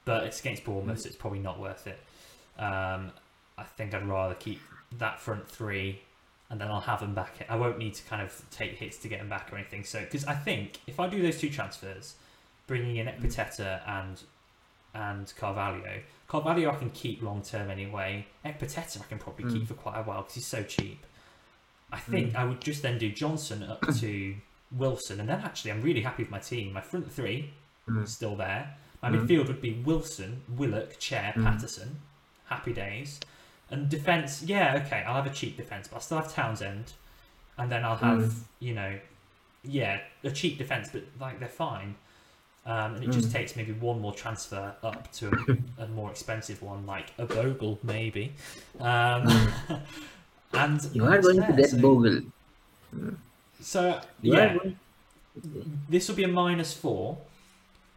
but 0.06 0.24
it's 0.24 0.40
against 0.40 0.64
Bournemouth, 0.64 1.00
so 1.00 1.08
it's 1.08 1.16
probably 1.16 1.40
not 1.40 1.60
worth 1.60 1.86
it. 1.86 1.98
Um, 2.58 3.12
I 3.58 3.64
think 3.76 3.92
I'd 3.92 4.08
rather 4.08 4.34
keep 4.34 4.60
that 4.98 5.20
front 5.20 5.46
three, 5.46 6.00
and 6.48 6.58
then 6.58 6.68
I'll 6.68 6.80
have 6.80 7.00
them 7.00 7.12
back. 7.14 7.44
I 7.50 7.56
won't 7.56 7.76
need 7.78 7.92
to 7.94 8.02
kind 8.04 8.22
of 8.22 8.42
take 8.50 8.72
hits 8.72 8.96
to 8.98 9.08
get 9.08 9.18
them 9.18 9.28
back 9.28 9.52
or 9.52 9.56
anything. 9.56 9.84
So, 9.84 10.00
because 10.00 10.24
I 10.24 10.34
think 10.34 10.80
if 10.86 10.98
I 10.98 11.08
do 11.08 11.20
those 11.20 11.38
two 11.38 11.50
transfers, 11.50 12.14
bringing 12.66 12.96
in 12.96 13.06
Ekpiteta 13.06 13.82
and 13.86 14.22
and 14.94 15.30
Carvalho, 15.36 16.00
Carvalho 16.26 16.70
I 16.70 16.76
can 16.76 16.88
keep 16.90 17.20
long 17.22 17.42
term 17.42 17.70
anyway. 17.70 18.26
Ekpiteta 18.46 19.02
I 19.02 19.04
can 19.04 19.18
probably 19.18 19.50
keep 19.52 19.62
Mm. 19.64 19.68
for 19.68 19.74
quite 19.74 19.98
a 19.98 20.02
while 20.02 20.22
because 20.22 20.36
he's 20.36 20.46
so 20.46 20.62
cheap. 20.62 21.04
I 21.92 21.98
think 21.98 22.34
I 22.34 22.44
would 22.44 22.60
just 22.60 22.82
then 22.82 22.96
do 22.98 23.10
Johnson 23.10 23.62
up 23.62 23.80
to 24.00 24.36
Wilson, 24.72 25.20
and 25.20 25.28
then 25.28 25.40
actually 25.40 25.72
I'm 25.72 25.82
really 25.82 26.00
happy 26.00 26.22
with 26.22 26.30
my 26.30 26.38
team. 26.38 26.72
My 26.72 26.80
front 26.80 27.12
three 27.12 27.52
Mm. 27.88 28.08
still 28.08 28.36
there. 28.36 28.76
My 29.02 29.10
Mm. 29.10 29.27
midfield 29.27 29.47
would 29.48 29.60
be 29.60 29.73
Wilson, 29.74 30.43
Willock, 30.48 30.98
Chair, 30.98 31.32
Mm. 31.36 31.44
Patterson. 31.44 32.01
Happy 32.47 32.73
days. 32.73 33.20
And 33.70 33.89
defence, 33.89 34.43
yeah, 34.43 34.82
okay, 34.85 35.02
I'll 35.06 35.14
have 35.16 35.27
a 35.27 35.31
cheap 35.35 35.56
defence, 35.56 35.89
but 35.89 35.97
I'll 35.97 36.02
still 36.02 36.18
have 36.18 36.32
Townsend. 36.32 36.93
And 37.59 37.70
then 37.70 37.85
I'll 37.85 37.97
have, 37.97 38.20
Mm. 38.23 38.43
you 38.60 38.74
know, 38.74 38.98
yeah, 39.64 40.01
a 40.23 40.31
cheap 40.31 40.59
defence, 40.59 40.89
but 40.93 41.02
like 41.20 41.40
they're 41.40 41.48
fine. 41.48 41.97
Um, 42.64 42.97
and 42.97 43.05
it 43.05 43.10
just 43.12 43.28
Mm. 43.28 43.32
takes 43.32 43.55
maybe 43.56 43.73
one 43.73 44.01
more 44.01 44.12
transfer 44.12 44.74
up 44.82 45.10
to 45.12 45.28
a, 45.78 45.82
a 45.85 45.86
more 45.89 46.10
expensive 46.10 46.62
one, 46.62 46.85
like 46.86 47.12
a 47.18 47.24
Bogle, 47.27 47.78
maybe. 47.82 48.32
Um, 48.81 49.27
and 50.52 50.81
Mm. 50.81 50.94
You 50.94 51.05
are 51.05 51.20
going 51.20 51.39
it's 51.39 51.47
to 51.47 51.52
there, 51.52 51.56
get 51.56 51.70
so- 51.70 51.78
Bogle. 51.78 52.23
So, 53.60 54.01
You 54.23 54.35
yeah, 54.35 54.59
this 55.89 56.09
will 56.09 56.16
be 56.16 56.24
a 56.24 56.28
minus 56.28 56.73
four. 56.73 57.18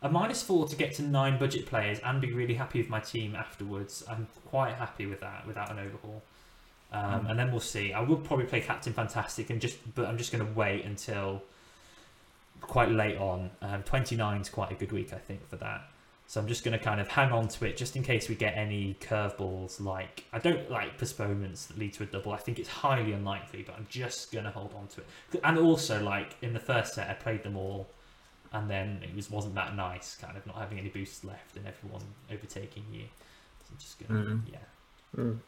A 0.02 0.10
minus 0.10 0.42
four 0.42 0.68
to 0.68 0.76
get 0.76 0.94
to 0.96 1.02
nine 1.02 1.38
budget 1.38 1.66
players 1.66 2.00
and 2.00 2.22
be 2.22 2.32
really 2.32 2.54
happy 2.54 2.80
with 2.80 2.90
my 2.90 3.00
team 3.02 3.36
afterwards. 3.36 4.04
I'm 4.10 4.28
quite 4.46 4.76
happy 4.76 5.06
with 5.06 5.20
that 5.20 5.46
without 5.46 5.72
an 5.72 5.80
overhaul. 5.80 6.22
Um, 6.92 7.26
Mm. 7.26 7.30
And 7.32 7.40
then 7.40 7.52
we'll 7.52 7.60
see. 7.60 7.94
I 7.94 8.02
would 8.02 8.24
probably 8.24 8.46
play 8.46 8.62
Captain 8.62 8.94
Fantastic 8.94 9.50
and 9.50 9.60
just, 9.62 9.78
but 9.96 10.08
I'm 10.08 10.18
just 10.18 10.32
going 10.32 10.46
to 10.46 10.52
wait 10.54 10.86
until 10.86 11.44
quite 12.62 12.92
late 12.92 13.18
on. 13.18 13.52
Um, 13.62 13.84
29 13.84 14.42
is 14.42 14.50
quite 14.50 14.72
a 14.72 14.76
good 14.76 14.92
week, 14.92 15.14
I 15.14 15.18
think, 15.18 15.48
for 15.50 15.58
that. 15.58 15.90
So 16.28 16.40
I'm 16.40 16.48
just 16.48 16.64
going 16.64 16.78
to 16.78 16.84
kind 16.84 17.02
of 17.02 17.08
hang 17.08 17.32
on 17.32 17.48
to 17.48 17.66
it 17.66 17.76
just 17.76 17.96
in 17.96 18.04
case 18.04 18.30
we 18.30 18.36
get 18.36 18.56
any 18.56 18.96
curveballs. 19.02 19.82
Like 19.82 20.26
I 20.32 20.38
don't 20.38 20.70
like 20.70 20.98
postponements 20.98 21.66
that 21.66 21.80
lead 21.80 21.94
to 21.94 22.04
a 22.04 22.06
double. 22.06 22.32
I 22.32 22.38
think 22.38 22.60
it's 22.60 22.70
highly 22.70 23.14
unlikely, 23.14 23.64
but 23.64 23.76
I'm 23.76 23.88
just 23.90 24.32
going 24.32 24.46
to 24.46 24.52
hold 24.52 24.74
on 24.76 24.88
to 24.90 25.02
it. 25.02 25.42
And 25.44 25.58
also, 25.58 26.04
like 26.04 26.36
in 26.44 26.54
the 26.54 26.60
first 26.60 26.94
set, 26.94 27.10
I 27.10 27.14
played 27.14 27.42
them 27.44 27.58
all, 27.58 27.88
and 28.52 28.70
then 28.70 29.02
it 29.04 29.16
was 29.16 29.30
wasn't 29.30 29.56
that 29.56 29.76
nice, 29.76 30.16
kind 30.16 30.36
of 30.38 30.46
not 30.48 30.58
having 30.58 30.80
any 30.80 30.90
boosts 30.90 31.24
left 31.24 31.56
and 31.58 31.66
everyone 31.68 32.02
overtaking 32.32 32.84
you. 32.92 33.04
So 33.68 33.76
just 33.78 34.00
gonna 34.00 34.22
Mhm. 34.22 34.42
yeah, 34.52 34.58
Mm. 35.16 35.40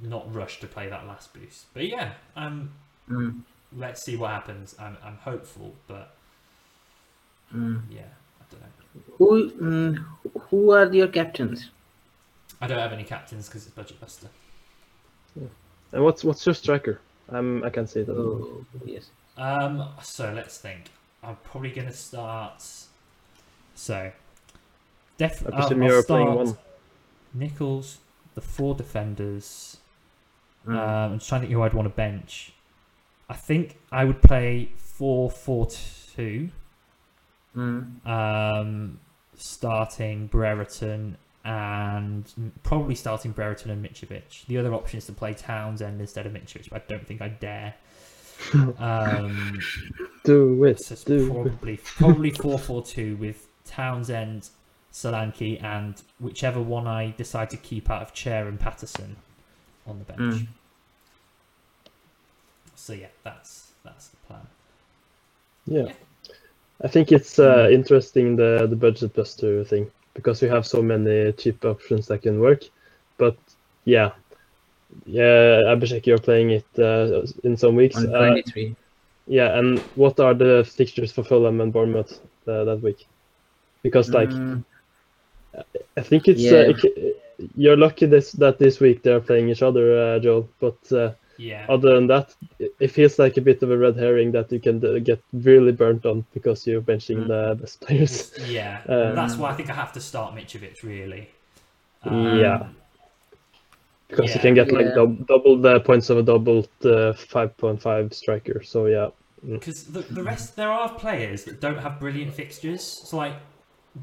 not 0.00 0.32
rush 0.34 0.60
to 0.60 0.66
play 0.66 0.88
that 0.88 1.06
last 1.06 1.32
boost. 1.34 1.66
But 1.74 1.86
yeah, 1.86 2.14
um, 2.36 2.70
Mm. 3.08 3.42
let's 3.76 4.02
see 4.02 4.16
what 4.16 4.30
happens. 4.30 4.74
I'm 4.78 4.96
I'm 5.02 5.16
hopeful, 5.18 5.74
but 5.86 6.14
Mm. 7.54 7.82
yeah, 7.90 8.02
I 8.40 8.44
don't 8.50 8.60
know. 8.62 9.14
Who 9.18 9.50
mm, 9.50 10.04
who 10.50 10.70
are 10.72 10.92
your 10.92 11.08
captains? 11.08 11.70
I 12.60 12.66
don't 12.66 12.78
have 12.78 12.92
any 12.92 13.04
captains 13.04 13.48
because 13.48 13.66
it's 13.66 13.74
budget 13.74 14.00
buster. 14.00 14.28
Yeah. 15.34 15.48
And 15.92 16.04
what's 16.04 16.24
what's 16.24 16.46
your 16.46 16.54
striker? 16.54 17.00
Um, 17.28 17.62
I 17.64 17.70
can 17.70 17.86
see 17.86 18.02
that. 18.02 18.12
Oh 18.16 18.64
yes. 18.84 19.10
Um, 19.36 19.88
so 20.02 20.32
let's 20.32 20.58
think. 20.58 20.90
I'm 21.26 21.36
probably 21.44 21.70
gonna 21.70 21.92
start. 21.92 22.62
So, 23.74 24.12
def- 25.16 25.42
I'll- 25.56 25.68
I'll 25.96 26.02
start 26.02 26.20
one. 26.36 26.58
Nicholls, 27.32 27.98
the 28.34 28.40
four 28.40 28.74
defenders. 28.74 29.78
Mm. 30.66 30.72
Um, 30.76 31.12
I'm 31.12 31.18
just 31.18 31.28
trying 31.28 31.40
to 31.42 31.46
think 31.46 31.54
who 31.56 31.62
I'd 31.62 31.74
want 31.74 31.86
to 31.86 31.94
bench. 31.94 32.52
I 33.28 33.34
think 33.34 33.78
I 33.90 34.04
would 34.04 34.22
play 34.22 34.70
4 34.76 35.30
4 35.30 35.66
2, 35.66 36.50
Mm. 37.56 38.06
um, 38.06 39.00
starting 39.36 40.26
Brereton 40.26 41.16
and 41.44 42.52
probably 42.62 42.94
starting 42.94 43.32
Brereton 43.32 43.70
and 43.70 43.84
Mitrovic. 43.84 44.46
The 44.46 44.56
other 44.58 44.72
option 44.72 44.98
is 44.98 45.06
to 45.06 45.12
play 45.12 45.34
Townsend 45.34 46.00
instead 46.00 46.26
of 46.26 46.32
Mitrovic, 46.32 46.70
but 46.70 46.82
I 46.82 46.84
don't 46.88 47.06
think 47.06 47.20
I 47.20 47.28
dare. 47.28 47.74
Um, 48.78 49.60
Do 50.24 50.64
it. 50.64 50.80
so 50.80 50.94
it's 50.94 51.04
Do 51.04 51.26
it. 51.26 51.30
probably 51.32 51.76
probably 51.76 52.30
4 52.30 52.58
4 52.58 52.82
2 52.82 53.16
with 53.16 53.46
Townsend, 53.66 54.48
Solanke, 54.92 55.62
and 55.62 56.00
whichever 56.20 56.60
one 56.60 56.86
I 56.86 57.14
decide 57.16 57.50
to 57.50 57.56
keep 57.56 57.90
out 57.90 58.02
of 58.02 58.12
Chair 58.12 58.48
and 58.48 58.58
Patterson 58.58 59.16
on 59.86 59.98
the 59.98 60.04
bench. 60.04 60.34
Mm. 60.42 60.46
So 62.74 62.92
yeah, 62.92 63.08
that's 63.22 63.72
that's 63.84 64.08
the 64.08 64.16
plan. 64.26 64.46
Yeah. 65.66 65.92
I 66.82 66.88
think 66.88 67.12
it's 67.12 67.38
uh, 67.38 67.68
interesting 67.70 68.36
the 68.36 68.66
the 68.68 68.76
budget 68.76 69.14
buster 69.14 69.64
thing 69.64 69.90
because 70.14 70.42
we 70.42 70.48
have 70.48 70.66
so 70.66 70.82
many 70.82 71.32
cheap 71.32 71.64
options 71.64 72.06
that 72.08 72.22
can 72.22 72.40
work. 72.40 72.64
But 73.16 73.36
yeah, 73.84 74.12
yeah, 75.06 75.62
Abhishek, 75.74 76.06
you're 76.06 76.18
playing 76.18 76.50
it 76.50 76.66
uh, 76.78 77.22
in 77.42 77.56
some 77.56 77.74
weeks. 77.76 77.96
On 77.96 78.14
Uh, 78.14 78.36
yeah, 79.26 79.58
and 79.58 79.78
what 79.96 80.20
are 80.20 80.34
the 80.34 80.64
fixtures 80.76 81.12
for 81.12 81.24
Fulham 81.24 81.60
and 81.60 81.72
Bournemouth 81.72 82.20
uh, 82.46 82.64
that 82.64 82.82
week? 82.82 83.06
Because 83.82 84.10
like 84.10 84.30
Mm. 84.30 84.64
I 85.96 86.02
think 86.02 86.26
it's 86.28 86.40
Yeah. 86.42 86.52
uh, 86.52 86.72
it, 86.72 87.16
you're 87.56 87.76
lucky 87.76 88.06
this 88.06 88.32
that 88.32 88.58
this 88.58 88.80
week 88.80 89.02
they're 89.02 89.20
playing 89.20 89.48
each 89.50 89.62
other, 89.62 89.86
uh, 90.16 90.18
Joel. 90.18 90.48
But 90.60 90.78
uh, 90.92 91.12
Yeah. 91.38 91.66
other 91.68 91.94
than 91.94 92.06
that, 92.08 92.34
it- 92.58 92.74
it 92.80 92.90
feels 92.90 93.18
like 93.18 93.36
a 93.36 93.40
bit 93.40 93.62
of 93.62 93.70
a 93.70 93.76
red 93.76 93.96
herring 93.96 94.32
that 94.32 94.52
you 94.52 94.60
can 94.60 94.76
uh, 94.84 94.98
get 94.98 95.20
really 95.32 95.72
burnt 95.72 96.06
on 96.06 96.24
because 96.34 96.66
you're 96.66 96.82
benching 96.82 97.18
Mm. 97.24 97.28
the 97.28 97.54
best 97.60 97.80
players. 97.86 98.32
Yeah. 98.48 98.80
Uh, 98.88 99.14
That's 99.14 99.36
why 99.36 99.50
I 99.50 99.54
think 99.54 99.70
I 99.70 99.74
have 99.74 99.92
to 99.92 100.00
start 100.00 100.34
Mitrovic 100.34 100.82
really. 100.82 101.28
Um, 102.04 102.38
Yeah. 102.38 102.66
Because 104.16 104.34
you 104.34 104.40
can 104.40 104.54
get 104.54 104.72
like 104.72 104.86
Yeah. 104.86 104.94
dub- 104.94 105.26
double 105.26 105.56
the 105.58 105.80
points 105.80 106.10
of 106.10 106.18
a 106.18 106.22
doubled 106.22 106.68
uh, 106.84 107.12
5.5 107.12 108.12
striker. 108.14 108.62
So 108.62 108.86
yeah, 108.86 109.08
Because 109.46 109.84
the, 109.84 110.00
the 110.00 110.22
rest, 110.22 110.56
there 110.56 110.70
are 110.70 110.88
players 110.94 111.44
that 111.44 111.60
don't 111.60 111.78
have 111.78 111.98
brilliant 112.00 112.32
fixtures. 112.34 112.82
So 112.82 113.16
like 113.16 113.34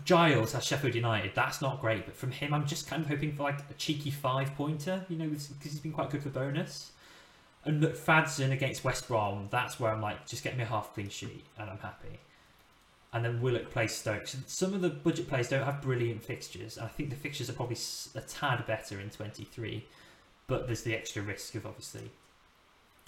Giles 0.06 0.54
has 0.54 0.66
Sheffield 0.66 0.96
United. 0.96 1.32
That's 1.36 1.62
not 1.62 1.82
great, 1.82 2.06
but 2.06 2.16
from 2.16 2.32
him, 2.32 2.54
I'm 2.54 2.66
just 2.66 2.88
kind 2.88 3.02
of 3.04 3.10
hoping 3.10 3.34
for 3.36 3.44
like 3.44 3.60
a 3.70 3.74
cheeky 3.74 4.12
five 4.12 4.56
pointer. 4.56 5.06
You 5.10 5.18
know, 5.18 5.28
because 5.28 5.50
he's 5.64 5.80
been 5.80 5.92
quite 5.92 6.10
good 6.10 6.24
for 6.24 6.30
bonus. 6.30 6.92
And 7.66 7.80
look, 7.82 7.96
Fadson 7.96 8.52
against 8.52 8.84
West 8.84 9.08
Brom. 9.08 9.48
That's 9.52 9.80
where 9.80 9.92
I'm 9.92 10.02
like, 10.02 10.26
just 10.26 10.44
get 10.44 10.58
me 10.58 10.64
a 10.64 10.68
half 10.68 10.94
clean 10.96 11.10
sheet, 11.10 11.46
and 11.60 11.70
I'm 11.70 11.78
happy. 11.78 12.20
And 13.14 13.26
then 13.26 13.42
Willock 13.42 13.70
plays 13.70 13.92
Stoke. 13.94 14.26
So 14.28 14.38
some 14.48 14.74
of 14.74 14.80
the 14.82 14.90
budget 14.90 15.28
players 15.28 15.50
don't 15.50 15.64
have 15.66 15.82
brilliant 15.82 16.24
fixtures. 16.24 16.78
and 16.78 16.86
I 16.86 16.90
think 16.90 17.10
the 17.10 17.18
fixtures 17.18 17.50
are 17.50 17.54
probably 17.54 17.78
a 18.16 18.22
tad 18.22 18.66
better 18.66 19.00
in 19.02 19.10
23, 19.10 19.86
but 20.52 20.68
there's 20.68 20.84
the 20.84 20.94
extra 20.94 21.22
risk 21.22 21.56
of 21.56 21.66
obviously 21.66 22.06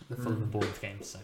the 0.09 0.15
Fulham 0.15 0.43
and 0.43 0.51
Bournemouth 0.51 0.81
games. 0.81 1.07
So 1.09 1.19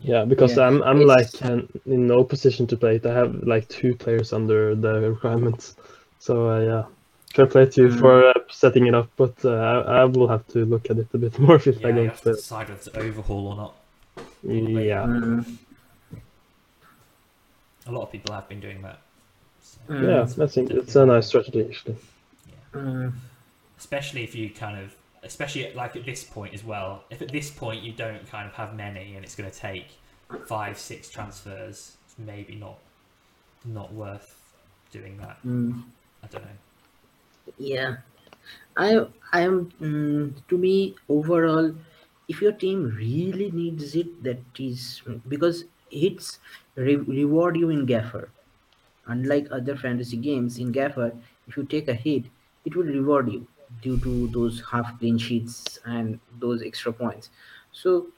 yeah. 0.00 0.24
Because 0.26 0.56
Yeah, 0.56 0.66
I'm 0.66 0.82
I'm 0.82 1.00
it's- 1.00 1.40
like 1.42 1.50
in 1.86 2.06
no 2.06 2.22
position 2.24 2.66
to 2.68 2.76
play 2.76 2.96
it. 2.96 3.06
I 3.06 3.14
have 3.14 3.32
like 3.54 3.66
two 3.68 3.94
players 3.94 4.32
under 4.32 4.74
the 4.74 4.94
requirements. 5.14 5.76
So 6.18 6.34
uh, 6.54 6.60
yeah, 6.70 6.84
fair 7.34 7.46
play 7.46 7.66
to 7.66 7.82
you 7.82 7.88
Mm. 7.88 7.98
for 8.00 8.12
uh, 8.28 8.34
setting 8.50 8.86
it 8.86 8.94
up. 8.94 9.08
But 9.16 9.36
uh, 9.44 9.56
I, 9.70 10.02
I 10.02 10.04
will 10.04 10.28
have 10.28 10.46
to 10.48 10.64
look 10.72 10.90
at 10.90 10.98
it 10.98 11.08
a 11.14 11.18
bit 11.18 11.38
more 11.44 11.56
if 11.56 11.66
Yeah, 11.66 11.86
I 11.88 11.90
you 11.90 11.94
don't 11.96 12.08
have 12.08 12.20
to 12.22 12.32
decide 12.34 12.68
whether 12.68 12.90
to 12.90 12.98
overhaul 12.98 13.46
or 13.52 13.56
not. 13.56 13.74
Yeah. 14.44 15.06
Mm, 15.06 15.56
A 17.86 17.92
lot 17.92 18.02
of 18.02 18.12
people 18.12 18.34
have 18.34 18.48
been 18.48 18.60
doing 18.60 18.82
that. 18.82 18.98
So, 19.62 19.78
mm, 19.88 20.02
Yeah, 20.38 20.44
I 20.44 20.46
think 20.46 20.70
it's 20.70 20.96
a 20.96 21.06
nice 21.06 21.26
strategy 21.28 21.62
actually. 21.68 21.96
mm, 22.74 23.12
especially 23.84 24.24
if 24.24 24.34
you 24.34 24.48
kind 24.48 24.78
of, 24.82 24.96
especially 25.22 25.66
at, 25.66 25.76
like 25.76 25.94
at 25.94 26.06
this 26.06 26.24
point 26.24 26.54
as 26.54 26.64
well. 26.64 27.04
If 27.10 27.20
at 27.20 27.28
this 27.28 27.50
point 27.50 27.82
you 27.82 27.92
don't 27.92 28.26
kind 28.26 28.48
of 28.48 28.54
have 28.54 28.74
many, 28.74 29.14
and 29.14 29.24
it's 29.24 29.36
going 29.36 29.50
to 29.50 29.56
take 29.56 29.88
five, 30.46 30.78
six 30.78 31.10
transfers, 31.10 31.96
it's 32.06 32.18
maybe 32.18 32.54
not 32.54 32.78
not 33.66 33.92
worth 33.92 34.30
doing 34.90 35.18
that. 35.18 35.36
mm. 35.44 35.82
I 36.22 36.26
don't 36.28 36.44
know. 36.44 36.58
Yeah, 37.58 37.96
I 38.76 39.06
I 39.32 39.40
am 39.42 39.70
mm, 39.80 40.32
to 40.48 40.58
me 40.64 40.94
overall, 41.10 41.74
if 42.26 42.40
your 42.40 42.52
team 42.52 42.84
really 42.96 43.50
needs 43.50 43.94
it, 43.94 44.22
that 44.24 44.40
is 44.58 45.02
because 45.28 45.64
hits 45.90 46.38
re- 46.74 46.96
reward 47.20 47.58
you 47.58 47.68
in 47.68 47.84
Gaffer. 47.84 48.30
Unlike 49.06 49.48
other 49.50 49.76
fantasy 49.76 50.16
games, 50.16 50.56
in 50.58 50.72
Gaffer, 50.72 51.12
if 51.46 51.58
you 51.58 51.64
take 51.64 51.88
a 51.88 51.94
hit, 51.94 52.24
it 52.64 52.74
will 52.74 52.84
reward 53.00 53.30
you 53.30 53.46
due 53.82 53.98
to 54.00 54.28
those 54.28 54.62
half 54.70 54.98
clean 54.98 55.18
sheets 55.18 55.78
and 55.84 56.20
those 56.38 56.62
extra 56.62 56.92
points. 56.92 57.30
So 57.72 58.08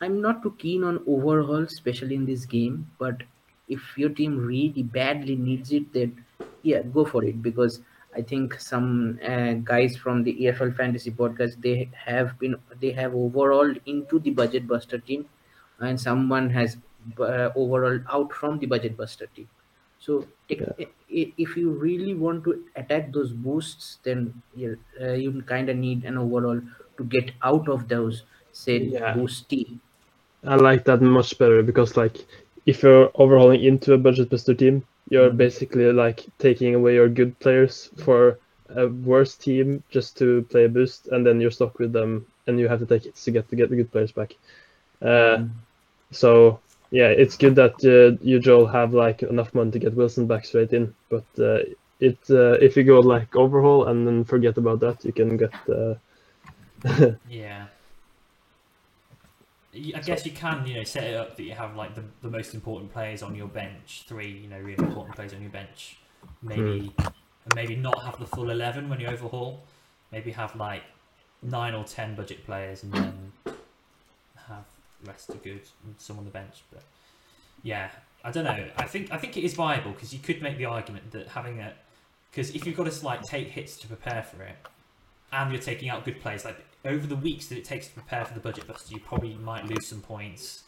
I'm 0.00 0.20
not 0.20 0.42
too 0.42 0.54
keen 0.58 0.84
on 0.84 1.02
overhaul, 1.06 1.62
especially 1.62 2.14
in 2.14 2.26
this 2.26 2.44
game. 2.44 2.90
But 2.98 3.22
if 3.68 3.96
your 3.98 4.10
team 4.10 4.38
really 4.38 4.82
badly 4.82 5.36
needs 5.36 5.72
it, 5.72 5.92
then 5.92 6.24
yeah, 6.62 6.82
go 6.82 7.04
for 7.04 7.24
it 7.24 7.42
because 7.42 7.80
I 8.14 8.22
think 8.22 8.58
some 8.60 9.18
uh, 9.22 9.54
guys 9.54 9.96
from 9.96 10.22
the 10.22 10.32
EFL 10.44 10.70
Fantasy 10.70 11.10
Podcast 11.10 11.60
they 11.62 11.90
have 12.04 12.38
been 12.38 12.56
they 12.80 12.92
have 12.92 13.14
overall 13.14 13.72
into 13.86 14.18
the 14.18 14.30
Budget 14.30 14.66
Buster 14.66 14.98
team, 14.98 15.28
and 15.80 16.00
someone 16.00 16.50
has 16.50 16.78
uh, 17.20 17.50
overall 17.54 18.00
out 18.10 18.32
from 18.32 18.58
the 18.58 18.66
Budget 18.66 18.96
Buster 18.96 19.26
team. 19.26 19.48
So 19.98 20.26
take, 20.48 20.62
i- 20.78 20.92
i- 21.20 21.32
if 21.36 21.56
you 21.56 21.70
really 21.72 22.14
want 22.14 22.44
to 22.44 22.64
attack 22.76 23.12
those 23.12 23.32
boosts, 23.32 23.98
then 24.04 24.42
you 24.54 24.78
uh, 25.00 25.12
you 25.12 25.42
kind 25.42 25.68
of 25.68 25.76
need 25.76 26.04
an 26.04 26.16
overall 26.18 26.60
to 26.98 27.04
get 27.04 27.32
out 27.42 27.68
of 27.68 27.88
those 27.88 28.24
said 28.52 28.92
Yeah. 28.92 29.12
boost 29.12 29.48
team. 29.50 29.80
I 30.44 30.56
like 30.56 30.84
that 30.84 31.02
much 31.02 31.38
better 31.38 31.62
because 31.62 31.96
like 31.96 32.16
if 32.66 32.82
you're 32.82 33.10
overhauling 33.14 33.62
into 33.62 33.92
a 33.94 33.98
budget 33.98 34.30
buster 34.30 34.54
team, 34.54 34.84
you're 35.10 35.30
Mhm. 35.30 35.36
basically 35.36 35.92
like 35.92 36.26
taking 36.38 36.74
away 36.74 36.94
your 36.94 37.08
good 37.08 37.38
players 37.40 37.90
for 37.96 38.38
a 38.68 38.88
worse 38.88 39.36
team 39.36 39.82
just 39.90 40.16
to 40.18 40.42
play 40.50 40.64
a 40.64 40.68
boost, 40.68 41.08
and 41.08 41.26
then 41.26 41.40
you're 41.40 41.50
stuck 41.50 41.78
with 41.78 41.92
them, 41.92 42.26
and 42.46 42.58
you 42.58 42.68
have 42.68 42.80
to 42.80 42.86
take 42.86 43.06
it 43.06 43.14
to 43.16 43.30
get 43.30 43.48
to 43.50 43.56
get 43.56 43.70
the 43.70 43.76
good 43.76 43.92
players 43.92 44.12
back. 44.12 44.36
Uh, 45.02 45.38
Mm. 45.38 45.50
so 46.12 46.60
yeah, 46.90 47.08
it's 47.08 47.36
good 47.36 47.54
that 47.56 47.74
uh, 47.84 48.16
you 48.24 48.38
Joel 48.38 48.66
have 48.66 48.94
like 48.94 49.22
enough 49.22 49.54
money 49.54 49.70
to 49.72 49.78
get 49.78 49.94
Wilson 49.94 50.26
back 50.26 50.44
straight 50.44 50.72
in, 50.72 50.94
but 51.08 51.24
uh, 51.38 51.58
it 52.00 52.18
uh, 52.30 52.52
if 52.52 52.76
you 52.76 52.84
go 52.84 53.00
like 53.00 53.34
overhaul 53.34 53.86
and 53.86 54.06
then 54.06 54.24
forget 54.24 54.56
about 54.56 54.80
that, 54.80 55.04
you 55.04 55.12
can 55.12 55.36
get. 55.36 55.52
Uh, 55.68 55.94
Yeah. 57.28 57.66
I 59.94 60.00
guess 60.00 60.24
you 60.24 60.32
can, 60.32 60.66
you 60.66 60.76
know, 60.76 60.84
set 60.84 61.04
it 61.04 61.16
up 61.16 61.36
that 61.36 61.42
you 61.42 61.52
have 61.52 61.76
like 61.76 61.94
the, 61.94 62.04
the 62.22 62.30
most 62.30 62.54
important 62.54 62.92
players 62.92 63.22
on 63.22 63.34
your 63.34 63.48
bench, 63.48 64.04
three, 64.08 64.30
you 64.30 64.48
know, 64.48 64.58
really 64.58 64.82
important 64.82 65.14
players 65.14 65.34
on 65.34 65.42
your 65.42 65.50
bench. 65.50 65.98
Maybe, 66.42 66.94
and 66.98 67.54
maybe 67.54 67.76
not 67.76 68.02
have 68.02 68.18
the 68.18 68.26
full 68.26 68.50
eleven 68.50 68.88
when 68.88 69.00
you 69.00 69.06
overhaul. 69.06 69.60
Maybe 70.12 70.30
have 70.30 70.56
like 70.56 70.82
nine 71.42 71.74
or 71.74 71.84
ten 71.84 72.14
budget 72.14 72.44
players, 72.46 72.82
and 72.84 72.92
then 72.92 73.32
have 74.48 74.64
are 75.08 75.34
good 75.36 75.62
and 75.84 75.94
some 75.98 76.18
on 76.18 76.24
the 76.24 76.30
bench. 76.30 76.64
But 76.72 76.82
yeah, 77.62 77.90
I 78.24 78.30
don't 78.30 78.44
know. 78.44 78.66
I 78.76 78.84
think 78.86 79.12
I 79.12 79.16
think 79.18 79.36
it 79.36 79.44
is 79.44 79.54
viable 79.54 79.92
because 79.92 80.12
you 80.12 80.18
could 80.18 80.42
make 80.42 80.58
the 80.58 80.66
argument 80.66 81.10
that 81.12 81.28
having 81.28 81.60
a 81.60 81.72
because 82.30 82.54
if 82.54 82.66
you've 82.66 82.76
got 82.76 82.90
to 82.90 83.04
like 83.04 83.22
take 83.22 83.48
hits 83.48 83.76
to 83.78 83.86
prepare 83.88 84.22
for 84.22 84.42
it, 84.42 84.56
and 85.32 85.52
you're 85.52 85.60
taking 85.60 85.88
out 85.88 86.04
good 86.04 86.20
players, 86.20 86.44
like 86.44 86.64
over 86.84 87.06
the 87.06 87.16
weeks 87.16 87.46
that 87.48 87.58
it 87.58 87.64
takes 87.64 87.88
to 87.88 87.94
prepare 87.94 88.24
for 88.24 88.34
the 88.34 88.40
budget 88.40 88.66
buster, 88.66 88.94
you 88.94 89.00
probably 89.00 89.34
might 89.34 89.64
lose 89.66 89.86
some 89.88 90.00
points, 90.00 90.64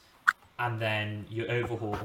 and 0.59 0.80
then 0.80 1.26
you 1.28 1.46
overhaul, 1.46 1.98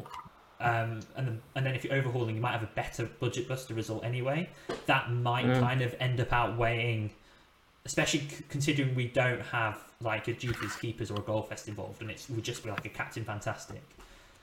um, 0.59 0.99
and 1.15 1.27
then 1.27 1.41
and 1.55 1.65
then 1.65 1.75
if 1.75 1.83
you're 1.83 1.93
overhauling, 1.95 2.35
you 2.35 2.41
might 2.41 2.51
have 2.51 2.63
a 2.63 2.69
better 2.75 3.05
budget 3.19 3.47
buster 3.47 3.73
result 3.73 4.03
anyway. 4.03 4.49
That 4.85 5.11
might 5.11 5.45
Mm. 5.45 5.59
kind 5.59 5.81
of 5.81 5.95
end 5.99 6.19
up 6.19 6.33
outweighing, 6.33 7.11
especially 7.85 8.21
c- 8.21 8.43
considering 8.49 8.95
we 8.95 9.07
don't 9.07 9.41
have 9.41 9.77
like 10.01 10.27
a 10.27 10.33
duties 10.33 10.75
keepers 10.75 11.09
or 11.11 11.17
a 11.17 11.21
goal 11.21 11.41
fest 11.41 11.67
involved, 11.67 12.01
and 12.01 12.09
it's 12.11 12.29
would 12.29 12.43
just 12.43 12.63
be 12.63 12.69
like 12.69 12.85
a 12.85 12.89
captain 12.89 13.23
fantastic, 13.23 13.81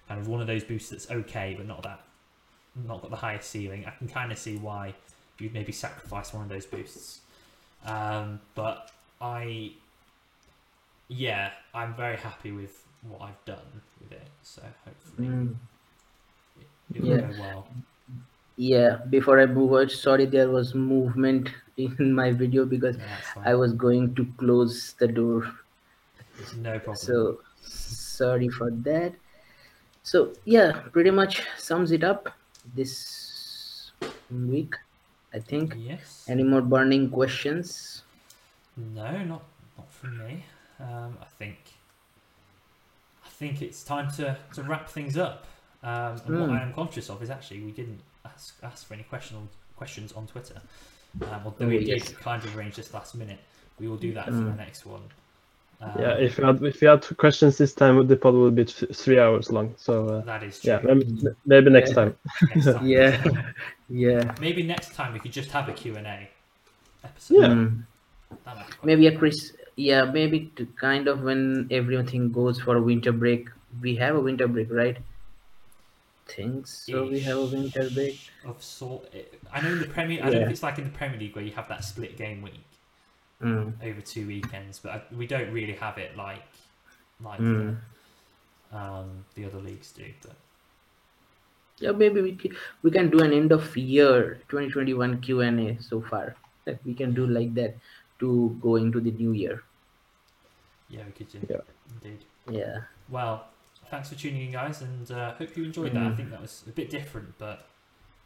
kind 0.09 0.21
of 0.21 0.29
one 0.29 0.41
of 0.41 0.47
those 0.47 0.65
boosts 0.65 0.91
that's 0.91 1.11
okay, 1.11 1.55
but 1.57 1.67
not 1.67 1.83
that, 1.83 2.01
not 2.87 3.03
got 3.03 3.11
the 3.11 3.17
highest 3.17 3.51
ceiling. 3.51 3.85
I 3.87 3.91
can 3.91 4.09
kind 4.09 4.33
of 4.33 4.39
see 4.39 4.57
why 4.57 4.95
you'd 5.39 5.55
maybe 5.55 5.73
sacrifice 5.73 6.33
one 6.35 6.43
of 6.45 6.49
those 6.49 6.67
boosts. 6.67 7.21
Um, 7.87 8.41
but 8.55 8.91
I, 9.21 9.73
yeah, 11.09 11.51
I'm 11.75 11.95
very 11.95 12.17
happy 12.17 12.53
with 12.53 12.83
what 13.09 13.23
I've 13.23 13.45
done 13.47 13.81
with 14.01 14.13
it. 14.13 14.29
So 14.43 14.63
hopefully 14.85 15.29
Mm. 15.29 15.55
it 16.95 17.01
will 17.03 17.09
Yeah. 17.09 17.21
go 17.23 17.41
well. 17.41 17.69
Yeah, 18.57 18.97
before 19.09 19.41
I 19.41 19.47
move 19.47 19.73
on, 19.73 19.89
sorry 19.89 20.27
there 20.27 20.51
was 20.51 20.75
movement 20.75 21.49
in 21.99 22.13
my 22.15 22.31
video 22.33 22.65
because. 22.65 22.97
I 23.45 23.55
was 23.55 23.73
going 23.73 24.15
to 24.17 24.27
close 24.37 24.95
the 24.99 25.09
door. 25.09 25.51
no 26.57 26.79
problem. 26.79 26.97
So 26.97 27.41
sorry 27.63 28.49
for 28.49 28.71
that. 28.71 29.13
So 30.03 30.33
yeah, 30.45 30.73
pretty 30.93 31.11
much 31.11 31.43
sums 31.59 31.93
it 31.93 32.03
up 32.05 32.29
this 32.75 33.93
week, 34.31 34.75
I 35.35 35.39
think. 35.41 35.75
yes. 35.77 36.25
Any 36.29 36.43
more 36.43 36.61
burning 36.63 37.11
questions? 37.11 38.03
No, 38.77 39.11
not 39.25 39.43
not 39.77 39.93
from 39.93 40.19
me. 40.19 40.45
Um, 40.81 41.17
I 41.21 41.27
think 41.39 41.59
I 43.25 43.29
think 43.29 43.63
it's 43.63 43.83
time 43.83 44.11
to, 44.13 44.37
to 44.55 44.63
wrap 44.63 44.89
things 44.89 45.17
up. 45.17 45.47
Um, 45.83 46.21
and 46.27 46.41
what 46.41 46.49
Hmm. 46.49 46.57
I 46.57 46.63
am 46.63 46.73
conscious 46.75 47.09
of 47.11 47.23
is 47.23 47.31
actually 47.31 47.61
we 47.63 47.73
didn't 47.73 48.01
ask 48.35 48.55
ask 48.63 48.87
for 48.87 48.95
any 48.95 49.03
question 49.05 49.37
on, 49.37 49.49
questions 49.77 50.13
on 50.13 50.27
Twitter. 50.27 50.61
Um, 51.23 51.41
although 51.45 51.67
Oh, 51.67 51.69
we 51.69 51.79
yes. 51.81 52.09
did 52.09 52.19
kind 52.21 52.43
of 52.45 52.57
arrange 52.57 52.77
this 52.77 52.93
last 52.95 53.15
minute. 53.15 53.39
We 53.79 53.89
will 53.89 53.97
do 53.97 54.13
that 54.15 54.27
for 54.27 54.33
Hmm. 54.33 54.47
the 54.51 54.55
next 54.57 54.87
one. 54.87 55.03
Um, 55.83 55.91
yeah, 55.99 56.13
if 56.27 56.37
you 56.39 56.45
had 56.45 56.63
if 56.63 56.83
you 56.83 56.89
had 56.89 57.03
questions 57.17 57.57
this 57.57 57.73
time, 57.73 58.07
the 58.07 58.17
pod 58.17 58.35
will 58.35 58.51
be 58.51 58.67
th- 58.67 58.95
three 58.95 59.19
hours 59.19 59.51
long. 59.51 59.75
So 59.79 60.09
uh, 60.09 60.21
that 60.23 60.43
is 60.43 60.61
true. 60.61 60.73
yeah, 60.73 60.81
maybe, 60.83 61.07
maybe 61.47 61.71
next 61.71 61.91
Yeah. 61.91 61.95
time. 61.95 62.17
Next 62.55 62.65
time. 62.67 62.87
Yeah, 62.87 63.13
yeah. 63.89 64.35
Maybe 64.41 64.63
next 64.63 64.93
time 64.95 65.15
we 65.15 65.19
could 65.21 65.33
just 65.33 65.51
have 65.53 65.69
a 65.69 65.73
Q&A 65.73 66.29
episode. 67.03 67.35
Yeah. 67.41 67.49
Mm. 67.49 67.83
That 68.45 68.57
might 68.57 68.67
be 68.67 68.73
quite 68.73 68.85
Maybe 68.87 69.07
a 69.07 69.19
Chris. 69.19 69.53
Yeah, 69.77 70.05
maybe 70.05 70.53
to 70.57 70.67
kind 70.79 71.09
of 71.09 71.23
when 71.23 71.67
everything 71.71 72.31
goes 72.31 72.61
for 72.61 72.77
a 72.77 72.83
winter 72.83 73.13
break. 73.13 73.49
We 73.81 73.97
have 73.97 74.15
a 74.17 74.21
winter 74.21 74.47
break, 74.49 74.71
right? 74.71 74.99
Think 76.37 76.67
so. 76.67 77.07
We 77.07 77.21
have 77.21 77.39
a 77.39 77.47
winter 77.47 77.91
break. 77.91 78.19
of 78.45 78.63
sort. 78.63 79.13
I 79.53 79.61
know 79.61 79.73
in 79.73 79.81
the 79.81 79.87
Premier. 79.87 80.21
I 80.23 80.31
don't 80.31 80.41
know 80.41 80.47
if 80.47 80.51
it's 80.53 80.63
like 80.63 80.79
in 80.79 80.85
the 80.85 80.91
Premier 80.99 81.19
League 81.19 81.35
where 81.37 81.45
you 81.45 81.53
have 81.53 81.69
that 81.69 81.85
split 81.85 82.17
game 82.17 82.43
week 82.43 82.61
Mm. 83.43 83.73
over 83.83 84.01
two 84.03 84.27
weekends, 84.27 84.79
but 84.81 84.93
I, 84.93 85.03
we 85.17 85.27
don't 85.27 85.51
really 85.51 85.73
have 85.73 85.97
it 85.97 86.15
like 86.17 86.45
like 87.25 87.41
Mm. 87.41 87.77
um, 88.73 89.25
the 89.35 89.47
other 89.47 89.59
leagues 89.59 89.93
do. 89.93 90.05
But 90.21 90.37
Yeah, 91.79 91.93
maybe 91.93 92.21
we 92.21 92.33
can, 92.37 92.55
we 92.83 92.91
can 92.91 93.09
do 93.09 93.21
an 93.25 93.33
end 93.33 93.51
of 93.53 93.75
year 93.77 94.41
2021 94.51 95.21
Q 95.23 95.41
and 95.41 95.59
A 95.61 95.83
so 95.83 96.03
far. 96.03 96.37
That 96.67 96.85
we 96.85 96.93
can 96.93 97.15
do 97.15 97.27
like 97.27 97.55
that 97.55 97.77
to 98.19 98.59
go 98.61 98.77
into 98.77 99.01
the 99.01 99.11
new 99.13 99.33
year. 99.33 99.63
yeah, 100.91 101.05
we 101.07 101.13
could 101.13 101.31
do. 101.33 101.41
Yeah. 101.49 101.65
Indeed. 101.95 102.21
Yeah. 102.51 102.79
Well, 103.09 103.47
thanks 103.91 104.09
for 104.09 104.15
tuning 104.15 104.43
in, 104.47 104.53
guys, 104.53 104.83
and 104.83 105.11
uh, 105.11 105.35
hope 105.35 105.57
you 105.57 105.65
enjoyed 105.65 105.93
that. 105.93 106.03
I 106.03 106.07
Mm. 106.11 106.17
think 106.17 106.31
that 106.31 106.41
was 106.41 106.63
a 106.67 106.71
bit 106.71 106.91
different, 106.91 107.37
but 107.39 107.67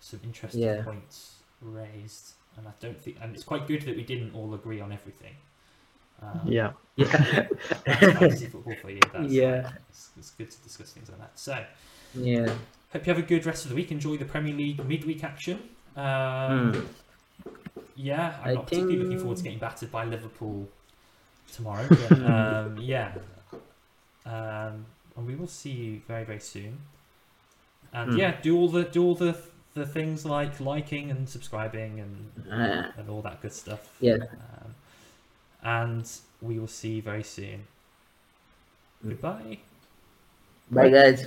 some 0.00 0.20
interesting 0.24 0.62
Yeah. 0.62 0.82
points 0.82 1.36
raised. 1.60 2.32
And 2.56 2.68
I 2.68 2.72
don't 2.78 3.00
think, 3.00 3.16
and 3.20 3.34
it's 3.34 3.42
quite 3.44 3.66
good 3.66 3.82
that 3.82 3.96
we 3.96 4.04
didn't 4.04 4.32
all 4.34 4.54
agree 4.54 4.80
on 4.80 4.92
everything. 4.92 5.34
Um, 6.22 6.40
Yeah. 6.44 6.72
Yeah. 6.96 7.06
fantasy 7.86 8.46
football 8.46 8.76
for 8.80 8.90
you. 8.90 9.00
That's, 9.12 9.32
Yeah. 9.32 9.72
it's, 9.90 10.10
it's 10.16 10.30
good 10.30 10.50
to 10.50 10.58
discuss 10.58 10.92
things 10.92 11.08
like 11.08 11.18
that. 11.18 11.36
So, 11.38 11.64
yeah. 12.14 12.46
hope 12.92 13.06
you 13.06 13.12
have 13.12 13.18
a 13.22 13.26
good 13.26 13.44
rest 13.46 13.64
of 13.64 13.70
the 13.70 13.74
week. 13.74 13.90
Enjoy 13.90 14.16
the 14.16 14.24
Premier 14.24 14.54
League 14.54 14.84
midweek 14.86 15.24
action. 15.24 15.58
Um, 15.96 16.04
Mm. 16.74 16.86
Yeah, 17.96 18.38
I'm 18.42 18.50
I 18.50 18.54
not 18.54 18.64
particularly 18.64 18.98
looking 18.98 19.18
forward 19.18 19.36
to 19.38 19.42
getting 19.44 19.58
battered 19.58 19.90
by 19.90 20.04
Liverpool 20.04 20.68
tomorrow. 21.52 21.86
But, 22.08 22.12
um, 22.22 22.78
yeah, 22.78 23.14
um, 24.26 24.86
and 25.16 25.26
we 25.26 25.34
will 25.34 25.46
see 25.48 25.70
you 25.70 26.00
very 26.06 26.24
very 26.24 26.40
soon. 26.40 26.78
And 27.92 28.12
Hmm. 28.12 28.18
yeah, 28.18 28.40
do 28.40 28.56
all 28.56 28.68
the 28.68 28.84
do 28.84 29.02
all 29.04 29.14
the 29.14 29.36
the 29.74 29.86
things 29.86 30.24
like 30.24 30.60
liking 30.60 31.10
and 31.10 31.28
subscribing 31.28 32.00
and 32.00 32.30
Uh, 32.50 32.92
and 32.96 33.08
all 33.10 33.22
that 33.22 33.40
good 33.42 33.52
stuff. 33.52 33.90
yeah. 34.00 34.18
Um, 34.32 34.74
and 35.62 36.10
we 36.40 36.58
will 36.58 36.68
see 36.68 36.94
you 36.96 37.02
very 37.02 37.22
soon. 37.24 37.66
Hmm. 39.02 39.08
Goodbye. 39.10 39.58
Bye, 40.70 40.88
guys. 40.90 41.26